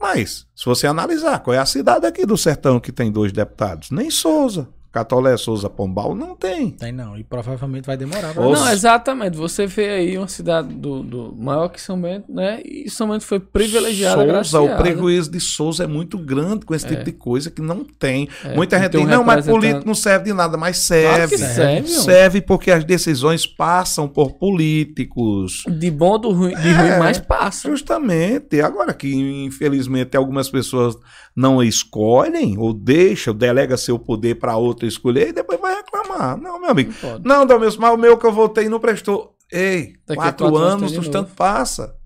Mas, 0.00 0.46
se 0.54 0.64
você 0.64 0.86
analisar, 0.86 1.40
qual 1.40 1.54
é 1.54 1.58
a 1.58 1.66
cidade 1.66 2.06
aqui 2.06 2.24
do 2.24 2.36
sertão 2.36 2.78
que 2.78 2.92
tem 2.92 3.10
dois 3.10 3.32
deputados? 3.32 3.90
Nem 3.90 4.12
Souza. 4.12 4.68
Catolé, 4.92 5.36
Souza, 5.36 5.70
Pombal, 5.70 6.14
não 6.14 6.34
tem. 6.34 6.70
Tem 6.70 6.90
não, 6.90 7.16
e 7.16 7.22
provavelmente 7.22 7.86
vai 7.86 7.96
demorar 7.96 8.34
pra 8.34 8.42
Não, 8.42 8.68
exatamente. 8.72 9.36
Você 9.36 9.66
vê 9.66 9.88
aí 9.90 10.18
uma 10.18 10.26
cidade 10.26 10.68
do, 10.74 11.02
do 11.02 11.34
maior 11.38 11.68
que 11.68 11.80
São 11.80 12.00
Bento, 12.00 12.24
né? 12.32 12.60
E 12.64 12.90
São 12.90 13.08
Bento 13.08 13.24
foi 13.24 13.38
privilegiada, 13.38 14.16
Souza, 14.16 14.30
agraciada. 14.30 14.74
o 14.74 14.76
prejuízo 14.76 15.30
de 15.30 15.38
Souza 15.40 15.84
é 15.84 15.86
muito 15.86 16.18
grande 16.18 16.66
com 16.66 16.74
esse 16.74 16.86
É. 16.86 16.88
tipo 16.88 17.04
de 17.04 17.12
coisa 17.12 17.50
que 17.50 17.62
não 17.62 17.84
tem. 17.84 18.28
É, 18.44 18.56
Muita 18.56 18.78
gente 18.80 18.90
tem 18.90 19.00
diz, 19.02 19.08
um 19.08 19.12
não, 19.18 19.24
mas 19.24 19.36
representante. 19.46 19.60
político 19.60 19.86
não 19.86 19.94
serve 19.94 20.24
de 20.24 20.32
nada, 20.32 20.56
mas 20.56 20.88
Claro 20.88 21.04
serve. 21.28 21.36
que 21.36 21.38
serve. 21.38 21.88
Serve 21.88 22.40
porque 22.40 22.70
as 22.72 22.82
decisões 22.84 23.46
passam 23.46 24.08
por 24.08 24.32
políticos. 24.32 25.64
De 25.68 25.90
bom 25.90 26.18
do 26.18 26.30
ruim, 26.32 26.54
de 26.54 26.68
É. 26.68 26.72
ruim 26.72 26.98
mais 26.98 27.18
passa. 27.18 27.68
Justamente. 27.70 28.60
Agora 28.60 28.92
que, 28.92 29.14
infelizmente, 29.44 30.16
algumas 30.16 30.48
pessoas 30.48 30.96
não 31.36 31.62
escolhem, 31.62 32.58
ou 32.58 32.72
deixam, 32.72 33.32
delega 33.34 33.76
seu 33.76 33.98
poder 33.98 34.34
para 34.36 34.56
outro 34.56 34.79
escolher, 34.86 35.28
e 35.28 35.32
depois 35.32 35.60
vai 35.60 35.74
reclamar. 35.76 36.36
Não, 36.36 36.60
meu 36.60 36.70
amigo. 36.70 36.92
Não. 37.02 37.18
Não, 37.18 37.46
Dalmilson, 37.46 37.80
mas 37.80 37.94
o 37.94 37.96
meu 37.96 38.16
que 38.16 38.26
eu 38.26 38.32
votei 38.32 38.68
não 38.68 38.80
prestou. 38.80 39.36
Ei, 39.50 39.94
Daqui 40.06 40.20
quatro, 40.20 40.46
quatro 40.46 40.56
anos 40.56 40.96
o 40.96 41.10
tanto 41.10 41.34
passa. 41.34 41.96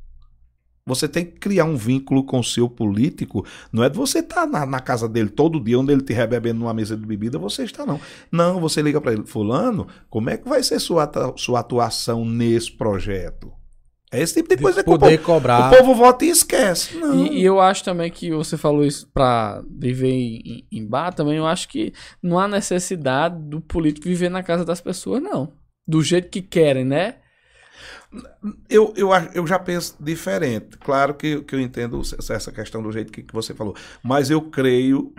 Você 0.86 1.08
tem 1.08 1.24
que 1.24 1.38
criar 1.38 1.64
um 1.64 1.76
vínculo 1.76 2.24
com 2.24 2.38
o 2.38 2.44
seu 2.44 2.68
político. 2.68 3.44
Não 3.72 3.82
é 3.82 3.88
de 3.88 3.96
você 3.96 4.18
estar 4.18 4.46
na, 4.46 4.66
na 4.66 4.80
casa 4.80 5.08
dele 5.08 5.30
todo 5.30 5.62
dia, 5.62 5.78
onde 5.78 5.92
ele 5.92 6.02
estiver 6.02 6.26
bebendo 6.26 6.60
numa 6.60 6.74
mesa 6.74 6.94
de 6.94 7.06
bebida, 7.06 7.38
você 7.38 7.64
está 7.64 7.86
não. 7.86 7.98
Não, 8.30 8.60
você 8.60 8.82
liga 8.82 9.00
para 9.00 9.14
ele, 9.14 9.24
fulano, 9.24 9.86
como 10.10 10.28
é 10.28 10.36
que 10.36 10.48
vai 10.48 10.62
ser 10.62 10.78
sua, 10.78 11.10
sua 11.36 11.60
atuação 11.60 12.24
nesse 12.24 12.70
projeto? 12.70 13.50
É 14.14 14.22
esse 14.22 14.34
tipo 14.34 14.48
de 14.48 14.62
coisa 14.62 14.82
que 14.82 14.88
o 14.88 14.98
poder 14.98 15.18
povo, 15.18 15.34
cobrar. 15.34 15.72
o 15.72 15.76
povo 15.76 15.94
vota 15.94 16.24
e 16.24 16.28
esquece. 16.28 16.96
E, 17.14 17.40
e 17.40 17.44
eu 17.44 17.60
acho 17.60 17.82
também 17.82 18.10
que 18.10 18.30
você 18.30 18.56
falou 18.56 18.84
isso 18.84 19.08
pra 19.12 19.62
viver 19.68 20.10
em, 20.10 20.66
em 20.70 20.86
bar 20.86 21.12
também. 21.12 21.36
Eu 21.36 21.46
acho 21.46 21.68
que 21.68 21.92
não 22.22 22.38
há 22.38 22.46
necessidade 22.46 23.36
do 23.42 23.60
político 23.60 24.06
viver 24.06 24.28
na 24.28 24.42
casa 24.42 24.64
das 24.64 24.80
pessoas, 24.80 25.20
não. 25.20 25.52
Do 25.86 26.00
jeito 26.00 26.28
que 26.30 26.40
querem, 26.40 26.84
né? 26.84 27.16
Eu, 28.70 28.94
eu, 28.96 29.10
eu 29.34 29.46
já 29.46 29.58
penso 29.58 29.96
diferente. 30.00 30.78
Claro 30.78 31.14
que, 31.14 31.42
que 31.42 31.54
eu 31.54 31.60
entendo 31.60 32.00
essa 32.00 32.52
questão 32.52 32.82
do 32.82 32.92
jeito 32.92 33.12
que, 33.12 33.22
que 33.22 33.34
você 33.34 33.52
falou. 33.52 33.74
Mas 34.02 34.30
eu 34.30 34.40
creio 34.40 35.12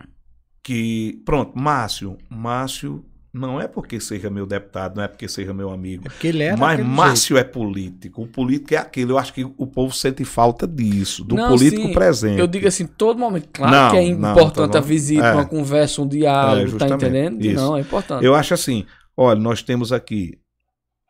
que. 0.63 1.21
Pronto, 1.25 1.57
Márcio. 1.57 2.17
Márcio 2.29 3.03
não 3.35 3.59
é 3.59 3.67
porque 3.67 3.99
seja 3.99 4.29
meu 4.29 4.45
deputado, 4.45 4.95
não 4.95 5.03
é 5.03 5.09
porque 5.09 5.27
seja 5.27 5.53
meu 5.53 5.69
amigo. 5.69 6.03
É 6.07 6.09
porque 6.09 6.27
ele 6.27 6.43
era 6.43 6.55
Mas 6.55 6.79
Márcio 6.79 7.37
é 7.37 7.43
político. 7.43 8.21
O 8.23 8.27
político 8.27 8.73
é 8.73 8.77
aquele. 8.77 9.11
Eu 9.11 9.17
acho 9.17 9.33
que 9.33 9.43
o 9.43 9.67
povo 9.67 9.93
sente 9.93 10.23
falta 10.23 10.65
disso, 10.65 11.23
do 11.25 11.35
Não, 11.35 11.49
político 11.49 11.81
sim, 11.81 11.93
presente. 11.93 12.39
Eu 12.39 12.47
digo 12.47 12.65
assim, 12.65 12.87
todo 12.87 13.19
momento. 13.19 13.49
Claro 13.51 13.75
Não, 13.75 13.91
que 13.91 13.97
é 13.97 14.15
não, 14.15 14.31
importante 14.31 14.71
tá 14.71 14.77
a 14.77 14.81
visita, 14.81 15.25
É. 15.25 15.33
uma 15.33 15.45
conversa, 15.45 16.01
um 16.01 16.07
diálogo, 16.07 16.75
É, 16.75 16.79
tá 16.79 16.87
entendendo? 16.87 17.45
isso. 17.45 17.55
Não, 17.55 17.75
é 17.75 17.81
importante. 17.81 18.23
Eu 18.23 18.33
acho 18.33 18.53
assim, 18.53 18.85
olha, 19.17 19.37
nós 19.37 19.61
temos 19.61 19.91
aqui, 19.91 20.39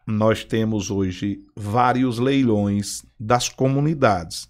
nós 0.08 0.44
temos 0.44 0.90
hoje 0.90 1.42
vários 1.56 2.18
leilões 2.18 3.04
das 3.20 3.50
comunidades. 3.50 4.48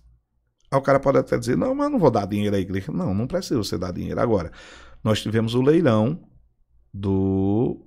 Aí 0.71 0.79
o 0.79 0.81
cara 0.81 0.97
pode 0.99 1.17
até 1.17 1.37
dizer, 1.37 1.57
não, 1.57 1.75
mas 1.75 1.87
eu 1.87 1.91
não 1.91 1.99
vou 1.99 2.09
dar 2.09 2.25
dinheiro 2.25 2.55
à 2.55 2.59
igreja. 2.59 2.89
Não, 2.93 3.13
não 3.13 3.27
precisa 3.27 3.57
você 3.57 3.77
dar 3.77 3.91
dinheiro. 3.91 4.19
Agora, 4.21 4.49
nós 5.03 5.21
tivemos 5.21 5.53
o 5.55 5.61
leilão 5.61 6.19
do 6.99 7.81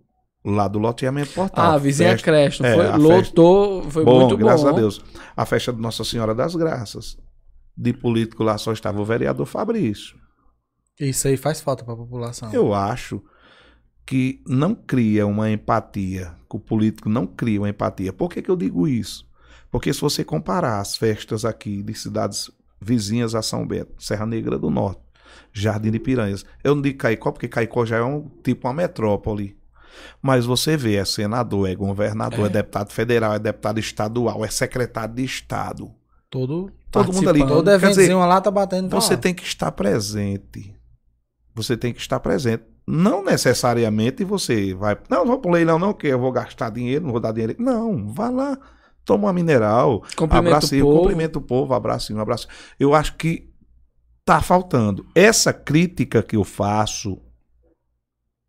Lá 0.44 0.68
do 0.68 0.78
loteamento 0.78 1.32
portal. 1.32 1.72
Ah, 1.72 1.74
a 1.74 1.78
vizinha 1.78 2.10
Festa- 2.12 2.24
creche, 2.24 2.62
não 2.62 2.68
é, 2.70 2.74
foi? 2.74 2.86
a 2.86 2.96
Lotou, 2.96 3.82
foi 3.90 4.04
bom, 4.04 4.20
muito 4.20 4.36
bom. 4.38 4.44
graças 4.44 4.64
a 4.66 4.72
Deus. 4.72 5.04
A 5.36 5.44
festa 5.44 5.72
de 5.72 5.80
Nossa 5.80 6.04
Senhora 6.04 6.34
das 6.34 6.54
Graças. 6.54 7.18
De 7.76 7.92
político 7.92 8.42
lá 8.44 8.56
só 8.56 8.72
estava 8.72 9.00
o 9.00 9.04
vereador 9.04 9.46
Fabrício. 9.46 10.16
Isso 10.98 11.26
aí 11.28 11.36
faz 11.36 11.60
falta 11.60 11.84
pra 11.84 11.94
população. 11.96 12.52
Eu 12.52 12.72
acho 12.72 13.20
que 14.06 14.40
não 14.46 14.74
cria 14.74 15.26
uma 15.26 15.50
empatia, 15.50 16.34
que 16.48 16.56
o 16.56 16.60
político 16.60 17.08
não 17.08 17.26
cria 17.26 17.60
uma 17.60 17.68
empatia. 17.68 18.12
Por 18.12 18.28
que, 18.30 18.40
que 18.40 18.50
eu 18.50 18.56
digo 18.56 18.86
isso? 18.88 19.26
Porque 19.70 19.92
se 19.92 20.00
você 20.00 20.24
comparar 20.24 20.80
as 20.80 20.96
festas 20.96 21.44
aqui 21.44 21.82
de 21.82 21.94
cidades 21.94 22.50
vizinhas 22.80 23.34
a 23.34 23.42
São 23.42 23.66
Bento, 23.66 23.92
Serra 23.98 24.24
Negra 24.24 24.56
do 24.58 24.70
Norte, 24.70 25.00
Jardim 25.60 25.90
de 25.90 25.98
Piranhas, 25.98 26.44
eu 26.62 26.74
não 26.74 26.82
digo 26.82 26.98
Caicó, 26.98 27.32
porque 27.32 27.48
Caicó 27.48 27.84
já 27.84 27.98
é 27.98 28.02
um 28.02 28.28
tipo 28.42 28.66
uma 28.66 28.74
metrópole. 28.74 29.56
Mas 30.22 30.46
você 30.46 30.76
vê, 30.76 30.96
é 30.96 31.04
senador, 31.04 31.68
é 31.68 31.74
governador, 31.74 32.46
é, 32.46 32.48
deputado 32.48 32.92
federal, 32.92 33.34
é 33.34 33.38
deputado 33.38 33.78
estadual, 33.78 34.44
é 34.44 34.48
secretário 34.48 35.14
de 35.14 35.24
Estado. 35.24 35.90
Todo, 36.30 36.70
Todo 36.90 37.12
mundo 37.12 37.28
ali. 37.28 37.46
Todo 37.46 37.70
eventozinho 37.70 38.18
lá 38.18 38.40
tá 38.40 38.50
batendo. 38.50 38.88
Você 38.90 39.16
tá. 39.16 39.22
tem 39.22 39.34
que 39.34 39.42
estar 39.42 39.72
presente. 39.72 40.74
Você 41.54 41.76
tem 41.76 41.92
que 41.92 42.00
estar 42.00 42.20
presente. 42.20 42.64
Não 42.86 43.22
necessariamente 43.22 44.24
você 44.24 44.72
vai. 44.74 44.96
Não, 45.10 45.18
não 45.18 45.26
vou 45.26 45.38
pro 45.38 45.50
leilão, 45.50 45.78
não, 45.78 45.92
que 45.92 46.06
eu 46.06 46.18
vou 46.18 46.32
gastar 46.32 46.70
dinheiro, 46.70 47.04
não 47.04 47.12
vou 47.12 47.20
dar 47.20 47.32
dinheiro. 47.32 47.54
Não, 47.58 48.06
vá 48.06 48.30
lá, 48.30 48.58
toma 49.04 49.26
uma 49.26 49.32
mineral, 49.32 50.02
Cumprimenta 50.16 50.56
abrace, 50.56 50.80
o 50.80 50.86
povo. 50.86 51.00
cumprimenta 51.00 51.38
o 51.38 51.42
povo, 51.42 51.74
abraço, 51.74 52.14
um 52.14 52.20
abraço. 52.20 52.48
Eu 52.80 52.94
acho 52.94 53.14
que 53.16 53.50
tá 54.28 54.42
faltando. 54.42 55.06
Essa 55.14 55.52
crítica 55.54 56.22
que 56.22 56.36
eu 56.36 56.44
faço 56.44 57.18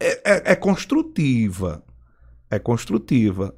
é, 0.01 0.34
é- 0.34 0.51
é 0.51 0.56
construtiva. 0.56 1.81
É 2.51 2.60
construtiva. 2.60 3.53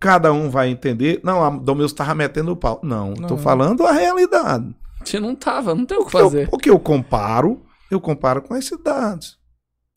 Cada 0.00 0.32
um 0.32 0.48
vai 0.48 0.68
entender. 0.68 1.20
Não, 1.22 1.44
a 1.44 1.50
Domilson 1.50 1.92
estava 1.92 2.14
metendo 2.14 2.52
o 2.52 2.56
pau. 2.56 2.80
Não, 2.82 3.10
Não. 3.14 3.28
tô 3.28 3.36
falando 3.36 3.86
a 3.86 3.92
realidade. 3.92 4.74
Você 5.04 5.20
não 5.20 5.34
tava, 5.34 5.74
não 5.74 5.84
tem 5.84 5.98
o 5.98 6.06
que 6.06 6.16
eu, 6.16 6.30
fazer. 6.30 6.48
porque 6.50 6.70
eu 6.70 6.78
comparo, 6.80 7.64
eu 7.90 8.00
comparo 8.00 8.40
com 8.42 8.54
as 8.54 8.64
cidades. 8.64 9.36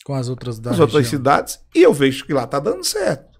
Com 0.06 0.14
as 0.14 0.28
outras 0.30 0.60
da 0.60 0.72
as 0.72 0.80
outras 0.80 1.07
cidades, 1.07 1.60
e 1.76 1.82
eu 1.82 1.94
vejo 1.94 2.26
que 2.26 2.34
lá 2.34 2.45
tá 2.48 2.60
dando 2.60 2.84
certo. 2.84 3.40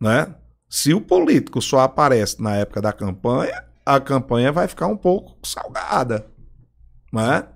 Né? 0.00 0.34
Se 0.68 0.94
o 0.94 1.00
político 1.00 1.60
só 1.60 1.80
aparece 1.80 2.40
na 2.42 2.56
época 2.56 2.80
da 2.80 2.92
campanha, 2.92 3.62
a 3.84 4.00
campanha 4.00 4.50
vai 4.52 4.66
ficar 4.68 4.86
um 4.86 4.96
pouco 4.96 5.36
salgada. 5.46 6.29
Né? 7.12 7.46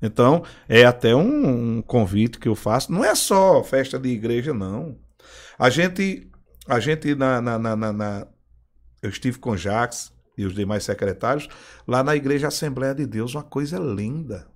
Então, 0.00 0.42
é 0.68 0.84
até 0.84 1.14
um, 1.14 1.76
um 1.78 1.82
convite 1.82 2.38
que 2.38 2.48
eu 2.48 2.54
faço. 2.54 2.90
Não 2.92 3.04
é 3.04 3.14
só 3.14 3.62
festa 3.62 3.98
de 3.98 4.08
igreja, 4.08 4.52
não. 4.52 4.96
A 5.58 5.70
gente, 5.70 6.28
a 6.66 6.80
gente 6.80 7.14
na, 7.14 7.40
na, 7.40 7.58
na, 7.58 7.92
na- 7.92 8.26
eu 9.02 9.10
estive 9.10 9.38
com 9.38 9.50
o 9.50 9.56
Jax 9.56 10.12
e 10.36 10.44
os 10.44 10.54
demais 10.54 10.84
secretários 10.84 11.48
lá 11.86 12.02
na 12.02 12.16
Igreja 12.16 12.48
Assembleia 12.48 12.94
de 12.94 13.06
Deus, 13.06 13.34
uma 13.34 13.42
coisa 13.42 13.78
linda. 13.78 14.46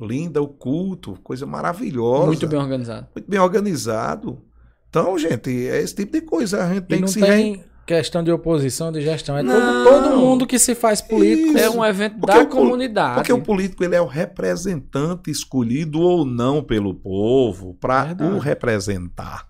Linda, 0.00 0.40
o 0.40 0.46
culto, 0.46 1.18
coisa 1.22 1.44
maravilhosa. 1.44 2.26
Muito 2.26 2.46
bem 2.46 2.58
organizado. 2.58 3.08
Muito 3.14 3.28
bem 3.28 3.40
organizado. 3.40 4.44
Então, 4.88 5.18
gente, 5.18 5.50
é 5.68 5.80
esse 5.80 5.94
tipo 5.94 6.12
de 6.12 6.20
coisa. 6.20 6.64
A 6.64 6.72
gente 6.72 6.84
E 6.84 6.86
tem 6.86 7.02
que 7.02 7.08
se 7.10 7.20
tem 7.20 7.64
questão 7.88 8.22
de 8.22 8.30
oposição, 8.30 8.92
de 8.92 9.00
gestão. 9.00 9.38
É 9.38 9.42
todo, 9.42 9.84
todo 9.84 10.16
mundo 10.18 10.46
que 10.46 10.58
se 10.58 10.74
faz 10.74 11.00
político. 11.00 11.56
Isso. 11.56 11.58
É 11.58 11.70
um 11.70 11.82
evento 11.82 12.18
Porque 12.18 12.38
da 12.38 12.44
comunidade. 12.44 13.14
Porque 13.14 13.32
o 13.32 13.40
político 13.40 13.82
ele 13.82 13.96
é 13.96 14.00
o 14.00 14.06
representante 14.06 15.30
escolhido 15.30 15.98
ou 15.98 16.26
não 16.26 16.62
pelo 16.62 16.94
povo 16.94 17.74
para 17.80 18.14
o 18.20 18.38
representar. 18.38 19.46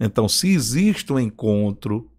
Então, 0.00 0.28
se 0.28 0.52
existe 0.52 1.12
um 1.12 1.20
encontro 1.20 2.10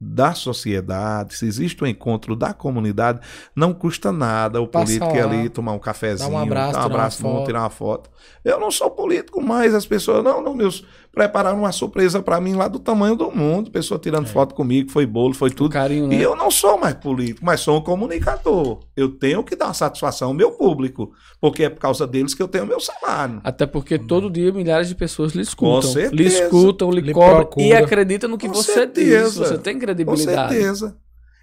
da 0.00 0.32
sociedade, 0.32 1.34
se 1.34 1.46
existe 1.46 1.82
um 1.82 1.86
encontro 1.86 2.36
da 2.36 2.52
comunidade, 2.52 3.20
não 3.56 3.74
custa 3.74 4.12
nada 4.12 4.60
o 4.60 4.68
Passa 4.68 4.84
político 4.84 5.16
ir 5.16 5.24
lá, 5.24 5.32
ali 5.32 5.48
tomar 5.48 5.72
um 5.72 5.78
cafezinho, 5.78 6.30
dá 6.30 6.36
um 6.36 6.38
abraço, 6.38 6.72
dar 6.72 6.78
um 6.78 6.82
tirar 6.82 6.88
uma 6.88 6.94
abraço, 6.94 7.22
foto. 7.22 7.46
tirar 7.46 7.60
uma 7.60 7.70
foto. 7.70 8.10
Eu 8.44 8.60
não 8.60 8.70
sou 8.70 8.90
político, 8.90 9.42
mas 9.42 9.74
as 9.74 9.86
pessoas, 9.86 10.22
não, 10.22 10.40
não, 10.40 10.54
meus, 10.54 10.86
prepararam 11.12 11.58
uma 11.58 11.72
surpresa 11.72 12.22
para 12.22 12.40
mim 12.40 12.54
lá 12.54 12.68
do 12.68 12.78
tamanho 12.78 13.16
do 13.16 13.30
mundo, 13.30 13.70
pessoa 13.70 13.98
tirando 13.98 14.26
É. 14.26 14.28
foto 14.28 14.54
comigo, 14.54 14.90
foi 14.90 15.04
bolo, 15.06 15.34
foi 15.34 15.50
tudo. 15.50 15.72
carinho, 15.72 16.06
né? 16.06 16.16
E 16.16 16.22
eu 16.22 16.36
não 16.36 16.50
sou 16.50 16.78
mais 16.78 16.94
político, 16.94 17.40
mas 17.44 17.60
sou 17.60 17.78
um 17.78 17.80
comunicador. 17.80 18.80
Eu 18.96 19.08
tenho 19.10 19.42
que 19.42 19.56
dar 19.56 19.72
satisfação 19.74 20.28
ao 20.28 20.34
meu 20.34 20.52
público, 20.52 21.12
porque 21.40 21.64
é 21.64 21.68
por 21.70 21.80
causa 21.80 22.06
deles 22.06 22.34
que 22.34 22.42
eu 22.42 22.48
tenho 22.48 22.66
meu 22.66 22.78
salário. 22.80 23.40
Até 23.42 23.66
porque 23.66 23.98
todo 23.98 24.30
dia 24.30 24.52
milhares 24.52 24.88
de 24.88 24.94
pessoas 24.94 25.32
lhe 25.32 25.42
escutam. 25.42 25.82
certeza. 25.90 26.14
Lhe 26.14 26.24
escutam, 26.26 26.90
lhe, 26.90 27.00
Lhe 27.00 27.12
cobram 27.12 27.48
e 27.58 27.72
acreditam 27.72 28.30
no 28.30 28.38
que 28.38 28.46
Com 28.48 28.54
você 28.54 28.86
diz. 28.86 29.04
certeza. 29.04 29.46
Você 29.46 29.58
tem 29.58 29.74
Com 29.74 29.80
credibilidade. 29.80 30.52
certeza. 30.54 30.96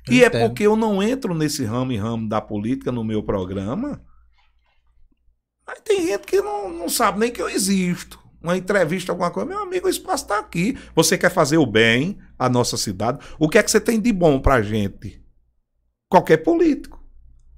Eu 0.07 0.13
E 0.13 0.23
é 0.23 0.27
entendo. 0.27 0.47
porque 0.49 0.63
eu 0.67 0.75
não 0.75 1.01
entro 1.01 1.33
nesse 1.33 1.65
ramo 1.65 1.91
e 1.91 1.97
ramo 1.97 2.29
da 2.29 2.39
política 2.39 2.91
no 2.91 3.03
meu 3.03 3.23
programa. 3.23 3.99
Mas 5.67 5.79
tem 5.83 6.07
gente 6.07 6.27
que 6.27 6.39
não, 6.41 6.69
não 6.69 6.87
sabe 6.87 7.19
nem 7.19 7.31
que 7.31 7.41
eu 7.41 7.49
existo. 7.49 8.19
Uma 8.41 8.57
entrevista, 8.57 9.11
alguma 9.11 9.31
coisa, 9.31 9.49
meu 9.49 9.59
amigo, 9.59 9.87
o 9.87 9.89
espaço 9.89 10.23
está 10.23 10.39
aqui. 10.39 10.77
Você 10.95 11.17
quer 11.17 11.29
fazer 11.31 11.57
o 11.57 11.65
bem 11.65 12.17
à 12.37 12.47
nossa 12.47 12.77
cidade? 12.77 13.19
O 13.39 13.49
que 13.49 13.57
é 13.57 13.63
que 13.63 13.71
você 13.71 13.79
tem 13.81 13.99
de 13.99 14.11
bom 14.13 14.39
pra 14.39 14.61
gente? 14.61 15.21
Qualquer 16.09 16.37
político. 16.37 17.03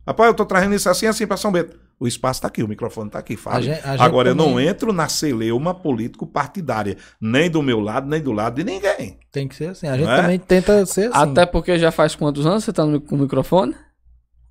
Rapaz, 0.05 0.29
eu 0.29 0.33
tô 0.33 0.45
trazendo 0.45 0.73
isso 0.73 0.89
assim, 0.89 1.05
assim 1.05 1.27
pra 1.27 1.35
São 1.35 1.51
Bento. 1.51 1.77
O 1.99 2.07
espaço 2.07 2.37
está 2.37 2.47
aqui, 2.47 2.61
o 2.63 2.67
microfone 2.67 3.07
está 3.07 3.19
aqui, 3.19 3.33
A 3.33 3.37
fala. 3.37 3.61
gente- 3.61 3.83
a 3.83 3.91
gente 3.93 4.01
Agora, 4.01 4.29
eu 4.29 4.35
não 4.35 4.49
também 4.51 4.67
entro 4.67 4.93
na 4.93 5.09
celeuma 5.09 5.73
político-partidária, 5.73 6.95
nem 7.19 7.49
do 7.49 7.61
meu 7.61 7.79
lado, 7.79 8.07
nem 8.07 8.21
do 8.21 8.31
lado 8.31 8.55
de 8.55 8.63
ninguém. 8.63 9.19
Tem 9.31 9.47
que 9.47 9.55
ser 9.55 9.69
assim. 9.71 9.87
A 9.87 9.97
gente 9.97 10.07
é? 10.09 10.15
também 10.21 10.39
tenta 10.39 10.85
ser 10.85 11.11
assim. 11.11 11.31
Até 11.31 11.45
porque 11.45 11.77
já 11.79 11.91
faz 11.91 12.15
quantos 12.15 12.45
anos 12.45 12.63
você 12.63 12.71
tá 12.71 12.85
no, 12.85 13.01
com 13.01 13.15
o 13.15 13.19
microfone? 13.19 13.75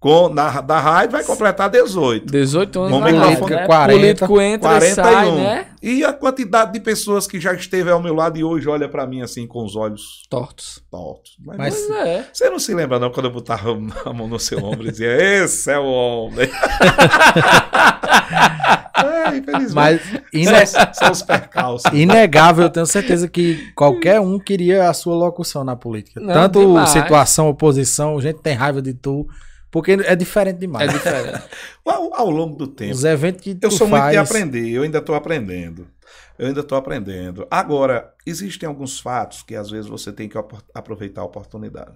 Com, 0.06 0.28
na, 0.28 0.60
da 0.60 0.78
rádio 0.78 1.12
vai 1.12 1.24
completar 1.24 1.68
18. 1.68 2.26
18 2.30 2.80
anos 2.80 2.92
Com 2.92 3.00
na 3.00 3.24
rádio, 3.26 3.46
né? 3.48 3.66
40, 3.66 3.98
Político 3.98 4.40
entra 4.40 4.78
e 4.86 4.94
sai, 4.94 5.04
41. 5.26 5.34
né? 5.36 5.66
E 5.82 6.04
a 6.04 6.12
quantidade 6.12 6.72
de 6.72 6.80
pessoas 6.80 7.26
que 7.26 7.40
já 7.40 7.52
esteve 7.54 7.90
ao 7.90 8.00
meu 8.00 8.14
lado 8.14 8.38
e 8.38 8.44
hoje 8.44 8.68
olha 8.68 8.88
pra 8.88 9.06
mim 9.06 9.22
assim 9.22 9.46
com 9.46 9.64
os 9.64 9.74
olhos 9.76 10.22
Tortos. 10.30 10.82
tortos. 10.90 11.32
Mas, 11.44 11.56
Mas- 11.58 11.74
Pois 11.86 12.06
é. 12.06 12.24
você 12.32 12.48
não 12.50 12.58
se 12.58 12.72
lembra 12.74 12.98
não 12.98 13.10
quando 13.10 13.26
eu 13.26 13.32
botava 13.32 13.70
a 14.04 14.12
mão 14.12 14.28
no 14.28 14.38
seu 14.38 14.58
ombro 14.64 14.86
e 14.86 14.90
dizia, 14.90 15.10
esse 15.42 15.70
é 15.70 15.78
o 15.78 15.84
homem. 15.86 16.48
é, 18.96 19.36
infelizmente. 19.36 19.74
Mas 19.74 20.00
ine- 20.32 20.66
São, 20.66 20.86
são 20.92 21.10
os 21.12 21.22
percalços. 21.22 21.92
inegável, 21.92 22.64
eu 22.64 22.70
tenho 22.70 22.86
certeza 22.86 23.28
que 23.28 23.70
qualquer 23.74 24.20
um 24.20 24.38
queria 24.38 24.88
a 24.88 24.92
sua 24.94 25.14
locução 25.14 25.64
na 25.64 25.76
política. 25.76 26.20
Não, 26.20 26.32
Tanto 26.32 26.60
demais. 26.60 26.90
situação, 26.90 27.48
oposição, 27.48 28.20
gente 28.20 28.40
tem 28.40 28.54
raiva 28.54 28.80
de 28.82 28.94
tu. 28.94 29.26
Porque 29.76 29.92
é 29.92 30.16
diferente 30.16 30.56
É 30.56 30.58
demais. 30.60 30.90
diferente. 30.90 31.42
Ao, 31.84 32.14
ao 32.14 32.30
longo 32.30 32.56
do 32.56 32.66
tempo, 32.66 32.94
Os 32.94 33.04
eventos 33.04 33.42
que 33.42 33.50
Eu 33.50 33.68
tu 33.68 33.72
sou 33.72 33.86
muito 33.86 34.00
de 34.08 34.14
faz, 34.16 34.30
aprender, 34.30 34.70
eu 34.70 34.82
ainda 34.82 34.98
estou 35.00 35.14
aprendendo. 35.14 35.86
Eu 36.38 36.46
ainda 36.46 36.60
estou 36.60 36.78
aprendendo. 36.78 37.46
Agora, 37.50 38.10
existem 38.24 38.66
alguns 38.66 38.98
fatos 38.98 39.42
que 39.42 39.54
às 39.54 39.68
vezes 39.70 39.86
você 39.86 40.10
tem 40.10 40.30
que 40.30 40.38
aproveitar 40.74 41.20
a 41.20 41.24
oportunidade. 41.24 41.92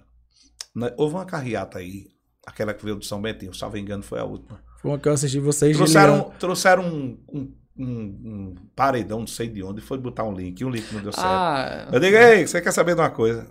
Né? 0.75 0.93
Houve 0.95 1.15
uma 1.15 1.25
carreata 1.25 1.79
aí, 1.79 2.05
aquela 2.45 2.71
que 2.71 2.83
veio 2.85 2.97
do 2.97 3.03
São 3.05 3.19
Bentinho, 3.19 3.51
salvo 3.55 3.77
engano, 3.79 4.03
foi 4.03 4.19
a 4.19 4.25
última. 4.25 4.59
Foi 4.79 4.91
uma 4.91 4.99
que 4.99 5.07
eu 5.09 5.13
assisti 5.13 5.39
vocês, 5.39 5.75
Trouxeram, 5.75 6.31
trouxeram 6.37 6.83
um, 6.83 7.17
um- 7.33 7.53
um- 7.79 7.85
um 8.25 8.55
paredão, 8.75 9.21
não 9.21 9.27
sei 9.27 9.47
de 9.47 9.63
onde, 9.63 9.81
foi 9.81 9.97
botar 9.97 10.23
um 10.23 10.33
link, 10.35 10.59
e 10.61 10.65
o 10.65 10.69
link 10.69 10.85
não 10.93 11.01
deu 11.01 11.11
certo. 11.11 11.27
Ah, 11.27 11.87
eu 11.91 11.99
digo, 11.99 12.15
ei, 12.15 12.45
você 12.45 12.61
quer 12.61 12.71
saber 12.71 12.93
de 12.93 13.01
uma 13.01 13.09
coisa? 13.09 13.47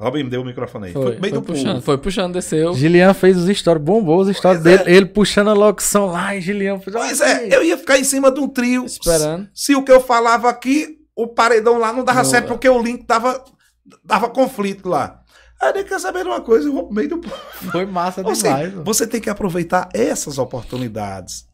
Robin, 0.00 0.24
me 0.24 0.30
deu 0.30 0.40
o 0.40 0.44
microfone 0.44 0.86
aí. 0.88 0.92
Foi, 0.92 1.02
foi, 1.02 1.10
meio 1.12 1.20
foi 1.20 1.32
do 1.32 1.42
puxando, 1.42 1.72
povo. 1.74 1.82
foi 1.82 1.98
puxando, 1.98 2.32
desceu. 2.32 2.74
Gilian 2.74 3.12
fez 3.14 3.36
os 3.36 3.56
stories, 3.56 3.84
bombou 3.84 4.20
os 4.20 4.34
stories 4.36 4.62
Pois 4.62 4.74
é. 4.74 4.78
dele, 4.84 4.96
ele 4.96 5.06
puxando 5.06 5.48
a 5.48 5.52
locução 5.52 6.06
lá 6.06 6.34
e 6.34 6.40
Gilian. 6.40 6.78
Pois 6.78 7.20
é, 7.20 7.54
eu 7.54 7.62
ia 7.62 7.76
ficar 7.76 7.98
em 7.98 8.04
cima 8.04 8.30
de 8.32 8.40
um 8.40 8.48
trio. 8.48 8.84
Esperando. 8.86 9.48
Se 9.54 9.74
o 9.76 9.82
que 9.84 9.92
eu 9.92 10.00
falava 10.00 10.48
aqui, 10.48 10.96
o 11.14 11.26
paredão 11.28 11.78
lá 11.78 11.92
não 11.92 12.02
dava 12.02 12.22
Não, 12.22 12.30
certo, 12.30 12.46
é. 12.46 12.48
porque 12.48 12.68
o 12.68 12.80
link 12.82 13.06
dava, 13.06 13.44
dava 14.04 14.28
conflito 14.30 14.88
lá. 14.88 15.20
Aí 15.60 15.68
ele 15.74 15.84
quer 15.84 16.00
saber 16.00 16.22
de 16.22 16.28
uma 16.30 16.40
coisa, 16.40 16.66
eu 16.68 16.72
vou 16.72 16.84
pro 16.86 16.94
meio 16.94 17.08
do. 17.10 17.20
Foi 17.70 17.84
massa 17.84 18.22
Ou 18.24 18.32
demais. 18.32 18.70
seja, 18.70 18.82
você 18.82 19.06
tem 19.06 19.20
que 19.20 19.28
aproveitar 19.28 19.90
essas 19.92 20.38
oportunidades. 20.38 21.44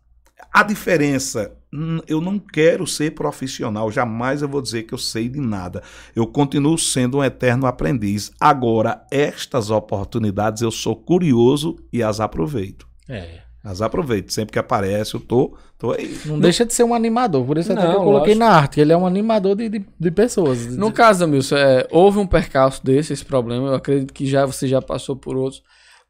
A 0.52 0.62
diferença, 0.62 1.52
hum, 1.72 2.00
eu 2.06 2.20
não 2.20 2.38
quero 2.38 2.86
ser 2.86 3.12
profissional, 3.14 3.90
jamais 3.90 4.42
eu 4.42 4.48
vou 4.48 4.60
dizer 4.60 4.82
que 4.84 4.94
eu 4.94 4.98
sei 4.98 5.28
de 5.28 5.40
nada. 5.40 5.82
Eu 6.14 6.26
continuo 6.26 6.78
sendo 6.78 7.18
um 7.18 7.24
eterno 7.24 7.66
aprendiz. 7.66 8.30
Agora, 8.40 9.02
estas 9.10 9.70
oportunidades 9.70 10.62
eu 10.62 10.70
sou 10.70 10.96
curioso 10.96 11.76
e 11.92 12.02
as 12.02 12.20
aproveito. 12.20 12.86
É. 13.08 13.40
As 13.64 13.82
aproveito. 13.82 14.32
Sempre 14.32 14.52
que 14.52 14.58
aparece, 14.58 15.14
eu 15.14 15.20
tô, 15.20 15.56
tô 15.76 15.92
aí. 15.92 16.16
Não 16.24 16.38
deixa 16.38 16.64
de 16.64 16.72
ser 16.72 16.84
um 16.84 16.94
animador, 16.94 17.44
por 17.44 17.58
isso 17.58 17.72
até 17.72 17.82
Não, 17.82 17.90
que 17.90 17.96
eu 17.96 18.04
coloquei 18.04 18.34
lógico. 18.34 18.38
na 18.38 18.56
arte. 18.56 18.80
Ele 18.80 18.92
é 18.92 18.96
um 18.96 19.06
animador 19.06 19.56
de, 19.56 19.68
de, 19.68 19.84
de 19.98 20.10
pessoas. 20.10 20.66
No 20.76 20.92
caso, 20.92 21.24
Amilson, 21.24 21.56
é, 21.56 21.86
houve 21.90 22.18
um 22.18 22.26
percalço 22.26 22.84
desse, 22.84 23.12
esse 23.12 23.24
problema. 23.24 23.68
Eu 23.68 23.74
acredito 23.74 24.14
que 24.14 24.24
já 24.24 24.46
você 24.46 24.68
já 24.68 24.80
passou 24.80 25.16
por 25.16 25.36
outros. 25.36 25.62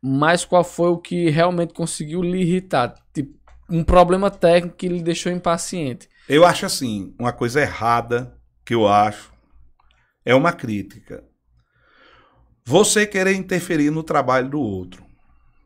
Mas 0.02 0.44
qual 0.44 0.62
foi 0.62 0.90
o 0.90 0.98
que 0.98 1.30
realmente 1.30 1.72
conseguiu 1.72 2.20
lhe 2.22 2.42
irritar? 2.42 2.94
Tipo, 3.14 3.34
um 3.70 3.82
problema 3.84 4.30
técnico 4.30 4.76
que 4.76 4.88
lhe 4.88 5.02
deixou 5.02 5.30
impaciente. 5.32 6.08
Eu 6.28 6.44
acho 6.44 6.66
assim, 6.66 7.14
uma 7.18 7.32
coisa 7.32 7.60
errada 7.60 8.34
que 8.64 8.74
eu 8.74 8.86
acho, 8.88 9.32
é 10.24 10.34
uma 10.34 10.52
crítica. 10.52 11.22
Você 12.64 13.06
querer 13.06 13.34
interferir 13.34 13.90
no 13.90 14.02
trabalho 14.02 14.50
do 14.50 14.60
outro. 14.60 15.04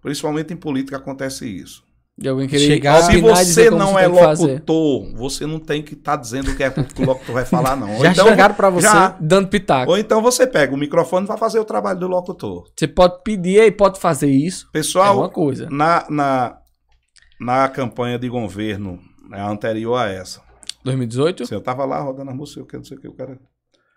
Principalmente 0.03 0.53
em 0.53 0.57
política 0.57 0.97
acontece 0.97 1.47
isso. 1.47 1.83
De 2.19 2.29
alguém 2.29 2.47
querer 2.47 2.67
Chegar- 2.67 3.03
Se 3.03 3.19
você 3.19 3.71
não 3.71 3.93
você 3.95 4.05
é 4.05 4.11
fazer. 4.15 4.53
locutor, 4.53 5.15
você 5.17 5.47
não 5.47 5.59
tem 5.59 5.83
que 5.83 5.95
estar 5.95 6.17
dizendo 6.17 6.51
o 6.51 6.57
que 6.57 6.63
é 6.63 6.71
que 6.71 7.03
o 7.03 7.07
locutor 7.07 7.35
vai 7.35 7.47
falar, 7.47 7.75
não. 7.77 7.95
Ou 7.97 8.05
Já 8.05 8.13
chegaram 8.13 8.55
pra 8.55 8.69
você? 8.69 8.87
já. 8.87 9.17
Dando 9.19 9.49
pitaco. 9.49 9.91
Ou 9.93 9.97
então 9.97 10.21
você 10.21 10.47
pega 10.47 10.75
o 10.75 10.77
microfone 10.77 11.25
e 11.25 11.29
vai 11.29 11.39
fazer 11.39 11.59
o 11.59 11.65
trabalho 11.65 11.99
do 11.99 12.07
locutor. 12.09 12.67
Você 12.79 12.87
pode 12.87 13.23
pedir 13.25 13.63
e 13.63 13.71
pode 13.71 13.99
fazer 13.99 14.31
isso. 14.31 14.67
É 14.69 14.73
Pessoal, 14.73 15.19
uma 15.21 15.31
coisa. 15.31 15.67
na, 15.71 16.05
na, 16.11 16.59
na 17.41 17.69
campanha 17.69 18.19
de 18.19 18.29
governo 18.29 19.01
né, 19.29 19.41
anterior 19.43 19.97
a 19.97 20.09
essa, 20.09 20.41
2018? 20.85 21.53
eu 21.53 21.61
tava 21.61 21.85
lá 21.85 22.01
rodando 22.01 22.31
a 22.31 22.35
música, 22.35 22.61
eu 22.61 22.67
quero 22.67 22.81
não 22.83 22.87
sei 22.87 22.97
o 22.97 23.01
que, 23.01 23.09
o 23.09 23.13
cara, 23.15 23.39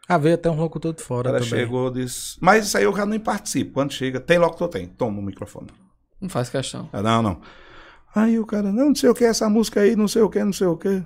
Ah, 0.07 0.17
veio 0.17 0.35
até 0.35 0.49
um 0.49 0.55
loucutor 0.55 0.93
de 0.93 1.01
o 1.01 1.05
fora 1.05 1.31
cara 1.31 1.43
também. 1.43 1.59
chegou 1.59 1.89
e 1.89 1.93
disse... 2.03 2.37
Mas 2.41 2.65
isso 2.67 2.77
aí 2.77 2.83
eu 2.83 2.95
já 2.95 3.05
nem 3.05 3.19
participo. 3.19 3.73
Quando 3.73 3.93
chega, 3.93 4.19
tem 4.19 4.37
locutor? 4.37 4.67
Tem. 4.69 4.87
Toma 4.87 5.19
o 5.19 5.23
microfone. 5.23 5.67
Não 6.19 6.29
faz 6.29 6.49
questão. 6.49 6.89
Ah, 6.91 7.01
Não, 7.01 7.21
não. 7.21 7.41
Aí 8.15 8.37
o 8.37 8.45
cara, 8.45 8.71
não, 8.71 8.87
não 8.89 8.95
sei 8.95 9.09
o 9.09 9.13
que, 9.15 9.23
essa 9.23 9.49
música 9.49 9.79
aí, 9.81 9.95
não 9.95 10.07
sei 10.07 10.21
o 10.21 10.29
que, 10.29 10.43
não 10.43 10.53
sei 10.53 10.67
o 10.67 10.77
que. 10.77 11.03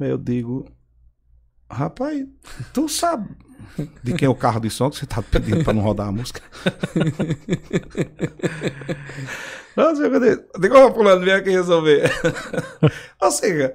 Eu 0.00 0.18
digo, 0.18 0.66
rapaz, 1.70 2.26
tu 2.74 2.88
sabe 2.88 3.28
de 4.02 4.12
quem 4.14 4.26
é 4.26 4.28
o 4.28 4.34
carro 4.34 4.60
de 4.60 4.68
som 4.70 4.90
que 4.90 4.96
você 4.96 5.06
tá 5.06 5.22
pedindo 5.22 5.62
pra 5.64 5.72
não 5.72 5.82
rodar 5.82 6.08
a 6.08 6.12
música? 6.12 6.42
Não 9.76 9.94
sei 9.96 10.06
o 10.06 10.10
que 10.10 10.16
eu 10.16 10.20
digo. 10.20 10.42
Digo, 10.58 10.78
ô, 10.78 10.92
fulano, 10.92 11.24
vem 11.24 11.34
aqui 11.34 11.50
resolver. 11.50 12.10
Ou 13.22 13.30
seja, 13.30 13.74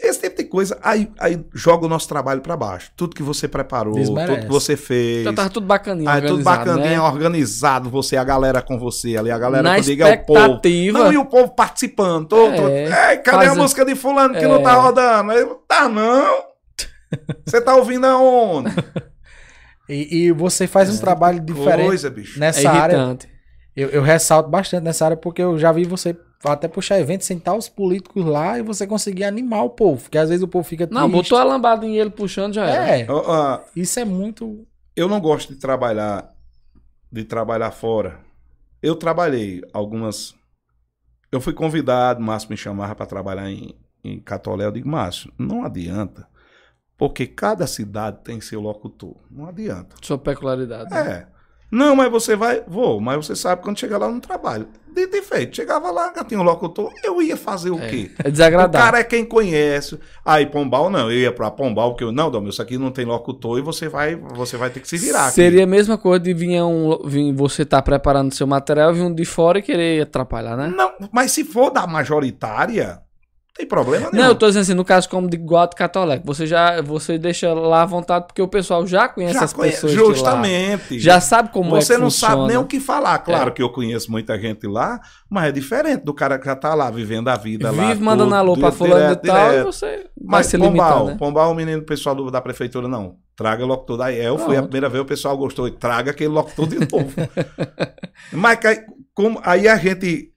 esse 0.00 0.20
tipo 0.20 0.36
de 0.36 0.44
coisa, 0.44 0.78
aí, 0.80 1.10
aí 1.18 1.44
joga 1.52 1.86
o 1.86 1.88
nosso 1.88 2.08
trabalho 2.08 2.40
pra 2.40 2.56
baixo. 2.56 2.92
Tudo 2.96 3.16
que 3.16 3.22
você 3.22 3.48
preparou, 3.48 3.94
Desmerece. 3.94 4.32
tudo 4.32 4.46
que 4.46 4.52
você 4.52 4.76
fez. 4.76 5.24
Já 5.24 5.32
tava 5.32 5.50
tudo 5.50 5.66
bacaninho, 5.66 6.08
Aí 6.08 6.22
tudo 6.22 6.42
bacaninha, 6.44 6.90
né? 6.90 7.00
organizado, 7.00 7.90
você, 7.90 8.16
a 8.16 8.22
galera 8.22 8.62
com 8.62 8.78
você 8.78 9.16
ali, 9.16 9.30
a 9.30 9.38
galera 9.38 9.62
Na 9.64 9.74
que 9.74 9.80
eu 9.80 9.84
digo 9.84 10.04
é 10.04 10.14
o 10.14 10.24
povo. 10.24 10.60
Não, 10.92 11.12
e 11.12 11.16
o 11.18 11.24
povo 11.24 11.48
participando. 11.54 12.28
Todo. 12.28 12.68
É, 12.68 13.16
cadê 13.16 13.46
a 13.46 13.48
faz- 13.48 13.58
música 13.58 13.84
de 13.84 13.96
fulano 13.96 14.34
que 14.34 14.44
é. 14.44 14.48
não 14.48 14.62
tá 14.62 14.74
rodando? 14.74 15.32
Eu, 15.32 15.56
tá 15.66 15.88
não. 15.88 16.44
Você 17.44 17.60
tá 17.60 17.74
ouvindo 17.74 18.06
aonde? 18.06 18.70
E, 19.90 20.26
e 20.26 20.32
você 20.32 20.66
faz 20.66 20.90
um 20.90 20.98
trabalho 20.98 21.40
diferente 21.40 21.86
Coisa, 21.86 22.10
bicho. 22.10 22.36
É 22.36 22.40
nessa 22.40 22.70
área. 22.70 23.16
Eu, 23.78 23.90
eu 23.90 24.02
ressalto 24.02 24.50
bastante 24.50 24.82
nessa 24.82 25.04
área 25.04 25.16
porque 25.16 25.40
eu 25.40 25.56
já 25.56 25.70
vi 25.70 25.84
você 25.84 26.16
até 26.44 26.66
puxar 26.66 26.98
evento, 26.98 27.24
sentar 27.24 27.56
os 27.56 27.68
políticos 27.68 28.24
lá 28.24 28.58
e 28.58 28.62
você 28.62 28.86
conseguir 28.86 29.22
animar 29.22 29.62
o 29.62 29.70
povo. 29.70 30.02
Porque 30.02 30.18
às 30.18 30.28
vezes 30.28 30.42
o 30.42 30.48
povo 30.48 30.64
fica 30.64 30.84
triste. 30.84 31.00
Não, 31.00 31.08
botou 31.08 31.38
a 31.38 31.44
lambada 31.44 31.86
em 31.86 31.96
ele 31.96 32.10
puxando, 32.10 32.54
já 32.54 32.66
era. 32.66 32.98
É, 32.98 33.06
ó, 33.08 33.60
isso 33.76 34.00
é 34.00 34.04
muito... 34.04 34.66
eu 34.96 35.06
não 35.06 35.20
gosto 35.20 35.52
de 35.54 35.60
trabalhar 35.60 36.34
de 37.10 37.22
trabalhar 37.22 37.70
fora. 37.70 38.18
Eu 38.82 38.96
trabalhei 38.96 39.62
algumas. 39.72 40.34
Eu 41.30 41.40
fui 41.40 41.52
convidado, 41.52 42.20
o 42.20 42.22
Márcio 42.22 42.50
me 42.50 42.56
chamava 42.56 42.96
para 42.96 43.06
trabalhar 43.06 43.48
em, 43.48 43.76
em 44.02 44.18
Catolé. 44.18 44.64
Eu 44.64 44.72
digo, 44.72 44.88
Márcio, 44.88 45.32
não 45.38 45.64
adianta. 45.64 46.28
Porque 46.96 47.28
cada 47.28 47.64
cidade 47.64 48.24
tem 48.24 48.40
seu 48.40 48.60
locutor. 48.60 49.16
Não 49.30 49.46
adianta. 49.46 49.94
Sua 50.02 50.18
peculiaridade. 50.18 50.90
né? 50.90 51.28
É. 51.70 51.76
Não, 51.76 51.94
mas 51.94 52.10
você 52.10 52.34
vai. 52.34 52.62
Vou, 52.66 53.00
mas 53.00 53.26
você 53.26 53.36
sabe 53.36 53.62
quando 53.62 53.78
chegar 53.78 53.98
lá 53.98 54.08
no 54.08 54.20
trabalho. 54.20 54.68
Dito 54.94 55.16
e 55.16 55.22
feito. 55.22 55.54
Chegava 55.54 55.90
lá, 55.90 56.12
um 56.32 56.42
locutor. 56.42 56.90
Eu 57.04 57.22
ia 57.22 57.36
fazer 57.36 57.70
o 57.70 57.78
quê? 57.78 58.10
É 58.24 58.28
O 58.28 58.32
desagradável. 58.32 58.84
cara 58.86 58.98
é 58.98 59.04
quem 59.04 59.24
conhece. 59.24 59.98
Aí, 60.24 60.46
Pombal 60.46 60.90
não. 60.90 61.10
Eu 61.10 61.18
ia 61.18 61.30
pra 61.32 61.50
Pombal, 61.50 61.90
porque 61.90 62.02
eu, 62.02 62.10
não, 62.10 62.30
Dom, 62.30 62.48
isso 62.48 62.60
aqui 62.60 62.76
não 62.78 62.90
tem 62.90 63.04
locutor 63.04 63.58
e 63.58 63.62
você 63.62 63.88
vai, 63.88 64.16
você 64.16 64.56
vai 64.56 64.70
ter 64.70 64.80
que 64.80 64.88
se 64.88 64.96
virar. 64.96 65.26
aqui. 65.26 65.34
Seria 65.34 65.64
a 65.64 65.66
mesma 65.66 65.96
coisa 65.96 66.18
de 66.24 66.34
vir, 66.34 66.60
um, 66.62 66.98
vir 67.04 67.32
você 67.32 67.62
estar 67.62 67.82
preparando 67.82 68.34
seu 68.34 68.46
material 68.46 68.90
e 68.90 68.94
vir 68.94 69.02
um 69.02 69.14
de 69.14 69.24
fora 69.24 69.58
e 69.58 69.62
querer 69.62 70.02
atrapalhar, 70.02 70.56
né? 70.56 70.72
Não, 70.74 70.92
mas 71.12 71.30
se 71.32 71.44
for 71.44 71.70
da 71.70 71.86
majoritária, 71.86 72.94
não 72.94 73.07
tem 73.58 73.66
problema 73.66 74.08
nenhum. 74.12 74.22
Não, 74.24 74.30
eu 74.30 74.34
tô 74.36 74.46
dizendo 74.46 74.62
assim, 74.62 74.74
no 74.74 74.84
caso 74.84 75.08
como 75.08 75.28
de 75.28 75.36
Guato 75.36 75.76
Catolé, 75.76 76.22
você 76.24 76.46
já 76.46 76.80
você 76.80 77.18
deixa 77.18 77.52
lá 77.52 77.82
à 77.82 77.86
vontade 77.86 78.26
porque 78.28 78.40
o 78.40 78.46
pessoal 78.46 78.86
já 78.86 79.08
conhece 79.08 79.34
Já 79.34 79.44
as 79.44 79.52
conhe- 79.52 79.72
pessoas. 79.72 79.92
Justamente. 79.92 80.98
Já 81.00 81.20
sabe 81.20 81.50
como 81.50 81.76
é 81.76 81.80
Você 81.80 81.94
não 81.98 82.04
funciona. 82.04 82.34
sabe 82.36 82.46
nem 82.48 82.56
o 82.56 82.64
que 82.64 82.78
falar. 82.78 83.18
Claro 83.18 83.50
É. 83.50 83.52
que 83.52 83.60
eu 83.62 83.68
conheço 83.70 84.10
muita 84.12 84.38
gente 84.38 84.66
lá, 84.66 85.00
mas 85.28 85.46
é 85.48 85.52
diferente 85.52 86.04
do 86.04 86.14
cara 86.14 86.38
que 86.38 86.46
já 86.46 86.54
tá 86.54 86.72
lá, 86.72 86.88
vivendo 86.90 87.28
a 87.28 87.36
vida 87.36 87.70
lá. 87.72 87.88
Vive 87.88 88.00
mandando 88.02 88.34
alô 88.34 88.52
pra 88.52 88.70
direto, 88.70 88.76
fulano 88.78 89.12
e 89.12 89.16
tal 89.16 89.36
e 89.46 89.50
direto. 89.50 89.64
você 89.66 89.86
vai 90.16 90.40
Mas 90.40 90.46
se 90.46 90.56
Pombal, 90.58 91.06
né? 91.06 91.16
Pombal, 91.18 91.50
o 91.50 91.54
menino 91.54 91.82
pessoal 91.82 92.14
do- 92.14 92.30
da 92.30 92.40
prefeitura, 92.40 92.86
não. 92.86 93.16
Traga 93.36 93.64
locutor 93.64 93.98
daí. 93.98 94.18
Eu 94.24 94.38
fui 94.38 94.56
a 94.56 94.62
primeira 94.62 94.88
vez, 94.88 95.02
o 95.02 95.06
pessoal 95.06 95.36
gostou. 95.36 95.66
e 95.68 95.70
Traga 95.72 96.10
aquele 96.12 96.30
locutor 96.30 96.66
de 96.68 96.78
novo. 96.92 97.12
Mas 98.32 98.58
como, 99.14 99.40
aí 99.44 99.66
a 99.68 99.76
gente. 99.76 100.32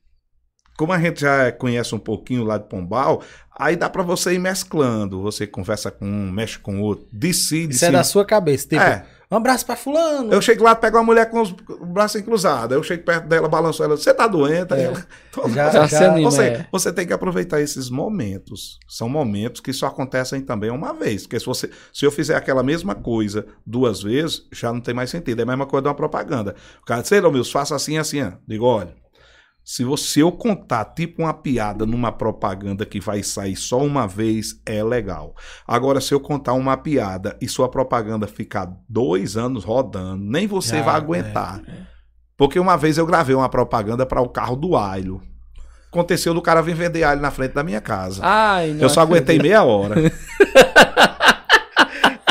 Como 0.82 0.94
a 0.94 1.00
gente 1.00 1.22
já 1.22 1.52
conhece 1.52 1.94
um 1.94 2.00
pouquinho 2.00 2.44
lá 2.44 2.58
de 2.58 2.68
Pombal, 2.68 3.22
aí 3.56 3.76
dá 3.76 3.88
pra 3.88 4.02
você 4.02 4.34
ir 4.34 4.40
mesclando. 4.40 5.22
Você 5.22 5.46
conversa 5.46 5.92
com 5.92 6.08
um, 6.08 6.32
mexe 6.32 6.58
com 6.58 6.80
o 6.80 6.82
outro, 6.82 7.06
decide. 7.14 7.76
Isso 7.76 7.86
é 7.86 7.92
da 7.92 8.04
sua 8.04 8.26
cabeça. 8.26 8.68
Tipo, 8.68 8.82
É. 8.82 9.06
um 9.30 9.36
abraço 9.38 9.64
pra 9.64 9.76
fulano. 9.76 10.34
Eu 10.34 10.42
chego 10.42 10.64
lá, 10.64 10.76
pego 10.76 10.98
uma 10.98 11.04
mulher 11.04 11.30
com 11.30 11.40
os 11.40 11.52
braços 11.52 12.20
cruzados. 12.24 12.76
Eu 12.76 12.82
chego 12.82 13.04
perto 13.04 13.28
dela, 13.28 13.48
balanço 13.48 13.84
ela. 13.84 13.96
Você 13.96 14.12
tá 14.12 14.26
doente? 14.26 14.74
É. 14.74 14.86
ela, 14.86 15.06
"Tô 15.32 15.48
Já- 15.50 15.70
Já 15.70 15.88
se 15.88 16.04
anima, 16.04 16.32
você, 16.32 16.42
é. 16.46 16.68
você 16.72 16.92
tem 16.92 17.06
que 17.06 17.14
aproveitar 17.14 17.62
esses 17.62 17.88
momentos. 17.92 18.80
São 18.88 19.08
momentos 19.08 19.62
que 19.62 19.72
só 19.72 19.86
acontecem 19.86 20.42
também 20.42 20.72
uma 20.72 20.94
vez. 20.94 21.28
Porque 21.28 21.40
se, 21.40 21.46
você, 21.46 21.70
se 21.94 22.04
eu 22.04 22.10
fizer 22.12 22.36
aquela 22.36 22.64
mesma 22.64 22.96
coisa 22.96 23.46
duas 23.64 24.02
vezes, 24.02 24.48
já 24.52 24.74
não 24.74 24.82
tem 24.82 24.96
mais 24.96 25.12
sentido. 25.12 25.42
É 25.42 25.44
a 25.44 25.46
mesma 25.46 25.68
coisa 25.68 25.84
de 25.84 25.88
uma 25.90 25.96
propaganda. 25.96 26.56
O 26.82 26.86
cara 26.86 27.04
diz, 27.04 27.12
meu, 27.12 27.46
faça 27.46 27.76
assim, 27.76 28.00
assim. 28.00 28.20
ó." 28.24 28.32
Digo, 28.48 28.66
olha, 28.66 29.00
se 29.72 29.86
você 29.86 30.22
eu 30.22 30.34
contar 30.34 30.84
tipo 30.84 31.22
uma 31.22 31.34
piada 31.34 31.86
numa 31.86 32.12
propaganda 32.12 32.86
que 32.86 33.00
vai 33.00 33.24
sair 33.24 33.56
só 33.56 33.78
uma 33.78 34.06
vez, 34.06 34.60
é 34.66 34.84
legal. 34.84 35.34
Agora, 35.66 36.02
se 36.02 36.14
eu 36.14 36.20
contar 36.20 36.52
uma 36.52 36.76
piada 36.76 37.38
e 37.40 37.48
sua 37.48 37.70
propaganda 37.70 38.28
ficar 38.28 38.70
dois 38.90 39.38
anos 39.38 39.64
rodando, 39.64 40.26
nem 40.26 40.46
você 40.46 40.82
vai 40.82 40.96
é, 40.96 40.98
aguentar. 40.98 41.62
Porque 42.36 42.60
uma 42.60 42.76
vez 42.76 42.98
eu 42.98 43.06
gravei 43.06 43.34
uma 43.34 43.48
propaganda 43.48 44.06
para 44.06 44.20
o 44.20 44.28
carro 44.28 44.58
do 44.58 44.76
alho. 44.76 45.22
Aconteceu 45.88 46.34
do 46.34 46.42
cara 46.42 46.62
vir 46.62 46.76
vender 46.76 47.06
alho 47.06 47.22
na 47.22 47.32
frente 47.32 47.54
da 47.54 47.64
minha 47.64 47.80
casa. 47.80 48.20
Ai, 48.26 48.76
eu 48.78 48.90
só 48.90 49.00
aguentei 49.00 49.40
meia 49.40 49.64
hora. 49.64 49.96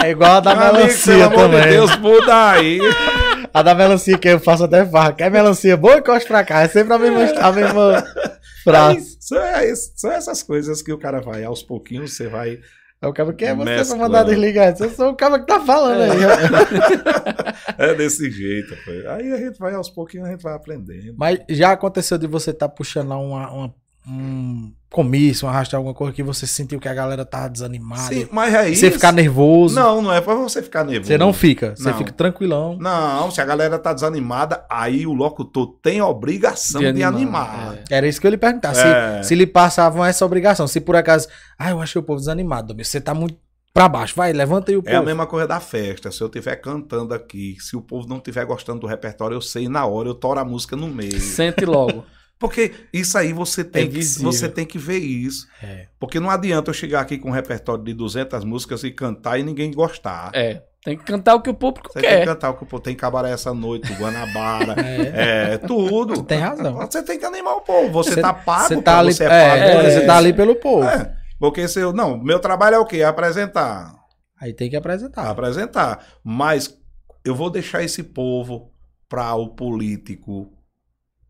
É 0.03 0.13
igual 0.13 0.37
a 0.37 0.41
da 0.41 0.55
Meu 0.55 0.73
melancia 0.73 1.29
também. 1.29 1.61
de 1.61 1.69
Deus, 1.69 1.95
muda 1.99 2.53
aí. 2.53 2.81
A 3.55 3.63
da 3.63 3.75
melancia 3.75 4.17
que 4.19 4.29
eu 4.29 4.39
faço 4.41 4.65
até 4.65 4.85
farra. 4.87 5.13
Quer 5.13 5.31
melancia 5.31 5.77
boa 5.77 5.97
e 5.97 6.03
costa 6.03 6.27
pra 6.29 6.45
cá. 6.45 6.63
É 6.63 6.69
sempre 6.69 6.93
a 6.95 6.99
mesma, 6.99 7.41
a 7.41 7.53
mesma 7.53 8.05
frase. 8.65 8.97
Aí, 8.99 9.05
são, 9.21 9.39
é 9.43 9.71
isso- 9.71 9.93
são 9.97 10.13
essas 10.13 10.43
coisas 10.43 10.83
que 10.83 10.93
o 10.93 10.99
cara 10.99 11.21
vai, 11.21 11.43
aos 11.45 11.63
pouquinhos, 11.63 12.15
você 12.15 12.29
vai. 12.29 12.59
É 13.03 13.07
o 13.09 13.13
cara 13.15 13.33
que 13.33 13.45
é 13.47 13.55
você 13.55 13.85
pra 13.87 13.97
mandar 13.97 14.25
desligar. 14.25 14.75
Eu 14.79 14.91
sou 14.91 15.11
o 15.11 15.17
cara 15.17 15.39
que 15.41 15.47
tá 15.47 15.59
falando 15.61 16.03
aí. 16.03 16.11
É 17.79 17.95
desse 17.95 18.31
jeito. 18.31 18.75
pô. 18.85 18.91
Aí 19.11 19.33
a 19.33 19.37
gente 19.39 19.59
vai, 19.59 19.73
aos 19.75 19.89
pouquinhos, 19.89 20.29
a 20.29 20.31
gente 20.33 20.43
vai 20.43 20.55
aprendendo. 20.55 21.15
Mas 21.17 21.41
já 21.49 21.73
aconteceu 21.73 22.19
de 22.19 22.27
você 22.27 22.51
estar 22.51 22.69
puxando 22.69 23.09
lá 23.09 23.19
uma, 23.19 23.51
uma- 23.51 23.75
um 24.07 24.73
comício, 24.91 25.47
arrastar 25.47 25.79
alguma 25.79 25.95
coisa 25.95 26.13
que 26.13 26.23
você 26.23 26.47
sentiu 26.47 26.81
que 26.81 26.89
a 26.89 26.95
galera 26.95 27.25
tava 27.25 27.49
desanimada. 27.49 28.03
Sim, 28.13 28.29
mas 28.33 28.53
é 28.53 28.69
isso. 28.69 28.81
você 28.81 28.91
ficar 28.91 29.13
nervoso. 29.13 29.75
Não, 29.77 30.03
não 30.03 30.13
é 30.13 30.21
pra 30.21 30.35
você 30.35 30.61
ficar 30.63 30.85
nervoso. 30.85 31.07
Você 31.07 31.17
não 31.17 31.33
fica. 31.33 31.75
Você 31.77 31.89
Não. 31.89 31.97
fica 31.97 32.13
tranquilão. 32.13 32.77
Não, 32.79 33.31
se 33.31 33.41
a 33.41 33.45
galera 33.45 33.79
tá 33.79 33.93
desanimada, 33.93 34.65
aí 34.69 35.07
o 35.07 35.13
locutor 35.13 35.77
tem 35.81 36.03
obrigação 36.03 36.81
de, 36.81 36.93
De 36.93 37.03
animar. 37.05 37.49
animar, 37.49 37.79
é. 37.89 37.95
Era 37.97 38.09
isso 38.09 38.21
que 38.21 38.27
eu 38.27 38.31
lhe 38.31 38.37
perguntar. 38.37 38.73
É. 38.77 39.23
Se, 39.23 39.29
se 39.29 39.35
lhe 39.37 39.47
passavam 39.47 40.05
essa 40.05 40.27
obrigação. 40.27 40.67
Se 40.67 40.81
por 40.81 40.97
acaso. 40.97 41.29
Ah, 41.57 41.71
eu 41.71 41.81
achei 41.81 42.01
o 42.01 42.03
povo 42.03 42.19
desanimado. 42.19 42.69
Domingo. 42.69 42.85
Você 42.85 43.01
tá 43.01 43.15
muito 43.15 43.39
pra 43.73 43.89
baixo. 43.89 44.15
Vai, 44.17 44.33
levanta 44.33 44.73
aí 44.73 44.77
o 44.77 44.83
povo. 44.83 44.95
É 44.95 44.99
a 44.99 45.03
mesma 45.03 45.27
coisa 45.27 45.47
da 45.47 45.61
festa. 45.61 46.11
Se 46.11 46.21
eu 46.21 46.27
estiver 46.27 46.57
cantando 46.57 47.15
aqui, 47.15 47.57
se 47.61 47.77
o 47.77 47.81
povo 47.81 48.09
não 48.09 48.17
estiver 48.17 48.45
gostando 48.45 48.81
do 48.81 48.87
repertório, 48.89 49.37
eu 49.37 49.41
sei 49.41 49.69
na 49.69 49.87
hora, 49.87 50.09
eu 50.09 50.15
toro 50.15 50.41
a 50.41 50.45
música 50.45 50.75
no 50.75 50.89
meio. 50.89 51.21
Sente 51.21 51.65
logo. 51.65 52.05
Porque 52.41 52.73
isso 52.91 53.19
aí 53.19 53.35
você 53.35 53.63
tem, 53.63 53.85
É 53.85 53.89
que, 53.89 54.03
você 54.03 54.49
tem 54.49 54.65
que 54.65 54.79
ver 54.79 54.97
isso. 54.99 55.47
É. 55.63 55.87
Porque 56.01 56.19
não 56.19 56.31
adianta 56.31 56.71
eu 56.71 56.75
chegar 56.75 57.01
aqui 57.03 57.19
com 57.19 57.29
um 57.29 57.33
repertório 57.33 57.85
de 57.85 57.93
200 57.93 58.43
músicas 58.45 58.83
e 58.83 58.91
cantar 58.91 59.39
e 59.39 59.43
ninguém 59.43 59.71
gostar. 59.71 60.31
É. 60.35 60.63
Tem 60.83 60.97
que 60.97 61.05
cantar 61.05 61.35
o 61.35 61.43
que 61.43 61.51
o 61.51 61.55
público 61.55 61.93
Você 61.93 62.01
tem 62.01 62.09
que 62.09 62.17
quer. 62.17 62.25
cantar 62.25 62.49
o 62.49 62.55
que 62.57 62.63
o 62.63 62.67
povo 62.67 62.83
tem 62.83 62.97
cabaré 62.97 63.31
essa 63.31 63.53
noite, 63.53 63.93
Guanabara, 63.93 64.75
É. 64.81 65.53
é, 65.53 65.59
tudo. 65.59 66.15
Tu 66.15 66.23
tem 66.23 66.39
razão. 66.39 66.75
Você 66.77 67.03
tem 67.03 67.19
que 67.19 67.25
animar 67.27 67.57
o 67.57 67.61
povo. 67.61 67.91
Você, 67.93 68.15
Você- 68.15 68.23
tá 68.23 68.33
pago 68.33 68.69
Você 68.69 68.81
tá 68.81 68.99
ali, 68.99 69.13
você 69.13 69.25
é, 69.25 69.29
pago. 69.29 69.63
é, 69.63 69.91
você 69.91 70.07
tá 70.07 70.17
ali 70.17 70.33
pelo 70.33 70.57
povo. 70.57 70.85
É, 70.89 71.15
porque 71.39 71.69
se 71.69 71.79
eu. 71.79 71.93
Não, 71.93 72.17
meu 72.19 72.41
trabalho 72.41 72.77
é 72.77 72.79
o 72.79 72.87
quê? 72.87 73.03
Apresentar. 73.03 73.95
Aí 74.41 74.55
tem 74.55 74.71
que 74.71 74.77
apresentar. 74.77 75.29
Apresentar. 75.29 76.03
Mas 76.25 76.75
eu 77.23 77.35
vou 77.35 77.51
deixar 77.51 77.83
esse 77.83 78.03
povo 78.03 78.73
para 79.07 79.35
o 79.35 79.49
político 79.55 80.51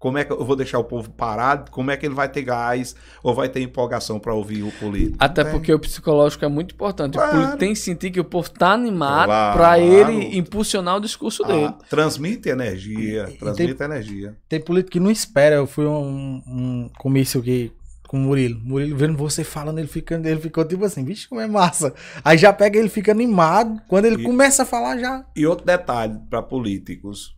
Como 0.00 0.16
é 0.16 0.24
que 0.24 0.32
eu 0.32 0.42
vou 0.42 0.56
deixar 0.56 0.78
o 0.78 0.84
povo 0.84 1.10
parado? 1.10 1.70
Como 1.70 1.90
é 1.90 1.96
que 1.96 2.06
ele 2.06 2.14
vai 2.14 2.26
ter 2.26 2.40
gás 2.40 2.96
ou 3.22 3.34
vai 3.34 3.50
ter 3.50 3.60
empolgação 3.60 4.18
para 4.18 4.32
ouvir 4.32 4.62
o 4.62 4.72
político? 4.72 5.16
Até 5.20 5.44
porque 5.44 5.70
o 5.74 5.78
psicológico 5.78 6.42
é 6.42 6.48
muito 6.48 6.74
importante. 6.74 7.12
Claro. 7.12 7.28
O 7.28 7.32
político 7.34 7.58
tem 7.58 7.68
que 7.74 7.78
sentir 7.78 8.10
que 8.10 8.18
o 8.18 8.24
povo 8.24 8.48
tá 8.50 8.72
animado 8.72 9.26
Claro. 9.26 9.58
pra 9.58 9.78
ele 9.78 10.38
impulsionar 10.38 10.96
o 10.96 11.00
discurso 11.00 11.44
tem... 11.44 11.54
dele. 11.54 11.66
ah, 11.78 11.84
transmite 11.90 12.48
energia, 12.48 13.28
E- 13.30 13.36
transmite 13.36 13.82
energia. 13.82 14.34
Tem 14.48 14.58
político 14.58 14.92
que 14.92 15.00
não 15.00 15.10
espera. 15.10 15.56
Eu 15.56 15.66
fui 15.66 15.84
um, 15.84 16.42
um 16.46 16.90
comício 16.98 17.38
aqui 17.38 17.70
com 18.08 18.16
o 18.16 18.20
Murilo. 18.20 18.58
Murilo 18.64 18.96
vendo 18.96 19.18
você 19.18 19.44
falando, 19.44 19.78
ele, 19.80 19.86
ficando, 19.86 20.26
ele 20.26 20.40
ficou 20.40 20.64
tipo 20.64 20.82
assim, 20.82 21.04
vixe, 21.04 21.28
como 21.28 21.42
é 21.42 21.46
massa. 21.46 21.92
Aí 22.24 22.38
já 22.38 22.54
pega 22.54 22.78
ele, 22.78 22.88
fica 22.88 23.12
animado. 23.12 23.78
Quando 23.86 24.06
ele 24.06 24.22
E- 24.22 24.24
começa 24.24 24.62
a 24.62 24.66
falar, 24.66 24.96
já. 24.98 25.26
E 25.36 25.46
outro 25.46 25.66
detalhe 25.66 26.18
para 26.30 26.40
políticos, 26.42 27.36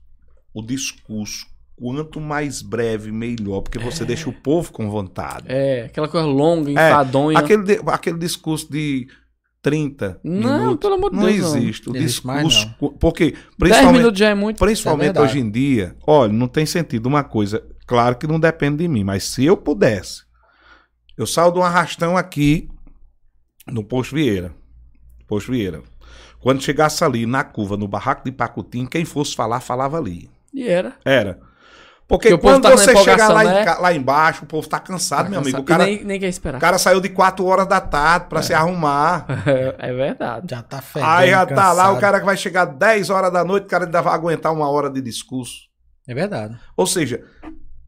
o 0.55 0.63
discurso. 0.63 1.51
Quanto 1.77 2.21
mais 2.21 2.63
breve, 2.63 3.11
melhor, 3.11 3.61
porque 3.63 3.79
você 3.79 4.05
deixa 4.05 4.29
o 4.29 4.33
povo 4.33 4.73
com 4.73 4.89
vontade. 4.91 5.47
É, 5.49 5.85
aquela 5.87 6.07
coisa 6.09 6.27
longa, 6.27 6.71
enfadonha. 6.71 7.39
Aquele, 7.39 7.63
de- 7.65 7.81
aquele 7.87 8.19
discurso 8.19 8.71
de 8.71 9.09
30 9.61 10.21
Não, 10.23 10.59
minutos. 10.59 10.79
pelo 10.81 10.95
amor 10.95 11.11
de 11.11 11.17
não 11.17 11.25
Deus, 11.27 11.41
não. 11.53 11.57
existe. 11.57 11.89
O 11.89 11.93
Não 11.93 12.01
existe 12.01 12.27
mais, 12.27 12.49
discurso. 12.49 12.97
Porque, 12.99 13.33
10 13.33 13.45
principalmente, 13.59 13.97
minutos 13.99 14.19
já 14.19 14.29
é 14.29 14.35
muito. 14.35 14.59
principalmente 14.59 15.17
É 15.17 15.21
hoje 15.21 15.39
em 15.41 15.51
dia, 15.51 15.97
olha, 16.07 16.33
não 16.33 16.47
tem 16.49 16.67
sentido 16.67 17.07
uma 17.07 17.25
coisa. 17.25 17.65
Claro 17.87 18.17
que 18.17 18.27
não 18.27 18.39
depende 18.39 18.79
de 18.79 18.89
mim, 18.89 19.03
mas 19.03 19.25
se 19.25 19.45
eu 19.45 19.57
pudesse, 19.57 20.23
eu 21.17 21.27
saio 21.27 21.53
de 21.53 21.59
um 21.59 21.63
arrastão 21.65 22.17
aqui 22.17 22.69
no 23.67 23.83
Posto 23.83 24.15
Vieira. 24.15 24.53
Posto 25.27 25.51
Vieira. 25.53 25.83
Quando 26.41 26.63
chegasse 26.63 27.03
ali 27.05 27.25
na 27.27 27.43
curva, 27.45 27.77
no 27.77 27.87
barraco 27.89 28.25
de 28.25 28.33
Pacutim, 28.33 28.87
quem 28.87 29.05
fosse 29.05 29.35
falar, 29.35 29.61
falava 29.61 29.97
ali. 29.99 30.29
E 30.53 30.67
era. 30.67 30.95
Era. 31.05 31.39
Porque 32.09 32.29
Porque 32.31 32.43
quando 32.43 32.63
tá 32.63 32.71
você 32.71 32.95
chegar 32.97 33.29
lá, 33.29 33.43
né? 33.45 33.63
em 33.63 33.81
lá 33.81 33.95
embaixo, 33.95 34.45
o 34.45 34.47
povo 34.47 34.69
tá 34.69 34.79
cansado, 34.79 35.25
Tá 35.25 35.31
meu 35.31 35.41
amigo. 35.41 35.59
O 35.61 35.63
cansado. 35.65 35.79
cara, 35.79 35.91
E 35.91 35.97
nem, 35.97 36.05
nem 36.05 36.21
quer 36.21 36.29
esperar. 36.29 36.59
o 36.59 36.61
cara 36.61 36.77
saiu 36.79 37.01
de 37.01 37.09
4 37.09 37.45
horas 37.47 37.67
da 37.67 37.81
tarde 37.81 38.27
pra 38.29 38.43
se 38.43 38.53
arrumar. 38.53 39.25
é 39.79 39.93
verdade. 39.95 40.47
Já 40.51 40.63
tá 40.63 40.83
fedendo, 40.83 41.09
Aí 41.11 41.31
já 41.31 41.47
tá 41.47 41.73
lá, 41.73 41.85
cansado. 41.85 41.97
o 41.97 42.01
cara 42.01 42.21
que 42.21 42.27
vai 42.27 42.37
chegar 42.37 42.65
10 42.67 43.09
horas 43.09 43.33
da 43.33 43.43
noite, 43.45 43.65
o 43.65 43.69
cara 43.69 43.85
ainda 43.87 44.01
vai 44.03 44.13
aguentar 44.15 44.53
uma 44.53 44.69
hora 44.69 44.91
de 44.91 45.01
discurso. 45.01 45.55
É 46.07 46.15
verdade. 46.15 46.55
Ou 46.77 46.87
seja, 46.87 47.23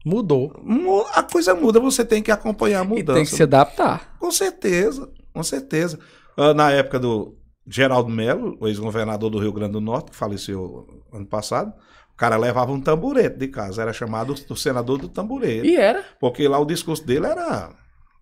Mudou. 0.05 0.51
mu- 0.63 1.05
a 1.13 1.23
coisa 1.23 1.53
muda, 1.55 1.79
você 1.79 2.05
tem 2.05 2.21
que 2.21 2.31
acompanhar 2.31 2.81
a 2.81 2.85
E 2.85 2.87
mudança. 2.87 3.13
tem 3.15 3.25
que 3.25 3.31
se 3.35 3.43
adaptar. 3.43 4.15
Com 4.19 4.31
certeza, 4.31 5.09
com 5.33 5.43
certeza. 5.43 5.99
Ah, 6.37 6.53
na 6.53 6.71
época 6.71 6.99
do 6.99 7.35
Geraldo 7.67 8.09
Melo, 8.09 8.55
o 8.59 8.67
ex-governador 8.67 9.29
do 9.29 9.39
Rio 9.39 9.51
Grande 9.53 9.73
do 9.73 9.81
Norte, 9.81 10.11
que 10.11 10.17
faleceu 10.17 10.85
ano 11.13 11.25
passado, 11.25 11.73
o 12.15 12.17
cara 12.17 12.37
levava 12.37 12.71
um 12.71 12.79
tamborete 12.79 13.37
de 13.37 13.47
casa, 13.49 13.81
era 13.81 13.91
chamado 13.91 14.33
o 14.49 14.55
senador 14.55 14.97
do 14.97 15.09
tamborete. 15.09 15.67
E 15.67 15.75
era. 15.75 16.01
Porque 16.17 16.47
lá 16.47 16.57
o 16.57 16.65
discurso 16.65 17.05
dele 17.05 17.25
era, 17.25 17.69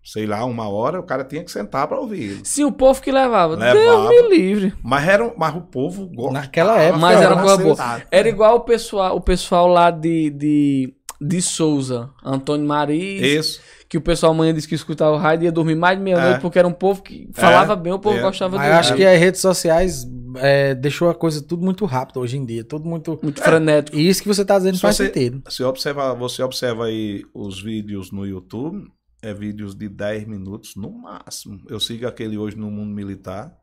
sei 0.02 0.26
lá, 0.26 0.44
uma 0.44 0.68
hora, 0.68 0.98
o 0.98 1.04
cara 1.04 1.22
tinha 1.22 1.44
que 1.44 1.50
sentar 1.50 1.86
pra 1.86 2.00
ouvir. 2.00 2.40
Sim, 2.42 2.64
o 2.64 2.72
povo 2.72 3.00
que 3.00 3.12
levava. 3.12 3.54
Levava. 3.54 3.78
Deus 3.78 4.08
me 4.08 4.36
livre. 4.36 4.74
Mas, 4.82 5.06
era, 5.08 5.32
mas 5.36 5.54
o 5.54 5.60
povo 5.60 6.06
gostava. 6.08 6.32
Naquela 6.32 6.76
época, 6.80 6.98
Mas 6.98 7.20
era 7.20 7.36
coisa 7.36 7.56
boa. 7.56 7.76
sentar. 7.76 8.06
Era 8.10 8.28
igual 8.28 8.56
o 8.56 8.60
pessoal, 8.60 9.16
o 9.16 9.20
pessoal 9.20 9.68
lá 9.68 9.92
de, 9.92 10.28
de, 10.30 10.94
de 11.20 11.40
Souza, 11.40 12.10
Antônio 12.24 12.66
Mariz, 12.66 13.22
Isso. 13.22 13.60
que 13.88 13.96
o 13.96 14.00
pessoal 14.00 14.32
amanhã 14.32 14.52
disse 14.52 14.66
que 14.66 14.74
escutava 14.74 15.12
o 15.14 15.18
rádio 15.18 15.44
e 15.44 15.46
ia 15.46 15.52
dormir 15.52 15.76
mais 15.76 15.96
de 15.96 16.02
meia-noite 16.02 16.38
É. 16.38 16.40
porque 16.40 16.58
era 16.58 16.66
um 16.66 16.72
povo 16.72 17.00
que 17.00 17.30
falava 17.32 17.76
bem, 17.76 17.92
o 17.92 17.98
povo 18.00 18.18
é. 18.18 18.20
gostava 18.22 18.56
Mas 18.56 18.66
do 18.66 18.72
eu 18.72 18.76
acho 18.76 18.94
que 18.96 19.04
as 19.06 19.20
redes 19.20 19.40
sociais 19.40 20.04
é, 20.36 20.74
deixou 20.74 21.08
a 21.10 21.14
coisa 21.14 21.42
tudo 21.42 21.64
muito 21.64 21.84
rápido 21.84 22.20
hoje 22.20 22.36
em 22.36 22.44
dia. 22.44 22.64
Tudo 22.64 22.88
muito. 22.88 23.18
Muito 23.22 23.42
frenético. 23.42 23.96
E 23.96 24.08
isso 24.08 24.22
que 24.22 24.28
você 24.28 24.44
tá 24.44 24.56
dizendo 24.58 24.76
Se 24.76 24.82
faz 24.82 24.96
você- 24.96 25.06
sentido. 25.06 25.42
Você 25.48 25.62
observa, 25.64 26.14
você 26.14 26.42
observa 26.42 26.86
aí 26.86 27.24
os 27.34 27.62
vídeos 27.62 28.10
no 28.12 28.26
YouTube, 28.26 28.86
é 29.22 29.32
vídeos 29.32 29.74
de 29.74 29.88
10 29.88 30.26
minutos 30.26 30.76
no 30.76 30.90
máximo. 30.90 31.60
Eu 31.68 31.80
sigo 31.80 32.06
aquele 32.06 32.36
hoje 32.36 32.56
no 32.56 32.70
mundo 32.70 32.92
militar, 32.94 33.54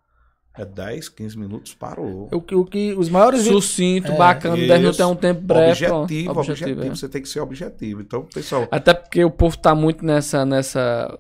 é 0.58 0.66
10, 0.66 1.08
15 1.08 1.38
minutos, 1.38 1.74
parou. 1.74 2.28
O 2.32 2.42
que, 2.42 2.54
o 2.56 2.66
que 2.66 2.94
os 2.94 3.08
maiores 3.10 3.44
vídeos. 3.44 3.64
Sucinto, 3.66 4.12
É, 4.12 4.18
bacana, 4.18 4.58
10 4.58 4.80
minutos 4.80 5.00
é 5.00 5.06
um 5.06 5.16
tempo 5.16 5.40
breve. 5.42 5.86
objetivo, 5.86 6.34
pronto. 6.34 6.52
objetivo, 6.52 6.84
é. 6.84 6.90
você 6.90 7.08
tem 7.08 7.22
que 7.22 7.30
ser 7.30 7.40
objetivo. 7.40 8.02
Então, 8.02 8.26
pessoal, 8.34 8.68
Até 8.72 8.94
porque 8.94 9.24
o 9.24 9.32
povo 9.32 9.58
tá 9.58 9.74
muito 9.76 10.04
nessa 10.04 10.44
nessa 10.46 11.18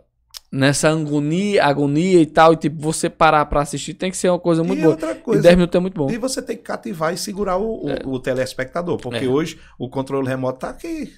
nessa 0.51 0.89
agonia, 0.89 1.63
agonia 1.63 2.19
e 2.21 2.25
tal, 2.25 2.53
e 2.53 2.57
tipo, 2.57 2.81
você 2.81 3.09
parar 3.09 3.45
pra 3.45 3.61
assistir 3.61 3.93
tem 3.93 4.11
que 4.11 4.17
ser 4.17 4.29
uma 4.29 4.39
coisa 4.39 4.63
muito 4.63 4.79
e 4.79 4.81
boa. 4.83 4.93
outra 4.95 5.11
E 5.11 5.15
coisa, 5.15 5.41
10 5.43 5.55
minutos 5.55 5.75
é 5.75 5.79
muito 5.79 5.95
bom. 5.95 6.11
e 6.11 6.17
você 6.17 6.41
tem 6.41 6.57
que 6.57 6.63
cativar 6.63 7.13
e 7.13 7.17
segurar 7.17 7.57
o, 7.57 7.85
o- 8.05 8.13
o 8.15 8.19
telespectador, 8.19 8.97
porque 8.97 9.25
É. 9.25 9.27
hoje 9.27 9.57
o 9.79 9.89
controle 9.89 10.27
remoto 10.27 10.59
tá 10.59 10.69
aqui. 10.69 11.09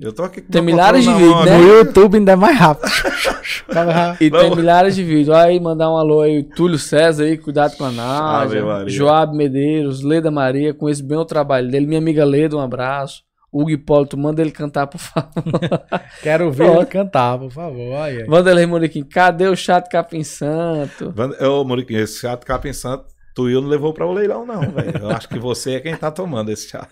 Eu 0.00 0.12
tô 0.12 0.24
aqui 0.24 0.40
com 0.42 0.50
Tem 0.50 0.60
milhares 0.60 1.04
de 1.04 1.12
vídeos, 1.14 1.44
né? 1.44 1.56
No 1.56 1.68
YouTube 1.68 2.16
ainda 2.18 2.32
é 2.32 2.36
mais 2.36 2.58
rápido. 2.58 2.90
E 4.20 4.28
tem 4.30 4.54
milhares 4.56 4.94
de 4.96 5.04
vídeos. 5.04 5.30
Aí 5.36 5.58
mandar 5.60 5.90
um 5.90 5.96
alô 5.96 6.20
aí, 6.22 6.42
Túlio 6.42 6.78
César 6.78 7.22
aí, 7.24 7.38
cuidado 7.38 7.76
com 7.76 7.84
a 7.84 7.90
Nádia. 7.92 8.60
Joab 8.88 9.36
Medeiros, 9.36 10.02
Leda 10.02 10.30
Maria, 10.30 10.74
conheço 10.74 11.04
bem 11.04 11.16
o 11.16 11.24
trabalho 11.24 11.70
dele. 11.70 11.86
Minha 11.86 11.98
amiga 12.00 12.24
Leda, 12.24 12.56
um 12.56 12.60
abraço. 12.60 13.22
Hugo 13.54 13.70
Hipólito, 13.70 14.16
manda 14.16 14.42
ele 14.42 14.50
cantar, 14.50 14.88
por 14.88 14.98
favor. 14.98 15.30
Quero 16.20 16.50
ver 16.50 16.74
ele 16.74 16.86
cantar, 16.86 17.38
por 17.38 17.52
favor. 17.52 17.94
Aí, 17.98 18.22
aí. 18.22 18.26
Vanderlei 18.26 18.66
Moriquim, 18.66 19.04
cadê 19.04 19.46
o 19.46 19.54
chato 19.54 19.88
capim 19.88 20.24
santo? 20.24 21.14
Ô, 21.40 21.62
Moriquinho, 21.62 22.00
esse 22.00 22.18
chato 22.18 22.44
capim 22.44 22.72
santo, 22.72 23.13
tu 23.34 23.50
e 23.50 23.52
eu 23.52 23.60
não 23.60 23.68
levou 23.68 23.92
pra 23.92 24.06
o 24.06 24.12
leilão, 24.12 24.46
não, 24.46 24.60
velho. 24.70 24.96
Eu 25.00 25.10
acho 25.10 25.28
que 25.28 25.38
você 25.38 25.74
é 25.74 25.80
quem 25.80 25.96
tá 25.96 26.10
tomando 26.10 26.50
esse 26.50 26.68
chá. 26.68 26.86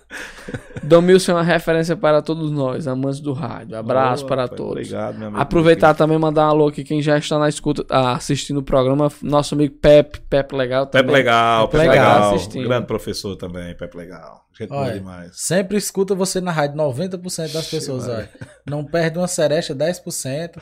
Domilson 0.82 1.32
é 1.32 1.34
uma 1.36 1.42
referência 1.44 1.96
para 1.96 2.20
todos 2.20 2.50
nós, 2.50 2.88
amantes 2.88 3.20
do 3.20 3.32
rádio. 3.32 3.76
Abraço 3.78 4.24
Ô, 4.24 4.26
para 4.26 4.42
rapaz, 4.42 4.58
todos. 4.58 4.72
Obrigado, 4.72 5.18
meu 5.18 5.28
amigo. 5.28 5.40
Aproveitar 5.40 5.94
também 5.94 6.16
e 6.16 6.20
mandar 6.20 6.46
um 6.46 6.50
alô 6.50 6.68
aqui 6.68 6.82
quem 6.82 7.00
já 7.00 7.16
está 7.16 7.38
na 7.38 7.48
escuta, 7.48 7.86
ah, 7.88 8.12
assistindo 8.12 8.58
o 8.58 8.62
programa, 8.62 9.10
nosso 9.22 9.54
amigo 9.54 9.74
Pepe, 9.80 10.20
Pepe 10.28 10.56
Legal 10.56 10.86
também. 10.86 11.06
Pepe 11.06 11.16
Legal, 11.18 11.68
Pepe 11.68 11.84
Pepe 11.84 11.90
Legal 11.90 12.14
Legal. 12.14 12.34
assistindo. 12.34 12.68
Grande 12.68 12.86
professor 12.86 13.36
também, 13.36 13.76
Pepe 13.76 13.96
Legal. 13.96 14.44
Gente 14.58 14.68
boa 14.68 14.82
Olha, 14.82 14.94
demais. 14.94 15.30
Sempre 15.34 15.76
escuta 15.76 16.14
você 16.14 16.40
na 16.40 16.50
rádio, 16.50 16.76
90% 16.76 17.52
das 17.52 17.68
pessoas, 17.68 18.08
olha. 18.08 18.28
Não 18.68 18.84
perde 18.84 19.16
uma 19.18 19.28
seresta, 19.28 19.74
10%. 19.74 20.60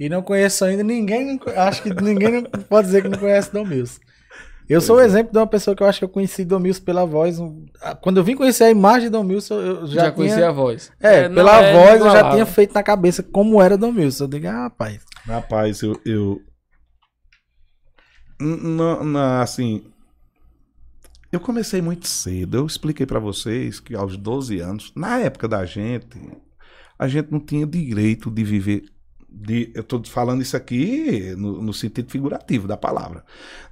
E 0.00 0.08
não 0.08 0.22
conheço 0.22 0.64
ainda 0.64 0.84
ninguém, 0.84 1.40
acho 1.56 1.82
que 1.82 1.92
ninguém 1.92 2.44
pode 2.68 2.86
dizer 2.86 3.02
que 3.02 3.08
não 3.08 3.18
conhece 3.18 3.52
Domilson. 3.52 4.00
Eu 4.68 4.80
sou 4.80 4.96
o 4.96 5.00
exemplo 5.00 5.32
de 5.32 5.38
uma 5.38 5.46
pessoa 5.46 5.74
que 5.74 5.82
eu 5.82 5.86
acho 5.86 5.98
que 5.98 6.04
eu 6.04 6.08
conheci 6.10 6.44
Domilson 6.44 6.82
pela 6.82 7.06
voz. 7.06 7.38
Quando 8.02 8.18
eu 8.18 8.24
vim 8.24 8.34
conhecer 8.36 8.64
a 8.64 8.70
imagem 8.70 9.04
de 9.04 9.10
Domilson, 9.10 9.54
eu 9.60 9.86
já, 9.86 10.04
Já, 10.04 10.12
conhecia 10.12 10.36
tinha... 10.38 10.48
a 10.50 10.52
voz. 10.52 10.92
É, 11.00 11.28
não 11.28 11.36
pela 11.36 11.62
é 11.62 11.72
voz 11.72 12.00
eu 12.00 12.10
já 12.10 12.30
tinha 12.30 12.44
feito 12.46 12.74
na 12.74 12.82
cabeça 12.82 13.22
como 13.22 13.62
era 13.62 13.78
Domilson. 13.78 14.24
Eu 14.24 14.28
digo, 14.28 14.46
ah, 14.48 14.64
rapaz. 14.64 15.00
Rapaz, 15.26 15.82
eu. 15.82 15.98
eu... 16.04 16.40
N- 18.40 18.56
n- 18.56 19.04
na- 19.04 19.42
assim. 19.42 19.82
Eu 21.32 21.40
comecei 21.40 21.80
muito 21.82 22.06
cedo. 22.06 22.58
Eu 22.58 22.66
expliquei 22.66 23.04
pra 23.06 23.18
vocês 23.18 23.80
que 23.80 23.94
aos 23.94 24.16
12 24.16 24.60
anos, 24.60 24.92
na 24.96 25.18
época 25.18 25.46
da 25.48 25.64
gente, 25.64 26.18
a 26.98 27.06
gente 27.08 27.30
não 27.30 27.40
tinha 27.40 27.66
direito 27.66 28.30
de 28.30 28.44
viver. 28.44 28.84
De, 29.40 29.70
eu 29.74 29.84
tô 29.84 30.02
falando 30.04 30.42
isso 30.42 30.56
aqui 30.56 31.34
no, 31.36 31.62
no 31.62 31.72
sentido 31.72 32.10
figurativo 32.10 32.66
da 32.66 32.76
palavra. 32.76 33.24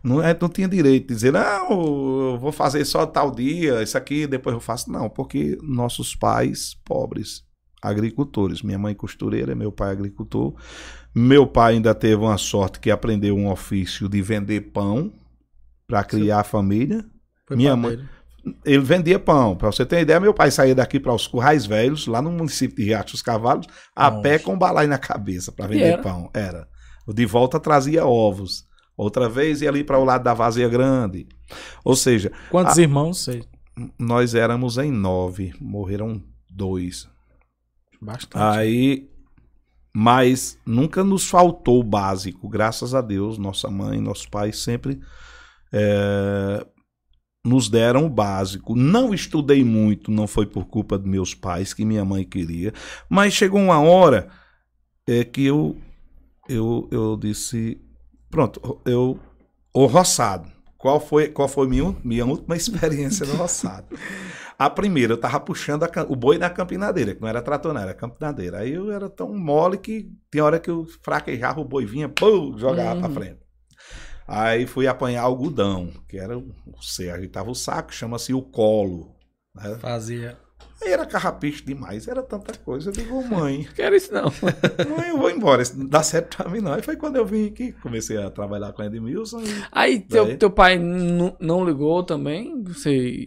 Não, 0.02 0.22
gente 0.22 0.40
não 0.40 0.48
tinha 0.48 0.68
direito 0.68 1.08
de 1.08 1.14
dizer, 1.14 1.32
não, 1.32 2.32
eu 2.32 2.38
vou 2.38 2.52
fazer 2.52 2.84
só 2.84 3.04
tal 3.04 3.32
dia, 3.32 3.82
isso 3.82 3.98
aqui, 3.98 4.26
depois 4.26 4.54
eu 4.54 4.60
faço. 4.60 4.90
Não, 4.90 5.08
porque 5.10 5.58
nossos 5.62 6.14
pais 6.14 6.74
pobres, 6.84 7.44
agricultores, 7.82 8.62
minha 8.62 8.78
mãe 8.78 8.94
costureira, 8.94 9.54
meu 9.54 9.72
pai 9.72 9.90
agricultor, 9.90 10.54
meu 11.14 11.46
pai 11.46 11.74
ainda 11.74 11.94
teve 11.94 12.22
uma 12.22 12.38
sorte 12.38 12.78
que 12.78 12.90
aprendeu 12.90 13.36
um 13.36 13.50
ofício 13.50 14.08
de 14.08 14.22
vender 14.22 14.72
pão 14.72 15.12
para 15.86 16.04
criar 16.04 16.40
a 16.40 16.44
família. 16.44 17.04
Foi 17.46 17.56
Minha 17.56 17.76
padeiro. 17.76 18.08
Ele 18.64 18.78
vendia 18.82 19.18
pão. 19.18 19.56
Para 19.56 19.70
você 19.72 19.84
ter 19.84 20.00
ideia, 20.00 20.20
meu 20.20 20.32
pai 20.32 20.50
saía 20.50 20.74
daqui 20.74 21.00
para 21.00 21.12
os 21.12 21.26
Currais 21.26 21.66
Velhos, 21.66 22.06
lá 22.06 22.22
no 22.22 22.30
município 22.30 22.76
de 22.76 22.84
Riacho 22.84 23.12
dos 23.12 23.22
Cavalos, 23.22 23.66
a 23.94 24.10
Nossa. 24.10 24.22
pé 24.22 24.38
com 24.38 24.56
balai 24.56 24.86
na 24.86 24.98
cabeça 24.98 25.50
para 25.50 25.66
vender 25.66 25.84
era? 25.94 26.02
pão. 26.02 26.30
Era. 26.32 26.68
De 27.08 27.26
volta 27.26 27.58
trazia 27.58 28.06
ovos. 28.06 28.64
Outra 28.96 29.28
vez 29.28 29.62
ia 29.62 29.68
ali 29.68 29.84
para 29.84 29.98
o 29.98 30.04
lado 30.04 30.24
da 30.24 30.32
Vazia 30.32 30.68
Grande. 30.68 31.26
Ou 31.84 31.94
seja, 31.94 32.32
Quantos 32.50 32.78
irmãos? 32.78 33.24
Sei. 33.24 33.44
nós 33.98 34.34
éramos 34.34 34.78
em 34.78 34.90
nove, 34.90 35.52
morreram 35.60 36.22
dois. 36.50 37.08
Bastante. 38.00 38.36
Aí, 38.36 39.10
mas 39.94 40.58
nunca 40.64 41.02
nos 41.04 41.28
faltou 41.28 41.80
o 41.80 41.84
básico, 41.84 42.48
graças 42.48 42.94
a 42.94 43.00
Deus, 43.00 43.38
nossa 43.38 43.68
mãe, 43.70 44.00
nossos 44.00 44.26
pais 44.26 44.58
sempre 44.62 45.00
é, 45.72 46.66
nos 47.46 47.68
deram 47.68 48.06
o 48.06 48.10
básico. 48.10 48.74
Não 48.74 49.14
estudei 49.14 49.64
muito, 49.64 50.10
não 50.10 50.26
foi 50.26 50.46
por 50.46 50.66
culpa 50.66 50.98
dos 50.98 51.08
meus 51.08 51.34
pais, 51.34 51.72
que 51.72 51.84
minha 51.84 52.04
mãe 52.04 52.24
queria, 52.24 52.72
mas 53.08 53.32
chegou 53.34 53.60
uma 53.60 53.80
hora 53.80 54.28
é, 55.06 55.24
que 55.24 55.44
eu, 55.46 55.76
eu, 56.48 56.88
eu 56.90 57.16
disse, 57.16 57.80
pronto, 58.30 58.80
eu, 58.84 59.18
o 59.72 59.86
roçado, 59.86 60.50
qual 60.76 61.00
foi, 61.00 61.28
qual 61.28 61.48
foi 61.48 61.66
minha, 61.68 61.94
minha 62.04 62.26
última 62.26 62.56
experiência 62.56 63.26
no 63.26 63.34
roçado? 63.36 63.86
A 64.58 64.70
primeira, 64.70 65.12
eu 65.12 65.18
tava 65.18 65.38
puxando 65.38 65.82
a 65.84 65.90
o 66.08 66.16
boi 66.16 66.38
na 66.38 66.48
campinadeira, 66.48 67.14
que 67.14 67.20
não 67.20 67.28
era 67.28 67.42
trator, 67.42 67.74
não, 67.74 67.80
era 67.80 67.92
campinadeira. 67.94 68.58
Aí 68.60 68.72
eu 68.72 68.90
era 68.90 69.08
tão 69.08 69.34
mole 69.36 69.76
que 69.76 70.10
tem 70.30 70.40
hora 70.40 70.58
que 70.58 70.70
eu 70.70 70.86
fraquejava, 71.02 71.60
o 71.60 71.64
boi 71.64 71.84
vinha, 71.84 72.08
pum, 72.08 72.56
jogava 72.58 72.94
Uhum. 72.94 73.00
pra 73.00 73.10
frente. 73.10 73.45
Aí 74.26 74.66
fui 74.66 74.86
apanhar 74.86 75.22
algodão, 75.22 75.90
que 76.08 76.18
era 76.18 76.36
o 76.36 76.52
você 76.80 77.10
ajeitava 77.10 77.50
o 77.50 77.54
saco, 77.54 77.94
chama-se 77.94 78.34
o 78.34 78.42
colo. 78.42 79.14
né? 79.54 79.76
Fazia. 79.80 80.36
Aí 80.82 80.92
era 80.92 81.06
carrapicho 81.06 81.64
demais, 81.64 82.06
era 82.06 82.22
tanta 82.22 82.52
coisa. 82.58 82.90
Eu 82.90 82.92
digo, 82.92 83.16
"Ô, 83.18 83.22
mãe, 83.22 83.66
Quero 83.74 83.96
isso 83.96 84.12
não. 84.12 84.24
mãe, 84.96 85.08
eu 85.08 85.16
vou 85.18 85.30
embora, 85.30 85.62
isso 85.62 85.78
não 85.78 85.86
dá 85.86 86.02
certo 86.02 86.36
pra 86.36 86.50
mim 86.50 86.60
não. 86.60 86.74
Aí 86.74 86.82
foi 86.82 86.96
quando 86.96 87.16
eu 87.16 87.24
vim 87.24 87.46
aqui, 87.46 87.72
comecei 87.72 88.18
a 88.18 88.30
trabalhar 88.30 88.72
com 88.72 88.82
Edmilson. 88.82 89.40
E... 89.40 89.64
Aí 89.72 90.00
teu, 90.00 90.26
Daí? 90.26 90.36
teu 90.36 90.50
pai 90.50 90.78
não 90.78 91.64
ligou 91.64 92.02
também? 92.02 92.62
Você 92.64 93.26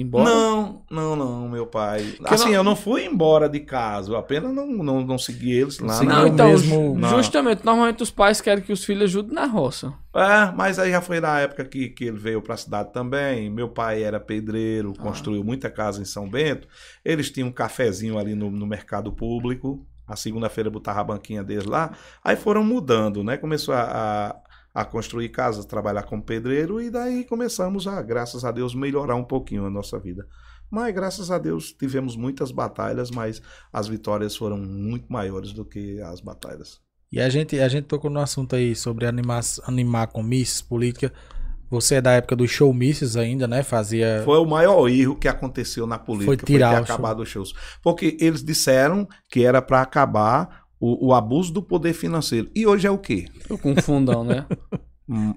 embora? 0.00 0.24
Não, 0.28 0.82
não, 0.90 1.14
não, 1.16 1.48
meu 1.48 1.66
pai. 1.66 2.02
Porque 2.18 2.34
assim, 2.34 2.46
não- 2.50 2.54
eu 2.54 2.64
não 2.64 2.74
fui 2.76 3.04
embora 3.04 3.48
de 3.48 3.60
casa, 3.60 4.10
eu 4.12 4.16
apenas 4.16 4.54
não, 4.54 4.66
não, 4.66 5.00
não 5.04 5.18
segui 5.18 5.52
eles 5.52 5.78
lá. 5.78 6.02
Não, 6.02 6.22
na- 6.22 6.28
então, 6.28 6.48
mesmo- 6.48 6.74
ju- 6.74 6.94
Não. 6.98 7.08
justamente, 7.10 7.64
normalmente 7.64 8.02
os 8.02 8.10
pais 8.10 8.40
querem 8.40 8.62
que 8.64 8.72
os 8.72 8.84
filhos 8.84 9.04
ajudem 9.04 9.34
na 9.34 9.46
roça. 9.46 9.92
É, 10.14 10.52
mas 10.56 10.78
aí 10.78 10.90
já 10.90 11.00
foi 11.00 11.20
na 11.20 11.40
época 11.40 11.64
que, 11.64 11.88
que 11.88 12.04
ele 12.04 12.18
veio 12.18 12.40
pra 12.42 12.56
cidade 12.56 12.92
também. 12.92 13.50
Meu 13.50 13.68
pai 13.68 14.02
era 14.02 14.18
pedreiro, 14.20 14.92
Ah. 14.98 15.02
construiu 15.02 15.42
muita 15.44 15.70
casa 15.70 16.00
em 16.00 16.04
São 16.04 16.28
Bento. 16.28 16.66
Eles 17.04 17.30
tinham 17.30 17.48
um 17.48 17.52
cafezinho 17.52 18.18
ali 18.18 18.34
no, 18.34 18.50
no 18.50 18.66
mercado 18.66 19.12
público. 19.12 19.86
A 20.06 20.16
segunda-feira 20.16 20.68
botava 20.68 21.00
a 21.00 21.04
banquinha 21.04 21.42
deles 21.44 21.64
lá. 21.64 21.92
Aí 22.22 22.36
foram 22.36 22.62
mudando, 22.64 23.22
né? 23.24 23.36
Começou 23.36 23.72
a, 23.72 23.82
a, 23.82 24.36
a 24.74 24.84
construir 24.84 25.28
casas, 25.28 25.64
trabalhar 25.64 26.04
como 26.04 26.22
pedreiro. 26.22 26.80
E 26.80 26.90
daí 26.90 27.24
começamos 27.24 27.86
a, 27.86 28.00
graças 28.02 28.44
a 28.44 28.50
Deus, 28.50 28.74
melhorar 28.74 29.16
um 29.16 29.24
pouquinho 29.24 29.66
a 29.66 29.70
nossa 29.70 29.98
vida. 29.98 30.26
Mas 30.70 30.94
graças 30.94 31.30
a 31.30 31.38
Deus 31.38 31.72
tivemos 31.72 32.16
muitas 32.16 32.50
batalhas, 32.50 33.10
mas 33.10 33.42
as 33.70 33.88
vitórias 33.88 34.34
foram 34.34 34.56
muito 34.56 35.12
maiores 35.12 35.52
do 35.52 35.64
que 35.64 36.00
as 36.00 36.20
batalhas. 36.20 36.80
E 37.12 37.20
a 37.20 37.28
gente, 37.28 37.60
a 37.60 37.68
gente 37.68 37.84
tocou 37.84 38.10
no 38.10 38.20
assunto 38.20 38.56
aí 38.56 38.74
sobre 38.74 39.04
animar, 39.06 39.42
animar 39.64 40.06
com 40.06 40.22
misses, 40.22 40.62
política. 40.62 41.12
Você 41.68 41.96
é 41.96 42.00
da 42.00 42.12
época 42.12 42.34
dos 42.34 42.50
showmisses 42.50 43.16
ainda, 43.16 43.46
né? 43.46 43.62
Fazia. 43.62 44.22
Foi 44.24 44.38
o 44.38 44.46
maior 44.46 44.88
erro 44.88 45.16
que 45.16 45.28
aconteceu 45.28 45.86
na 45.86 45.98
política, 45.98 46.26
Foi 46.26 46.36
foi, 46.38 46.46
tirar 46.46 46.74
ter 46.74 46.80
o 46.80 46.84
acabado 46.84 47.22
os 47.22 47.28
shows. 47.28 47.54
Porque 47.82 48.16
eles 48.18 48.42
disseram 48.42 49.06
que 49.30 49.44
era 49.44 49.60
para 49.60 49.82
acabar 49.82 50.61
o, 50.82 51.08
o 51.08 51.14
abuso 51.14 51.52
do 51.52 51.62
poder 51.62 51.92
financeiro. 51.92 52.50
E 52.54 52.66
hoje 52.66 52.86
é 52.88 52.90
o 52.90 52.98
quê? 52.98 53.26
Eu 53.48 53.56
com 53.56 53.74
fundão, 53.80 54.24
né? 54.24 54.44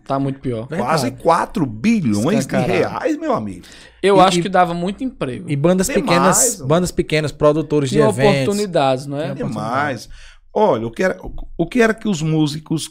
Tá 0.07 0.17
muito 0.17 0.39
pior. 0.39 0.67
Verdade. 0.67 0.81
Quase 0.81 1.11
4 1.11 1.65
bilhões 1.65 2.45
de 2.45 2.55
reais, 2.55 3.17
meu 3.17 3.33
amigo. 3.33 3.65
Eu 4.01 4.17
E- 4.17 4.19
acho 4.21 4.41
que 4.41 4.47
dava 4.47 4.73
muito 4.73 5.03
emprego. 5.03 5.49
E 5.49 5.55
bandas 5.55 5.87
Demais, 5.87 6.03
pequenas, 6.05 6.55
mano. 6.57 6.67
bandas 6.67 6.91
pequenas, 6.91 7.31
produtores 7.33 7.89
de 7.89 7.97
Tinha 7.97 8.07
eventos. 8.07 8.43
oportunidades, 8.43 9.05
não 9.05 9.19
é? 9.19 9.33
Demais. 9.33 10.07
Olha, 10.53 10.87
o 10.87 10.91
que, 10.91 11.03
era, 11.03 11.17
o 11.57 11.67
que 11.67 11.81
era 11.81 11.93
que 11.93 12.07
os 12.07 12.21
músicos 12.21 12.89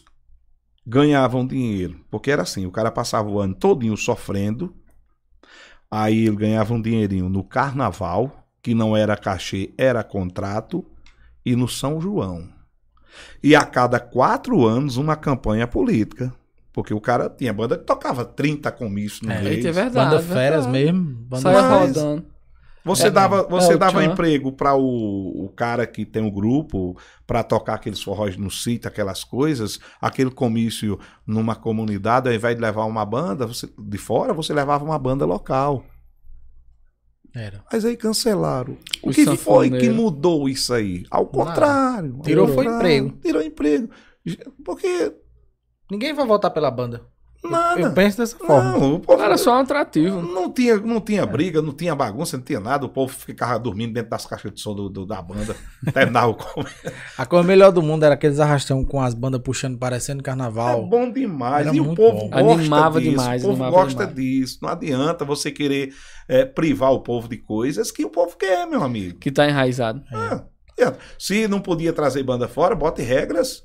ganhavam 0.87 1.47
dinheiro? 1.47 2.01
Porque 2.11 2.31
era 2.31 2.43
assim, 2.43 2.67
o 2.67 2.71
cara 2.71 2.91
passava 2.91 3.31
o 3.31 3.41
ano 3.41 3.55
todinho 3.55 3.97
sofrendo, 3.97 4.75
aí 5.91 6.27
ele 6.27 6.37
ganhava 6.37 6.75
um 6.75 6.83
dinheirinho 6.83 7.31
no 7.31 7.43
carnaval, 7.43 8.45
que 8.63 8.75
não 8.75 8.95
era 8.97 9.17
cachê, 9.17 9.73
era 9.79 10.03
contrato, 10.05 10.85
e 11.45 11.55
no 11.57 11.69
São 11.69 12.01
João. 12.01 12.49
E 13.43 13.55
a 13.55 13.65
cada 13.65 14.01
quatro 14.01 14.67
anos, 14.67 14.97
uma 14.97 15.17
campanha 15.17 15.67
política. 15.67 16.33
Porque 16.73 16.93
o 16.93 17.01
cara 17.01 17.31
tinha 17.31 17.53
banda 17.53 17.79
que 17.79 17.85
tocava 17.85 18.25
30 18.25 18.73
comícios 18.73 19.23
no 19.23 19.31
É, 19.31 19.41
mês. 19.41 19.65
É 19.65 19.71
verdade. 19.71 20.11
Banda 20.11 20.23
férias 20.23 20.67
verdade. 20.67 20.73
mesmo. 20.93 21.01
Banda 21.29 21.43
Saia 21.43 21.63
Mas- 21.63 21.97
rodando. 21.97 22.27
Você 22.87 23.07
É, 23.07 23.11
dava, 23.11 23.45
você 23.45 23.73
É, 23.73 23.77
o 23.77 23.79
dava 23.79 24.01
Tchan. 24.03 24.13
emprego 24.13 24.53
para 24.53 24.75
o, 24.75 25.45
o 25.47 25.49
cara 25.57 25.87
que 25.87 26.05
tem 26.05 26.23
um 26.23 26.31
grupo 26.31 26.95
para 27.27 27.43
tocar 27.43 27.75
aqueles 27.77 28.03
forróis 28.03 28.37
no 28.37 28.51
sítio, 28.51 28.89
aquelas 28.89 29.25
coisas, 29.25 29.79
aquele 30.03 30.31
comício 30.31 30.99
numa 31.27 31.55
comunidade, 31.55 32.29
ao 32.29 32.35
invés 32.35 32.55
de 32.55 32.61
levar 32.61 32.85
uma 32.85 33.03
banda 33.07 33.47
você- 33.47 33.71
de 33.79 33.97
fora, 33.97 34.35
você 34.35 34.53
levava 34.53 34.85
uma 34.85 34.99
banda 34.99 35.25
local. 35.25 35.83
Era. 37.35 37.65
Mas 37.73 37.85
aí 37.85 37.97
cancelaram. 37.97 38.77
O 39.03 39.11
Os 39.11 39.17
que 39.17 39.37
foi 39.37 39.71
que 39.71 39.89
mudou 39.91 40.49
isso 40.49 40.73
aí? 40.73 41.05
Ao 41.11 41.27
contrário. 41.27 42.15
ao 42.17 42.23
Tirou 42.23 42.47
foi 42.47 42.65
contrário. 42.65 42.77
emprego. 42.77 43.19
Tirou 43.21 43.43
emprego. 43.43 43.91
Porque 44.65 45.13
Ninguém 45.91 46.15
vai 46.15 46.27
voltar 46.27 46.51
pela 46.51 46.71
banda. 46.71 47.07
Nada. 47.51 47.81
Eu 47.81 47.93
penso 47.93 48.19
dessa 48.19 48.37
forma. 48.39 48.73
Não, 48.73 48.95
o 48.95 49.01
povo- 49.01 49.23
Era 49.23 49.37
só 49.37 49.53
um 49.57 49.59
atrativo. 49.61 50.21
Não 50.23 50.51
tinha, 50.53 50.77
não 50.79 51.01
tinha 51.01 51.25
briga, 51.27 51.61
não 51.63 51.73
tinha 51.73 51.95
bagunça, 51.95 52.37
não 52.37 52.45
tinha 52.45 52.61
nada. 52.61 52.87
O 52.87 52.89
povo 52.89 53.13
ficava 53.13 53.59
dormindo 53.59 53.93
dentro 53.95 54.11
das 54.11 54.27
caixas 54.27 54.53
de 54.53 54.61
som 54.61 54.75
do, 54.75 54.89
do- 54.89 55.07
da 55.07 55.21
banda. 55.23 55.55
Terminava 55.93 56.29
o 56.31 56.37
A 57.19 57.27
coisa 57.27 57.47
melhor 57.47 57.71
do 57.73 57.83
mundo 57.83 58.05
era 58.05 58.15
aqueles 58.15 58.41
arrastão 58.41 58.85
com 58.85 59.01
as 59.01 59.15
bandas 59.15 59.41
puxando, 59.43 59.79
parecendo 59.79 60.21
É 60.21 60.25
carnaval. 60.25 60.87
bom 60.87 61.11
demais. 61.11 61.67
Era 61.67 61.77
e 61.77 61.81
o 61.81 61.95
povo 61.95 62.29
bom. 62.29 62.31
gosta 62.31 62.53
Animava 62.55 63.01
disso. 63.01 63.11
demais, 63.11 63.43
O 63.45 63.49
povo 63.49 63.63
animava 63.65 63.85
gosta 63.85 64.07
demais. 64.07 64.15
disso. 64.17 64.59
Não 64.63 64.69
adianta 64.69 65.25
você 65.25 65.51
querer 65.51 65.93
é, 66.29 66.45
privar 66.45 66.93
o 66.93 67.01
povo 67.01 67.29
de 67.29 67.37
coisas 67.37 67.91
que 67.91 68.05
o 68.05 68.11
povo 68.11 68.37
quer, 68.37 68.67
meu 68.67 68.83
amigo. 68.83 69.19
Que 69.19 69.31
tá 69.31 69.49
enraizado. 69.49 70.03
Ah, 70.13 70.45
adianta. 70.73 70.99
Se 71.19 71.47
não 71.49 71.61
podia 71.61 71.93
trazer 71.93 72.23
banda 72.23 72.49
fora, 72.49 72.75
bote 72.75 73.03
regras. 73.03 73.63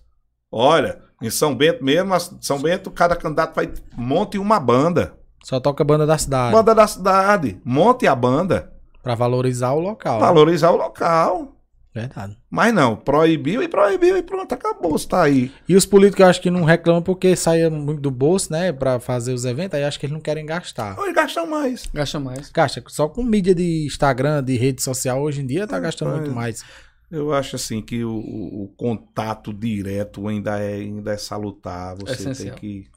Olha, 0.51 0.99
em 1.21 1.29
São 1.29 1.55
Bento 1.55 1.83
mesmo, 1.83 2.13
São 2.41 2.59
Bento, 2.59 2.89
cada 2.91 3.15
candidato 3.15 3.55
vai 3.55 3.71
monte 3.97 4.37
uma 4.37 4.59
banda. 4.59 5.13
Só 5.43 5.59
toca 5.59 5.83
banda 5.83 6.05
da 6.05 6.17
cidade. 6.17 6.53
Banda 6.53 6.75
da 6.75 6.87
cidade. 6.87 7.59
Monte 7.63 8.07
a 8.07 8.15
banda. 8.15 8.73
Pra 9.01 9.15
valorizar 9.15 9.71
o 9.71 9.79
local. 9.79 10.19
Valorizar 10.19 10.71
o 10.71 10.75
local. 10.75 11.55
Verdade. 11.93 12.37
Mas 12.49 12.73
não, 12.73 12.95
proibiu 12.95 13.63
e 13.63 13.67
proibiu 13.67 14.15
e 14.15 14.21
pronto, 14.21 14.53
acabou, 14.53 14.95
está 14.95 15.23
aí. 15.23 15.51
E 15.67 15.75
os 15.75 15.85
políticos 15.85 16.19
eu 16.19 16.27
acho 16.27 16.41
que 16.41 16.51
não 16.51 16.63
reclamam 16.63 17.01
porque 17.01 17.35
saia 17.35 17.69
muito 17.69 17.99
do 17.99 18.11
bolso, 18.11 18.51
né? 18.51 18.71
Pra 18.71 18.99
fazer 18.99 19.33
os 19.33 19.43
eventos, 19.43 19.77
aí 19.77 19.83
acho 19.83 19.99
que 19.99 20.05
eles 20.05 20.13
não 20.13 20.21
querem 20.21 20.45
gastar. 20.45 20.99
Hoje 20.99 21.13
gastam 21.13 21.47
mais. 21.47 21.89
Gasta 21.91 22.19
mais. 22.19 22.51
Gasta 22.51 22.83
só 22.87 23.09
com 23.09 23.23
mídia 23.23 23.55
de 23.55 23.85
Instagram, 23.87 24.43
de 24.43 24.55
rede 24.55 24.83
social, 24.83 25.21
hoje 25.21 25.41
em 25.41 25.47
dia 25.47 25.65
tá 25.65 25.79
gastando 25.79 26.09
Rapaz. 26.09 26.23
muito 26.25 26.35
mais. 26.35 26.63
Eu 27.11 27.33
acho 27.33 27.55
assim 27.55 27.81
que 27.81 28.03
o, 28.03 28.11
o- 28.15 28.67
contato 28.77 29.53
direto 29.53 30.27
ainda 30.27 30.59
é, 30.59 30.75
ainda 30.75 31.13
é 31.13 31.17
salutar. 31.17 31.95
Você 31.97 32.13
Essencial. 32.13 32.35
tem 32.35 32.53
que. 32.55 32.89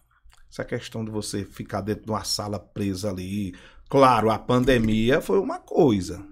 Essa 0.50 0.64
questão 0.64 1.04
de 1.04 1.10
você 1.10 1.44
ficar 1.44 1.80
dentro 1.80 2.04
de 2.06 2.10
uma 2.10 2.24
sala 2.24 2.58
presa 2.58 3.10
ali. 3.10 3.54
Claro, 3.88 4.30
a 4.30 4.38
pandemia 4.38 5.20
foi 5.20 5.38
uma 5.40 5.58
coisa. 5.58 6.24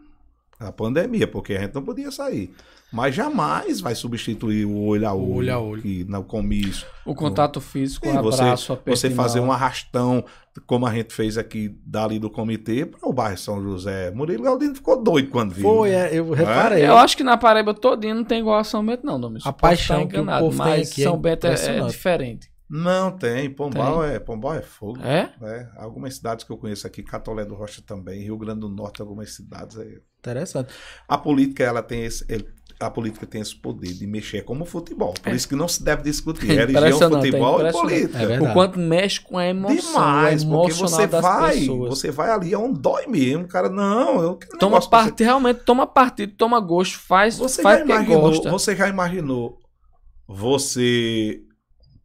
A 0.58 0.72
pandemia, 0.72 1.28
porque 1.28 1.54
a 1.54 1.60
gente 1.62 1.74
não 1.74 1.84
podia 1.84 2.10
sair. 2.10 2.54
Mas 2.92 3.14
jamais 3.14 3.80
vai 3.80 3.94
substituir 3.94 4.64
o 4.64 4.76
olho 4.76 5.06
a 5.08 5.14
olho. 5.14 5.32
olho 5.34 5.54
a 5.54 5.58
olho. 5.60 5.82
Que, 5.82 6.04
no 6.04 6.24
comício. 6.24 6.86
O 7.06 7.14
contato 7.14 7.60
físico, 7.60 8.06
E 8.06 8.10
o 8.10 8.18
abraço, 8.18 8.72
aperto 8.72 8.98
Você 8.98 9.10
fazer 9.10 9.38
um 9.40 9.52
arrastão, 9.52 10.24
como 10.66 10.86
a 10.86 10.92
gente 10.94 11.14
fez 11.14 11.38
aqui 11.38 11.68
dali 11.86 12.18
do 12.18 12.28
comitê, 12.28 12.84
para 12.84 13.08
o 13.08 13.12
bairro 13.12 13.38
São 13.38 13.62
José. 13.62 14.10
Murilo 14.10 14.42
Galdino 14.42 14.74
ficou 14.74 15.00
doido 15.00 15.30
quando 15.30 15.52
viu. 15.52 15.62
Foi, 15.62 15.90
é, 15.90 16.10
eu 16.12 16.30
reparei. 16.32 16.84
Eu 16.84 16.96
acho 16.98 17.16
que 17.16 17.22
na 17.22 17.36
Paraíba 17.36 17.72
todinha 17.74 18.14
não 18.14 18.24
tem 18.24 18.40
igual 18.40 18.58
a 18.58 18.64
São 18.64 18.84
Bento, 18.84 19.06
não, 19.06 19.20
Domingo. 19.20 19.48
A 19.48 19.52
paixão 19.52 20.02
estar 20.02 20.14
que 20.14 20.20
o 20.20 20.26
povo 20.26 20.50
tem 20.50 20.72
mas 20.72 20.90
aqui 20.90 21.02
é 21.02 21.04
São 21.04 21.16
Bento 21.18 21.46
é- 21.46 21.54
é, 21.78 21.86
diferente. 21.86 22.50
Não 22.68 23.10
tem. 23.10 23.50
Pombal 23.50 24.04
é 24.04 24.18
Pombal 24.20 24.54
é 24.54 24.62
fogo. 24.62 25.00
É? 25.02 25.28
É, 25.42 25.68
algumas 25.76 26.14
cidades 26.14 26.44
que 26.44 26.52
eu 26.52 26.56
conheço 26.56 26.86
aqui, 26.86 27.02
Catolé 27.02 27.44
do 27.44 27.54
Rocha 27.54 27.82
também, 27.84 28.22
Rio 28.22 28.36
Grande 28.38 28.60
do 28.60 28.68
Norte, 28.68 29.00
algumas 29.00 29.34
cidades. 29.34 29.76
é- 29.76 29.98
Interessante. 30.20 30.72
A 31.08 31.16
política 31.16 31.64
ela 31.64 31.82
tem 31.82 32.04
esse, 32.04 32.24
ele- 32.28 32.46
a 32.80 32.90
política 32.90 33.26
tem 33.26 33.42
esse 33.42 33.54
poder 33.54 33.92
de 33.92 34.06
mexer 34.06 34.38
é 34.38 34.40
como 34.40 34.62
o 34.64 34.66
futebol. 34.66 35.12
Por 35.22 35.30
É. 35.30 35.36
isso 35.36 35.46
que 35.46 35.54
não 35.54 35.68
se 35.68 35.82
deve 35.84 36.02
discutir 36.02 36.50
É 36.50 36.54
religião, 36.54 36.80
impressionante, 36.86 37.28
é 37.28 37.30
futebol 37.30 37.52
e 37.52 37.68
impressionante. 37.68 38.08
política. 38.08 38.32
É. 38.34 38.40
O 38.40 38.52
quanto 38.54 38.78
mexe 38.78 39.20
com 39.20 39.36
a 39.36 39.46
emoção, 39.46 39.76
Demais, 39.92 40.42
porque 40.44 40.72
você 40.72 41.06
das 41.06 41.20
vai, 41.22 41.58
pessoas. 41.60 41.88
você 41.90 42.10
vai 42.10 42.30
ali 42.30 42.56
onde 42.56 42.80
dói 42.80 43.06
mesmo, 43.06 43.46
cara. 43.46 43.68
Não, 43.68 44.22
eu 44.22 44.38
Toma 44.58 44.80
partido, 44.80 45.20
realmente 45.26 45.58
toma 45.64 45.86
partido, 45.86 46.32
toma 46.36 46.58
gosto, 46.58 46.98
faz, 46.98 47.36
Você 47.38 47.60
faz 47.62 47.80
já 47.80 47.84
imaginou, 47.84 48.20
gosta. 48.22 48.50
você 48.50 48.74
já 48.74 48.88
imaginou 48.88 49.58
você 50.26 51.40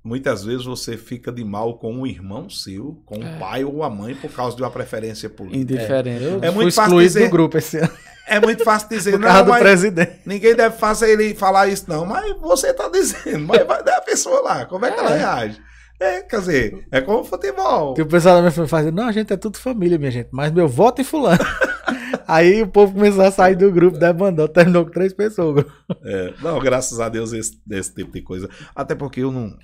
muitas 0.03 0.43
vezes 0.43 0.65
você 0.65 0.97
fica 0.97 1.31
de 1.31 1.43
mal 1.43 1.77
com 1.79 1.91
um 1.93 2.05
irmão 2.05 2.47
seu, 2.49 3.01
com 3.05 3.15
É. 3.23 3.35
o 3.35 3.39
pai 3.39 3.63
ou 3.63 3.83
a 3.83 3.89
mãe 3.89 4.13
por 4.15 4.29
causa 4.31 4.55
de 4.55 4.61
uma 4.61 4.69
preferência 4.69 5.29
política. 5.29 5.61
Indiferente. 5.73 6.23
Eu 6.23 6.37
É 6.43 6.51
fui 6.51 6.63
muito 6.63 6.75
fácil 6.75 6.99
dizer- 6.99 7.25
do 7.25 7.31
grupo 7.31 7.57
esse 7.57 7.77
ano. 7.77 7.89
É 8.27 8.39
muito 8.39 8.63
fácil 8.63 8.89
dizer, 8.89 9.11
Por 9.11 9.19
não, 9.19 9.43
do 9.43 9.49
mas 9.51 9.61
presidente. 9.61 10.19
ninguém 10.25 10.55
deve 10.55 10.75
fazer 10.77 11.11
ele 11.11 11.35
falar 11.35 11.67
isso, 11.67 11.85
não. 11.87 12.05
Mas 12.05 12.35
você 12.39 12.73
tá 12.73 12.89
dizendo, 12.89 13.45
mas 13.47 13.65
vai 13.65 13.83
dar 13.83 13.97
a 13.97 14.01
pessoa 14.01 14.41
lá, 14.41 14.65
como 14.65 14.85
é 14.85 14.91
que 14.91 14.99
ela 14.99 15.11
É. 15.13 15.17
reage? 15.17 15.61
É, 15.99 16.21
quer 16.23 16.39
dizer, 16.39 16.87
é 16.91 16.99
como 17.01 17.23
futebol. 17.23 17.93
Que 17.93 18.01
o 18.01 18.05
pessoal 18.05 18.35
da 18.35 18.41
minha 18.41 18.51
família 18.51 18.69
fazia, 18.69 18.91
não, 18.91 19.07
a 19.07 19.11
gente 19.13 19.31
é 19.31 19.37
tudo 19.37 19.57
família, 19.57 19.97
minha 19.97 20.11
gente, 20.11 20.27
mas 20.31 20.51
meu 20.51 20.67
voto 20.67 21.01
em 21.01 21.05
fulano. 21.05 21.39
Aí 22.27 22.63
o 22.63 22.67
povo 22.67 22.93
começou 22.93 23.23
a 23.23 23.31
sair 23.31 23.55
do 23.55 23.71
grupo, 23.71 23.97
debandou, 23.97 24.47
terminou 24.47 24.85
com 24.85 24.91
três 24.91 25.13
pessoas. 25.13 25.63
É, 26.03 26.33
não, 26.41 26.59
graças 26.59 26.99
a 26.99 27.07
Deus 27.07 27.31
esse, 27.31 27.61
esse 27.69 27.93
tipo 27.93 28.11
de 28.11 28.21
coisa. 28.21 28.49
Até 28.75 28.95
porque 28.95 29.21
eu 29.21 29.31
não, 29.31 29.55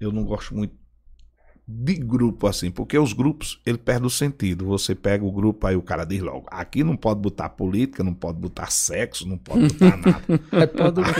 eu 0.00 0.12
não 0.12 0.24
gosto 0.24 0.54
muito 0.54 0.74
de 1.66 1.94
grupo, 1.94 2.46
assim, 2.46 2.70
porque 2.70 2.98
os 2.98 3.14
grupos, 3.14 3.58
ele 3.64 3.78
perde 3.78 4.06
o 4.06 4.10
sentido. 4.10 4.66
Você 4.66 4.94
pega 4.94 5.24
o 5.24 5.32
grupo, 5.32 5.66
aí 5.66 5.74
o 5.74 5.80
cara 5.80 6.04
diz 6.04 6.20
logo, 6.20 6.46
aqui 6.50 6.84
não 6.84 6.94
pode 6.94 7.20
botar 7.20 7.48
política, 7.48 8.04
não 8.04 8.12
pode 8.12 8.38
botar 8.38 8.70
sexo, 8.70 9.26
não 9.26 9.38
pode 9.38 9.68
botar 9.68 9.96
nada. 9.96 10.20
É 10.52 10.66
pode 10.66 11.00
o 11.00 11.04
quê? 11.04 11.12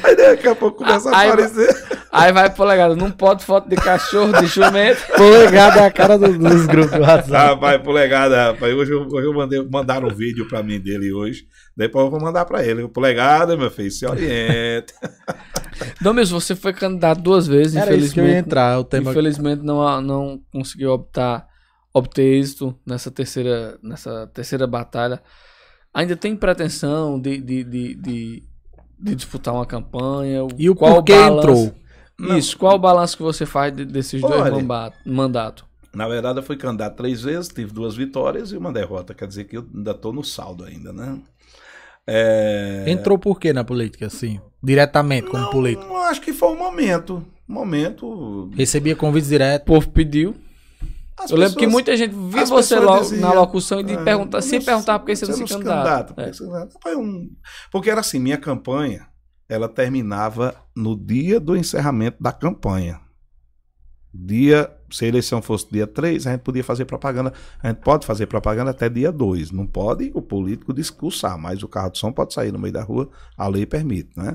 aí 0.02 0.16
daqui 0.16 0.48
a 0.48 0.54
pouco 0.54 0.78
começa 0.78 1.10
a 1.10 1.18
Aí- 1.18 1.28
aparecer. 1.28 2.02
Aí 2.10 2.30
vai 2.32 2.48
polegada, 2.54 2.94
não 2.96 3.10
pode 3.10 3.44
foto 3.44 3.68
de 3.68 3.76
cachorro, 3.76 4.32
de 4.40 4.46
jumento. 4.46 5.00
Polegada 5.16 5.80
é 5.80 5.86
a 5.86 5.90
cara 5.90 6.18
do- 6.18 6.38
dos 6.38 6.66
grupos 6.66 6.90
do 6.92 7.00
WhatsApp. 7.00 7.30
Rapaz, 7.32 7.82
polegada, 7.82 8.52
rapaz. 8.52 8.74
Hoje 8.74 8.92
eu, 8.92 9.06
hoje 9.06 9.26
eu 9.26 9.32
mandei, 9.34 9.62
mandaram 9.70 10.08
um 10.08 10.14
vídeo 10.14 10.46
pra 10.48 10.62
mim 10.62 10.78
dele 10.80 11.12
hoje. 11.12 11.46
Depois 11.76 12.04
eu 12.04 12.10
vou 12.10 12.20
mandar 12.20 12.44
pra 12.44 12.64
ele. 12.64 12.86
Polegada, 12.88 13.56
meu 13.56 13.70
filho, 13.70 13.90
se 13.90 14.06
oriente. 14.06 14.92
Domingo, 16.00 16.26
você 16.28 16.54
foi 16.54 16.72
candidato 16.72 17.20
duas 17.22 17.46
vezes, 17.46 17.76
Era 17.76 17.94
isso 17.94 18.12
que 18.12 18.20
eu 18.20 18.24
ia 18.24 18.30
infelizmente. 18.30 18.46
entrar, 18.46 18.78
o 18.78 18.84
tema. 18.84 19.10
Infelizmente 19.10 19.62
não, 19.62 20.00
não 20.02 20.40
conseguiu 20.52 20.92
optar, 20.92 21.46
obter 21.92 22.22
êxito 22.38 22.78
nessa 22.86 23.10
terceira, 23.10 23.78
nessa 23.82 24.26
terceira 24.28 24.66
batalha. 24.66 25.22
Ainda 25.94 26.16
tem 26.16 26.36
pretensão 26.36 27.18
de, 27.20 27.38
de, 27.40 27.64
de, 27.64 27.94
de, 27.94 28.42
de 28.98 29.14
disputar 29.14 29.54
uma 29.54 29.66
campanha? 29.66 30.40
E 30.58 30.68
o 30.70 30.74
qual 30.74 30.94
porquê 30.96 31.14
balanço- 31.14 31.38
entrou? 31.38 31.74
Não. 32.18 32.38
Isso, 32.38 32.56
qual 32.56 32.76
o 32.76 32.78
balanço 32.78 33.16
que 33.16 33.22
você 33.22 33.44
faz 33.46 33.74
de- 33.74 33.84
desses 33.86 34.20
dois 34.20 34.40
Olha. 34.40 34.52
mamba- 34.52 34.92
mandatos? 35.04 35.64
Na 35.94 36.08
verdade, 36.08 36.38
eu 36.38 36.42
fui 36.42 36.56
candidato 36.56 36.96
três 36.96 37.22
vezes, 37.22 37.48
tive 37.48 37.72
duas 37.72 37.94
vitórias 37.94 38.52
e 38.52 38.56
uma 38.56 38.72
derrota. 38.72 39.12
Quer 39.12 39.26
dizer 39.26 39.44
que 39.44 39.56
eu 39.58 39.66
ainda 39.74 39.92
tô 39.92 40.12
no 40.12 40.22
saldo 40.24 40.64
ainda, 40.64 40.92
né? 40.92 41.18
É... 42.06 42.84
Entrou 42.88 43.18
por 43.18 43.38
quê 43.38 43.52
na 43.52 43.64
política, 43.64 44.06
assim? 44.06 44.40
Diretamente, 44.62 45.28
como 45.28 45.42
não, 45.44 45.50
político? 45.50 45.86
não, 45.86 45.96
acho 46.04 46.20
que 46.20 46.32
foi 46.32 46.48
um 46.50 46.58
momento. 46.58 47.24
Um 47.48 47.52
momento. 47.54 48.50
Recebia 48.54 48.96
convites 48.96 49.28
O 49.28 49.30
direto. 49.30 49.64
povo 49.64 49.88
pediu. 49.90 50.34
As 51.18 51.30
Eu 51.30 51.36
lembro 51.36 51.52
que 51.54 51.58
pessoas- 51.60 51.72
muita 51.72 51.96
gente 51.96 52.10
viu 52.12 52.30
você 52.30 52.74
pessoas 52.74 52.82
logo 52.84 53.00
diziam, 53.02 53.20
na 53.20 53.32
locução 53.32 53.80
e 53.80 53.84
de 53.84 53.92
é, 53.92 54.02
perguntar, 54.02 54.40
não- 54.40 54.64
perguntar 54.64 54.98
por 54.98 55.06
que 55.06 55.16
você 55.16 55.26
não 55.26 55.34
se 55.34 55.44
candidata. 55.54 56.14
por 56.14 56.24
que 56.24 56.30
É. 56.30 56.32
se 56.32 56.42
um... 56.96 57.30
Porque 57.70 57.90
era 57.90 58.00
assim, 58.00 58.18
minha 58.18 58.38
campanha, 58.38 59.06
ela 59.48 59.68
terminava 59.68 60.56
no 60.74 60.96
dia 60.96 61.38
do 61.38 61.54
encerramento 61.56 62.20
da 62.20 62.32
campanha. 62.32 63.00
Dia, 64.12 64.70
se 64.92 65.04
a 65.04 65.08
eleição 65.08 65.40
fosse 65.42 65.66
dia 65.70 65.86
3, 65.86 66.26
a 66.26 66.32
gente 66.32 66.42
podia 66.42 66.62
fazer 66.62 66.84
propaganda. 66.84 67.32
A 67.62 67.68
gente 67.68 67.78
pode 67.78 68.06
fazer 68.06 68.26
propaganda 68.26 68.70
até 68.70 68.88
dia 68.88 69.10
2. 69.10 69.50
Não 69.50 69.66
pode 69.66 70.10
o 70.14 70.22
político 70.22 70.72
discursar, 70.72 71.38
mas 71.38 71.62
o 71.62 71.68
carro 71.68 71.90
de 71.90 71.98
som 71.98 72.12
pode 72.12 72.34
sair 72.34 72.52
no 72.52 72.58
meio 72.58 72.72
da 72.72 72.82
rua, 72.82 73.08
a 73.36 73.48
lei 73.48 73.66
permite, 73.66 74.10
né? 74.16 74.34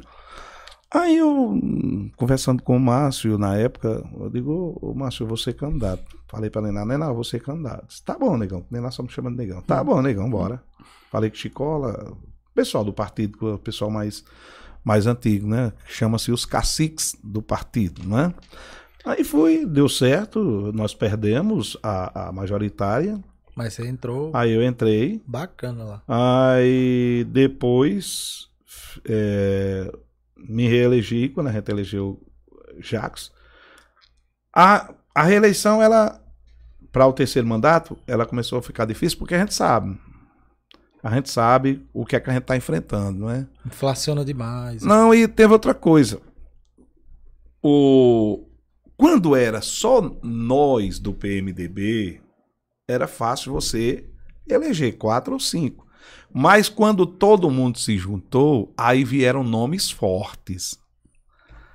Aí 0.89 1.17
eu, 1.17 1.59
conversando 2.15 2.63
com 2.63 2.77
o 2.77 2.79
Márcio 2.79 3.37
na 3.37 3.57
época, 3.57 4.03
eu 4.17 4.29
digo, 4.29 4.77
ô 4.81 4.93
Márcio, 4.93 5.23
eu 5.23 5.27
vou 5.27 5.35
ser 5.35 5.53
candidato. 5.53 6.17
Falei 6.29 6.49
pra 6.49 6.61
Nená, 6.61 6.85
Nená, 6.85 7.07
eu 7.07 7.15
vou 7.15 7.25
ser 7.25 7.41
candidato. 7.41 7.87
Disse, 7.87 8.03
Tá 8.03 8.17
bom, 8.17 8.37
negão. 8.37 8.65
Nená 8.71 8.89
só 8.89 9.03
me 9.03 9.09
chama 9.09 9.29
de 9.29 9.35
negão. 9.35 9.61
Tá 9.61 9.83
bom, 9.83 10.01
negão, 10.01 10.29
bora. 10.29 10.63
Falei 11.11 11.29
com 11.29 11.35
Chicola, 11.35 12.15
pessoal 12.55 12.83
do 12.83 12.93
partido, 12.93 13.55
o 13.55 13.59
pessoal 13.59 13.91
mais, 13.91 14.23
mais 14.83 15.07
antigo, 15.07 15.47
né? 15.47 15.73
Chama-se 15.85 16.31
os 16.31 16.45
caciques 16.45 17.15
do 17.21 17.41
partido, 17.41 18.07
né? 18.07 18.33
Aí 19.05 19.23
fui, 19.23 19.65
deu 19.65 19.87
certo, 19.87 20.71
nós 20.73 20.93
perdemos 20.93 21.77
a, 21.81 22.27
a 22.27 22.31
majoritária. 22.31 23.19
Mas 23.55 23.73
você 23.73 23.87
entrou 23.87 24.31
Aí 24.35 24.51
eu 24.51 24.63
entrei, 24.63 25.21
bacana 25.25 25.83
lá. 25.83 26.03
Aí 26.07 27.25
depois 27.29 28.49
é, 29.05 29.91
me 30.37 30.67
reelegi 30.67 31.29
quando 31.29 31.47
a 31.47 31.51
gente 31.51 31.69
elegeu 31.69 32.21
Jacques. 32.79 33.31
A, 34.55 34.93
a 35.13 35.23
reeleição, 35.23 35.81
ela, 35.81 36.21
para 36.91 37.07
o 37.07 37.13
terceiro 37.13 37.47
mandato, 37.47 37.97
ela 38.07 38.25
começou 38.25 38.59
a 38.59 38.61
ficar 38.61 38.85
difícil 38.85 39.17
porque 39.17 39.35
a 39.35 39.39
gente 39.39 39.53
sabe. 39.53 39.99
A 41.03 41.13
gente 41.13 41.29
sabe 41.29 41.87
o 41.93 42.05
que 42.05 42.15
é 42.15 42.19
que 42.19 42.29
a 42.29 42.33
gente 42.33 42.43
está 42.43 42.57
enfrentando, 42.57 43.19
não 43.19 43.29
é? 43.29 43.47
Inflaciona 43.65 44.25
demais. 44.25 44.81
Não, 44.83 45.13
e 45.13 45.27
teve 45.27 45.53
outra 45.53 45.73
coisa. 45.73 46.19
O... 47.61 48.46
Quando 48.97 49.35
era 49.35 49.61
só 49.61 50.01
nós 50.23 50.97
do 50.99 51.13
PMDB, 51.13 52.19
era 52.87 53.07
fácil 53.07 53.53
você 53.53 54.05
eleger 54.49 54.97
quatro 54.97 55.33
ou 55.33 55.39
cinco. 55.39 55.85
Mas 56.33 56.67
quando 56.67 57.05
todo 57.05 57.49
mundo 57.49 57.77
se 57.77 57.97
juntou, 57.97 58.73
aí 58.77 59.03
vieram 59.03 59.43
nomes 59.43 59.91
fortes. 59.91 60.77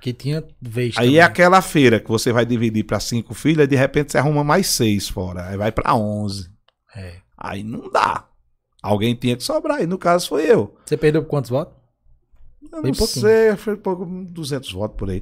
Que 0.01 0.11
tinha 0.11 0.43
vez 0.61 0.95
Aí 0.97 1.05
também. 1.05 1.19
é 1.19 1.21
aquela 1.21 1.61
feira 1.61 1.99
que 1.99 2.09
você 2.09 2.33
vai 2.33 2.45
dividir 2.45 2.83
para 2.83 2.99
cinco 2.99 3.33
filhas, 3.33 3.67
de 3.69 3.75
repente 3.75 4.11
você 4.11 4.17
arruma 4.17 4.43
mais 4.43 4.67
seis 4.67 5.07
fora. 5.07 5.47
Aí 5.47 5.55
vai 5.57 5.71
para 5.71 5.95
onze. 5.95 6.51
É. 6.95 7.21
Aí 7.37 7.63
não 7.63 7.89
dá. 7.89 8.27
Alguém 8.81 9.15
tinha 9.15 9.37
que 9.37 9.43
sobrar, 9.43 9.81
e 9.81 9.87
no 9.87 9.97
caso 9.97 10.27
foi 10.27 10.43
eu. 10.43 10.75
Você 10.85 10.97
perdeu 10.97 11.23
por 11.23 11.29
quantos 11.29 11.49
votos? 11.49 11.73
Eu 12.71 12.81
Bem 12.81 12.91
não 12.91 12.97
pouquinho. 12.97 13.21
sei, 13.25 13.55
foi 13.55 13.77
pouco, 13.77 14.05
200 14.05 14.71
votos 14.73 14.97
por 14.97 15.09
aí. 15.09 15.21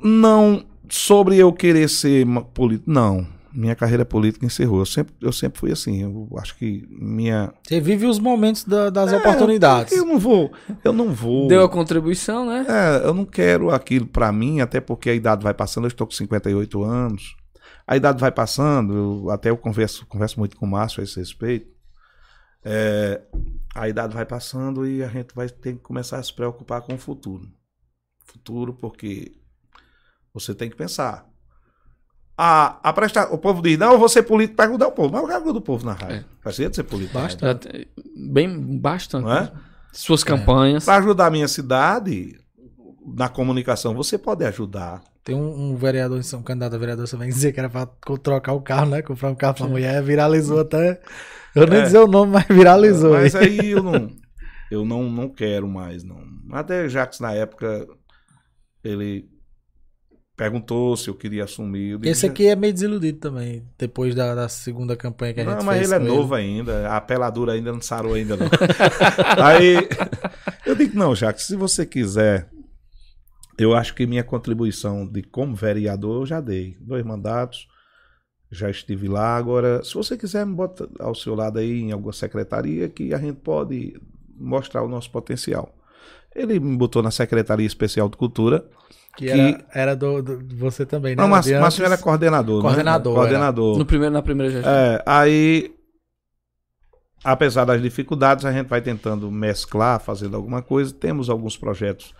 Não, 0.00 0.64
sobre 0.94 1.36
eu 1.38 1.52
querer 1.52 1.88
ser 1.88 2.26
político, 2.54 2.90
não. 2.90 3.26
Minha 3.54 3.74
carreira 3.76 4.02
política 4.04 4.46
encerrou. 4.46 4.78
Eu 4.78 4.86
sempre, 4.86 5.14
eu 5.20 5.30
sempre 5.30 5.58
fui 5.60 5.70
assim. 5.70 6.00
Eu 6.02 6.26
acho 6.38 6.56
que 6.56 6.86
minha. 6.90 7.52
Você 7.62 7.80
vive 7.82 8.06
os 8.06 8.18
momentos 8.18 8.64
da- 8.64 8.88
das 8.88 9.12
É, 9.12 9.16
oportunidades. 9.18 9.92
Eu 9.92 10.06
não 10.06 10.18
vou. 10.18 10.50
Eu 10.82 10.92
não 10.92 11.12
vou. 11.12 11.48
Deu 11.48 11.62
a 11.62 11.68
contribuição, 11.68 12.46
né? 12.46 12.64
É, 12.66 13.06
eu 13.06 13.12
não 13.12 13.26
quero 13.26 13.70
aquilo 13.70 14.06
pra 14.06 14.32
mim, 14.32 14.60
até 14.60 14.80
porque 14.80 15.10
a 15.10 15.14
idade 15.14 15.42
vai 15.44 15.52
passando. 15.52 15.84
Eu 15.84 15.88
estou 15.88 16.06
com 16.06 16.14
58 16.14 16.82
anos. 16.82 17.36
A 17.86 17.94
idade 17.94 18.18
vai 18.20 18.32
passando. 18.32 18.94
eu- 18.94 19.30
até 19.30 19.50
eu 19.50 19.56
converso, 19.58 20.06
converso 20.06 20.38
muito 20.38 20.56
com 20.56 20.64
o 20.64 20.70
Márcio 20.70 21.02
a 21.02 21.04
esse 21.04 21.18
respeito. 21.18 21.70
É, 22.64 23.20
a 23.74 23.86
idade 23.88 24.14
vai 24.14 24.24
passando 24.24 24.86
e 24.86 25.02
a 25.02 25.08
gente 25.08 25.34
vai 25.34 25.48
ter 25.48 25.74
que 25.74 25.80
começar 25.80 26.18
a 26.18 26.22
se 26.22 26.32
preocupar 26.34 26.80
com 26.80 26.94
o 26.94 26.98
futuro. 26.98 27.46
Futuro, 28.24 28.72
porque 28.72 29.32
você 30.34 30.54
tem 30.54 30.68
que 30.70 30.76
pensar. 30.76 31.26
A, 32.36 32.88
a 32.88 32.92
prestar, 32.92 33.32
o 33.32 33.38
povo 33.38 33.60
diz, 33.62 33.78
não, 33.78 33.92
eu 33.92 33.98
vou 33.98 34.08
ser 34.08 34.22
político 34.22 34.56
para 34.56 34.64
ajudar 34.70 34.88
o 34.88 34.92
povo. 34.92 35.12
Mas 35.12 35.20
eu 35.22 35.28
quero 35.28 35.42
ajudar 35.44 35.58
o 35.58 35.62
povo 35.62 35.84
na 35.86 35.92
rádio. 35.92 36.16
É. 36.16 36.24
Faz 36.42 36.56
sentido 36.56 36.74
ser 36.76 36.84
político. 36.84 37.14
Basta. 37.18 37.60
Bem, 38.32 38.78
bastante. 38.78 39.24
Não 39.24 39.32
é? 39.32 39.52
Suas 39.92 40.24
campanhas. 40.24 40.84
Para 40.84 40.96
ajudar 41.02 41.26
a 41.26 41.30
minha 41.30 41.46
cidade, 41.46 42.38
na 43.14 43.28
comunicação, 43.28 43.94
você 43.94 44.16
pode 44.16 44.44
ajudar. 44.44 45.02
Tem 45.22 45.36
um, 45.36 45.72
um 45.72 45.76
vereador, 45.76 46.18
um 46.34 46.42
candidato 46.42 46.74
a 46.74 46.78
vereador 46.78 47.06
também 47.08 47.28
dizia 47.28 47.52
que 47.52 47.60
era 47.60 47.68
pra 47.70 47.86
co- 47.86 48.18
trocar 48.18 48.54
o 48.54 48.60
carro, 48.62 48.86
né? 48.90 49.02
Comprar 49.02 49.28
um 49.30 49.34
carro 49.36 49.54
pra 49.54 49.68
mulher, 49.68 50.02
viralizou 50.02 50.60
até. 50.60 51.00
Eu 51.54 51.66
nem 51.66 51.80
É. 51.80 51.82
dizer 51.82 51.98
o 51.98 52.08
nome, 52.08 52.32
mas 52.32 52.46
viralizou. 52.48 53.12
Mas 53.12 53.34
hein? 53.34 53.40
aí 53.42 53.70
eu 53.70 53.82
não, 53.84 54.10
eu 54.70 54.84
não, 54.84 55.04
não 55.08 55.28
quero 55.28 55.68
mais, 55.68 56.02
não. 56.02 56.18
Até 56.50 56.88
Jacques, 56.88 57.20
na 57.20 57.32
época, 57.34 57.86
ele 58.82 59.28
perguntou 60.36 60.96
se 60.96 61.08
eu 61.08 61.14
queria 61.14 61.44
assumir. 61.44 61.98
Disse, 61.98 62.10
Esse 62.10 62.26
aqui 62.26 62.46
é 62.46 62.56
meio 62.56 62.72
desiludido 62.72 63.18
também, 63.18 63.64
depois 63.78 64.14
da, 64.14 64.34
da 64.34 64.48
segunda 64.48 64.96
campanha 64.96 65.34
que 65.34 65.40
a 65.40 65.44
gente 65.44 65.56
Não, 65.56 65.64
mas 65.64 65.78
fez. 65.78 65.92
ele 65.92 66.02
é 66.02 66.06
com 66.08 66.14
novo 66.16 66.34
ainda, 66.34 66.88
a 66.88 67.00
peladura 67.00 67.52
ainda 67.52 67.72
não 67.72 67.80
sarou 67.80 68.14
ainda 68.14 68.36
não. 68.36 68.46
Aí 69.44 69.76
eu 70.66 70.74
digo, 70.74 70.96
não, 70.98 71.14
Jacques, 71.14 71.46
se 71.46 71.56
você 71.56 71.84
quiser, 71.84 72.48
eu 73.58 73.74
acho 73.74 73.94
que 73.94 74.06
minha 74.06 74.24
contribuição 74.24 75.06
de 75.06 75.22
como 75.22 75.54
vereador 75.54 76.22
eu 76.22 76.26
já 76.26 76.40
dei. 76.40 76.76
Dois 76.80 77.04
mandatos, 77.04 77.68
já 78.50 78.70
estive 78.70 79.08
lá. 79.08 79.36
Agora, 79.36 79.84
se 79.84 79.94
você 79.94 80.16
quiser, 80.16 80.44
me 80.46 80.54
bota 80.54 80.88
ao 80.98 81.14
seu 81.14 81.34
lado 81.34 81.58
aí 81.58 81.80
em 81.80 81.92
alguma 81.92 82.12
secretaria 82.12 82.88
que 82.88 83.12
a 83.14 83.18
gente 83.18 83.36
pode 83.36 83.94
mostrar 84.36 84.82
o 84.82 84.88
nosso 84.88 85.10
potencial. 85.10 85.74
Ele 86.34 86.58
me 86.58 86.76
botou 86.76 87.02
na 87.02 87.10
Secretaria 87.10 87.66
Especial 87.66 88.08
de 88.08 88.16
Cultura. 88.16 88.64
Que 89.16 89.26
que- 89.26 89.30
era, 89.32 89.64
era 89.74 89.96
do, 89.96 90.22
do- 90.22 90.42
de 90.42 90.54
você 90.56 90.86
também, 90.86 91.14
né? 91.14 91.22
Não, 91.22 91.28
mas 91.28 91.46
Márcio 91.50 91.82
antes. 91.84 91.92
era 91.92 91.98
coordenador. 92.02 92.56
né? 92.56 92.62
Coordenador, 92.62 93.14
Coordenador. 93.14 93.78
No 93.78 93.84
primeiro, 93.84 94.12
na 94.12 94.22
primeira 94.22 94.50
gestão. 94.52 94.72
É, 94.72 95.02
aí, 95.04 95.74
apesar 97.24 97.64
das 97.64 97.80
dificuldades, 97.82 98.44
a 98.44 98.52
gente 98.52 98.68
vai 98.68 98.80
tentando 98.80 99.30
mesclar, 99.30 100.00
fazendo 100.00 100.36
alguma 100.36 100.62
coisa. 100.62 100.92
Temos 100.94 101.28
alguns 101.30 101.56
projetos 101.56 102.14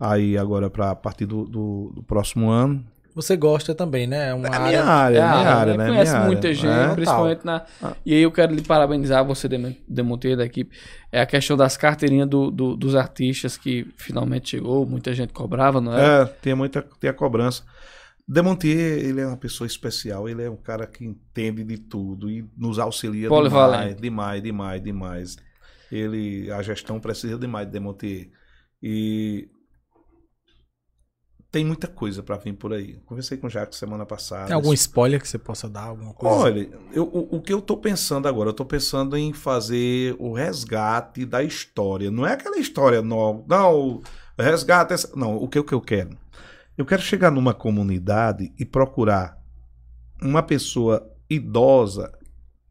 aí 0.00 0.38
agora 0.38 0.70
para 0.70 0.90
a 0.90 0.96
partir 0.96 1.26
do, 1.26 1.44
do- 1.44 1.92
do 1.94 2.02
próximo 2.02 2.48
ano. 2.50 2.84
Você 3.20 3.36
gosta 3.36 3.74
também, 3.74 4.06
né? 4.06 4.28
É 4.28 4.34
uma 4.34 4.46
É 4.46 4.50
a 4.54 4.54
área. 4.60 4.68
minha 4.68 4.84
área, 4.84 5.16
É, 5.16 5.18
é 5.18 5.22
a 5.24 5.36
minha 5.36 5.54
área, 5.54 5.76
né? 5.76 5.86
Conhece 5.88 6.12
Minha 6.12 6.24
muita 6.26 6.46
área, 6.48 6.54
gente, 6.54 6.66
né? 6.66 6.94
principalmente 6.94 7.44
na. 7.44 7.66
Ah. 7.82 7.96
E 8.06 8.14
aí 8.14 8.22
eu 8.22 8.30
quero 8.30 8.54
lhe 8.54 8.62
parabenizar, 8.62 9.24
você, 9.24 9.48
Dem- 9.48 9.76
Demonteiro 9.88 10.36
da 10.36 10.44
equipe. 10.44 10.76
É 11.10 11.20
a 11.20 11.26
questão 11.26 11.56
das 11.56 11.76
carteirinhas 11.76 12.28
do- 12.28 12.50
do- 12.50 12.76
dos 12.76 12.94
artistas 12.94 13.56
que 13.56 13.86
finalmente 13.96 14.50
chegou, 14.50 14.86
muita 14.86 15.12
gente 15.12 15.32
cobrava, 15.32 15.80
não 15.80 15.98
é? 15.98 16.22
É, 16.22 16.24
tem 16.26 16.54
muita 16.54 16.80
tem 17.00 17.10
a 17.10 17.12
cobrança. 17.12 17.64
Demontier, 18.26 18.98
ele 19.04 19.20
é 19.20 19.26
uma 19.26 19.36
pessoa 19.38 19.66
especial, 19.66 20.28
ele 20.28 20.42
é 20.44 20.50
um 20.50 20.56
cara 20.56 20.86
que 20.86 21.04
entende 21.04 21.64
de 21.64 21.78
tudo 21.78 22.30
e 22.30 22.44
nos 22.56 22.78
auxilia 22.78 23.28
demais, 23.28 23.96
demais, 23.96 24.42
demais, 24.42 24.82
demais. 24.82 25.36
Ele, 25.90 26.50
a 26.52 26.60
gestão 26.62 27.00
precisa 27.00 27.38
demais 27.38 27.66
de 27.66 27.72
Demontier. 27.72 28.28
E 28.82 29.48
tem 31.50 31.64
muita 31.64 31.86
coisa 31.88 32.22
pra 32.22 32.36
vir 32.36 32.52
por 32.52 32.72
aí. 32.72 32.98
Conversei 33.06 33.38
com 33.38 33.46
o 33.46 33.50
Jacques 33.50 33.78
semana 33.78 34.04
passada. 34.04 34.46
Tem 34.46 34.54
algum 34.54 34.72
spoiler 34.74 35.20
que 35.20 35.26
você 35.28 35.38
possa 35.38 35.68
dar? 35.68 35.84
Alguma 35.84 36.12
coisa? 36.12 36.36
Olha, 36.36 36.68
eu- 36.92 37.04
o, 37.04 37.36
o 37.36 37.40
que 37.42 37.52
eu 37.52 37.60
tô 37.62 37.76
pensando 37.76 38.28
agora, 38.28 38.50
eu 38.50 38.54
tô 38.54 38.64
pensando 38.66 39.16
em 39.16 39.32
fazer 39.32 40.14
o 40.18 40.32
resgate 40.32 41.24
da 41.24 41.42
história. 41.42 42.10
Não 42.10 42.26
é 42.26 42.34
aquela 42.34 42.58
história 42.58 43.00
nova. 43.00 43.42
Não, 43.48 43.74
o 43.96 44.02
resgate. 44.38 44.92
essa- 44.92 45.10
Não, 45.16 45.36
o 45.36 45.48
que, 45.48 45.58
o 45.58 45.64
que 45.64 45.72
eu 45.74 45.80
quero? 45.80 46.10
Eu 46.76 46.84
quero 46.84 47.02
chegar 47.02 47.30
numa 47.30 47.54
comunidade 47.54 48.52
e 48.58 48.64
procurar 48.64 49.36
uma 50.22 50.42
pessoa 50.42 51.10
idosa 51.30 52.12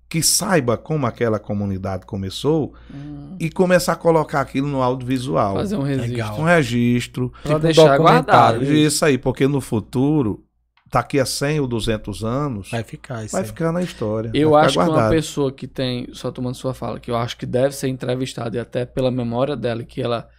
que 0.10 0.24
saiba 0.24 0.78
como 0.78 1.06
aquela 1.06 1.38
comunidade 1.40 2.06
começou 2.06 2.74
Hum, 2.94 3.36
e 3.40 3.50
começar 3.50 3.94
a 3.94 3.96
colocar 3.98 4.42
aquilo 4.42 4.68
no 4.68 4.82
audiovisual. 4.82 5.56
fazer 5.56 5.76
um 5.76 5.82
registro. 5.84 6.12
Legal. 6.12 6.40
Um 6.40 6.44
registro. 6.44 7.30
Pra 7.30 7.42
Tipo 7.44 7.60
deixar 7.60 7.98
guardado. 7.98 8.64
Isso 8.64 9.04
aí, 9.04 9.18
porque 9.18 9.48
no 9.48 9.60
futuro, 9.60 10.44
daqui 10.90 11.20
a 11.20 11.26
100 11.26 11.60
ou 11.60 11.68
200 11.68 12.24
anos, 12.24 12.72
Vai 12.72 12.84
ficar 12.84 13.26
isso 13.26 13.34
vai 13.34 13.42
aí. 13.42 13.48
ficar 13.48 13.72
na 13.74 13.82
história. 13.82 14.32
Eu 14.34 14.56
acho 14.56 14.80
que 14.80 14.86
uma 14.90 15.10
pessoa 15.10 15.52
que 15.52 15.68
tem, 15.68 16.08
só 16.14 16.32
tomando 16.32 16.56
sua 16.56 16.74
fala, 16.74 17.00
que 17.00 17.12
eu 17.12 17.18
acho 17.18 17.36
que 17.38 17.46
deve 17.46 17.76
ser 17.76 17.90
entrevistada 17.90 18.56
e 18.56 18.60
até 18.60 18.86
pela 18.86 19.12
memória 19.12 19.56
dela, 19.58 19.84
que 19.84 20.02
ela 20.02 20.30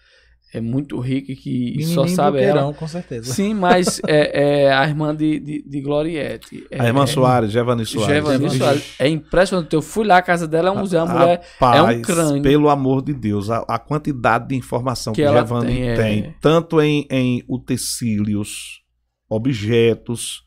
é 0.52 0.60
muito 0.60 0.98
rica 0.98 1.32
e 1.32 1.36
que 1.36 1.82
só 1.84 2.02
Menininho 2.02 2.08
sabe 2.08 2.38
ela. 2.38 2.52
Boqueirão, 2.52 2.72
com 2.74 2.88
certeza. 2.88 3.32
Sim, 3.32 3.54
mas 3.54 4.00
é, 4.08 4.64
é 4.66 4.72
a 4.72 4.86
irmã 4.86 5.14
de, 5.14 5.38
de, 5.38 5.62
de 5.62 5.80
Gloriette. 5.80 6.66
É, 6.70 6.80
A 6.80 6.86
irmã 6.86 7.06
Soares, 7.06 7.52
Giovanni 7.52 7.84
Soares. 7.84 8.14
Giovanni 8.14 8.38
Giovanni. 8.38 8.58
Soares. 8.58 8.94
É 8.98 9.08
impressionante. 9.08 9.74
Eu 9.74 9.82
fui 9.82 10.06
lá, 10.06 10.18
a 10.18 10.22
casa 10.22 10.48
dela 10.48 10.70
é 10.70 10.72
um 10.72 10.78
museu, 10.78 11.02
a 11.02 11.06
mulher 11.06 11.42
Rapaz, 11.58 11.78
é 11.78 11.98
um 11.98 12.02
crânio. 12.02 12.42
Pelo 12.42 12.70
amor 12.70 13.02
de 13.02 13.12
Deus, 13.12 13.50
a, 13.50 13.58
a 13.68 13.78
quantidade 13.78 14.48
de 14.48 14.56
informação 14.56 15.12
Que 15.12 15.20
que, 15.20 15.26
ela 15.26 15.38
Giovanni 15.38 15.74
tem, 15.74 15.94
tem, 15.94 16.20
é. 16.24 16.34
tanto 16.40 16.80
em, 16.80 17.06
em 17.10 17.44
utensílios, 17.46 18.80
objetos, 19.28 20.42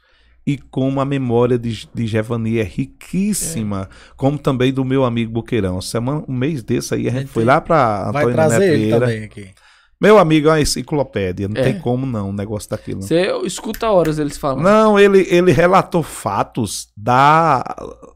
e 0.45 0.57
como 0.57 0.99
a 0.99 1.05
memória 1.05 1.57
de, 1.57 1.87
de 1.93 2.07
Giovanni 2.07 2.57
é 2.57 2.63
riquíssima, 2.63 3.87
como 4.17 4.39
também 4.39 4.73
do 4.73 4.83
meu 4.83 5.05
amigo 5.05 5.31
Boqueirão. 5.31 5.79
Semana, 5.79 6.23
um 6.27 6.33
mês 6.33 6.63
desse 6.63 6.95
aí, 6.95 7.07
a 7.07 7.11
gente 7.11 7.21
Gente, 7.21 7.29
foi 7.29 7.45
lá 7.45 7.61
para 7.61 8.11
Vai 8.11 8.23
Antônio 8.23 8.35
trazer 8.35 8.59
Neto 8.59 8.73
ele 8.73 8.89
também 8.89 9.23
aqui. 9.23 9.49
Meu 10.01 10.17
amigo 10.17 10.47
é 10.47 10.51
uma 10.53 10.61
enciclopédia, 10.61 11.47
não 11.47 11.61
É. 11.61 11.63
tem 11.63 11.79
como 11.79 12.05
não, 12.07 12.29
um 12.29 12.33
negócio 12.33 12.67
daquilo. 12.69 13.03
Você 13.03 13.31
escuta 13.45 13.87
horas 13.91 14.17
eles 14.17 14.35
falando. 14.37 14.63
Não, 14.63 14.97
ele, 14.99 15.27
ele 15.29 15.51
relatou 15.51 16.01
fatos 16.01 16.87
da 16.97 17.63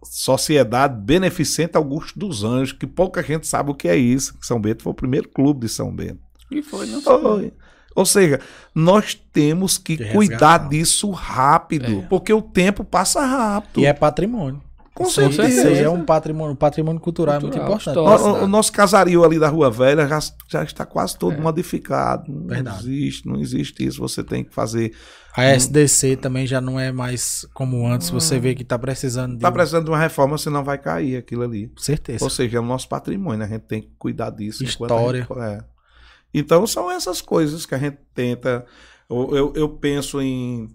Sociedade 0.04 1.00
Beneficente 1.00 1.78
Augusto 1.78 2.18
dos 2.18 2.44
Anjos, 2.44 2.72
que 2.72 2.88
pouca 2.88 3.22
gente 3.22 3.46
sabe 3.46 3.70
o 3.72 3.76
que 3.76 3.88
é 3.88 3.96
isso. 3.96 4.38
que 4.40 4.46
São 4.48 4.60
Bento 4.60 4.82
foi 4.84 4.92
o 4.92 4.96
primeiro 4.96 5.30
clube 5.30 5.62
de 5.62 5.70
São 5.70 5.94
Bento. 5.96 6.20
E 6.50 6.62
foi, 6.62 6.86
não 6.88 7.02
sei. 7.02 7.20
Foi. 7.20 7.54
Ou 7.96 8.06
seja, 8.06 8.40
nós 8.74 9.14
temos 9.32 9.78
que 9.78 9.98
cuidar 10.12 10.68
disso 10.70 11.12
rápido, 11.12 12.00
É. 12.00 12.06
porque 12.10 12.34
o 12.34 12.42
tempo 12.42 12.84
passa 12.84 13.24
rápido. 13.26 13.80
E 13.80 13.86
é 13.86 13.94
patrimônio. 13.94 14.62
Com 14.96 15.06
certeza. 15.10 15.62
seja 15.62 15.84
é 15.84 15.90
um 15.90 16.06
patrimônio, 16.06 16.54
um 16.54 16.56
patrimônio 16.56 17.02
cultural, 17.02 17.36
é 17.36 17.40
muito 17.40 17.58
Cultural, 17.60 17.76
importante. 18.16 18.40
O, 18.42 18.44
o- 18.46 18.48
nosso 18.48 18.72
casario 18.72 19.24
ali 19.26 19.38
da 19.38 19.50
Rua 19.50 19.70
Velha 19.70 20.08
já, 20.08 20.20
já 20.50 20.64
está 20.64 20.86
quase 20.86 21.18
todo 21.18 21.34
É. 21.34 21.40
modificado. 21.42 22.32
Não 22.32 22.48
Verdade. 22.48 22.80
existe, 22.90 23.28
não 23.28 23.40
existe 23.42 23.86
isso. 23.86 24.00
Você 24.00 24.24
tem 24.24 24.44
que 24.44 24.54
fazer. 24.56 24.94
A 25.36 25.44
SDC 25.44 26.16
também 26.16 26.48
já 26.48 26.62
não 26.62 26.80
é 26.80 26.94
mais 26.94 27.46
como 27.54 27.86
antes. 27.86 28.10
Você 28.10 28.40
vê 28.40 28.56
que 28.56 28.64
tá 28.64 28.80
precisando 28.80 29.32
de. 29.32 29.36
Está 29.40 29.52
precisando 29.52 29.84
de 29.84 29.92
uma 29.92 30.00
reforma, 30.00 30.38
senão 30.38 30.64
vai 30.64 30.78
cair 30.78 31.18
aquilo 31.18 31.44
ali. 31.44 31.68
Com 31.68 31.82
certeza. 31.82 32.24
Ou 32.24 32.30
seja, 32.30 32.58
é 32.58 32.62
o 32.62 32.66
nosso 32.66 32.88
patrimônio, 32.88 33.44
a 33.44 33.48
gente 33.50 33.64
tem 33.64 33.82
que 33.82 33.92
cuidar 34.00 34.30
disso. 34.30 34.64
enquanto 34.64 34.92
História. 34.92 35.28
a 35.30 35.34
gente- 35.34 35.44
é. 35.44 35.66
Então 36.34 36.66
são 36.66 36.90
essas 36.90 37.20
coisas 37.22 37.66
que 37.66 37.76
a 37.76 37.78
gente 37.78 37.98
tenta. 38.14 38.66
Eu, 39.10 39.36
eu, 39.36 39.54
eu 39.56 39.70
penso 39.70 40.22
em, 40.22 40.68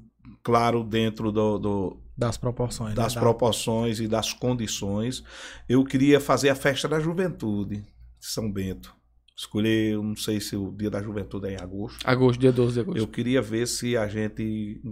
claro, 0.43 0.85
dentro 0.85 1.33
do, 1.33 1.59
do- 1.59 2.00
Das 2.21 2.37
proporções. 2.37 2.95
das 2.95 3.15
né? 3.15 3.21
Proporções 3.21 3.99
e 3.99 4.07
das 4.07 4.35
condições. 4.35 5.25
Eu 5.67 5.83
queria 5.83 6.21
fazer 6.21 6.51
a 6.51 6.55
festa 6.55 6.87
da 6.87 7.01
juventude 7.01 7.77
de 7.77 7.87
São 8.21 8.53
Bento. 8.53 8.95
Escolher, 9.35 9.97
não 9.97 10.15
sei 10.15 10.39
se 10.39 10.55
o 10.55 10.71
dia 10.71 10.91
da 10.91 11.03
juventude 11.03 11.49
é 11.49 11.55
em 11.55 11.57
agosto. 11.57 11.99
Agosto, 12.05 12.39
dia 12.39 12.53
12 12.53 12.75
de 12.75 12.81
agosto. 12.81 12.99
Eu 12.99 13.09
queria 13.09 13.41
ver 13.41 13.67
se 13.67 13.97
a 13.97 14.07
gente 14.07 14.83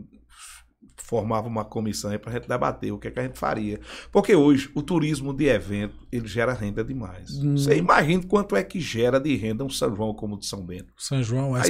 formava 1.03 1.47
uma 1.49 1.65
comissão 1.65 2.11
aí 2.11 2.19
para 2.19 2.31
a 2.31 2.35
gente 2.35 2.49
debater 2.49 2.93
o 2.93 2.99
que, 2.99 3.09
é 3.09 3.11
que 3.11 3.19
a 3.21 3.23
gente 3.23 3.39
faria. 3.39 3.81
Porque 4.11 4.35
hoje 4.35 4.71
o 4.75 4.83
turismo 4.83 5.33
de 5.33 5.47
evento 5.47 5.97
ele 6.11 6.27
gera 6.27 6.53
renda 6.53 6.83
demais. 6.85 7.31
Hum. 7.39 7.57
Você 7.57 7.77
imagina 7.77 8.23
quanto 8.25 8.57
é 8.57 8.63
que 8.63 8.81
gera 8.81 9.19
de 9.21 9.35
renda 9.37 9.65
um 9.65 9.71
São 9.71 9.95
João 9.95 10.15
como 10.15 10.37
o 10.37 10.39
de 10.39 10.47
São 10.47 10.65
Bento. 10.65 10.93
São 10.97 11.23
João, 11.23 11.55
A 11.55 11.61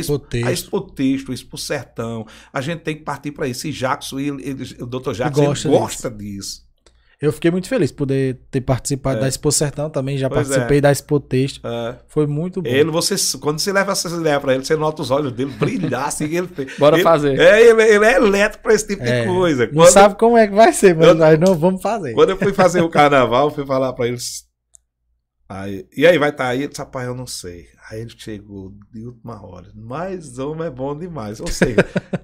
Expo 0.53 0.77
A 0.77 0.91
Texto. 0.91 1.33
Expo 1.33 1.59
Sertão. 1.59 2.27
A 2.53 2.61
gente 2.61 2.81
tem 2.81 2.97
que 2.97 3.03
partir 3.03 3.33
para 3.33 3.47
isso. 3.49 3.67
E 3.67 3.73
Jackson, 3.73 4.19
ele, 4.19 4.43
ele- 4.49 4.77
o 4.83 4.87
Dr. 4.87 5.13
Jackson, 5.13 5.45
Gosta 5.47 5.69
ele 5.69 5.79
gosta 5.79 6.11
disso. 6.11 6.68
Eu 7.21 7.33
fiquei 7.33 7.51
muito 7.51 7.69
feliz 7.69 7.91
por 7.91 7.99
poder 7.99 8.39
ter 8.49 8.61
participado 8.61 9.19
É. 9.19 9.21
da 9.23 9.27
Expo 9.29 9.51
Sertão 9.51 9.91
também. 9.91 10.17
Já 10.17 10.29
Pois 10.29 10.47
participei 10.47 10.81
da 10.81 10.93
Expo 10.93 11.19
Texto. 11.19 11.61
É. 11.67 11.97
Foi 12.07 12.29
muito 12.29 12.63
bom. 12.63 12.69
Ele, 12.71 12.91
você, 12.93 13.17
quando 13.39 13.59
você 13.59 13.73
leva 13.73 13.91
essas 13.91 14.13
ideias 14.13 14.41
para 14.41 14.55
ele, 14.55 14.65
você 14.65 14.77
nota 14.77 15.03
os 15.03 15.11
olhos 15.11 15.33
dele 15.33 15.51
brilhar 15.59 16.07
assim. 16.07 16.25
Ele, 16.27 16.49
Bora 16.79 16.95
ele- 16.95 17.03
fazer. 17.03 17.37
É, 17.41 17.61
ele, 17.61 17.83
ele 17.83 18.05
é 18.05 18.15
elétrico 18.19 18.63
para 18.63 18.73
esse 18.73 18.87
tipo 18.87 19.03
É. 19.03 19.23
de 19.23 19.27
coisa. 19.27 19.67
Não 19.67 19.75
Quando- 19.75 19.91
sabe 19.93 20.15
como 20.17 20.37
é 20.39 20.47
que 20.47 20.55
vai 20.55 20.73
ser, 20.73 20.95
mas 20.95 21.09
Eu- 21.09 21.15
nós 21.17 21.39
não 21.41 21.57
vamos 21.59 21.83
fazer. 21.83 22.13
Quando 22.13 22.31
eu 22.31 22.37
fui 22.37 22.53
fazer 22.53 22.83
o 22.83 22.89
carnaval, 22.89 23.49
eu 23.49 23.55
fui 23.55 23.67
falar 23.67 23.93
pra 23.95 24.07
eles. 24.07 24.45
Aí, 25.49 25.87
e 25.97 26.07
aí, 26.07 26.19
vai 26.19 26.29
estar 26.31 26.47
aí? 26.47 26.59
Ele 26.61 26.69
disse, 26.69 26.81
rapaz, 26.81 27.07
eu 27.09 27.15
não 27.17 27.27
sei. 27.27 27.67
Aí 27.91 28.01
ele 28.03 28.11
chegou 28.17 28.75
de 28.93 29.07
última 29.07 29.43
hora. 29.45 29.71
Mas 29.75 30.39
homem 30.39 30.67
é 30.67 30.71
bom 30.71 30.97
demais. 30.97 31.41
Ou 31.41 31.47
seja, 31.47 31.77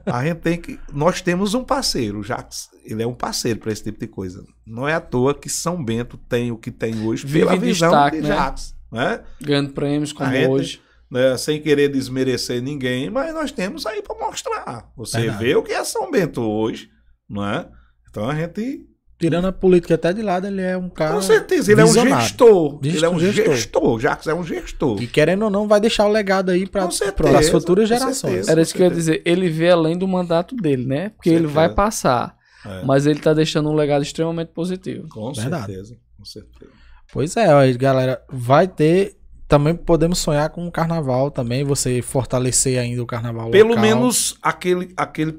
a 0.04 0.24
gente 0.24 0.40
tem 0.40 0.60
que. 0.60 0.78
Nós 0.92 1.22
temos 1.22 1.54
um 1.54 1.64
parceiro, 1.64 2.18
o 2.20 2.22
Jacques. 2.22 2.68
Ele 2.84 3.02
é 3.02 3.06
um 3.06 3.14
parceiro 3.14 3.60
para 3.60 3.72
esse 3.72 3.82
tipo 3.82 3.98
de 3.98 4.06
coisa. 4.06 4.44
Não 4.66 4.86
é 4.86 4.94
à 4.94 5.00
toa 5.00 5.34
que 5.34 5.48
São 5.48 5.82
Bento 5.82 6.18
tem 6.18 6.50
o 6.52 6.58
que 6.58 6.70
tem 6.70 7.06
hoje 7.06 7.26
Vive 7.26 7.40
pela 7.46 7.56
visão 7.56 7.90
destaque, 7.90 8.16
de 8.16 8.22
né? 8.22 8.28
Jacques. 8.34 8.74
Né? 8.92 9.24
Ganhando 9.40 9.72
prêmios 9.72 10.12
como 10.12 10.30
gente- 10.30 10.48
hoje. 10.48 10.82
Né? 11.10 11.36
Sem 11.36 11.60
querer 11.62 11.88
desmerecer 11.88 12.60
ninguém, 12.62 13.08
mas 13.08 13.32
nós 13.32 13.52
temos 13.52 13.86
aí 13.86 14.02
para 14.02 14.18
mostrar. 14.18 14.90
Você 14.96 15.20
Verdade. 15.22 15.44
vê 15.44 15.54
o 15.56 15.62
que 15.62 15.72
é 15.72 15.82
São 15.84 16.10
Bento 16.10 16.42
hoje, 16.42 16.90
não 17.28 17.44
é? 17.46 17.68
Então 18.10 18.28
a 18.28 18.34
gente 18.34 18.86
Tirando 19.18 19.46
a 19.46 19.52
política 19.52 19.94
até 19.94 20.12
de 20.12 20.22
lado, 20.22 20.46
ele 20.48 20.60
é 20.60 20.76
um 20.76 20.88
cara. 20.88 21.14
Com 21.14 21.22
certeza, 21.22 21.70
ele 21.72 21.80
é 21.80 21.84
um 21.84 21.86
visionário. 21.86 22.20
gestor. 22.22 22.80
Gestor, 22.82 22.96
Ele 22.96 23.04
é 23.04 23.08
um 23.08 23.18
gestor. 23.18 23.54
gestor. 23.54 24.00
Jacques 24.00 24.26
é 24.26 24.34
um 24.34 24.44
gestor. 24.44 25.00
E 25.02 25.06
querendo 25.06 25.42
ou 25.44 25.50
não, 25.50 25.68
vai 25.68 25.80
deixar 25.80 26.06
o 26.06 26.10
legado 26.10 26.50
aí 26.50 26.66
para 26.66 26.90
certeza, 26.90 27.38
as 27.38 27.48
futuras 27.48 27.88
com 27.88 27.94
gerações. 27.96 28.16
certeza. 28.18 28.50
Era 28.52 28.60
isso 28.62 28.74
que 28.74 28.82
eu 28.82 28.86
ia 28.86 28.90
certeza. 28.94 29.12
dizer. 29.12 29.22
Ele 29.24 29.48
vê 29.48 29.70
além 29.70 29.96
do 29.96 30.06
mandato 30.08 30.56
dele, 30.56 30.84
né? 30.84 31.10
Porque 31.10 31.28
ele 31.28 31.38
Certeza. 31.38 31.54
vai 31.54 31.68
passar. 31.72 32.36
É, 32.66 32.82
Mas 32.84 33.06
ele 33.06 33.20
tá 33.20 33.32
deixando 33.32 33.68
um 33.70 33.74
legado 33.74 34.02
extremamente 34.02 34.48
positivo. 34.48 35.06
com 35.08 35.32
Verdade. 35.32 35.66
certeza. 35.66 35.96
Com 36.18 36.24
certeza. 36.24 36.70
Pois 37.12 37.36
é, 37.36 37.54
ó, 37.54 37.60
galera, 37.78 38.20
vai 38.28 38.66
ter. 38.66 39.16
Também 39.46 39.74
podemos 39.76 40.18
sonhar 40.18 40.48
com 40.50 40.66
o 40.66 40.72
carnaval 40.72 41.30
também, 41.30 41.62
você 41.62 42.02
fortalecer 42.02 42.78
ainda 42.80 43.02
o 43.02 43.06
carnaval 43.06 43.50
Pelo 43.50 43.68
local. 43.70 43.82
menos 43.82 44.36
aquele, 44.42 44.92
aquele 44.96 45.38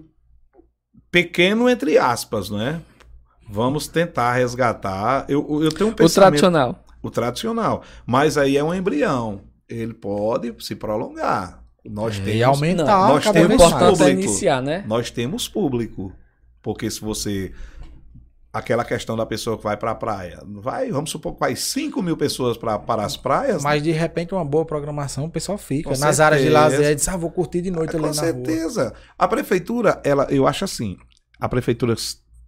pequeno 1.12 1.68
entre 1.70 1.98
aspas, 1.98 2.50
né? 2.50 2.80
Vamos 3.50 3.88
tentar 3.88 4.34
resgatar. 4.34 5.26
Eu, 5.30 5.64
eu 5.64 5.72
tenho 5.72 5.90
um 5.90 5.94
O 5.94 5.96
pensamento. 5.96 6.14
tradicional. 6.40 6.84
o 7.02 7.10
tradicional. 7.12 7.84
Mas 8.06 8.38
aí 8.38 8.58
é 8.58 8.64
um 8.64 8.74
embrião. 8.74 9.42
Ele 9.70 9.94
pode 9.94 10.54
se 10.64 10.76
prolongar. 10.76 11.64
Nós 11.88 12.16
É, 12.18 12.22
temos, 12.22 12.36
e 12.40 12.44
aumentar 12.44 12.84
Não, 12.86 13.08
nós 13.10 13.30
temos 13.30 13.62
O 13.62 13.66
é 13.66 13.80
público. 13.90 14.10
iniciar, 14.10 14.62
né? 14.62 14.84
nós 14.88 15.12
temos 15.12 15.48
público. 15.48 16.12
Porque 16.62 16.90
se 16.90 17.00
você. 17.02 17.52
Aquela 18.52 18.86
questão 18.86 19.18
da 19.18 19.26
pessoa 19.26 19.58
que 19.58 19.64
vai 19.66 19.76
para 19.76 19.92
a 19.92 19.96
praia. 19.96 20.42
Vai, 20.48 20.90
vamos 20.90 21.12
supor 21.12 21.34
que 21.34 21.40
vai 21.42 21.56
5 21.58 22.02
mil 22.02 22.16
pessoas 22.16 22.58
pra, 22.58 22.80
para 22.80 23.04
as 23.04 23.18
praias. 23.18 23.62
Mas 23.62 23.84
de 23.84 23.92
repente 23.92 24.34
uma 24.34 24.46
boa 24.46 24.64
programação, 24.66 25.26
o 25.26 25.30
pessoal 25.30 25.58
fica. 25.58 25.90
Com 25.90 26.00
Nas 26.00 26.22
áreas 26.22 26.42
de 26.42 26.48
certeza. 26.48 26.70
lazer, 26.78 26.96
diz, 26.96 27.08
ah, 27.10 27.18
vou 27.18 27.30
curtir 27.30 27.60
de 27.62 27.70
noite 27.70 27.90
É, 27.94 28.00
ali 28.00 28.02
com 28.04 28.08
na 28.08 28.14
certeza. 28.14 28.94
A 29.20 29.28
prefeitura, 29.28 30.00
ela, 30.06 30.26
eu 30.30 30.48
acho 30.48 30.64
assim, 30.64 30.96
a 31.38 31.50
prefeitura 31.50 31.96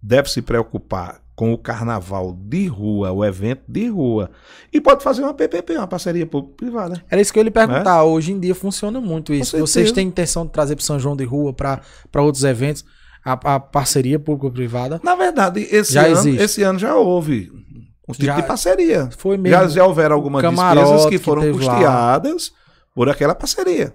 deve 0.02 0.30
se 0.30 0.40
preocupar 0.42 1.20
com 1.34 1.52
o 1.52 1.58
carnaval 1.58 2.32
de 2.36 2.66
rua, 2.66 3.12
o 3.12 3.24
evento 3.24 3.62
de 3.68 3.86
rua. 3.88 4.28
E 4.72 4.80
pode 4.80 5.04
fazer 5.04 5.22
uma 5.22 5.32
PPP, 5.32 5.76
uma 5.76 5.86
parceria 5.86 6.26
público-privada. 6.26 7.00
Era 7.08 7.20
isso 7.20 7.32
que 7.32 7.38
eu 7.38 7.42
ia 7.42 7.44
lhe 7.44 7.50
perguntar. 7.52 8.02
Hoje 8.02 8.32
em 8.32 8.40
dia 8.40 8.54
funciona 8.56 9.00
muito 9.00 9.32
isso. 9.32 9.56
Vocês 9.58 9.92
têm 9.92 10.08
intenção 10.08 10.44
de 10.46 10.50
trazer 10.52 10.74
para 10.74 10.84
São 10.84 10.98
João 10.98 11.14
de 11.16 11.24
Rua, 11.24 11.52
para 11.52 11.80
outros 12.16 12.42
eventos, 12.42 12.84
a, 13.24 13.32
a 13.54 13.60
parceria 13.60 14.18
público-privada? 14.18 15.00
Na 15.04 15.14
verdade, 15.14 15.60
esse, 15.70 15.92
Já 15.92 16.06
ano, 16.06 16.16
existe. 16.16 16.42
esse 16.42 16.62
ano 16.64 16.78
já 16.78 16.96
houve 16.96 17.52
um 18.08 18.12
tipo 18.12 18.24
Já- 18.26 18.36
de 18.36 18.42
parceria. 18.42 19.08
Foi 19.16 19.36
mesmo. 19.36 19.56
Já, 19.60 19.68
já 19.68 19.86
houveram 19.86 20.16
algumas 20.16 20.42
despesas 20.42 21.04
que 21.04 21.10
que 21.18 21.24
foram 21.24 21.42
teve 21.42 21.64
lá. 21.64 21.72
custeadas 21.72 22.52
por 22.94 23.08
aquela 23.08 23.34
parceria. 23.36 23.94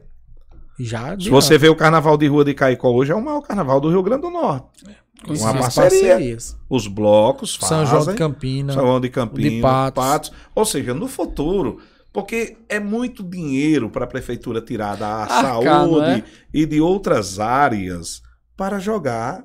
Já 0.80 1.18
Se 1.20 1.30
você 1.30 1.58
vê 1.58 1.70
o 1.70 1.76
carnaval 1.76 2.18
de 2.18 2.28
rua 2.28 2.44
de 2.44 2.54
Caicó 2.54 2.90
hoje, 2.92 3.12
é 3.12 3.16
o 3.16 3.24
maior 3.24 3.42
carnaval 3.42 3.80
do 3.80 3.90
Rio 3.90 4.04
Grande 4.04 4.24
do 4.24 4.30
Norte. 4.30 4.84
com 5.26 5.34
uma 5.34 5.54
parceria. 5.54 5.90
parcerias. 6.14 6.58
Os 6.70 6.88
blocos 6.88 7.56
fazem. 7.56 7.78
São 7.78 7.86
João 7.86 8.06
de 8.06 8.18
Campina. 8.18 8.74
São 8.74 8.84
João 8.84 9.00
de 9.00 9.10
Campinas, 9.10 9.52
de 9.54 9.62
Patos. 9.62 10.32
Ou 10.56 10.66
seja, 10.66 10.94
no 10.94 11.08
futuro, 11.08 11.80
Porque 12.12 12.58
é 12.70 12.80
muito 12.80 13.24
dinheiro 13.24 13.90
para 13.90 14.06
a 14.06 14.08
prefeitura 14.08 14.62
tirar 14.62 14.96
da 14.96 15.08
Arcar, 15.08 15.42
saúde 15.42 16.12
é? 16.12 16.24
e 16.54 16.64
de 16.64 16.80
outras 16.80 17.40
áreas 17.40 18.22
para 18.56 18.78
jogar 18.78 19.44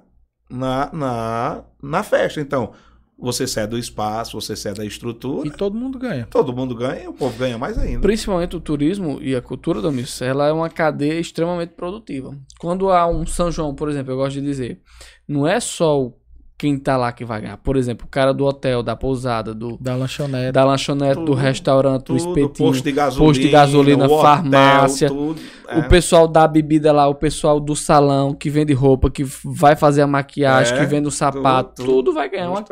na, 0.51 0.91
na, 0.93 1.65
na 1.83 2.03
festa. 2.03 2.41
Então, 2.43 2.73
você 3.19 3.47
cede 3.47 3.74
o 3.74 3.78
espaço, 3.78 4.40
você 4.40 4.55
cede 4.55 4.81
a 4.81 4.85
estrutura, 4.85 5.49
E 5.49 5.51
todo 5.51 5.77
mundo 5.77 5.99
ganha. 5.99 6.27
todo 6.31 6.53
mundo 6.55 6.74
ganha, 6.74 7.11
o 7.11 7.12
povo 7.12 7.36
ganha 7.36 7.59
mais 7.59 7.77
ainda. 7.77 8.01
Principalmente 8.01 8.55
o 8.57 8.61
turismo 8.61 9.19
e 9.20 9.35
a 9.35 9.43
cultura 9.43 9.81
do 9.82 9.90
Miss, 9.90 10.23
ela 10.23 10.47
é 10.47 10.53
uma 10.53 10.70
cadeia 10.70 11.19
extremamente 11.19 11.70
produtiva. 11.74 12.36
Quando 12.61 12.90
há 12.90 13.07
um 13.09 13.27
São 13.27 13.51
João, 13.51 13.74
por 13.74 13.89
exemplo, 13.90 14.12
eu 14.12 14.16
gosto 14.16 14.35
de 14.35 14.43
dizer, 14.43 14.81
não 15.27 15.47
é 15.47 15.59
só 15.59 16.01
o- 16.01 16.15
quem 16.59 16.77
tá 16.77 16.97
lá 16.97 17.13
que 17.13 17.25
vai 17.25 17.41
ganhar. 17.41 17.57
Por 17.59 17.77
exemplo, 17.77 18.05
o 18.05 18.11
cara 18.11 18.35
do 18.35 18.45
hotel, 18.45 18.83
da 18.83 18.97
pousada, 18.97 19.55
do, 19.55 19.79
Da 19.81 19.95
lanchonete. 19.95 20.51
da 20.51 20.65
lanchonete, 20.65 21.15
do 21.21 21.27
Tudo, 21.27 21.35
restaurante, 21.35 22.01
do 22.01 22.05
Tudo, 22.07 22.17
espetinho, 22.17 22.69
posto 22.69 22.83
de 22.83 22.91
gasolina, 22.93 23.27
posto 23.27 23.41
de 23.41 23.49
gasolina, 23.49 24.03
o 24.03 24.07
hotel, 24.07 24.21
farmácia, 24.21 25.09
tudo, 25.09 25.41
é. 25.69 25.79
o 25.79 25.89
pessoal 25.89 26.27
da 26.27 26.49
bebida 26.49 26.91
lá, 26.91 27.07
o 27.07 27.15
pessoal 27.15 27.61
do 27.61 27.77
salão 27.77 28.35
que 28.35 28.51
vende 28.51 28.73
roupa, 28.73 29.09
que 29.09 29.23
vai 29.45 29.77
fazer 29.77 30.03
a 30.03 30.07
maquiagem, 30.09 30.75
É, 30.77 30.81
que 30.81 30.87
vende 30.87 31.07
o 31.07 31.13
sapato, 31.13 31.77
tudo, 31.77 31.87
tudo, 31.87 32.13
vai 32.13 32.29
ganhar. 32.29 32.51
Uma- 32.51 32.65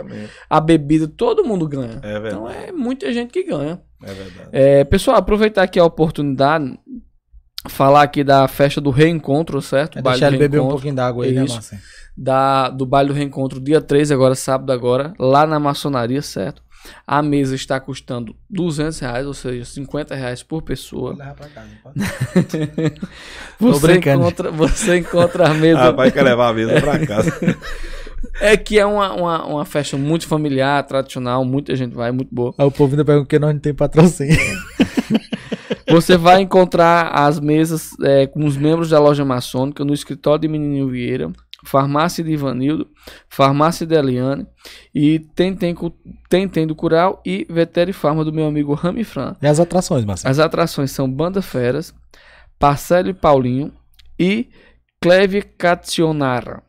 a 0.50 0.60
bebida, 0.60 1.06
todo 1.06 1.44
mundo 1.44 1.68
ganha. 1.68 2.00
É 2.02 2.18
verdade. 2.18 2.34
Então 2.34 2.50
é 2.50 2.72
muita 2.72 3.12
gente 3.12 3.30
que 3.32 3.44
ganha. 3.44 3.80
É 4.02 4.12
verdade. 4.12 4.48
É, 4.50 4.82
pessoal, 4.84 5.16
aproveitar 5.16 5.62
aqui 5.62 5.78
a 5.78 5.84
oportunidade, 5.84 6.76
falar 7.68 8.02
aqui 8.02 8.22
da 8.24 8.46
festa 8.48 8.80
do 8.80 8.90
reencontro, 8.90 9.60
certo? 9.62 9.98
É 9.98 10.02
deixar 10.02 10.28
do 10.28 10.34
ele 10.34 10.38
beber 10.38 10.60
um 10.60 10.68
pouquinho 10.68 10.94
d'água 10.94 11.24
aí, 11.24 11.32
né, 11.32 11.44
Isso. 11.44 11.74
Da, 12.16 12.70
do 12.70 12.86
baile 12.86 13.08
do 13.08 13.14
reencontro, 13.14 13.60
dia 13.60 13.80
13, 13.80 14.14
agora, 14.14 14.34
sábado 14.34 14.72
agora, 14.72 15.12
lá 15.18 15.46
na 15.46 15.60
maçonaria, 15.60 16.22
certo? 16.22 16.62
A 17.06 17.20
mesa 17.20 17.54
está 17.54 17.78
custando 17.80 18.34
200 18.48 18.98
reais, 19.00 19.26
ou 19.26 19.34
seja, 19.34 19.64
50 19.64 20.14
reais 20.14 20.42
por 20.42 20.62
pessoa. 20.62 21.10
Vou 21.10 21.18
levar 21.18 21.34
pra 21.34 21.48
casa, 21.48 21.68
Você 23.58 23.96
encontra, 23.96 24.50
você 24.50 24.96
encontra 24.98 25.48
a 25.48 25.54
mesa. 25.54 25.80
Ah, 25.80 25.90
vai 25.92 26.10
quer 26.10 26.22
levar 26.22 26.48
a 26.48 26.52
mesa 26.52 26.80
pra 26.80 27.04
casa. 27.04 27.32
É 28.40 28.56
que 28.56 28.78
é 28.78 28.84
uma, 28.84 29.12
uma, 29.14 29.46
uma 29.46 29.64
festa 29.64 29.96
muito 29.96 30.26
familiar, 30.26 30.82
tradicional, 30.84 31.44
muita 31.44 31.74
gente 31.74 31.94
vai, 31.94 32.10
muito 32.12 32.34
boa. 32.34 32.54
Aí 32.58 32.66
o 32.66 32.70
povo 32.70 32.92
ainda 32.92 33.04
pergunta 33.04 33.28
que 33.28 33.38
nós 33.38 33.52
não 33.52 33.60
tem 33.60 33.74
patrocínio. 33.74 34.36
Você 35.88 36.16
vai 36.16 36.40
encontrar 36.42 37.08
as 37.12 37.38
mesas 37.38 37.92
é, 38.02 38.26
com 38.26 38.44
os 38.44 38.56
membros 38.56 38.90
da 38.90 38.98
loja 38.98 39.24
maçônica 39.24 39.84
no 39.84 39.94
escritório 39.94 40.40
de 40.40 40.48
Menininho 40.48 40.88
Vieira, 40.88 41.30
farmácia 41.66 42.22
de 42.24 42.30
Ivanildo, 42.30 42.88
farmácia 43.28 43.86
de 43.86 43.94
Eliane 43.94 44.46
e 44.94 45.18
tem 45.18 45.54
tem, 45.54 45.74
cu- 45.74 45.92
tem, 46.28 46.48
tem 46.48 46.66
do 46.66 46.74
Cural 46.74 47.20
e 47.26 47.46
Vetério 47.50 47.92
Farma 47.92 48.24
do 48.24 48.32
meu 48.32 48.46
amigo 48.46 48.72
Rami 48.74 49.04
Fran. 49.04 49.34
E 49.42 49.46
as 49.46 49.60
atrações, 49.60 50.04
Marcelo? 50.04 50.30
As 50.30 50.38
atrações 50.38 50.90
são 50.92 51.10
Banda 51.10 51.42
Feras, 51.42 51.94
Parcelo 52.58 53.08
e 53.08 53.14
Paulinho 53.14 53.72
e 54.18 54.48
Cleve 55.00 55.42
Cationara. 55.42 56.62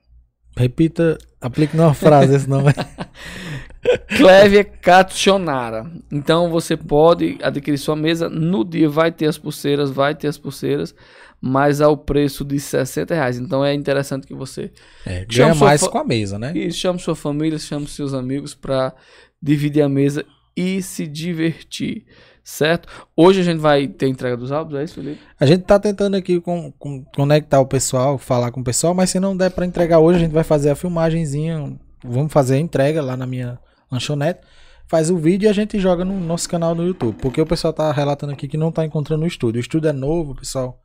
Repita, 0.58 1.18
aplique 1.40 1.78
numa 1.78 1.94
frase 1.94 2.36
esse 2.36 2.50
nome. 2.50 2.74
Cleve 4.18 4.64
Cationara. 4.64 5.90
Então 6.12 6.50
você 6.50 6.76
pode 6.76 7.38
adquirir 7.42 7.78
sua 7.78 7.96
mesa. 7.96 8.28
No 8.30 8.66
dia 8.66 8.90
vai 8.90 9.12
ter 9.12 9.28
as 9.28 9.38
pulseiras, 9.38 9.92
vai 9.92 10.16
ter 10.16 10.28
as 10.28 10.38
pulseiras, 10.38 10.94
mas 11.42 11.82
ao 11.82 11.96
preço 11.96 12.44
de 12.44 12.60
60 12.60 13.14
reais. 13.14 13.38
Então 13.38 13.64
é 13.64 13.74
interessante 13.74 14.26
que 14.28 14.34
você 14.34 14.72
É, 15.06 15.26
ganha 15.26 15.54
mais 15.56 15.82
com 15.88 15.98
a 15.98 16.04
mesa, 16.04 16.38
né? 16.40 16.52
e 16.56 16.72
chame 16.72 17.00
sua 17.00 17.16
família, 17.16 17.58
chame 17.60 17.88
seus 17.88 18.14
amigos 18.14 18.54
para 18.56 18.94
dividir 19.42 19.82
a 19.84 19.90
mesa 19.90 20.26
e 20.56 20.82
se 20.82 21.06
divertir, 21.06 22.06
certo? 22.44 22.88
Hoje 23.16 23.42
a 23.42 23.44
gente 23.44 23.60
vai 23.60 23.88
ter 23.88 24.08
entrega 24.08 24.36
dos 24.36 24.52
álbuns, 24.52 24.80
é 24.80 24.84
isso, 24.84 24.96
Felipe? 24.96 25.20
A 25.40 25.46
gente 25.46 25.64
tá 25.64 25.78
tentando 25.80 26.16
aqui 26.16 26.42
com, 26.42 26.72
com- 26.80 27.04
conectar 27.16 27.60
o 27.60 27.66
pessoal, 27.68 28.18
falar 28.18 28.52
com 28.52 28.62
o 28.62 28.64
pessoal, 28.64 28.94
mas 28.96 29.12
se 29.12 29.20
não 29.20 29.38
der 29.38 29.52
pra 29.52 29.66
entregar 29.66 30.00
hoje, 30.00 30.18
a 30.18 30.22
gente 30.24 30.34
vai 30.34 30.44
fazer 30.44 30.72
a 30.72 30.76
filmagenzinha. 30.76 31.78
Vamos 32.04 32.34
fazer 32.34 32.56
a 32.56 32.60
entrega 32.60 33.02
lá 33.02 33.16
na 33.16 33.28
minha 33.28 33.60
lanchonete. 33.92 34.40
Faz 34.88 35.10
o 35.12 35.18
vídeo 35.18 35.46
e 35.48 35.50
a 35.50 35.54
gente 35.54 35.78
joga 35.80 36.04
no 36.06 36.18
nosso 36.20 36.48
canal 36.50 36.74
no 36.74 36.86
YouTube. 36.86 37.18
Porque 37.22 37.42
o 37.42 37.46
pessoal 37.46 37.74
tá 37.74 37.92
relatando 37.92 38.32
aqui 38.34 38.48
que 38.48 38.56
não 38.58 38.72
tá 38.72 38.86
encontrando 38.86 39.24
o 39.24 39.28
estúdio. 39.28 39.58
O 39.60 39.62
estúdio 39.62 39.90
é 39.90 39.94
novo, 39.94 40.34
pessoal. 40.34 40.80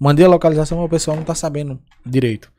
Mandei 0.00 0.24
a 0.24 0.28
localização, 0.28 0.78
mas 0.78 0.86
o 0.86 0.90
pessoal 0.90 1.16
não 1.16 1.24
tá 1.24 1.34
sabendo 1.34 1.78
direito. 2.04 2.52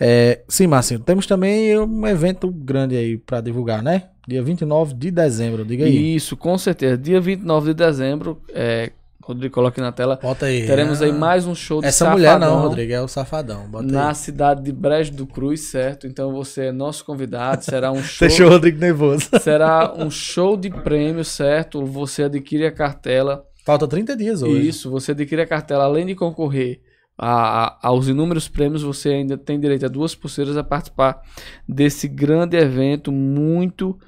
É, 0.00 0.42
sim, 0.48 0.66
Marcinho, 0.66 1.00
temos 1.00 1.26
também 1.26 1.76
um 1.78 2.06
evento 2.06 2.50
grande 2.50 2.96
aí 2.96 3.18
pra 3.18 3.40
divulgar, 3.40 3.82
né? 3.82 4.04
Dia 4.28 4.42
29 4.42 4.94
de 4.94 5.10
dezembro, 5.10 5.64
diga 5.64 5.84
aí. 5.86 6.14
Isso, 6.14 6.36
com 6.36 6.56
certeza. 6.56 6.96
Dia 6.96 7.20
29 7.20 7.68
de 7.68 7.74
dezembro, 7.74 8.40
é, 8.50 8.92
Rodrigo, 9.28 9.54
coloque 9.54 9.80
na 9.80 9.90
tela. 9.90 10.18
Bota 10.22 10.46
aí. 10.46 10.66
Teremos 10.66 11.02
aí 11.02 11.12
mais 11.12 11.46
um 11.46 11.54
show 11.54 11.80
de 11.80 11.88
Essa 11.88 12.10
mulher 12.10 12.38
não, 12.38 12.46
Safadão 12.48 12.62
Rodrigo, 12.62 12.92
é 12.92 13.00
o 13.02 13.08
Safadão. 13.08 13.68
Bota 13.68 13.86
Na 13.86 14.08
aí. 14.10 14.14
cidade 14.14 14.62
de 14.62 14.72
Brejo 14.72 15.12
do 15.12 15.26
Cruz, 15.26 15.62
certo? 15.62 16.06
Então 16.06 16.32
você 16.32 16.66
é 16.66 16.72
nosso 16.72 17.04
convidado. 17.04 17.62
Será 17.64 17.90
um 17.90 18.00
show. 18.04 18.26
Deixou 18.28 18.46
o 18.46 18.50
Rodrigo 18.50 18.78
nervoso. 18.78 19.28
Será 19.42 19.92
um 19.96 20.10
show 20.10 20.56
de 20.56 20.70
prêmio, 20.70 21.24
certo? 21.24 21.84
Você 21.84 22.22
adquire 22.22 22.66
a 22.66 22.72
cartela. 22.72 23.44
Falta 23.68 23.86
30 23.86 24.16
dias 24.16 24.42
hoje. 24.42 24.66
Isso, 24.66 24.90
você 24.90 25.12
adquire 25.12 25.42
a 25.42 25.46
cartela, 25.46 25.84
além 25.84 26.06
de 26.06 26.14
concorrer 26.14 26.80
a- 27.18 27.66
a- 27.66 27.78
aos 27.82 28.08
inúmeros 28.08 28.48
prêmios, 28.48 28.82
você 28.82 29.10
ainda 29.10 29.36
tem 29.36 29.60
direito 29.60 29.84
a 29.84 29.88
duas 29.88 30.14
pulseiras 30.14 30.56
a 30.56 30.64
participar 30.64 31.20
desse 31.68 32.08
grande 32.08 32.56
evento 32.56 33.12
muito, 33.12 33.98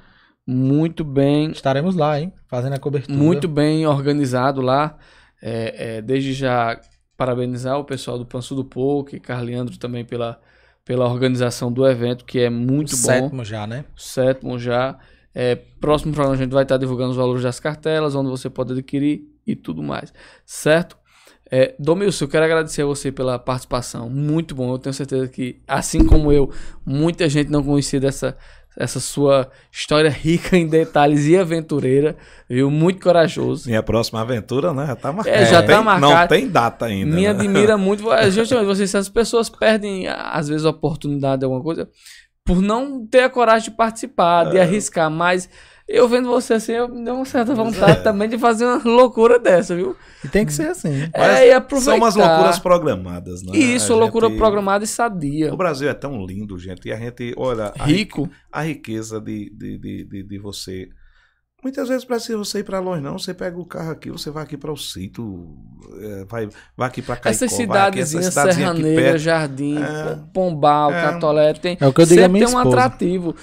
muito 0.46 1.04
bem, 1.04 1.50
Estaremos 1.50 1.94
lá, 1.94 2.18
hein? 2.18 2.32
Fazendo 2.48 2.72
a 2.74 2.78
cobertura. 2.78 3.16
muito 3.18 3.46
bem 3.48 3.86
organizado 3.86 4.60
lá. 4.62 4.96
É, 5.42 5.96
é, 5.98 6.02
desde 6.02 6.32
já 6.32 6.80
parabenizar 7.16 7.78
o 7.78 7.84
pessoal 7.84 8.18
do 8.18 8.24
Panço 8.26 8.54
do 8.54 8.64
Pouco 8.64 9.14
e 9.14 9.20
Carleandro 9.20 9.76
também 9.78 10.04
pela, 10.04 10.40
pela 10.84 11.06
organização 11.06 11.70
do 11.72 11.86
evento, 11.86 12.24
que 12.24 12.38
é 12.40 12.48
muito 12.50 12.88
o 12.94 12.96
bom 12.96 12.96
sétimo 12.96 13.44
já, 13.44 13.66
né? 13.66 13.84
sétimo 13.96 14.58
já. 14.58 14.98
É, 15.34 15.54
próximo 15.54 16.12
programa 16.12 16.34
a 16.36 16.42
gente 16.42 16.52
vai 16.52 16.62
estar 16.62 16.76
divulgando 16.76 17.10
os 17.10 17.16
valores 17.16 17.42
das 17.42 17.60
cartelas, 17.60 18.14
onde 18.14 18.28
você 18.30 18.48
pode 18.50 18.72
adquirir 18.72 19.22
e 19.52 19.56
tudo 19.56 19.82
mais. 19.82 20.12
Certo? 20.44 20.96
É, 21.52 21.74
Domilson, 21.78 22.24
eu 22.24 22.28
quero 22.28 22.44
agradecer 22.44 22.82
a 22.82 22.86
você 22.86 23.10
pela 23.10 23.38
participação. 23.38 24.08
Muito 24.08 24.54
bom. 24.54 24.72
Eu 24.72 24.78
tenho 24.78 24.94
certeza 24.94 25.26
que, 25.28 25.60
assim 25.66 26.04
como 26.06 26.30
eu, 26.30 26.50
muita 26.86 27.28
gente 27.28 27.50
não 27.50 27.62
conhecia 27.62 27.98
dessa 28.00 28.36
essa 28.78 29.00
sua 29.00 29.50
história 29.70 30.08
rica 30.08 30.56
em 30.56 30.66
detalhes 30.66 31.26
e 31.26 31.36
aventureira. 31.36 32.16
Viu? 32.48 32.70
Muito 32.70 33.02
corajoso. 33.02 33.68
Minha 33.68 33.82
próxima 33.82 34.20
aventura, 34.20 34.72
né? 34.72 34.86
Já 34.86 34.96
tá 34.96 35.12
marcada. 35.12 35.36
É, 35.36 35.44
já 35.46 35.60
tá 35.60 35.66
tem- 35.76 35.84
marcado. 35.84 36.12
Não 36.20 36.28
tem 36.28 36.48
data 36.48 36.86
ainda. 36.86 37.14
Me 37.16 37.22
né? 37.22 37.28
admira 37.30 37.76
muito. 37.78 38.10
é, 38.12 38.30
Justamente, 38.30 38.66
vocês, 38.66 38.94
as 38.94 39.08
pessoas 39.08 39.50
perdem, 39.50 40.06
às 40.06 40.46
vezes, 40.48 40.64
a 40.64 40.70
oportunidade 40.70 41.40
de 41.40 41.44
alguma 41.46 41.62
coisa 41.62 41.90
por 42.44 42.62
não 42.62 43.04
ter 43.04 43.24
a 43.24 43.28
coragem 43.28 43.70
de 43.70 43.76
participar, 43.76 44.46
É. 44.46 44.50
de 44.50 44.58
arriscar. 44.60 45.10
Mas 45.10 45.50
eu 45.92 46.08
vendo 46.08 46.28
você 46.28 46.54
assim, 46.54 46.72
eu 46.72 46.88
me 46.88 47.04
deu 47.04 47.14
uma 47.16 47.24
certa 47.24 47.54
vontade 47.54 47.98
é. 47.98 48.02
também 48.02 48.28
de 48.28 48.38
fazer 48.38 48.64
uma 48.64 48.80
loucura 48.84 49.38
dessa, 49.38 49.74
viu? 49.74 49.96
E 50.24 50.28
tem 50.28 50.46
que 50.46 50.52
ser 50.52 50.68
assim. 50.68 51.08
É, 51.12 51.48
e 51.48 51.52
aproveitar. 51.52 51.90
São 51.92 51.96
umas 51.96 52.14
loucuras 52.14 52.58
programadas, 52.58 53.42
né? 53.42 53.56
Isso, 53.56 53.92
A 53.92 53.96
loucura 53.96 54.30
programada 54.30 54.84
e 54.84 54.86
sadia. 54.88 55.52
O 55.52 55.56
Brasil 55.56 55.88
é 55.88 55.94
tão 55.94 56.24
lindo, 56.24 56.56
gente. 56.58 56.86
E 56.88 56.92
a 56.92 56.96
gente, 56.96 57.34
olha, 57.36 57.72
a, 57.78 57.84
Rico. 57.84 58.30
a 58.52 58.62
riqueza 58.62 59.20
de, 59.20 59.50
de, 59.50 59.78
de, 59.78 60.04
de, 60.04 60.22
de 60.22 60.38
você. 60.38 60.88
Muitas 61.62 61.88
vezes 61.90 62.06
precisa 62.06 62.38
você 62.38 62.60
ir 62.60 62.64
para 62.64 62.78
longe, 62.78 63.02
não. 63.02 63.18
Você 63.18 63.34
pega 63.34 63.58
o 63.58 63.66
carro 63.66 63.90
aqui, 63.90 64.10
você 64.10 64.30
vai 64.30 64.44
aqui 64.44 64.56
para 64.56 64.72
o 64.72 64.76
sítio, 64.76 65.54
é, 66.00 66.24
vai, 66.24 66.48
vai 66.74 66.88
aqui 66.88 67.02
para 67.02 67.16
Caicó, 67.16 67.28
Essas 67.30 67.52
essa 67.52 67.56
cidadezinhas, 67.56 68.26
cidadezinha 68.26 68.70
aqui 68.70 68.80
Serraneira. 68.82 69.18
Jardim, 69.18 69.76
É. 69.76 70.18
Pombal, 70.32 70.90
É. 70.92 71.02
Catolé, 71.02 71.52
tem. 71.54 71.76
É 71.78 71.86
o 71.86 71.92
que 71.92 72.00
eu 72.00 72.06
digo 72.06 72.20
sempre 72.20 72.32
minha 72.32 72.46
tem 72.46 72.54
um 72.54 72.58
esposa. 72.58 72.76
atrativo. 72.78 73.36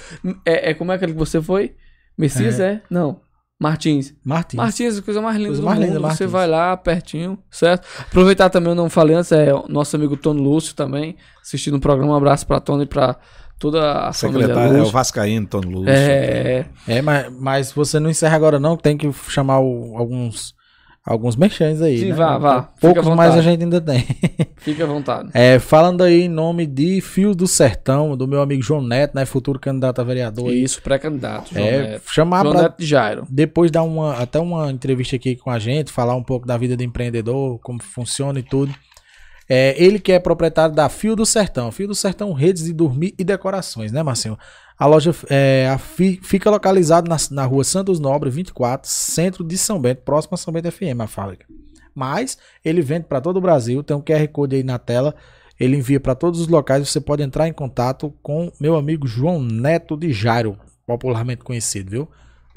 É, 0.43 0.71
é 0.71 0.73
como 0.73 0.91
é 0.91 0.97
que 0.97 1.05
você 1.07 1.41
foi? 1.41 1.75
Messias, 2.17 2.59
é? 2.59 2.81
Não. 2.89 3.19
Martins. 3.59 4.13
Martins. 4.23 4.57
Martins, 4.57 4.97
a 4.99 5.01
coisa 5.01 5.19
mais 5.21 5.35
linda 5.35 5.47
Coisa 5.49 5.61
do 5.61 5.65
mais 5.65 5.79
mundo. 5.79 5.87
linda, 5.95 5.99
Você 6.09 6.27
vai 6.27 6.47
lá 6.47 6.77
pertinho, 6.77 7.39
certo? 7.49 7.87
Aproveitar 8.01 8.49
também, 8.51 8.69
eu 8.69 8.75
não 8.75 8.89
falei 8.89 9.15
antes, 9.15 9.31
é 9.31 9.51
o 9.53 9.65
nosso 9.67 9.95
amigo 9.95 10.15
Tony 10.15 10.39
Lúcio 10.41 10.75
também, 10.75 11.15
assistindo 11.41 11.75
o 11.77 11.79
programa. 11.79 12.13
Um 12.13 12.15
abraço 12.15 12.45
pra 12.45 12.59
Tony 12.59 12.83
e 12.83 12.87
pra 12.87 13.15
toda 13.57 13.81
a 14.09 14.13
família 14.13 14.47
Secretário, 14.47 14.77
é 14.77 14.81
o. 14.83 14.85
Vascaíno, 14.91 15.47
Tom 15.47 15.61
Lúcio. 15.61 15.89
É, 15.89 16.65
É, 16.87 17.01
mas, 17.01 17.33
mas 17.39 17.71
você 17.71 17.99
não 17.99 18.11
encerra 18.11 18.35
agora 18.35 18.59
não, 18.59 18.77
tem 18.77 18.95
que 18.95 19.11
chamar 19.27 19.59
o- 19.59 19.97
alguns 19.97 20.53
alguns 21.07 21.35
merchans 21.35 21.81
aí, 21.81 21.97
Sim, 21.99 22.09
né? 22.09 22.15
vá, 22.15 22.37
vá. 22.37 22.61
Poucos, 22.79 23.07
mas 23.07 23.35
a 23.35 23.41
gente 23.41 23.63
ainda 23.63 23.79
tem. 23.79 24.05
fique 24.57 24.83
à 24.83 24.85
vontade. 24.85 25.29
É, 25.33 25.57
falando 25.57 26.03
aí 26.03 26.23
em 26.23 26.29
nome 26.29 26.65
de 26.67 26.99
Fios 27.01 27.35
do 27.35 27.47
Sertão, 27.47 28.15
do 28.17 28.27
meu 28.27 28.41
amigo 28.41 28.61
João 28.61 28.81
Neto, 28.81 29.15
né, 29.15 29.25
futuro 29.25 29.57
candidato 29.57 29.99
a 29.99 30.03
vereador. 30.03 30.51
Isso, 30.53 30.81
pré-candidato, 30.81 31.53
João 31.53 31.65
É, 31.65 31.81
Neto. 31.91 32.01
chamar 32.11 32.41
João 32.43 32.51
pra 32.53 32.61
Neto 32.63 32.77
de 32.79 32.85
Jairo. 32.85 33.25
depois 33.29 33.71
dar 33.71 33.83
uma, 33.83 34.13
até 34.15 34.39
uma 34.39 34.69
entrevista 34.69 35.15
aqui 35.15 35.35
com 35.35 35.49
a 35.49 35.57
gente, 35.57 35.91
falar 35.91 36.15
um 36.15 36.23
pouco 36.23 36.45
da 36.45 36.57
vida 36.57 36.75
do 36.75 36.83
empreendedor, 36.83 37.57
como 37.63 37.81
funciona 37.81 38.37
e 38.39 38.43
tudo. 38.43 38.73
É, 39.49 39.81
ele 39.81 39.97
que 39.97 40.11
é 40.11 40.19
proprietário 40.19 40.75
da 40.75 40.89
Fio 40.89 41.15
do 41.15 41.25
Sertão. 41.25 41.71
Fio 41.71 41.87
do 41.87 41.95
Sertão, 41.95 42.33
redes 42.33 42.65
de 42.65 42.73
dormir 42.73 43.15
e 43.17 43.23
decorações, 43.23 43.93
né, 43.93 44.03
Marcinho? 44.03 44.37
A 44.79 44.85
loja 44.85 45.13
é, 45.29 45.67
a 45.73 45.77
fi- 45.77 46.19
fica 46.21 46.49
localizada 46.49 47.09
na, 47.09 47.17
na 47.31 47.45
rua 47.45 47.63
Santos 47.63 47.99
Nobre, 47.99 48.29
24, 48.29 48.89
centro 48.89 49.43
de 49.43 49.57
São 49.57 49.79
Bento, 49.79 50.01
próximo 50.03 50.35
a 50.35 50.37
São 50.37 50.53
Bento 50.53 50.71
FM, 50.71 51.01
a 51.01 51.07
fábrica. 51.07 51.45
Mas 51.95 52.37
ele 52.63 52.81
vende 52.81 53.05
para 53.07 53.19
todo 53.19 53.37
o 53.37 53.41
Brasil, 53.41 53.81
tem 53.81 53.97
um 53.97 54.01
QR 54.01 54.27
Code 54.27 54.55
aí 54.55 54.63
na 54.63 54.77
tela. 54.77 55.15
Ele 55.59 55.75
envia 55.75 55.99
para 55.99 56.13
todos 56.13 56.39
os 56.39 56.47
locais. 56.47 56.87
Você 56.87 57.01
pode 57.01 57.23
entrar 57.23 57.47
em 57.47 57.53
contato 57.53 58.13
com 58.21 58.51
meu 58.59 58.75
amigo 58.75 59.07
João 59.07 59.41
Neto 59.41 59.97
de 59.97 60.13
Jairo, 60.13 60.55
popularmente 60.85 61.43
conhecido, 61.43 61.89
viu? 61.89 62.07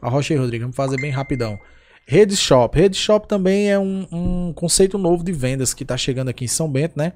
Arrocha 0.02 0.34
aí, 0.34 0.38
Rodrigo, 0.38 0.64
vamos 0.64 0.76
fazer 0.76 1.00
bem 1.00 1.10
rapidão. 1.10 1.58
Rede 2.06 2.36
Shop. 2.36 2.78
Rede 2.78 2.96
Shop 2.98 3.26
também 3.26 3.70
é 3.70 3.78
um, 3.78 4.06
um 4.12 4.52
conceito 4.52 4.98
novo 4.98 5.24
de 5.24 5.32
vendas 5.32 5.72
que 5.72 5.84
está 5.84 5.96
chegando 5.96 6.28
aqui 6.28 6.44
em 6.44 6.48
São 6.48 6.70
Bento, 6.70 6.98
né? 6.98 7.14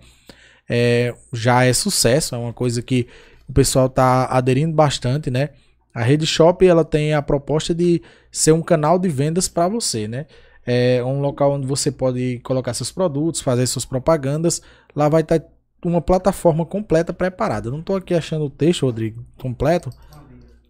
É, 0.66 1.14
já 1.30 1.64
é 1.64 1.72
sucesso, 1.74 2.34
é 2.34 2.38
uma 2.38 2.52
coisa 2.54 2.80
que 2.80 3.06
o 3.48 3.52
pessoal 3.52 3.86
está 3.86 4.26
aderindo 4.26 4.74
bastante, 4.74 5.30
né? 5.30 5.50
A 5.94 6.02
Rede 6.02 6.26
Shop 6.26 6.66
ela 6.66 6.84
tem 6.84 7.14
a 7.14 7.22
proposta 7.22 7.74
de 7.74 8.02
ser 8.30 8.52
um 8.52 8.62
canal 8.62 8.98
de 8.98 9.08
vendas 9.08 9.48
para 9.48 9.68
você, 9.68 10.08
né? 10.08 10.26
É 10.66 11.04
um 11.04 11.20
local 11.20 11.52
onde 11.52 11.66
você 11.66 11.92
pode 11.92 12.40
colocar 12.40 12.74
seus 12.74 12.90
produtos, 12.90 13.40
fazer 13.40 13.66
suas 13.66 13.84
propagandas. 13.84 14.62
Lá 14.96 15.08
vai 15.08 15.22
estar 15.22 15.40
uma 15.84 16.00
plataforma 16.00 16.64
completa 16.64 17.12
preparada. 17.12 17.70
Não 17.70 17.80
estou 17.80 17.96
aqui 17.96 18.14
achando 18.14 18.46
o 18.46 18.50
texto, 18.50 18.86
Rodrigo, 18.86 19.24
completo. 19.38 19.90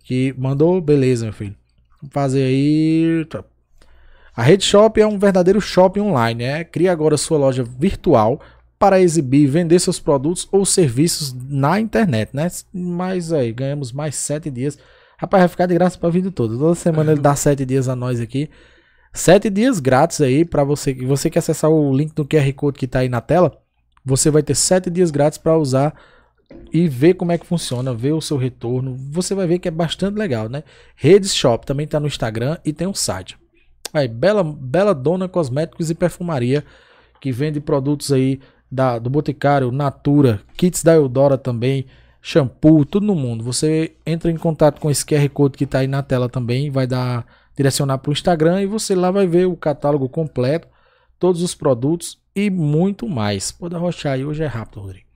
Que 0.03 0.35
mandou, 0.37 0.81
beleza, 0.81 1.25
meu 1.25 1.33
filho. 1.33 1.55
Vamos 2.01 2.13
fazer 2.13 2.43
aí. 2.43 3.25
tá. 3.31 3.45
A 4.37 4.43
Rede 4.43 4.65
Shop 4.65 5.01
é 5.01 5.07
um 5.07 5.17
verdadeiro 5.17 5.61
shopping 5.61 6.01
online, 6.01 6.45
né? 6.45 6.65
Cria 6.65 6.91
agora 6.91 7.17
sua 7.17 7.39
loja 7.39 7.63
virtual 7.63 8.41
para 8.85 9.01
exibir 9.01 9.45
e 9.45 9.47
vender 9.47 9.79
seus 9.79 9.99
produtos 9.99 10.47
ou 10.53 10.67
serviços 10.67 11.35
na 11.49 11.81
internet, 11.81 12.29
né? 12.35 12.51
Mas 12.71 13.33
aí, 13.33 13.51
ganhamos 13.51 13.93
mais 13.93 14.15
sete 14.15 14.51
dias. 14.51 14.79
Rapaz, 15.17 15.41
vai 15.41 15.49
ficar 15.49 15.65
de 15.65 15.73
graça 15.73 15.99
para 15.99 16.11
a 16.11 16.13
vida 16.13 16.31
toda. 16.31 16.59
Toda 16.59 16.75
semana 16.75 17.13
ele 17.13 17.21
dá 17.23 17.33
sete 17.35 17.65
dias 17.65 17.89
a 17.89 17.97
nós 17.97 18.21
aqui. 18.21 18.51
Sete 19.11 19.49
dias 19.49 19.81
grátis 19.81 20.21
aí 20.21 20.45
para 20.45 20.63
você. 20.65 20.93
Você 20.93 21.31
que 21.31 21.39
acessar 21.39 21.71
o 21.71 21.97
link 21.97 22.13
do 22.15 22.27
QR 22.27 22.53
Code 22.53 22.79
que 22.79 22.87
tá 22.87 22.99
aí 22.99 23.09
na 23.09 23.23
tela, 23.23 23.59
você 24.05 24.31
vai 24.31 24.43
ter 24.43 24.55
sete 24.55 24.91
dias 24.91 25.11
grátis 25.11 25.39
para 25.39 25.57
usar 25.57 25.95
e 26.71 26.87
ver 26.87 27.15
como 27.15 27.33
é 27.33 27.39
que 27.39 27.47
funciona, 27.47 27.95
ver 27.95 28.13
o 28.13 28.21
seu 28.21 28.37
retorno. 28.37 28.99
Você 29.13 29.35
vai 29.35 29.47
ver 29.47 29.61
que 29.61 29.69
é 29.69 29.71
bastante 29.71 30.19
legal, 30.19 30.47
né? 30.51 30.63
Redes 30.95 31.35
Shop 31.35 31.65
também 31.65 31.87
tá 31.87 31.99
no 31.99 32.07
Instagram 32.07 32.59
e 32.63 32.71
tem 32.71 32.87
um 32.87 32.93
site. 32.93 33.39
Aí, 33.95 34.09
Bela, 34.09 34.45
Bela 34.45 34.95
Dona 34.95 35.27
Cosméticos 35.27 35.89
e 35.89 35.95
Perfumaria, 35.95 36.63
que 37.19 37.33
vende 37.33 37.59
produtos 37.61 38.13
aí 38.13 38.39
da, 38.75 38.99
do 38.99 39.09
Boticário, 39.09 39.71
Natura, 39.71 40.41
kits 40.57 40.83
da 40.83 40.95
Eudora 40.95 41.39
também, 41.39 41.87
shampoo, 42.21 42.85
tudo 42.85 43.07
no 43.07 43.15
mundo. 43.15 43.45
Você 43.45 43.93
entra 44.05 44.31
em 44.31 44.37
contato 44.37 44.81
com 44.81 44.91
esse 44.91 45.07
QR 45.07 45.29
Code 45.29 45.57
que 45.57 45.67
tá 45.67 45.79
aí 45.79 45.87
na 45.87 46.03
tela 46.03 46.29
também, 46.29 46.71
vai 46.71 46.87
dar 46.87 47.25
direcionar 47.57 47.99
para 47.99 48.11
o 48.11 48.13
Instagram 48.13 48.63
e 48.63 48.67
você 48.67 48.95
lá 48.95 49.13
vai 49.13 49.27
ver 49.27 49.47
o 49.47 49.57
catálogo 49.57 50.09
completo, 50.09 50.67
todos 51.21 51.41
os 51.41 51.55
produtos 51.55 52.19
e 52.35 52.51
muito 52.51 53.09
mais. 53.09 53.53
Pode 53.53 53.77
arrochar 53.77 54.15
aí, 54.15 54.25
hoje 54.25 54.43
é 54.43 54.47
rápido, 54.47 54.81
Rodrigo. 54.81 55.07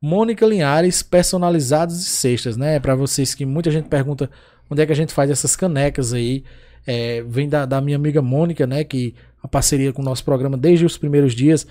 Mônica 0.00 0.46
Linhares, 0.46 1.02
personalizados 1.02 2.00
e 2.00 2.08
cestas, 2.08 2.56
né? 2.56 2.78
Para 2.80 2.94
vocês 2.94 3.34
que 3.34 3.44
muita 3.44 3.70
gente 3.70 3.88
pergunta 3.88 4.30
onde 4.70 4.80
é 4.80 4.86
que 4.86 4.92
a 4.92 4.96
gente 4.96 5.12
faz 5.12 5.30
essas 5.30 5.56
canecas 5.56 6.14
aí. 6.14 6.44
É, 6.86 7.22
vem 7.22 7.48
da, 7.48 7.66
da 7.66 7.80
minha 7.80 7.96
amiga 7.96 8.22
Mônica, 8.22 8.66
né? 8.66 8.84
Que 8.84 9.14
a 9.42 9.48
parceria 9.48 9.92
com 9.92 10.00
o 10.00 10.04
nosso 10.04 10.24
programa 10.24 10.56
desde 10.56 10.86
os 10.86 10.96
primeiros 10.96 11.34
dias. 11.34 11.66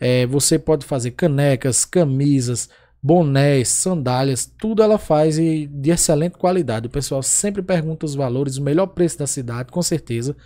É, 0.00 0.26
você 0.26 0.58
pode 0.58 0.84
fazer 0.84 1.12
canecas, 1.12 1.84
camisas, 1.84 2.68
bonés, 3.02 3.68
sandálias, 3.68 4.50
tudo 4.58 4.82
ela 4.82 4.98
faz 4.98 5.38
e 5.38 5.66
de 5.66 5.90
excelente 5.90 6.36
qualidade. 6.36 6.86
O 6.86 6.90
pessoal 6.90 7.22
sempre 7.22 7.62
pergunta 7.62 8.04
os 8.04 8.14
valores, 8.14 8.56
o 8.56 8.62
melhor 8.62 8.86
preço 8.88 9.18
da 9.18 9.26
cidade, 9.26 9.70
com 9.70 9.82
certeza. 9.82 10.36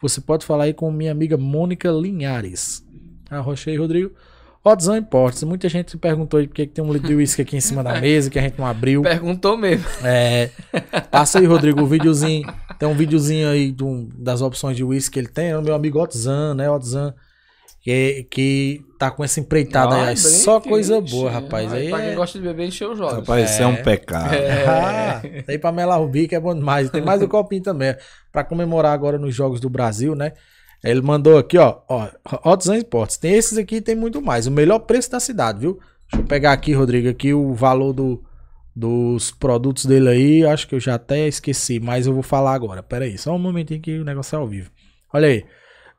Você 0.00 0.20
pode 0.20 0.44
falar 0.44 0.64
aí 0.64 0.74
com 0.74 0.90
minha 0.90 1.12
amiga 1.12 1.36
Mônica 1.36 1.88
Linhares. 1.90 2.84
Arrocha 3.30 3.70
aí, 3.70 3.76
Rodrigo. 3.76 4.10
Odzão 4.64 4.96
Imports. 4.96 5.42
Muita 5.42 5.68
gente 5.68 5.90
se 5.90 5.96
perguntou 5.96 6.38
aí 6.38 6.46
por 6.46 6.54
que 6.54 6.66
tem 6.66 6.84
um 6.84 6.92
litro 6.92 7.08
de 7.08 7.14
uísque 7.14 7.42
aqui 7.42 7.56
em 7.56 7.60
cima 7.60 7.82
da 7.82 7.98
mesa 8.00 8.30
que 8.30 8.38
a 8.38 8.42
gente 8.42 8.58
não 8.58 8.66
abriu. 8.66 9.02
Perguntou 9.02 9.56
mesmo. 9.56 9.84
É, 10.04 10.50
passa 11.10 11.38
aí, 11.38 11.46
Rodrigo, 11.46 11.80
o 11.82 11.86
videozinho. 11.86 12.46
Tem 12.78 12.88
um 12.88 12.94
videozinho 12.94 13.48
aí 13.48 13.74
um- 13.80 14.08
das 14.16 14.40
opções 14.42 14.76
de 14.76 14.84
uísque 14.84 15.14
que 15.14 15.18
ele 15.18 15.28
tem. 15.28 15.50
É 15.50 15.58
o 15.58 15.62
meu 15.62 15.74
amigo 15.74 16.00
Otzan, 16.00 16.54
né? 16.54 16.70
Otzan. 16.70 17.14
Que, 17.80 18.28
que 18.30 18.84
tá 18.96 19.10
com 19.10 19.24
essa 19.24 19.40
empreitada 19.40 19.96
aí. 19.96 20.08
Ai, 20.08 20.16
Só 20.16 20.60
coisa 20.60 21.00
boa, 21.00 21.30
rapaz. 21.30 21.72
Ai, 21.72 21.82
Aí 21.82 21.88
pra 21.90 22.00
quem 22.00 22.10
é... 22.10 22.14
gosta 22.14 22.38
de 22.38 22.44
beber, 22.44 22.68
encheu 22.68 22.92
os 22.92 23.00
olhos. 23.00 23.14
Rapaz, 23.14 23.50
isso 23.50 23.62
é 23.62 23.66
um 23.66 23.82
pecado. 23.82 24.30
Ah, 24.66 25.20
tem 25.44 25.58
pra 25.58 25.72
melar 25.72 26.00
o 26.00 26.08
bico, 26.08 26.34
é 26.34 26.40
bom 26.40 26.54
demais. 26.54 26.90
Tem 26.90 27.02
mais 27.02 27.20
um 27.20 27.26
copinho 27.26 27.62
também. 27.62 27.96
Pra 28.30 28.44
comemorar 28.44 28.92
agora 28.92 29.18
nos 29.18 29.34
Jogos 29.34 29.60
do 29.60 29.68
Brasil, 29.68 30.14
né? 30.14 30.32
Ele 30.84 31.00
mandou 31.00 31.38
aqui, 31.38 31.58
ó. 31.58 31.80
ó 31.88 32.08
Otzan 32.44 32.76
Sports. 32.78 33.16
Tem 33.16 33.34
esses 33.34 33.58
aqui 33.58 33.76
e 33.76 33.80
tem 33.80 33.94
muito 33.94 34.22
mais. 34.22 34.46
O 34.46 34.50
melhor 34.50 34.80
preço 34.80 35.10
da 35.10 35.20
cidade, 35.20 35.60
viu? 35.60 35.78
Deixa 36.10 36.22
eu 36.22 36.26
pegar 36.26 36.52
aqui, 36.52 36.72
Rodrigo, 36.72 37.08
aqui 37.08 37.32
o 37.32 37.54
valor 37.54 37.92
do, 37.92 38.22
dos 38.74 39.30
produtos 39.30 39.86
dele 39.86 40.08
aí. 40.08 40.46
Acho 40.46 40.68
que 40.68 40.74
eu 40.74 40.80
já 40.80 40.94
até 40.94 41.26
esqueci, 41.26 41.78
mas 41.80 42.06
eu 42.06 42.12
vou 42.12 42.22
falar 42.22 42.52
agora. 42.52 42.82
Pera 42.82 43.04
aí, 43.04 43.16
só 43.16 43.34
um 43.34 43.38
momentinho 43.38 43.80
que 43.80 43.98
o 43.98 44.04
negócio 44.04 44.36
é 44.36 44.38
ao 44.38 44.46
vivo. 44.46 44.70
Olha 45.12 45.28
aí. 45.28 45.44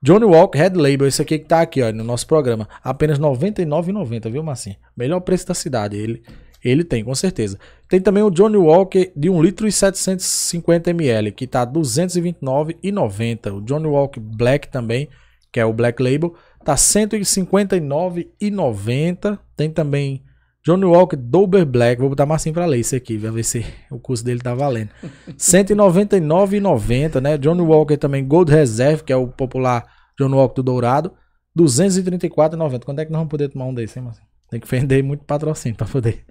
Johnny 0.03 0.25
Walker 0.25 0.59
Red 0.59 0.71
Label, 0.71 1.07
esse 1.07 1.21
aqui 1.21 1.39
que 1.39 1.45
tá 1.45 1.61
aqui, 1.61 1.81
ó, 1.81 1.89
no 1.93 2.03
nosso 2.03 2.27
programa. 2.27 2.67
Apenas 2.83 3.17
R$ 3.17 3.23
99,90, 3.23 4.29
viu, 4.29 4.43
Marcinho? 4.43 4.75
Melhor 4.97 5.21
preço 5.21 5.47
da 5.47 5.53
cidade. 5.53 5.95
Ele, 5.95 6.21
ele 6.61 6.83
tem, 6.83 7.05
com 7.05 7.15
certeza. 7.15 7.57
Tem 7.87 8.01
também 8.01 8.21
o 8.21 8.29
Johnny 8.29 8.57
Walker 8.57 9.13
de 9.15 9.29
1 9.29 9.41
litro 9.41 9.65
e 9.65 9.71
750 9.71 10.89
ml, 10.89 11.31
que 11.31 11.47
tá 11.47 11.61
R$ 11.61 11.67
229,90. 11.67 13.53
O 13.53 13.61
Johnny 13.61 13.87
Walker 13.87 14.19
Black 14.19 14.67
também, 14.67 15.07
que 15.49 15.61
é 15.61 15.65
o 15.65 15.71
Black 15.71 16.03
Label, 16.03 16.35
tá 16.65 16.73
R$ 16.73 16.79
159,90. 16.79 19.39
Tem 19.55 19.71
também 19.71 20.21
Johnny 20.65 20.85
Walker 20.85 21.17
Dober 21.17 21.65
Black, 21.65 21.99
vou 21.99 22.09
botar 22.09 22.25
Marcinho 22.25 22.53
pra 22.53 22.65
ler 22.65 22.79
isso 22.79 22.95
aqui, 22.95 23.17
vai 23.17 23.31
ver 23.31 23.43
se 23.43 23.65
o 23.91 23.99
custo 23.99 24.25
dele 24.25 24.39
tá 24.39 24.55
valendo. 24.55 24.91
R$ 25.01 25.09
199,90, 25.37 27.19
né? 27.19 27.37
Johnny 27.37 27.61
Walker 27.61 27.97
também 27.97 28.25
Gold 28.25 28.49
Reserve, 28.49 29.03
que 29.03 29.11
é 29.11 29.15
o 29.15 29.27
popular 29.27 29.83
Johnny 30.17 30.35
Walker 30.35 30.55
do 30.55 30.63
Dourado, 30.63 31.11
R$ 31.53 31.65
234,90. 31.65 32.85
Quando 32.85 32.99
é 32.99 33.05
que 33.05 33.11
nós 33.11 33.19
vamos 33.19 33.29
poder 33.29 33.49
tomar 33.49 33.65
um 33.65 33.73
desse, 33.73 33.99
hein, 33.99 34.05
Marcinho? 34.05 34.25
Tem 34.49 34.59
que 34.59 34.67
vender 34.67 35.03
muito 35.03 35.25
patrocínio 35.25 35.75
pra 35.75 35.85
poder. 35.85 36.23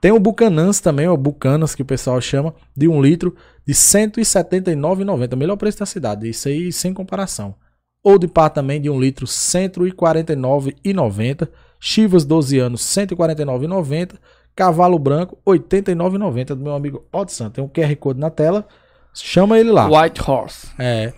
Tem 0.00 0.10
o 0.10 0.18
Bucanans 0.18 0.80
também, 0.80 1.06
o 1.06 1.16
Bucanas, 1.16 1.76
que 1.76 1.82
o 1.82 1.84
pessoal 1.84 2.20
chama, 2.20 2.52
de 2.76 2.88
1 2.88 3.00
litro, 3.00 3.36
de 3.64 3.72
R$ 3.72 3.78
179,90. 3.78 5.34
O 5.34 5.36
melhor 5.36 5.56
preço 5.56 5.78
da 5.78 5.86
cidade, 5.86 6.28
isso 6.28 6.48
aí 6.48 6.72
sem 6.72 6.92
comparação. 6.92 7.54
Ou 8.02 8.18
de 8.18 8.26
par 8.26 8.50
também, 8.50 8.80
de 8.80 8.90
1 8.90 9.00
litro, 9.00 9.24
R$ 9.24 9.32
149,90. 9.32 11.48
Chivas 11.80 12.24
12 12.24 12.58
anos, 12.58 12.96
R$ 12.96 13.06
149,90. 13.06 14.16
Cavalo 14.54 14.98
Branco, 14.98 15.38
R$ 15.46 15.58
89,90 15.58 16.46
do 16.46 16.56
meu 16.56 16.74
amigo 16.74 17.06
Odson. 17.12 17.48
Tem 17.48 17.62
um 17.62 17.68
QR 17.68 17.94
Code 17.96 18.18
na 18.18 18.28
tela. 18.28 18.66
Chama 19.14 19.58
ele 19.58 19.70
lá. 19.70 19.86
White 19.88 20.20
Horse. 20.20 20.68
É. 20.78 21.12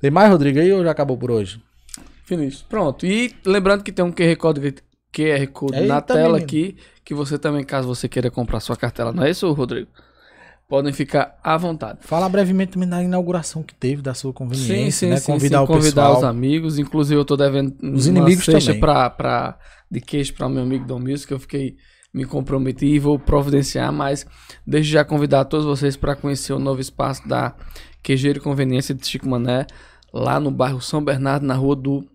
Tem 0.00 0.10
mais, 0.10 0.30
Rodrigo, 0.30 0.58
aí 0.58 0.72
ou 0.72 0.82
já 0.82 0.90
acabou 0.90 1.16
por 1.16 1.30
hoje? 1.30 1.62
Finish. 2.24 2.62
Pronto. 2.68 3.06
E 3.06 3.34
lembrando 3.46 3.84
que 3.84 3.92
tem 3.92 4.04
um 4.04 4.10
QR 4.10 4.36
Code, 4.36 4.74
QR 5.12 5.46
Code 5.52 5.76
Eita, 5.76 5.86
na 5.86 6.00
tela 6.00 6.20
menino. 6.20 6.44
aqui, 6.44 6.76
que 7.04 7.14
você 7.14 7.38
também, 7.38 7.62
caso 7.64 7.86
você 7.86 8.08
queira 8.08 8.30
comprar 8.30 8.60
sua 8.60 8.76
cartela, 8.76 9.12
não 9.12 9.22
é 9.22 9.30
isso, 9.30 9.50
Rodrigo? 9.52 9.88
Podem 10.68 10.92
ficar 10.92 11.38
à 11.42 11.56
vontade. 11.56 11.98
Fala 12.02 12.28
brevemente 12.28 12.72
também 12.72 12.88
da 12.88 13.02
inauguração 13.02 13.62
que 13.62 13.74
teve 13.74 14.00
da 14.00 14.14
sua 14.14 14.32
conveniência, 14.32 15.08
né? 15.08 15.20
convidar 15.20 15.62
o 15.62 15.66
convidar 15.66 16.02
pessoal. 16.06 16.16
os 16.18 16.24
amigos. 16.24 16.78
Inclusive, 16.78 17.20
eu 17.20 17.24
tô 17.24 17.36
devendo 17.36 17.74
Os 17.82 18.06
inimigos 18.06 18.46
também. 18.46 18.80
pra, 18.80 19.10
pra, 19.10 19.58
de 19.90 20.00
queijo 20.00 20.32
para 20.34 20.48
meu 20.48 20.62
amigo 20.62 20.86
Dom 20.86 20.98
Mills, 20.98 21.26
que 21.26 21.34
eu 21.34 21.38
fiquei 21.38 21.76
me 22.14 22.24
comprometi 22.24 22.86
e 22.86 22.98
vou 22.98 23.18
providenciar, 23.18 23.92
mas 23.92 24.24
desde 24.64 24.92
já 24.92 25.04
convidar 25.04 25.44
todos 25.46 25.66
vocês 25.66 25.96
para 25.96 26.14
conhecer 26.14 26.52
o 26.52 26.60
novo 26.60 26.80
espaço 26.80 27.26
da 27.28 27.54
Queijeira 28.02 28.38
e 28.38 28.40
Conveniência 28.40 28.94
de 28.94 29.04
Chico 29.04 29.28
Mané, 29.28 29.66
lá 30.12 30.38
no 30.38 30.50
bairro 30.50 30.80
São 30.80 31.02
Bernardo, 31.04 31.44
na 31.44 31.54
rua 31.54 31.74
do 31.74 32.06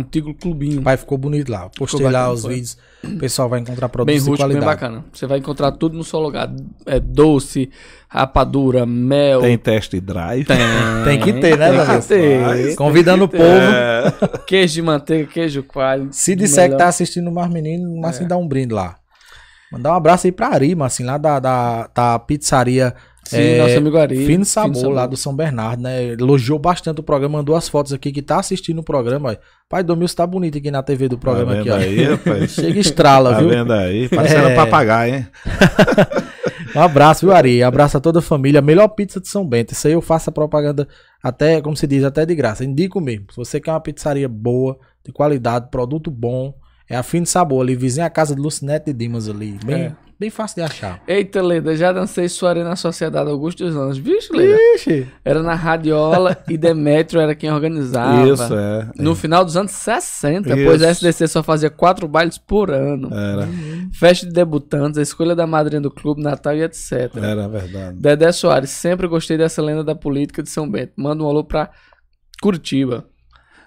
antigo 0.00 0.34
clubinho. 0.34 0.82
Pai, 0.82 0.96
ficou 0.96 1.16
bonito 1.18 1.50
lá. 1.50 1.68
Postei 1.76 1.98
Ficou 1.98 2.12
lá 2.12 2.20
bacana, 2.20 2.34
os 2.34 2.42
foi. 2.42 2.54
vídeos. 2.54 2.78
O 3.04 3.18
pessoal 3.18 3.48
vai 3.48 3.60
encontrar 3.60 3.86
Bem 3.88 3.92
produtos 3.92 4.24
de 4.24 4.30
rústico, 4.30 4.48
bem 4.48 4.56
qualidade. 4.58 4.80
bacana. 4.80 5.04
Você 5.12 5.26
vai 5.26 5.38
encontrar 5.38 5.72
tudo 5.72 5.96
no 5.96 6.02
seu 6.04 6.18
lugar. 6.20 6.50
É 6.86 6.98
doce, 6.98 7.70
rapadura, 8.08 8.84
mel. 8.86 9.40
Tem 9.42 9.56
test 9.58 9.94
drive. 10.00 10.44
Tem, 10.46 10.56
Tem 11.04 11.20
que 11.20 11.32
ter, 11.34 11.56
né, 11.58 11.70
tem 11.84 12.00
que 12.00 12.06
ter. 12.08 12.74
Convidando 12.76 13.24
o 13.24 13.28
povo. 13.28 13.42
É, 13.44 14.12
Queijo 14.46 14.74
de 14.74 14.82
manteiga, 14.82 15.28
queijo 15.30 15.62
coalho. 15.62 16.08
Se 16.10 16.34
disser 16.34 16.64
melhor. 16.64 16.76
que 16.76 16.82
tá 16.82 16.88
assistindo 16.88 17.28
o 17.28 17.32
Mar 17.32 17.48
Menino, 17.50 17.90
o 17.92 18.00
Marcinho 18.00 18.26
É. 18.26 18.28
dá 18.28 18.36
um 18.36 18.46
brinde 18.46 18.72
lá. 18.74 18.96
Mandar 19.72 19.92
um 19.92 19.96
abraço 19.96 20.26
aí 20.26 20.32
pra 20.32 20.48
Ari, 20.48 20.74
Marcinho, 20.74 21.08
lá 21.08 21.18
da, 21.18 21.38
da, 21.40 21.90
da 21.94 22.18
pizzaria 22.20 22.94
Sim, 23.28 23.36
é, 23.38 23.58
nosso 23.58 23.78
amigo 23.78 23.96
Ari. 23.98 24.24
Fino 24.26 24.44
Sabor, 24.44 24.88
lá 24.90 25.06
do 25.06 25.16
São 25.16 25.34
Bernardo, 25.34 25.82
né? 25.82 26.04
Elogiou 26.12 26.58
bastante 26.58 27.00
o 27.00 27.02
programa, 27.02 27.38
mandou 27.38 27.54
as 27.56 27.68
fotos 27.68 27.92
aqui 27.92 28.12
que 28.12 28.22
tá 28.22 28.38
assistindo 28.38 28.78
o 28.78 28.82
programa. 28.82 29.32
Ó. 29.32 29.36
Pai 29.68 29.82
Domilson 29.82 30.16
tá 30.16 30.26
bonito 30.26 30.58
aqui 30.58 30.70
na 30.70 30.82
TV 30.82 31.08
do 31.08 31.16
tá 31.16 31.20
programa 31.22 31.54
aqui, 31.54 31.64
vendo 31.64 31.72
ó. 31.72 31.76
aí, 31.76 32.02
rapaz? 32.04 32.50
Chega 32.54 32.76
e 32.76 32.80
estrala, 32.80 33.32
Tá 33.32 33.38
viu? 33.40 33.48
vendo 33.48 33.72
aí? 33.72 34.08
Parecendo 34.08 34.48
É. 34.48 34.54
papagaio, 34.54 35.14
hein? 35.16 35.26
Um 36.74 36.80
abraço, 36.80 37.24
viu, 37.26 37.34
Ari? 37.34 37.62
Abraço 37.62 37.96
a 37.96 38.00
toda 38.00 38.18
a 38.18 38.22
família. 38.22 38.60
Melhor 38.60 38.88
pizza 38.88 39.18
de 39.18 39.28
São 39.28 39.46
Bento. 39.46 39.72
Isso 39.72 39.86
aí 39.86 39.94
eu 39.94 40.02
faço 40.02 40.28
a 40.28 40.32
propaganda 40.32 40.86
até, 41.22 41.60
como 41.62 41.74
se 41.74 41.86
diz, 41.86 42.04
até 42.04 42.26
de 42.26 42.34
graça. 42.34 42.64
Indico 42.66 43.00
mesmo. 43.00 43.26
Se 43.30 43.36
você 43.36 43.58
quer 43.60 43.70
uma 43.70 43.80
pizzaria 43.80 44.28
boa, 44.28 44.76
de 45.04 45.10
qualidade, 45.10 45.68
produto 45.70 46.10
bom, 46.10 46.52
é 46.90 46.94
a 46.96 47.02
fim 47.02 47.22
de 47.22 47.30
sabor 47.30 47.62
ali, 47.62 47.74
vizinho 47.74 48.04
à 48.04 48.10
casa 48.10 48.34
de 48.34 48.40
Lucinete 48.42 48.90
e 48.90 48.92
Dimas 48.92 49.26
ali. 49.28 49.58
Bem, 49.64 49.74
É. 49.84 49.92
bem 50.18 50.30
fácil 50.30 50.56
de 50.56 50.62
achar. 50.62 51.02
Eita, 51.06 51.42
Leda, 51.42 51.76
já 51.76 51.92
dancei 51.92 52.28
soirée 52.28 52.64
na 52.64 52.76
Sociedade 52.76 53.30
Augusto 53.30 53.64
dos 53.64 53.76
Anos. 53.76 53.98
Vixe, 53.98 54.32
Leda. 54.32 54.56
Ixi. 54.74 55.06
Era 55.24 55.42
na 55.42 55.54
Radiola 55.54 56.36
e 56.48 56.56
Demetrio 56.56 57.20
era 57.20 57.34
quem 57.34 57.50
organizava. 57.52 58.26
Isso, 58.28 58.54
é. 58.54 58.90
No 58.98 59.14
final 59.14 59.44
dos 59.44 59.56
anos 59.56 59.72
60, 59.72 60.48
Isso. 60.54 60.64
pois 60.64 60.82
a 60.82 60.90
SDC 60.90 61.28
só 61.28 61.42
fazia 61.42 61.70
quatro 61.70 62.08
bailes 62.08 62.38
por 62.38 62.70
ano. 62.70 63.12
Era, 63.12 63.48
Festa 63.92 64.26
de 64.26 64.32
debutantes, 64.32 64.98
a 64.98 65.02
escolha 65.02 65.34
da 65.34 65.46
madrinha 65.46 65.80
do 65.80 65.90
clube, 65.90 66.22
Natal 66.22 66.54
e 66.56 66.62
etc. 66.62 67.14
era 67.16 67.48
verdade. 67.48 67.98
Dedé 67.98 68.32
Soares, 68.32 68.70
sempre 68.70 69.06
gostei 69.06 69.36
dessa 69.36 69.60
lenda 69.62 69.84
da 69.84 69.94
política 69.94 70.42
de 70.42 70.48
São 70.50 70.68
Bento. 70.70 70.92
Manda 70.96 71.22
um 71.22 71.28
alô 71.28 71.44
pra 71.44 71.70
Curitiba. 72.40 73.06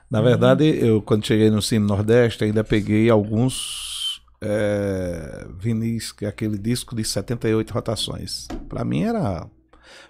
Na 0.10 0.22
verdade, 0.22 0.66
eu 0.66 1.02
quando 1.04 1.26
cheguei 1.26 1.52
no 1.52 1.62
Cine 1.62 1.86
Nordeste, 1.86 2.44
ainda 2.44 2.64
peguei 2.64 3.12
alguns 3.12 3.99
é, 4.42 5.48
vinis, 5.58 6.12
que 6.12 6.26
é 6.26 6.28
aquele 6.28 6.58
disco 6.58 6.96
de 6.96 7.04
78 7.04 7.72
rotações. 7.74 8.48
Pra 8.68 8.84
mim 8.84 9.04
era. 9.04 9.48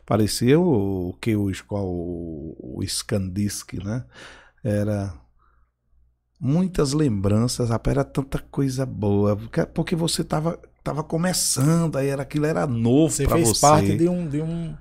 Parecia 0.05 0.59
o, 0.59 1.09
o 1.09 1.13
que 1.13 1.35
hoje, 1.35 1.63
qual 1.63 1.85
o, 1.85 2.55
o 2.79 2.85
Scandisc, 2.87 3.73
né? 3.83 4.03
Era 4.63 5.13
muitas 6.39 6.93
lembranças, 6.93 7.69
rapaz, 7.69 7.97
era 7.97 8.03
tanta 8.03 8.39
coisa 8.39 8.85
boa. 8.85 9.35
porque- 9.35 9.65
Porque 9.67 9.95
você 9.95 10.23
tava, 10.23 10.59
tava 10.83 11.03
começando, 11.03 11.97
aí 11.97 12.07
era, 12.07 12.23
aquilo 12.23 12.45
era 12.45 12.65
novo 12.67 13.13
Você 13.13 13.25
pra 13.25 13.35
fez 13.35 13.49
você. 13.49 13.61
parte 13.61 13.97
de, 13.97 14.07
um, 14.07 14.27
de, 14.27 14.41
um, 14.41 14.75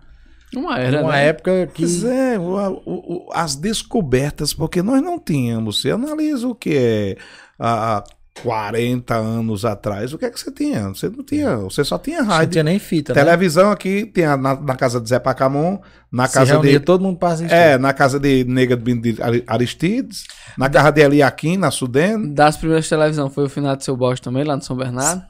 Uma 0.55 0.79
era, 0.79 1.03
uma 1.03 1.13
né? 1.13 1.27
época 1.29 1.67
que. 1.69 1.83
Pois 1.83 2.05
é, 2.05 2.39
o- 2.39 2.83
o- 2.87 3.29
as 3.33 3.55
descobertas, 3.55 4.53
porque 4.55 4.83
nós 4.83 5.03
não 5.03 5.19
tínhamos. 5.19 5.81
Você 5.83 5.91
analisa 5.91 6.49
o 6.49 6.55
que 6.55 6.77
é 6.77 7.17
há 7.59 8.03
40 8.43 9.15
anos 9.15 9.65
atrás, 9.65 10.13
o 10.13 10.19
que 10.19 10.25
é 10.25 10.31
que 10.31 10.39
você 10.39 10.51
tinha? 10.51 10.89
Você 10.89 11.09
não 11.09 11.25
tinha, 11.25 11.57
você 11.57 11.85
só 11.85 11.99
tinha 11.99 12.21
Não 12.21 12.27
rádio. 12.29 12.53
tinha 12.53 12.65
nem 12.65 12.79
fita, 12.79 13.13
né? 13.15 13.23
Televisão 13.25 13.71
aqui, 13.71 14.07
tinha 14.07 14.37
na, 14.37 14.55
na 14.61 14.75
casa 14.77 15.01
de 15.01 15.09
Zé 15.09 15.19
Pacamon, 15.19 15.79
na 16.11 16.27
Se 16.27 16.35
casa 16.35 16.53
reunia 16.53 16.79
de. 16.79 16.85
todo 16.85 17.03
mundo 17.03 17.19
assistir. 17.23 17.55
É, 17.55 17.77
na 17.79 17.93
casa 17.93 18.19
de 18.19 18.45
Nega 18.45 18.77
de 18.77 19.17
Ari- 19.23 19.45
Aristides, 19.47 20.25
na 20.57 20.69
casa 20.69 20.91
de 20.91 21.01
Eliakim, 21.03 21.57
na 21.57 21.71
Sudene. 21.71 22.29
Das 22.35 22.57
primeiras 22.57 22.89
televisão, 22.89 23.29
foi 23.29 23.45
o 23.45 23.49
final 23.49 23.77
de 23.77 23.85
seu 23.85 23.97
Bosch 23.97 24.21
também, 24.21 24.45
lá 24.45 24.57
no 24.57 24.63
São 24.63 24.77
Bernardo. 24.77 25.23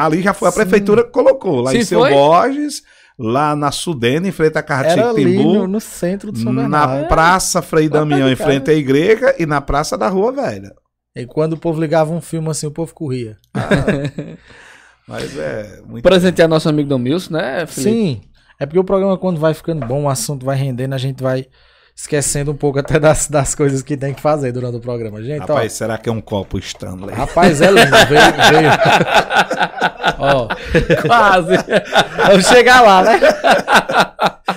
Ali 0.00 0.22
já 0.22 0.34
foi 0.34 0.48
a 0.48 0.52
Sim. 0.52 0.60
prefeitura 0.60 1.04
que 1.04 1.10
colocou, 1.10 1.60
lá 1.62 1.74
em 1.74 1.78
Sim, 1.80 1.84
Seu 1.86 2.00
foi? 2.00 2.10
Borges, 2.10 2.82
lá 3.18 3.56
na 3.56 3.70
Sudene, 3.72 4.28
em 4.28 4.32
frente 4.32 4.58
à 4.58 4.60
de 4.60 4.72
Era 4.72 5.14
Chiquimbu. 5.14 5.54
no, 5.54 5.66
no 5.66 5.80
centro 5.80 6.30
do 6.32 6.38
São 6.38 6.54
Bernardo. 6.54 7.02
Na 7.02 7.08
Praça 7.08 7.62
Frei 7.62 7.88
Damião, 7.88 8.28
em 8.30 8.36
frente 8.36 8.70
à 8.70 8.74
igreja, 8.74 9.34
e 9.38 9.46
na 9.46 9.60
Praça 9.60 9.96
da 9.96 10.08
Rua 10.08 10.32
Velha. 10.32 10.74
E 11.16 11.24
quando 11.26 11.54
o 11.54 11.56
povo 11.58 11.80
ligava 11.80 12.12
um 12.12 12.20
filme 12.20 12.48
assim, 12.50 12.66
o 12.66 12.70
povo 12.70 12.92
corria. 12.94 13.36
Mas 15.08 15.36
é 15.38 15.80
muito. 15.86 16.02
Presentear 16.02 16.48
nosso 16.48 16.68
amigo 16.68 16.88
Domilson, 16.88 17.32
né, 17.34 17.66
Felipe? 17.66 17.90
Sim. 17.90 18.20
É 18.58 18.66
porque 18.66 18.78
o 18.78 18.84
programa, 18.84 19.16
quando 19.18 19.38
vai 19.40 19.54
ficando 19.54 19.84
bom, 19.86 20.04
o 20.04 20.08
assunto 20.08 20.44
vai 20.44 20.56
rendendo, 20.56 20.94
a 20.94 20.98
gente 20.98 21.22
vai 21.22 21.46
esquecendo 21.94 22.50
um 22.52 22.56
pouco 22.56 22.78
até 22.78 22.98
das, 23.00 23.26
das 23.28 23.54
coisas 23.54 23.82
que 23.82 23.96
tem 23.96 24.12
que 24.12 24.20
fazer 24.20 24.52
durante 24.52 24.76
o 24.76 24.80
programa. 24.80 25.22
Gente, 25.22 25.40
Rapaz, 25.40 25.72
será 25.72 25.96
que 25.96 26.08
é 26.08 26.12
um 26.12 26.20
copo 26.20 26.58
Stanley? 26.58 27.10
ó. 27.14 27.16
Rapaz, 27.16 27.60
é 27.60 27.70
lindo. 27.70 27.90
Veio. 28.08 28.60
veio. 28.60 28.70
ó. 30.18 30.48
Quase. 31.06 31.54
Vamos 32.26 32.46
chegar 32.46 32.82
lá, 32.82 33.02
né? 33.02 33.20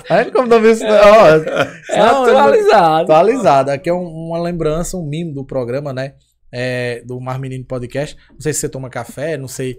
A 0.10 0.24
gente 0.24 0.32
como 0.34 0.48
não 0.48 0.60
viu 0.62 0.72
isso. 0.72 0.84
Ó, 0.86 1.28
É 1.94 1.98
não, 2.00 2.24
atualizado. 2.26 3.04
Atualizado. 3.12 3.72
Aqui 3.72 3.90
é 3.90 3.94
um- 3.94 4.28
uma 4.30 4.42
lembrança, 4.42 4.98
um 4.98 5.06
mimo 5.06 5.34
do 5.34 5.46
programa, 5.46 5.94
né? 5.94 6.14
É, 6.52 7.02
do 7.06 7.20
Mar 7.20 7.40
Menino 7.40 7.64
Podcast. 7.66 8.16
Não 8.32 8.40
sei 8.42 8.54
se 8.54 8.60
você 8.60 8.70
toma 8.70 8.90
café, 8.90 9.38
não 9.38 9.48
sei 9.48 9.78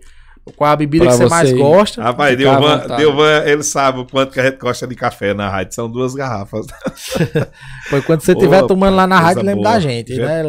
qual 0.57 0.71
a 0.71 0.77
bebida 0.77 1.05
Pra 1.05 1.13
que 1.13 1.19
você 1.19 1.29
mais 1.29 1.51
você. 1.51 1.57
gosta. 1.57 2.03
Rapaz, 2.03 2.37
vontade. 2.39 2.97
Dilvan, 2.97 3.43
ele 3.45 3.63
sabe 3.63 4.01
o 4.01 4.07
quanto 4.07 4.33
que 4.33 4.41
a 4.41 4.45
gente 4.45 4.59
gosta 4.59 4.87
de 4.87 4.95
café 4.95 5.35
na 5.35 5.49
rádio. 5.49 5.75
São 5.75 5.91
duas 5.91 6.15
garrafas. 6.15 6.67
Foi 7.89 8.03
quando 8.03 8.21
você 8.23 8.33
estiver 8.33 8.67
tomando 8.67 8.97
lá 8.97 9.07
na 9.07 9.21
rádio, 9.21 9.43
lembra 9.43 9.63
boa. 9.63 9.75
da 9.75 9.81
gente, 9.81 10.15
Gente, 10.15 10.21
né? 10.25 10.43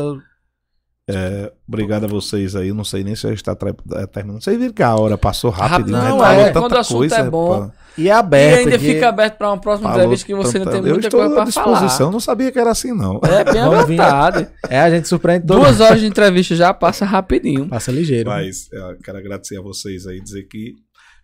Obrigado 1.67 2.05
a 2.05 2.07
vocês 2.07 2.55
aí. 2.55 2.71
Não 2.71 2.83
sei 2.83 3.03
nem 3.03 3.15
se 3.15 3.23
já 3.27 3.33
está 3.33 3.51
eh, 3.95 4.05
terminando. 4.07 4.41
Vocês 4.43 4.57
viram 4.57 4.73
que 4.73 4.83
a 4.83 4.95
hora 4.95 5.17
passou 5.17 5.49
rápido, 5.51 5.69
Rápido, 5.71 5.91
né? 5.91 6.09
não, 6.09 6.19
Falou 6.19 6.41
é. 6.41 6.45
tanta 6.47 6.59
Quando 6.61 6.71
o 6.73 6.77
assunto 6.77 7.13
é 7.13 7.29
bom, 7.29 7.65
pô. 7.67 7.71
E 7.97 8.03
é 8.03 8.05
E 8.05 8.11
aberto. 8.11 8.59
ainda 8.59 8.75
aqui. 8.77 8.93
fica 8.93 9.09
aberto 9.09 9.37
pra 9.37 9.49
uma 9.49 9.57
próxima 9.59 9.89
Falou 9.89 10.03
entrevista 10.03 10.25
que 10.25 10.35
você 10.35 10.57
ainda 10.57 10.71
tanta- 10.71 10.81
tem 10.83 10.89
Eu 10.89 10.93
muita 10.95 11.07
estou 11.07 11.19
coisa 11.19 11.33
à 11.33 11.37
pra 11.37 11.45
disposição. 11.45 11.97
falar. 11.97 12.11
Não 12.11 12.19
sabia 12.21 12.51
que 12.51 12.59
era 12.59 12.71
assim, 12.71 12.93
não. 12.93 13.19
É 13.23 13.43
bem 13.51 13.61
à 13.61 13.69
vontade. 13.69 14.47
É, 14.69 14.79
a 14.79 14.89
gente 14.89 15.07
surpreende 15.09 15.45
todo 15.45 15.59
Duas 15.59 15.81
horas 15.81 15.99
de 15.99 16.05
entrevista 16.05 16.55
já 16.55 16.73
passa 16.73 17.03
rapidinho. 17.03 17.67
Passa 17.67 17.91
ligeiro. 17.91 18.29
Mas 18.29 18.71
eu 18.71 18.97
quero 19.03 19.17
agradecer 19.17 19.57
a 19.57 19.61
vocês 19.61 20.07
aí, 20.07 20.21
dizer 20.21 20.43
que 20.43 20.75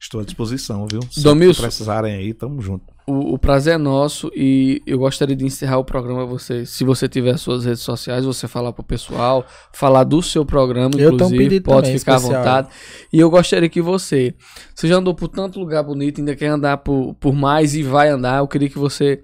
estou 0.01 0.19
à 0.19 0.23
disposição, 0.25 0.85
viu? 0.91 0.99
Se 1.09 1.23
Domilson. 1.23 1.61
precisarem 1.61 2.15
aí, 2.15 2.33
tamo 2.33 2.59
junto. 2.61 2.96
O, 3.09 3.35
o 3.35 3.39
prazer 3.39 3.75
é 3.75 3.77
nosso 3.77 4.29
e 4.35 4.81
eu 4.85 4.99
gostaria 4.99 5.33
de 5.35 5.45
encerrar 5.45 5.77
o 5.77 5.85
programa 5.85 6.25
você, 6.25 6.65
se 6.65 6.83
você 6.83 7.07
tiver 7.07 7.37
suas 7.37 7.63
redes 7.63 7.81
sociais, 7.81 8.25
você 8.25 8.49
falar 8.49 8.73
pro 8.73 8.83
pessoal, 8.83 9.45
falar 9.71 10.03
do 10.03 10.21
seu 10.21 10.45
programa, 10.45 10.91
Eu 10.97 11.13
inclusive, 11.13 11.61
pode 11.61 11.83
também 11.87 11.99
ficar 11.99 12.15
especial. 12.17 12.41
à 12.41 12.43
vontade. 12.43 12.67
E 13.13 13.17
eu 13.17 13.29
gostaria 13.29 13.69
que 13.69 13.81
você, 13.81 14.33
você 14.75 14.89
já 14.89 14.95
andou 14.97 15.15
por 15.15 15.29
tanto 15.29 15.57
lugar 15.57 15.83
bonito, 15.83 16.19
ainda 16.19 16.35
quer 16.35 16.47
andar 16.47 16.77
por, 16.79 17.13
por 17.15 17.33
mais 17.33 17.75
e 17.75 17.81
vai 17.81 18.09
andar, 18.09 18.39
eu 18.39 18.47
queria 18.47 18.67
que 18.69 18.77
você 18.77 19.23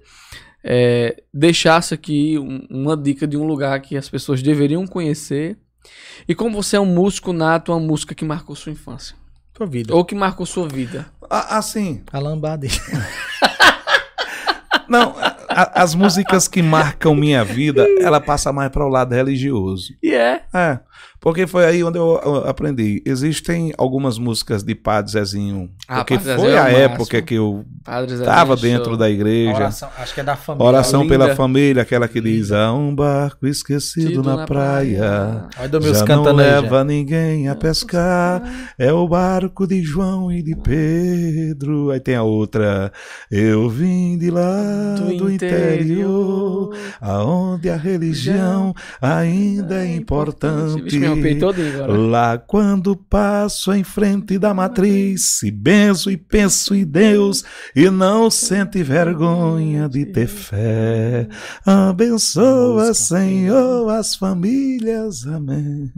é, 0.64 1.22
deixasse 1.32 1.92
aqui 1.92 2.38
um- 2.38 2.66
uma 2.70 2.96
dica 2.96 3.26
de 3.26 3.36
um 3.36 3.44
lugar 3.46 3.78
que 3.80 3.98
as 3.98 4.08
pessoas 4.08 4.42
deveriam 4.42 4.86
conhecer. 4.86 5.58
E 6.26 6.34
como 6.34 6.62
você 6.62 6.76
é 6.76 6.80
um 6.80 6.86
músico 6.86 7.34
nato, 7.34 7.70
uma 7.70 7.80
música 7.80 8.14
que 8.14 8.24
marcou 8.24 8.56
sua 8.56 8.72
infância. 8.72 9.14
Tua 9.52 9.66
vida. 9.66 9.94
Ou 9.94 10.02
que 10.06 10.14
marcou 10.14 10.46
sua 10.46 10.66
vida. 10.66 11.04
Ah, 11.28 11.58
assim, 11.58 12.02
A 12.10 12.18
lambada. 12.18 12.66
não, 14.88 15.14
a- 15.48 15.82
as 15.82 15.94
músicas 15.94 16.46
que 16.48 16.62
marcam 16.62 17.14
minha 17.14 17.44
vida, 17.44 17.86
ela 18.00 18.20
passa 18.20 18.52
mais 18.52 18.70
para 18.70 18.84
o 18.84 18.88
lado 18.88 19.14
religioso. 19.14 19.94
E 20.02 20.14
é. 20.14 20.42
É, 20.52 20.78
porque 21.24 21.46
foi 21.46 21.64
aí 21.64 21.82
onde 21.82 21.98
eu 21.98 22.16
aprendi. 22.46 23.02
Existem 23.06 23.72
algumas 23.78 24.18
músicas 24.18 24.62
de 24.62 24.74
Padre 24.74 25.12
Zezinho, 25.12 25.70
Ah, 25.88 25.96
porque 26.04 26.18
Padre 26.18 26.34
foi 26.34 26.40
Zezinho 26.42 26.54
é 26.54 26.60
a 26.60 26.68
época 26.68 26.98
máximo. 26.98 27.22
que 27.22 27.34
eu 27.34 27.64
estava 28.06 28.54
Show. 28.58 28.68
dentro 28.68 28.94
da 28.94 29.08
igreja. 29.08 29.54
Oração, 29.54 29.88
acho 29.96 30.12
que 30.12 30.20
é 30.20 30.22
da 30.22 30.36
família. 30.36 30.66
Oração 30.66 31.02
linda. 31.02 31.18
pela 31.18 31.34
família, 31.34 31.80
aquela 31.80 32.08
que 32.08 32.20
diz: 32.20 32.52
Há 32.52 32.74
um 32.74 32.94
barco 32.94 33.46
esquecido 33.46 34.08
Tido 34.08 34.22
na, 34.22 34.44
praia. 34.44 35.48
Olha 35.58 35.68
do 35.70 35.80
meus 35.80 35.98
Já 35.98 36.04
não 36.04 36.24
já. 36.24 36.32
leva 36.32 36.84
ninguém 36.84 37.48
a 37.48 37.54
pescar. 37.54 38.42
É 38.78 38.92
o 38.92 39.08
barco 39.08 39.66
de 39.66 39.82
João 39.82 40.30
e 40.30 40.42
de 40.42 40.54
Pedro. 40.54 41.90
Aí 41.90 42.00
tem 42.00 42.16
a 42.16 42.22
outra. 42.22 42.92
Eu 43.30 43.70
vim 43.70 44.18
de 44.18 44.30
lá 44.30 44.94
do, 45.16 45.32
interior, 45.32 46.76
aonde 47.00 47.70
a 47.70 47.76
religião 47.76 48.74
ainda 49.00 49.86
é 49.86 49.96
importante. 49.96 50.82
Vixe, 50.82 51.13
todinho 51.38 51.84
agora. 51.84 51.92
Lá 51.98 52.38
quando 52.38 52.96
passo 52.96 53.72
em 53.72 53.84
frente 53.84 54.38
da 54.38 54.52
matriz, 54.54 55.38
se 55.38 55.50
benzo 55.50 56.10
e 56.10 56.16
penso 56.16 56.74
em 56.74 56.84
Deus 56.84 57.44
e 57.74 57.88
não 57.90 58.30
sente 58.30 58.82
vergonha 58.82 59.88
de 59.88 60.06
ter 60.06 60.26
fé. 60.26 61.28
Abençoa, 61.64 62.88
Música. 62.88 62.94
Senhor, 62.94 63.88
as 63.90 64.14
famílias. 64.16 65.26
Amém. 65.26 65.90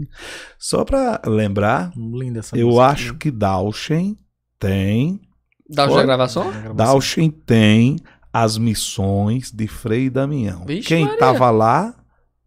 Só 0.58 0.84
para 0.84 1.20
lembrar, 1.26 1.92
Linda 1.96 2.40
essa 2.40 2.56
eu 2.56 2.68
música. 2.68 2.84
acho 2.86 3.14
que 3.14 3.30
Dauschen 3.30 4.16
tem, 4.58 5.20
já 5.68 5.86
gravação? 6.02 6.52
Dauschen 6.74 7.30
tem 7.30 7.96
as 8.32 8.58
missões 8.58 9.50
de 9.50 9.66
Frei 9.66 10.10
Damião. 10.10 10.64
Vixe, 10.66 10.88
Quem 10.88 11.02
Maria. 11.04 11.14
estava 11.14 11.50
lá 11.50 11.94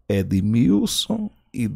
é 0.08 0.20
Edmilson 0.20 1.30
e. 1.54 1.68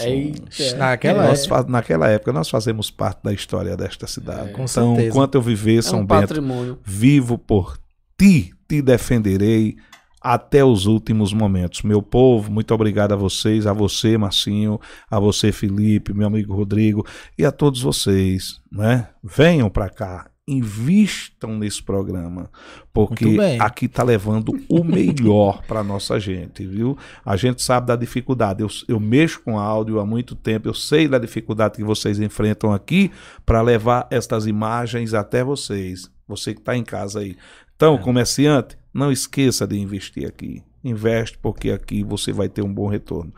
Eita. 0.00 0.76
Naquela 0.76 1.26
Nós 1.28 1.44
época. 1.44 1.64
naquela 1.70 2.08
época 2.08 2.32
nós 2.32 2.48
fazemos 2.48 2.90
parte 2.90 3.22
da 3.22 3.32
história 3.32 3.76
desta 3.76 4.06
cidade. 4.06 4.48
É, 4.50 4.52
com 4.52 4.64
então, 4.64 4.94
certeza. 4.94 5.08
enquanto 5.08 5.34
eu 5.34 5.42
viver 5.42 5.78
É 5.78 5.82
São 5.82 6.00
um 6.00 6.06
Bento, 6.06 6.20
patrimônio. 6.28 6.78
vivo 6.84 7.36
por 7.38 7.78
ti, 8.18 8.52
te 8.68 8.80
defenderei 8.80 9.76
até 10.20 10.64
os 10.64 10.86
últimos 10.86 11.32
momentos. 11.32 11.82
Meu 11.82 12.00
povo, 12.00 12.50
muito 12.50 12.72
obrigado 12.72 13.12
a 13.12 13.16
vocês, 13.16 13.66
a 13.66 13.72
você, 13.72 14.16
Marcinho, 14.16 14.80
a 15.10 15.18
você, 15.18 15.50
Felipe, 15.50 16.12
meu 16.14 16.28
amigo 16.28 16.54
Rodrigo, 16.54 17.04
e 17.36 17.44
a 17.44 17.50
todos 17.50 17.82
vocês, 17.82 18.60
né? 18.70 19.08
Venham 19.22 19.68
para 19.68 19.88
cá, 19.88 20.26
invistam 20.46 21.56
nesse 21.56 21.80
programa, 21.82 22.50
porque 22.92 23.36
aqui 23.60 23.86
tá 23.86 24.02
levando 24.02 24.52
o 24.68 24.82
melhor 24.82 25.62
para 25.66 25.84
nossa 25.84 26.18
gente, 26.18 26.66
viu? 26.66 26.98
A 27.24 27.36
gente 27.36 27.62
sabe 27.62 27.86
da 27.86 27.94
dificuldade. 27.94 28.62
Eu, 28.62 28.68
eu 28.88 28.98
mexo 28.98 29.40
com 29.40 29.58
áudio 29.58 30.00
há 30.00 30.06
muito 30.06 30.34
tempo, 30.34 30.68
eu 30.68 30.74
sei 30.74 31.06
da 31.06 31.18
dificuldade 31.18 31.76
que 31.76 31.84
vocês 31.84 32.18
enfrentam 32.18 32.72
aqui 32.72 33.10
para 33.46 33.62
levar 33.62 34.08
estas 34.10 34.46
imagens 34.46 35.14
até 35.14 35.44
vocês. 35.44 36.10
Você 36.26 36.54
que 36.54 36.60
está 36.60 36.76
em 36.76 36.84
casa 36.84 37.20
aí. 37.20 37.36
Então, 37.76 37.98
comerciante, 37.98 38.76
não 38.92 39.12
esqueça 39.12 39.66
de 39.66 39.78
investir 39.78 40.26
aqui. 40.26 40.62
Investe, 40.82 41.38
porque 41.38 41.70
aqui 41.70 42.02
você 42.02 42.32
vai 42.32 42.48
ter 42.48 42.62
um 42.62 42.72
bom 42.72 42.88
retorno. 42.88 43.32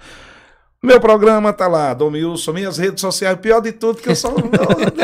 Meu 0.85 1.01
programa 1.01 1.51
tá 1.51 1.67
lá, 1.67 1.95
Domilson, 1.95 2.53
minhas 2.53 2.77
redes 2.77 3.01
sociais, 3.01 3.39
pior 3.41 3.61
de 3.61 3.73
tudo 3.73 4.03
que 4.03 4.11
eu 4.11 4.15
só. 4.15 4.35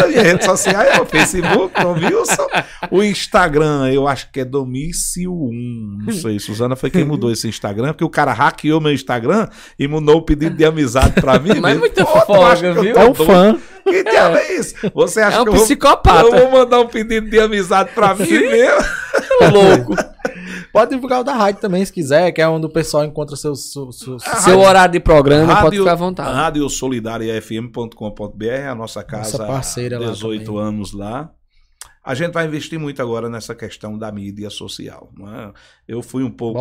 minha 0.08 0.22
rede 0.22 0.44
social 0.44 0.82
é 0.82 1.00
o 1.00 1.06
Facebook, 1.06 1.80
Domilson. 1.80 2.46
O 2.90 3.02
Instagram, 3.02 3.90
eu 3.90 4.06
acho 4.06 4.30
que 4.30 4.40
é 4.40 4.44
Domício1. 4.44 6.04
Não 6.04 6.12
sei, 6.12 6.38
Suzana 6.38 6.76
foi 6.76 6.90
quem 6.90 7.02
mudou 7.02 7.32
esse 7.32 7.48
Instagram, 7.48 7.94
porque 7.94 8.04
o 8.04 8.10
cara 8.10 8.30
hackeou 8.34 8.78
meu 8.78 8.92
Instagram 8.92 9.48
e 9.78 9.88
mudou 9.88 10.18
o 10.18 10.22
pedido 10.22 10.54
de 10.54 10.66
amizade 10.66 11.18
pra 11.18 11.38
mim. 11.38 11.58
Mas 11.58 11.80
que 11.80 12.00
eu 12.66 12.82
viu? 12.82 12.92
tô 12.94 13.00
É 13.00 13.08
um 13.08 13.14
fã. 13.14 13.58
Que 13.82 14.04
diabo 14.04 14.36
é 14.36 14.52
isso? 14.52 14.74
Você 14.94 15.20
acha 15.22 15.38
É 15.38 15.40
um 15.40 15.44
que 15.44 15.48
eu 15.48 15.54
vou, 15.54 15.64
psicopata. 15.64 16.26
eu 16.26 16.30
vou 16.30 16.50
mandar 16.50 16.80
um 16.80 16.86
pedido 16.88 17.30
de 17.30 17.40
amizade 17.40 17.90
pra 17.94 18.14
mim 18.14 18.28
mesmo? 18.28 18.84
louco. 19.50 20.09
Pode 20.72 20.94
divulgar 20.94 21.20
o 21.20 21.24
da 21.24 21.34
rádio 21.34 21.60
também, 21.60 21.84
se 21.84 21.92
quiser, 21.92 22.30
que 22.32 22.40
é 22.40 22.48
onde 22.48 22.66
o 22.66 22.70
pessoal 22.70 23.04
encontra 23.04 23.36
seus. 23.36 23.72
seus, 23.72 23.98
seus- 23.98 24.22
Seu 24.22 24.60
horário 24.60 24.92
de 24.92 25.00
programa 25.00 25.60
pode 25.62 25.78
ficar 25.78 25.92
à 25.92 25.96
vontade. 25.96 26.32
Rádio 26.34 26.68
solidariafm.com.br, 26.68 28.68
a 28.70 28.74
nossa 28.74 29.02
casa 29.02 29.38
Nossa 29.38 29.46
parceira 29.46 29.96
há 29.96 30.00
lá 30.00 30.10
18 30.12 30.44
também. 30.44 30.62
anos 30.62 30.92
lá. 30.92 31.30
A 32.02 32.14
gente 32.14 32.32
vai 32.32 32.46
investir 32.46 32.78
muito 32.78 33.02
agora 33.02 33.28
nessa 33.28 33.54
questão 33.54 33.98
da 33.98 34.10
mídia 34.10 34.48
social. 34.48 35.12
é? 35.20 35.52
Eu 35.86 36.02
fui 36.02 36.22
um 36.24 36.30
pouco 36.30 36.58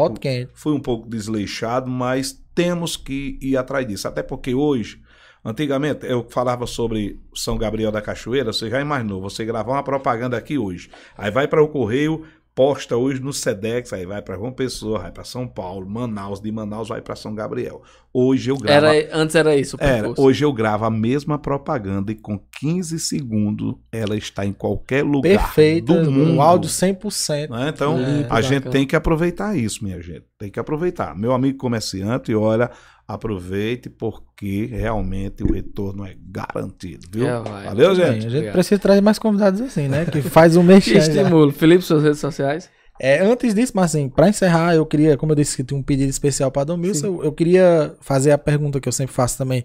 fui 0.53 0.73
um 0.73 0.79
pouco 0.81 1.07
desleixado, 1.09 1.89
mas 1.89 2.37
temos 2.53 2.97
que 2.97 3.39
ir 3.41 3.55
atrás 3.55 3.87
disso. 3.87 4.05
Até 4.07 4.21
porque 4.21 4.53
hoje, 4.53 4.99
antigamente, 5.43 6.05
eu 6.05 6.27
falava 6.29 6.67
sobre 6.67 7.17
São 7.33 7.57
Gabriel 7.57 7.91
da 7.91 8.01
Cachoeira, 8.01 8.51
você 8.51 8.69
já 8.69 8.81
imaginou, 8.81 9.21
você 9.21 9.45
gravar 9.45 9.71
uma 9.73 9.83
propaganda 9.83 10.35
aqui 10.35 10.57
hoje, 10.57 10.89
aí 11.17 11.31
vai 11.31 11.47
para 11.47 11.63
o 11.63 11.69
Correio, 11.69 12.25
posta 12.59 12.97
hoje 12.97 13.21
no 13.21 13.31
Sedex, 13.31 13.93
aí 13.93 14.05
vai 14.05 14.21
para 14.21 14.35
João 14.35 14.51
Pessoa, 14.51 14.99
vai 14.99 15.13
para 15.13 15.23
São 15.23 15.47
Paulo, 15.47 15.89
Manaus, 15.89 16.41
de 16.41 16.51
Manaus 16.51 16.89
vai 16.89 17.01
para 17.01 17.15
São 17.15 17.33
Gabriel. 17.33 17.81
Hoje 18.13 18.51
eu 18.51 18.57
gravo. 18.57 18.85
Era, 18.85 19.17
antes 19.17 19.33
era 19.33 19.55
isso 19.55 19.77
o 19.77 19.79
Era, 19.81 20.13
hoje 20.17 20.43
eu 20.43 20.51
gravo 20.51 20.83
a 20.83 20.89
mesma 20.89 21.39
propaganda 21.39 22.11
e 22.11 22.15
com 22.15 22.37
15 22.59 22.99
segundos 22.99 23.75
ela 23.89 24.17
está 24.17 24.45
em 24.45 24.51
qualquer 24.51 25.05
lugar 25.05 25.29
Perfeito. 25.29 25.85
do 25.85 26.11
mundo. 26.11 26.33
Um 26.33 26.41
áudio 26.41 26.69
100%. 26.69 27.49
né? 27.49 27.69
Então, 27.69 27.97
Limpo, 27.97 28.33
a 28.33 28.41
gente 28.41 28.55
bacana. 28.55 28.71
tem 28.73 28.85
que 28.85 28.95
aproveitar 28.97 29.55
isso, 29.57 29.81
minha 29.81 30.01
gente. 30.01 30.25
Tem 30.37 30.51
que 30.51 30.59
aproveitar. 30.59 31.15
Meu 31.15 31.31
amigo 31.31 31.57
comerciante, 31.57 32.35
olha, 32.35 32.69
aproveite 33.13 33.89
porque 33.89 34.67
realmente 34.67 35.43
o 35.43 35.51
retorno 35.51 36.05
é 36.05 36.15
garantido, 36.19 37.07
viu? 37.11 37.27
É. 37.27 37.41
Valeu, 37.41 37.95
Bem, 37.95 37.95
gente? 37.95 38.07
a 38.09 38.13
gente 38.13 38.27
Obrigado. 38.27 38.53
precisa 38.53 38.79
trazer 38.79 39.01
mais 39.01 39.17
convidados 39.17 39.59
assim, 39.61 39.87
né? 39.87 40.05
Que 40.05 40.21
faz 40.21 40.55
o 40.55 40.61
Que 40.61 40.65
mexer. 40.67 40.97
estímulo. 40.97 41.51
Felipe, 41.51 41.83
suas 41.83 42.03
redes 42.03 42.19
sociais? 42.19 42.69
É, 43.01 43.19
antes 43.25 43.53
disso, 43.55 43.71
mas 43.75 43.85
assim, 43.95 44.09
pra 44.09 44.29
encerrar, 44.29 44.75
eu 44.75 44.85
queria, 44.85 45.17
como 45.17 45.31
eu 45.31 45.35
disse 45.35 45.55
que 45.55 45.63
tinha 45.63 45.79
um 45.79 45.81
pedido 45.81 46.09
especial 46.09 46.51
pra 46.51 46.63
Domilson, 46.63 47.07
eu, 47.07 47.23
eu 47.23 47.31
queria 47.31 47.95
fazer 48.01 48.31
a 48.31 48.37
pergunta 48.37 48.79
que 48.79 48.87
eu 48.87 48.93
sempre 48.93 49.13
faço 49.15 49.37
também. 49.37 49.63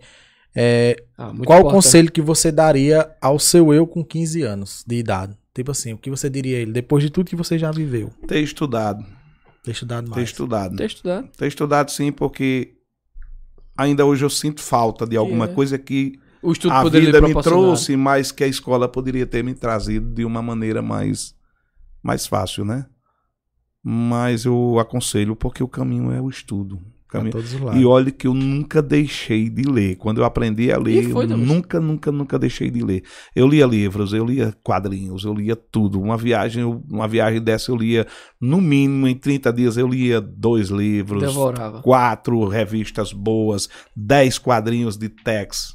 É, 0.57 0.97
Ah, 1.19 1.25
qual 1.25 1.33
o 1.33 1.35
importante. 1.61 1.73
conselho 1.73 2.13
que 2.13 2.23
você 2.23 2.51
daria 2.53 3.11
ao 3.21 3.39
seu 3.39 3.75
eu 3.75 3.87
com 3.87 4.05
15 4.05 4.43
anos 4.43 4.85
de 4.87 4.97
idade? 4.97 5.37
Tipo 5.53 5.73
assim, 5.73 5.93
o 5.93 5.99
que 5.99 6.09
você 6.11 6.31
diria 6.31 6.57
a 6.59 6.61
ele 6.61 6.73
depois 6.73 7.03
de 7.03 7.11
tudo 7.11 7.29
que 7.29 7.37
você 7.37 7.59
já 7.59 7.71
viveu? 7.73 8.11
Ter 8.27 8.41
estudado, 8.41 9.05
Ter 9.65 9.73
estudado 9.73 10.05
ter 10.07 10.11
mais. 10.17 10.29
estudado. 10.31 10.77
Ter 10.77 10.87
estudado. 10.87 11.29
Ter 11.37 11.47
estudado 11.49 11.91
sim, 11.91 12.13
porque 12.13 12.75
ainda 13.77 14.05
hoje 14.05 14.25
eu 14.25 14.31
sinto 14.31 14.61
falta 14.63 15.07
de 15.07 15.17
alguma 15.17 15.47
É. 15.47 15.49
coisa 15.49 15.79
que 15.79 16.19
O 16.43 16.53
estudo 16.53 16.73
a 16.73 16.85
vida 16.85 17.21
me 17.21 17.35
trouxe, 17.43 17.97
mas 17.97 18.31
que 18.31 18.45
a 18.45 18.49
escola 18.49 18.89
poderia 18.89 19.27
ter 19.27 19.43
me 19.43 19.55
trazido 19.55 20.09
de 20.15 20.25
uma 20.25 20.43
maneira 20.43 20.83
mais, 20.83 21.35
mais 22.03 22.27
fácil, 22.27 22.65
né? 22.65 22.87
Mas 23.83 24.45
eu 24.45 24.79
aconselho 24.79 25.35
porque 25.37 25.63
o 25.63 25.69
caminho 25.69 26.11
é 26.13 26.21
o 26.21 26.29
estudo. 26.29 26.81
Caminho- 27.19 27.33
todos 27.33 27.55
os 27.55 27.61
lados. 27.61 27.81
E 27.81 27.85
olhe 27.85 28.11
que 28.13 28.27
eu 28.27 28.35
nunca 28.35 28.81
deixei 28.83 29.49
de 29.49 29.63
ler. 29.63 29.97
Quando 29.97 30.19
eu 30.19 30.25
aprendi 30.25 30.71
a 30.73 30.79
ler, 30.79 31.11
foi, 31.11 31.25
eu 31.25 31.37
nunca, 31.37 31.81
nunca, 31.81 32.13
nunca 32.13 32.39
deixei 32.39 32.71
de 32.71 32.83
ler. 32.85 33.03
Eu 33.35 33.47
lia 33.49 33.67
livros, 33.67 34.13
eu 34.13 34.25
lia 34.25 34.55
quadrinhos, 34.63 35.25
eu 35.25 35.33
lia 35.35 35.57
tudo. 35.57 36.01
Uma 36.01 36.17
viagem, 36.17 36.65
uma 36.65 37.09
viagem 37.09 37.41
dessa 37.43 37.71
eu 37.71 37.77
lia, 37.77 38.07
no 38.41 38.61
mínimo, 38.61 39.07
em 39.09 39.15
30 39.15 39.53
dias 39.53 39.77
eu 39.77 39.87
lia 39.89 40.21
dois 40.21 40.69
livros, 40.69 41.23
Devorava. 41.23 41.81
quatro 41.83 42.47
revistas 42.49 43.13
boas, 43.13 43.69
dez 43.97 44.39
quadrinhos 44.39 44.97
de 44.97 45.09
Tex. 45.09 45.75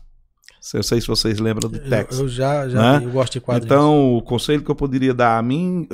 Eu 0.73 0.83
sei 0.83 0.99
se 0.99 1.07
vocês 1.07 1.39
lembram 1.39 1.69
de 1.69 1.79
Tex. 1.79 2.17
Eu, 2.17 2.25
eu 2.25 2.29
já, 2.29 2.67
já 2.67 2.79
Né? 2.93 2.99
vi, 2.99 3.05
eu 3.05 3.11
gosto 3.11 3.33
de 3.33 3.39
quadrinhos. 3.41 3.65
Então, 3.65 4.15
o 4.17 4.21
conselho 4.21 4.61
que 4.61 4.69
eu 4.69 4.75
poderia 4.75 5.13
dar 5.13 5.37
a 5.37 5.41
mim, 5.41 5.87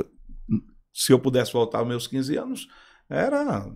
se 0.92 1.14
eu 1.14 1.20
pudesse 1.20 1.54
voltar 1.54 1.80
aos 1.80 1.88
meus 1.88 2.08
15 2.08 2.36
anos, 2.36 2.68
era 3.10 3.70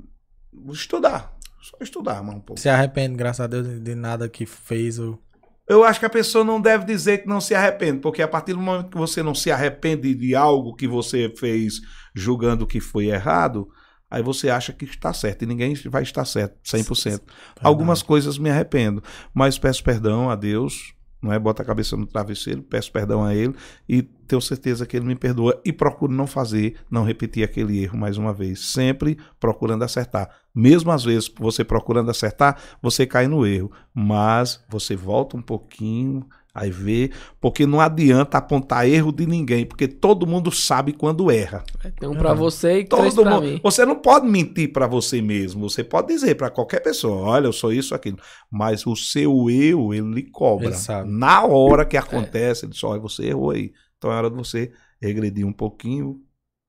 estudar. 0.71 1.33
Só 1.61 1.77
estudar 1.81 2.23
mais 2.23 2.37
um 2.37 2.41
pouco. 2.41 2.59
Se 2.59 2.69
arrepende, 2.69 3.15
graças 3.15 3.41
a 3.41 3.47
Deus, 3.47 3.81
de 3.81 3.95
nada 3.95 4.29
que 4.29 4.45
fez. 4.45 4.99
Ou... 4.99 5.19
Eu 5.67 5.83
acho 5.83 5.99
que 5.99 6.05
a 6.05 6.09
pessoa 6.09 6.43
não 6.43 6.59
deve 6.59 6.85
dizer 6.85 7.19
que 7.19 7.27
não 7.27 7.41
se 7.41 7.53
arrepende, 7.53 7.99
porque 7.99 8.21
a 8.21 8.27
partir 8.27 8.53
do 8.53 8.59
momento 8.59 8.89
que 8.89 8.97
você 8.97 9.21
não 9.21 9.35
se 9.35 9.51
arrepende 9.51 10.13
de 10.15 10.35
algo 10.35 10.75
que 10.75 10.87
você 10.87 11.33
fez 11.37 11.81
julgando 12.15 12.65
que 12.65 12.79
foi 12.79 13.07
errado, 13.07 13.67
aí 14.09 14.23
você 14.23 14.49
acha 14.49 14.73
que 14.73 14.85
está 14.85 15.13
certo. 15.13 15.43
E 15.43 15.45
ninguém 15.45 15.73
vai 15.85 16.03
estar 16.03 16.25
certo 16.25 16.57
100%. 16.63 17.21
Algumas 17.61 18.01
coisas 18.01 18.37
me 18.37 18.49
arrependo, 18.49 19.03
mas 19.33 19.59
peço 19.59 19.83
perdão 19.83 20.29
a 20.29 20.35
Deus, 20.35 20.95
não 21.21 21.33
é? 21.33 21.39
Bota 21.39 21.61
a 21.61 21.65
cabeça 21.65 21.97
no 21.97 22.05
travesseiro, 22.05 22.61
peço 22.63 22.91
perdão 22.91 23.23
a 23.23 23.35
Ele 23.35 23.53
e 23.87 24.01
tenho 24.01 24.41
certeza 24.41 24.85
que 24.85 24.95
Ele 24.95 25.05
me 25.05 25.15
perdoa 25.15 25.59
e 25.65 25.73
procuro 25.73 26.13
não 26.13 26.27
fazer, 26.27 26.75
não 26.89 27.03
repetir 27.03 27.43
aquele 27.43 27.81
erro 27.81 27.97
mais 27.97 28.17
uma 28.17 28.33
vez. 28.33 28.59
Sempre 28.59 29.17
procurando 29.39 29.83
acertar. 29.83 30.29
Mesmo 30.53 30.91
às 30.91 31.03
vezes 31.03 31.31
você 31.37 31.63
procurando 31.63 32.11
acertar, 32.11 32.57
você 32.81 33.05
cai 33.05 33.27
no 33.27 33.45
erro, 33.45 33.71
mas 33.93 34.63
você 34.69 34.95
volta 34.95 35.35
um 35.35 35.41
pouquinho. 35.41 36.27
Aí 36.59 36.69
vê, 36.69 37.09
porque 37.39 37.65
não 37.65 37.79
adianta 37.79 38.37
apontar 38.37 38.85
erro 38.85 39.13
de 39.13 39.25
ninguém, 39.25 39.65
porque 39.65 39.87
todo 39.87 40.27
mundo 40.27 40.51
sabe 40.51 40.91
quando 40.91 41.31
erra. 41.31 41.63
Tem 41.97 42.09
um 42.09 42.15
pra 42.15 42.33
você 42.33 42.79
e 42.79 42.83
Todo 42.85 43.21
pra 43.23 43.35
mundo, 43.35 43.43
mim. 43.47 43.59
você 43.63 43.85
não 43.85 43.95
pode 43.95 44.27
mentir 44.27 44.73
para 44.73 44.85
você 44.85 45.21
mesmo. 45.21 45.69
Você 45.69 45.85
pode 45.85 46.09
dizer 46.09 46.35
para 46.35 46.49
qualquer 46.49 46.81
pessoa, 46.81 47.21
olha, 47.21 47.45
eu 47.47 47.53
sou 47.53 47.71
isso, 47.71 47.95
aquilo. 47.95 48.17
Mas 48.51 48.85
o 48.85 48.93
seu 48.93 49.49
eu, 49.49 49.93
ele 49.93 50.13
lhe 50.13 50.23
cobra. 50.29 50.67
Ele. 50.67 50.75
Na 51.05 51.45
hora 51.45 51.85
que 51.85 51.95
acontece, 51.95 52.65
ele 52.65 52.73
diz, 52.73 52.83
olha, 52.83 52.99
você 52.99 53.27
errou 53.27 53.51
aí. 53.51 53.71
Então 53.97 54.11
é 54.11 54.15
hora 54.15 54.29
de 54.29 54.35
você 54.35 54.71
regredir 55.01 55.47
um 55.47 55.53
pouquinho, 55.53 56.19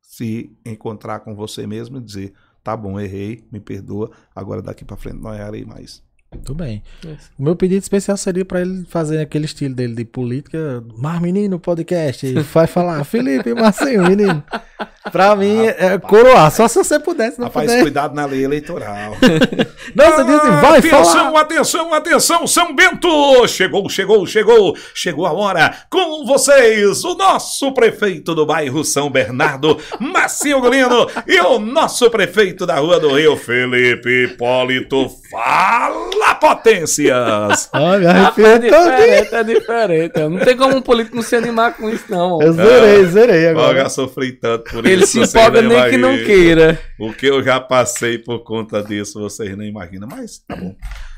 se 0.00 0.56
encontrar 0.64 1.20
com 1.20 1.34
você 1.34 1.66
mesmo 1.66 1.98
e 1.98 2.00
dizer, 2.00 2.32
tá 2.62 2.76
bom, 2.76 3.00
errei, 3.00 3.44
me 3.50 3.58
perdoa, 3.58 4.10
agora 4.34 4.62
daqui 4.62 4.84
para 4.84 4.96
frente 4.96 5.18
não 5.20 5.34
errarei 5.34 5.64
mais. 5.64 6.00
Muito 6.32 6.54
bem. 6.54 6.82
Isso. 7.04 7.28
O 7.38 7.42
meu 7.42 7.56
pedido 7.56 7.82
especial 7.82 8.16
seria 8.16 8.44
pra 8.44 8.60
ele 8.60 8.84
fazer 8.88 9.18
aquele 9.20 9.46
estilo 9.46 9.74
dele 9.74 9.94
de 9.94 10.04
política. 10.04 10.82
Mas, 10.96 11.20
menino, 11.20 11.58
podcast. 11.58 12.24
e 12.24 12.34
Vai 12.40 12.68
falar, 12.68 13.02
Felipe, 13.04 13.52
Marcinho, 13.52 14.04
menino. 14.06 14.42
Pra 15.10 15.34
mim, 15.34 15.58
é 15.66 15.98
coroar. 15.98 16.50
Só 16.52 16.68
se 16.68 16.76
você 16.78 17.00
pudesse, 17.00 17.38
não 17.38 17.46
Rapaz, 17.48 17.66
puder. 17.68 17.82
cuidado 17.82 18.14
na 18.14 18.26
lei 18.26 18.44
eleitoral. 18.44 19.16
Não, 19.94 20.04
você 20.12 20.24
diz 20.24 20.42
vai 20.60 20.78
atenção, 20.78 21.04
falar. 21.04 21.40
atenção, 21.40 21.94
atenção, 21.94 22.46
São 22.46 22.74
Bento! 22.76 23.48
Chegou, 23.48 23.88
chegou, 23.88 24.24
chegou, 24.24 24.76
chegou 24.94 25.26
a 25.26 25.32
hora. 25.32 25.74
Com 25.90 26.24
vocês, 26.26 27.02
o 27.02 27.14
nosso 27.16 27.72
prefeito 27.72 28.34
do 28.34 28.46
bairro 28.46 28.84
São 28.84 29.10
Bernardo, 29.10 29.76
Massinho 29.98 30.60
Golino, 30.60 31.08
e 31.26 31.40
o 31.40 31.58
nosso 31.58 32.08
prefeito 32.08 32.66
da 32.66 32.76
Rua 32.76 33.00
do 33.00 33.14
Rio, 33.16 33.36
Felipe 33.36 34.26
Hipólito. 34.26 35.08
Fala, 35.28 36.10
potências! 36.40 37.68
Olha, 37.74 38.10
Ah, 38.10 38.16
arrepiei 38.28 38.46
é 38.46 38.58
diferente, 38.58 39.34
é 39.34 39.44
diferente. 39.44 40.18
Não 40.20 40.38
tem 40.38 40.56
como 40.56 40.76
um 40.76 40.82
político 40.82 41.16
não 41.16 41.22
se 41.22 41.36
animar 41.36 41.76
com 41.76 41.88
isso, 41.90 42.04
não. 42.08 42.40
Eu 42.40 42.52
zerei, 42.52 43.04
zerei 43.06 43.46
Eu 43.46 43.50
agora. 43.50 43.80
já 43.82 43.88
sofri 43.88 44.32
tanto 44.32 44.70
por 44.70 44.86
Ele 44.86 45.02
isso. 45.04 45.12
se 45.12 45.18
vocês 45.18 45.34
empolga 45.34 45.62
não 45.62 45.70
nem 45.80 45.90
que 45.90 45.96
não 45.96 46.16
queira. 46.18 46.78
O 46.98 47.12
que 47.12 47.26
eu 47.26 47.42
já 47.42 47.60
passei 47.60 48.18
por 48.18 48.40
conta 48.40 48.82
disso, 48.82 49.18
vocês 49.20 49.56
nem 49.56 49.68
imaginam. 49.68 50.08
Mas 50.10 50.38
tá 50.46 50.56
bom. 50.56 50.74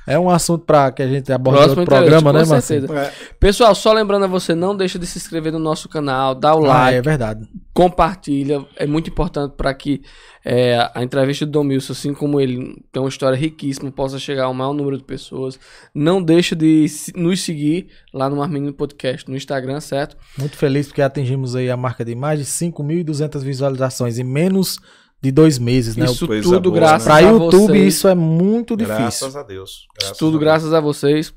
É 0.07 0.19
um 0.19 0.29
assunto 0.29 0.65
pra 0.65 0.91
que 0.91 1.03
a 1.03 1.07
gente 1.09 1.33
aborde 1.33 1.75
no 1.77 1.85
programa, 1.85 2.33
né, 2.33 2.45
certeza. 2.61 2.93
É, 2.99 3.13
Pessoal, 3.39 3.75
só 3.75 3.93
lembrando 3.93 4.25
a 4.25 4.29
você, 4.29 4.55
não 4.55 4.77
deixa 4.77 4.99
de 4.99 5.07
se 5.07 5.19
inscrever 5.19 5.53
no 5.53 5.59
nosso 5.59 5.89
canal, 5.89 6.35
dá 6.35 6.55
o 6.55 6.65
Ah, 6.65 6.85
like, 6.85 6.99
é 6.99 7.03
verdade. 7.03 7.49
compartilha. 7.73 8.65
É 8.77 8.87
muito 8.87 9.11
importante 9.11 9.55
para 9.57 9.73
que 9.75 10.03
é, 10.45 10.91
a 10.95 11.03
entrevista 11.05 11.47
do 11.47 11.53
Domilson, 11.53 11.93
assim 11.93 12.13
como 12.13 12.41
ele 12.41 12.83
tem 12.91 13.01
uma 13.03 13.09
história 13.09 13.37
riquíssima, 13.37 13.93
possa 13.93 14.19
chegar 14.19 14.45
ao 14.45 14.55
maior 14.55 14.73
número 14.73 14.99
de 14.99 15.05
pessoas. 15.05 15.59
Não 15.95 16.23
deixa 16.23 16.57
de 16.57 16.87
nos 17.15 17.41
seguir 17.43 17.89
lá 18.13 18.29
no 18.29 18.37
Marmenino 18.37 18.73
Podcast, 18.73 19.29
no 19.31 19.37
Instagram, 19.37 19.81
certo? 19.81 20.17
Muito 20.37 20.57
feliz 20.57 20.89
porque 20.89 21.01
atingimos 21.03 21.55
aí 21.55 21.71
a 21.71 21.77
marca 21.77 22.05
de 22.05 22.15
mais 22.15 22.41
de 22.41 22.45
5.200 22.45 23.41
visualizações 23.41 24.19
em 24.19 24.25
menos 24.25 24.79
de 25.23 25.31
dois 25.31 25.59
meses, 25.59 25.97
né? 25.97 26.07
Isso 26.07 26.27
coisa 26.27 26.43
tudo 26.43 26.71
boa, 26.71 26.81
graças 26.81 27.05
Pra 27.05 27.15
a 27.15 27.21
YouTube 27.21 27.69
vocês. 27.69 27.95
isso 27.95 28.09
é 28.09 28.15
muito 28.15 28.77
difícil. 28.77 28.99
Graças 28.99 29.37
a 29.37 29.43
Deus. 29.45 29.87
Isso 30.03 30.15
tudo 30.19 30.39
graças 30.39 30.73
a 30.73 30.81
vocês. 30.81 31.33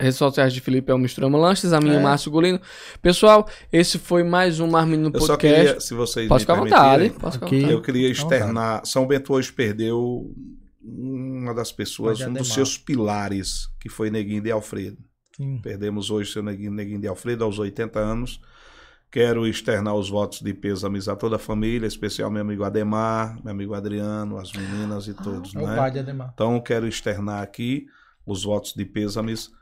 Redes 0.00 0.16
sociais 0.16 0.52
de 0.52 0.60
Felipe 0.60 0.90
é 0.90 0.94
o 0.94 0.98
Misturama 0.98 1.38
Lanches, 1.38 1.72
a 1.72 1.80
minha 1.80 1.94
é. 1.94 2.02
Márcio 2.02 2.28
Golino. 2.32 2.60
Pessoal, 3.00 3.48
esse 3.72 3.96
foi 3.96 4.24
mais 4.24 4.58
um 4.58 4.66
Marmino 4.66 5.12
Podcast. 5.12 5.30
Eu 5.30 5.36
só 5.36 5.36
queria, 5.36 5.80
se 5.80 5.94
vocês 5.94 6.28
Pode 6.28 6.42
ficar 6.42 6.54
à 6.54 6.56
vontade. 6.56 7.10
Pode 7.10 7.34
ficar 7.34 7.46
vontade. 7.46 7.72
Eu 7.72 7.80
queria 7.80 8.08
externar. 8.10 8.84
São 8.84 9.06
Bento 9.06 9.32
hoje 9.32 9.52
perdeu 9.52 10.34
uma 10.82 11.54
das 11.54 11.70
pessoas, 11.70 12.20
um 12.22 12.32
dos 12.32 12.52
seus 12.52 12.76
pilares, 12.76 13.68
que 13.80 13.88
foi 13.88 14.10
Neguinho 14.10 14.42
de 14.42 14.50
Alfredo. 14.50 14.98
Sim. 15.36 15.60
Perdemos 15.62 16.10
hoje 16.10 16.32
seu 16.32 16.42
Neguinho, 16.42 16.72
Neguinho 16.72 17.00
de 17.00 17.06
Alfredo 17.06 17.44
aos 17.44 17.60
80 17.60 18.00
anos. 18.00 18.40
Quero 19.14 19.46
externar 19.46 19.94
os 19.94 20.10
votos 20.10 20.40
de 20.40 20.52
peso 20.52 20.88
a 20.88 21.14
toda 21.14 21.36
a 21.36 21.38
família, 21.38 21.86
especial 21.86 22.28
meu 22.32 22.42
amigo 22.42 22.64
Ademar, 22.64 23.38
meu 23.44 23.52
amigo 23.52 23.72
Adriano, 23.72 24.38
as 24.38 24.52
meninas 24.52 25.06
e 25.06 25.12
ah, 25.12 25.22
todos. 25.22 25.54
É 25.54 25.58
né? 25.58 25.72
o 25.72 25.76
pai 25.76 25.92
de 25.92 26.00
Ademar. 26.00 26.32
Então 26.34 26.60
quero 26.60 26.84
externar 26.84 27.40
aqui 27.40 27.86
os 28.26 28.42
votos 28.42 28.72
de 28.74 28.84
pêsames 28.84 29.52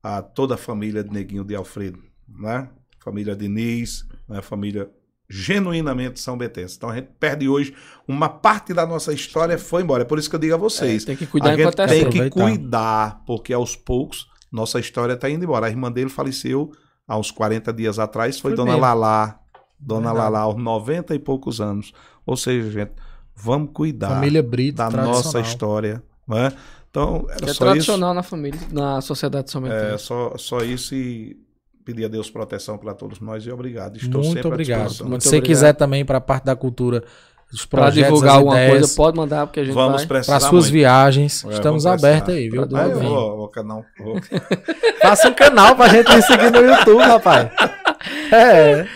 a 0.00 0.22
toda 0.22 0.54
a 0.54 0.56
família 0.56 1.02
de 1.02 1.10
Neguinho 1.10 1.42
de 1.42 1.56
Alfredo, 1.56 2.00
né? 2.28 2.70
Família 3.00 3.34
Diniz, 3.34 4.06
né? 4.28 4.40
família 4.40 4.88
genuinamente 5.28 6.20
São 6.20 6.38
Betense. 6.38 6.76
Então 6.76 6.90
a 6.90 6.94
gente 6.94 7.08
perde 7.18 7.48
hoje 7.48 7.74
uma 8.06 8.28
parte 8.28 8.72
da 8.72 8.86
nossa 8.86 9.12
história 9.12 9.58
foi 9.58 9.82
embora. 9.82 10.04
É 10.04 10.06
por 10.06 10.20
isso 10.20 10.30
que 10.30 10.36
eu 10.36 10.40
digo 10.40 10.54
a 10.54 10.56
vocês. 10.56 11.02
É, 11.02 11.06
tem 11.06 11.16
que 11.16 11.26
cuidar 11.26 11.50
a 11.50 11.56
gente 11.56 12.10
tem 12.10 12.10
que 12.10 12.30
cuidar, 12.30 13.24
porque 13.26 13.52
aos 13.52 13.74
poucos 13.74 14.28
nossa 14.52 14.78
história 14.78 15.14
está 15.14 15.28
indo 15.28 15.44
embora. 15.44 15.66
A 15.66 15.68
irmã 15.68 15.90
dele 15.90 16.10
faleceu 16.10 16.70
há 17.10 17.18
uns 17.18 17.32
40 17.32 17.72
dias 17.72 17.98
atrás, 17.98 18.38
foi, 18.38 18.52
foi 18.52 18.56
Dona 18.56 18.70
mesmo. 18.70 18.82
Lalá. 18.82 19.40
Dona 19.78 20.12
Verdade. 20.12 20.32
Lalá, 20.32 20.40
aos 20.40 20.56
90 20.56 21.12
e 21.12 21.18
poucos 21.18 21.60
anos. 21.60 21.92
Ou 22.24 22.36
seja, 22.36 22.70
gente, 22.70 22.92
vamos 23.34 23.70
cuidar 23.72 24.10
Família 24.10 24.42
Brito, 24.42 24.76
da 24.76 24.88
nossa 24.90 25.40
história. 25.40 26.00
Né? 26.28 26.52
Então, 26.88 27.26
é 27.28 27.52
tradicional 27.52 28.10
isso. 28.10 28.14
na 28.14 28.22
família, 28.22 28.60
na 28.70 29.00
sociedade 29.00 29.50
somente. 29.50 29.74
É, 29.74 29.98
só, 29.98 30.36
só 30.36 30.60
isso 30.60 30.94
e 30.94 31.36
pedir 31.84 32.04
a 32.04 32.08
Deus 32.08 32.30
proteção 32.30 32.78
para 32.78 32.94
todos 32.94 33.18
nós 33.18 33.44
e 33.44 33.50
obrigado. 33.50 33.96
Estou 33.96 34.22
Muito 34.22 34.46
obrigado. 34.46 34.90
Se 34.90 35.02
você 35.02 35.40
quiser 35.40 35.72
também 35.72 36.04
para 36.04 36.18
a 36.18 36.20
parte 36.20 36.44
da 36.44 36.54
cultura, 36.54 37.02
para 37.68 37.90
divulgar 37.90 38.36
alguma 38.36 38.54
ideias, 38.54 38.78
coisa, 38.78 38.96
pode 38.96 39.16
mandar, 39.16 39.46
porque 39.46 39.60
a 39.60 39.64
gente 39.64 39.74
vamos 39.74 40.04
vai. 40.04 40.22
Para 40.22 40.40
suas 40.40 40.64
muito. 40.64 40.72
viagens, 40.72 41.44
é, 41.44 41.52
estamos 41.52 41.86
abertos 41.86 42.34
aí, 42.34 42.48
viu? 42.48 42.66
Ah, 42.72 42.86
eu 42.86 43.00
vou, 43.00 43.36
vou, 43.38 43.48
canal, 43.48 43.84
vou. 43.98 44.16
Faça 45.02 45.28
um 45.28 45.34
canal 45.34 45.74
pra 45.74 45.88
gente 45.88 46.10
seguir 46.22 46.50
no 46.50 46.60
YouTube, 46.60 47.02
rapaz. 47.02 47.50
É. 48.32 48.86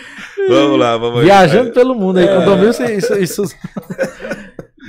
Vamos 0.49 0.79
lá, 0.79 0.97
vamos 0.97 1.21
Viajando 1.21 1.67
aí. 1.67 1.73
pelo 1.73 1.93
mundo 1.93 2.17
aí, 2.17 2.27
é. 2.27 2.35
com 2.35 2.43
Domilson, 2.43 2.85
isso. 2.85 3.13
isso... 3.21 3.43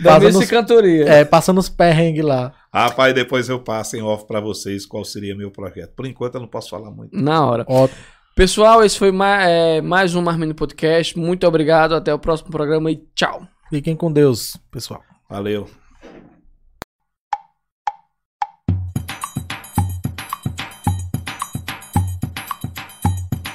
Domilson 0.02 0.42
e 0.42 0.46
cantoria. 0.46 1.04
É, 1.06 1.24
passando 1.24 1.58
os 1.58 1.68
perrengues 1.68 2.24
lá. 2.24 2.52
Rapaz, 2.72 3.14
depois 3.14 3.48
eu 3.48 3.58
passo 3.60 3.96
em 3.96 4.02
off 4.02 4.26
para 4.26 4.40
vocês 4.40 4.86
qual 4.86 5.04
seria 5.04 5.36
meu 5.36 5.50
projeto. 5.50 5.92
Por 5.94 6.06
enquanto 6.06 6.36
eu 6.36 6.40
não 6.40 6.48
posso 6.48 6.70
falar 6.70 6.90
muito. 6.90 7.14
Na 7.14 7.44
hora. 7.44 7.64
Ótimo. 7.68 7.98
Pessoal, 8.34 8.84
esse 8.84 8.98
foi 8.98 9.10
mais, 9.10 9.48
é, 9.48 9.80
mais 9.80 10.14
um 10.14 10.20
Marmino 10.20 10.54
Podcast. 10.54 11.18
Muito 11.18 11.46
obrigado. 11.46 11.94
Até 11.94 12.12
o 12.12 12.18
próximo 12.18 12.50
programa 12.50 12.90
e 12.90 12.96
tchau. 13.14 13.46
Fiquem 13.70 13.96
com 13.96 14.12
Deus, 14.12 14.56
pessoal. 14.70 15.02
Valeu. 15.28 15.68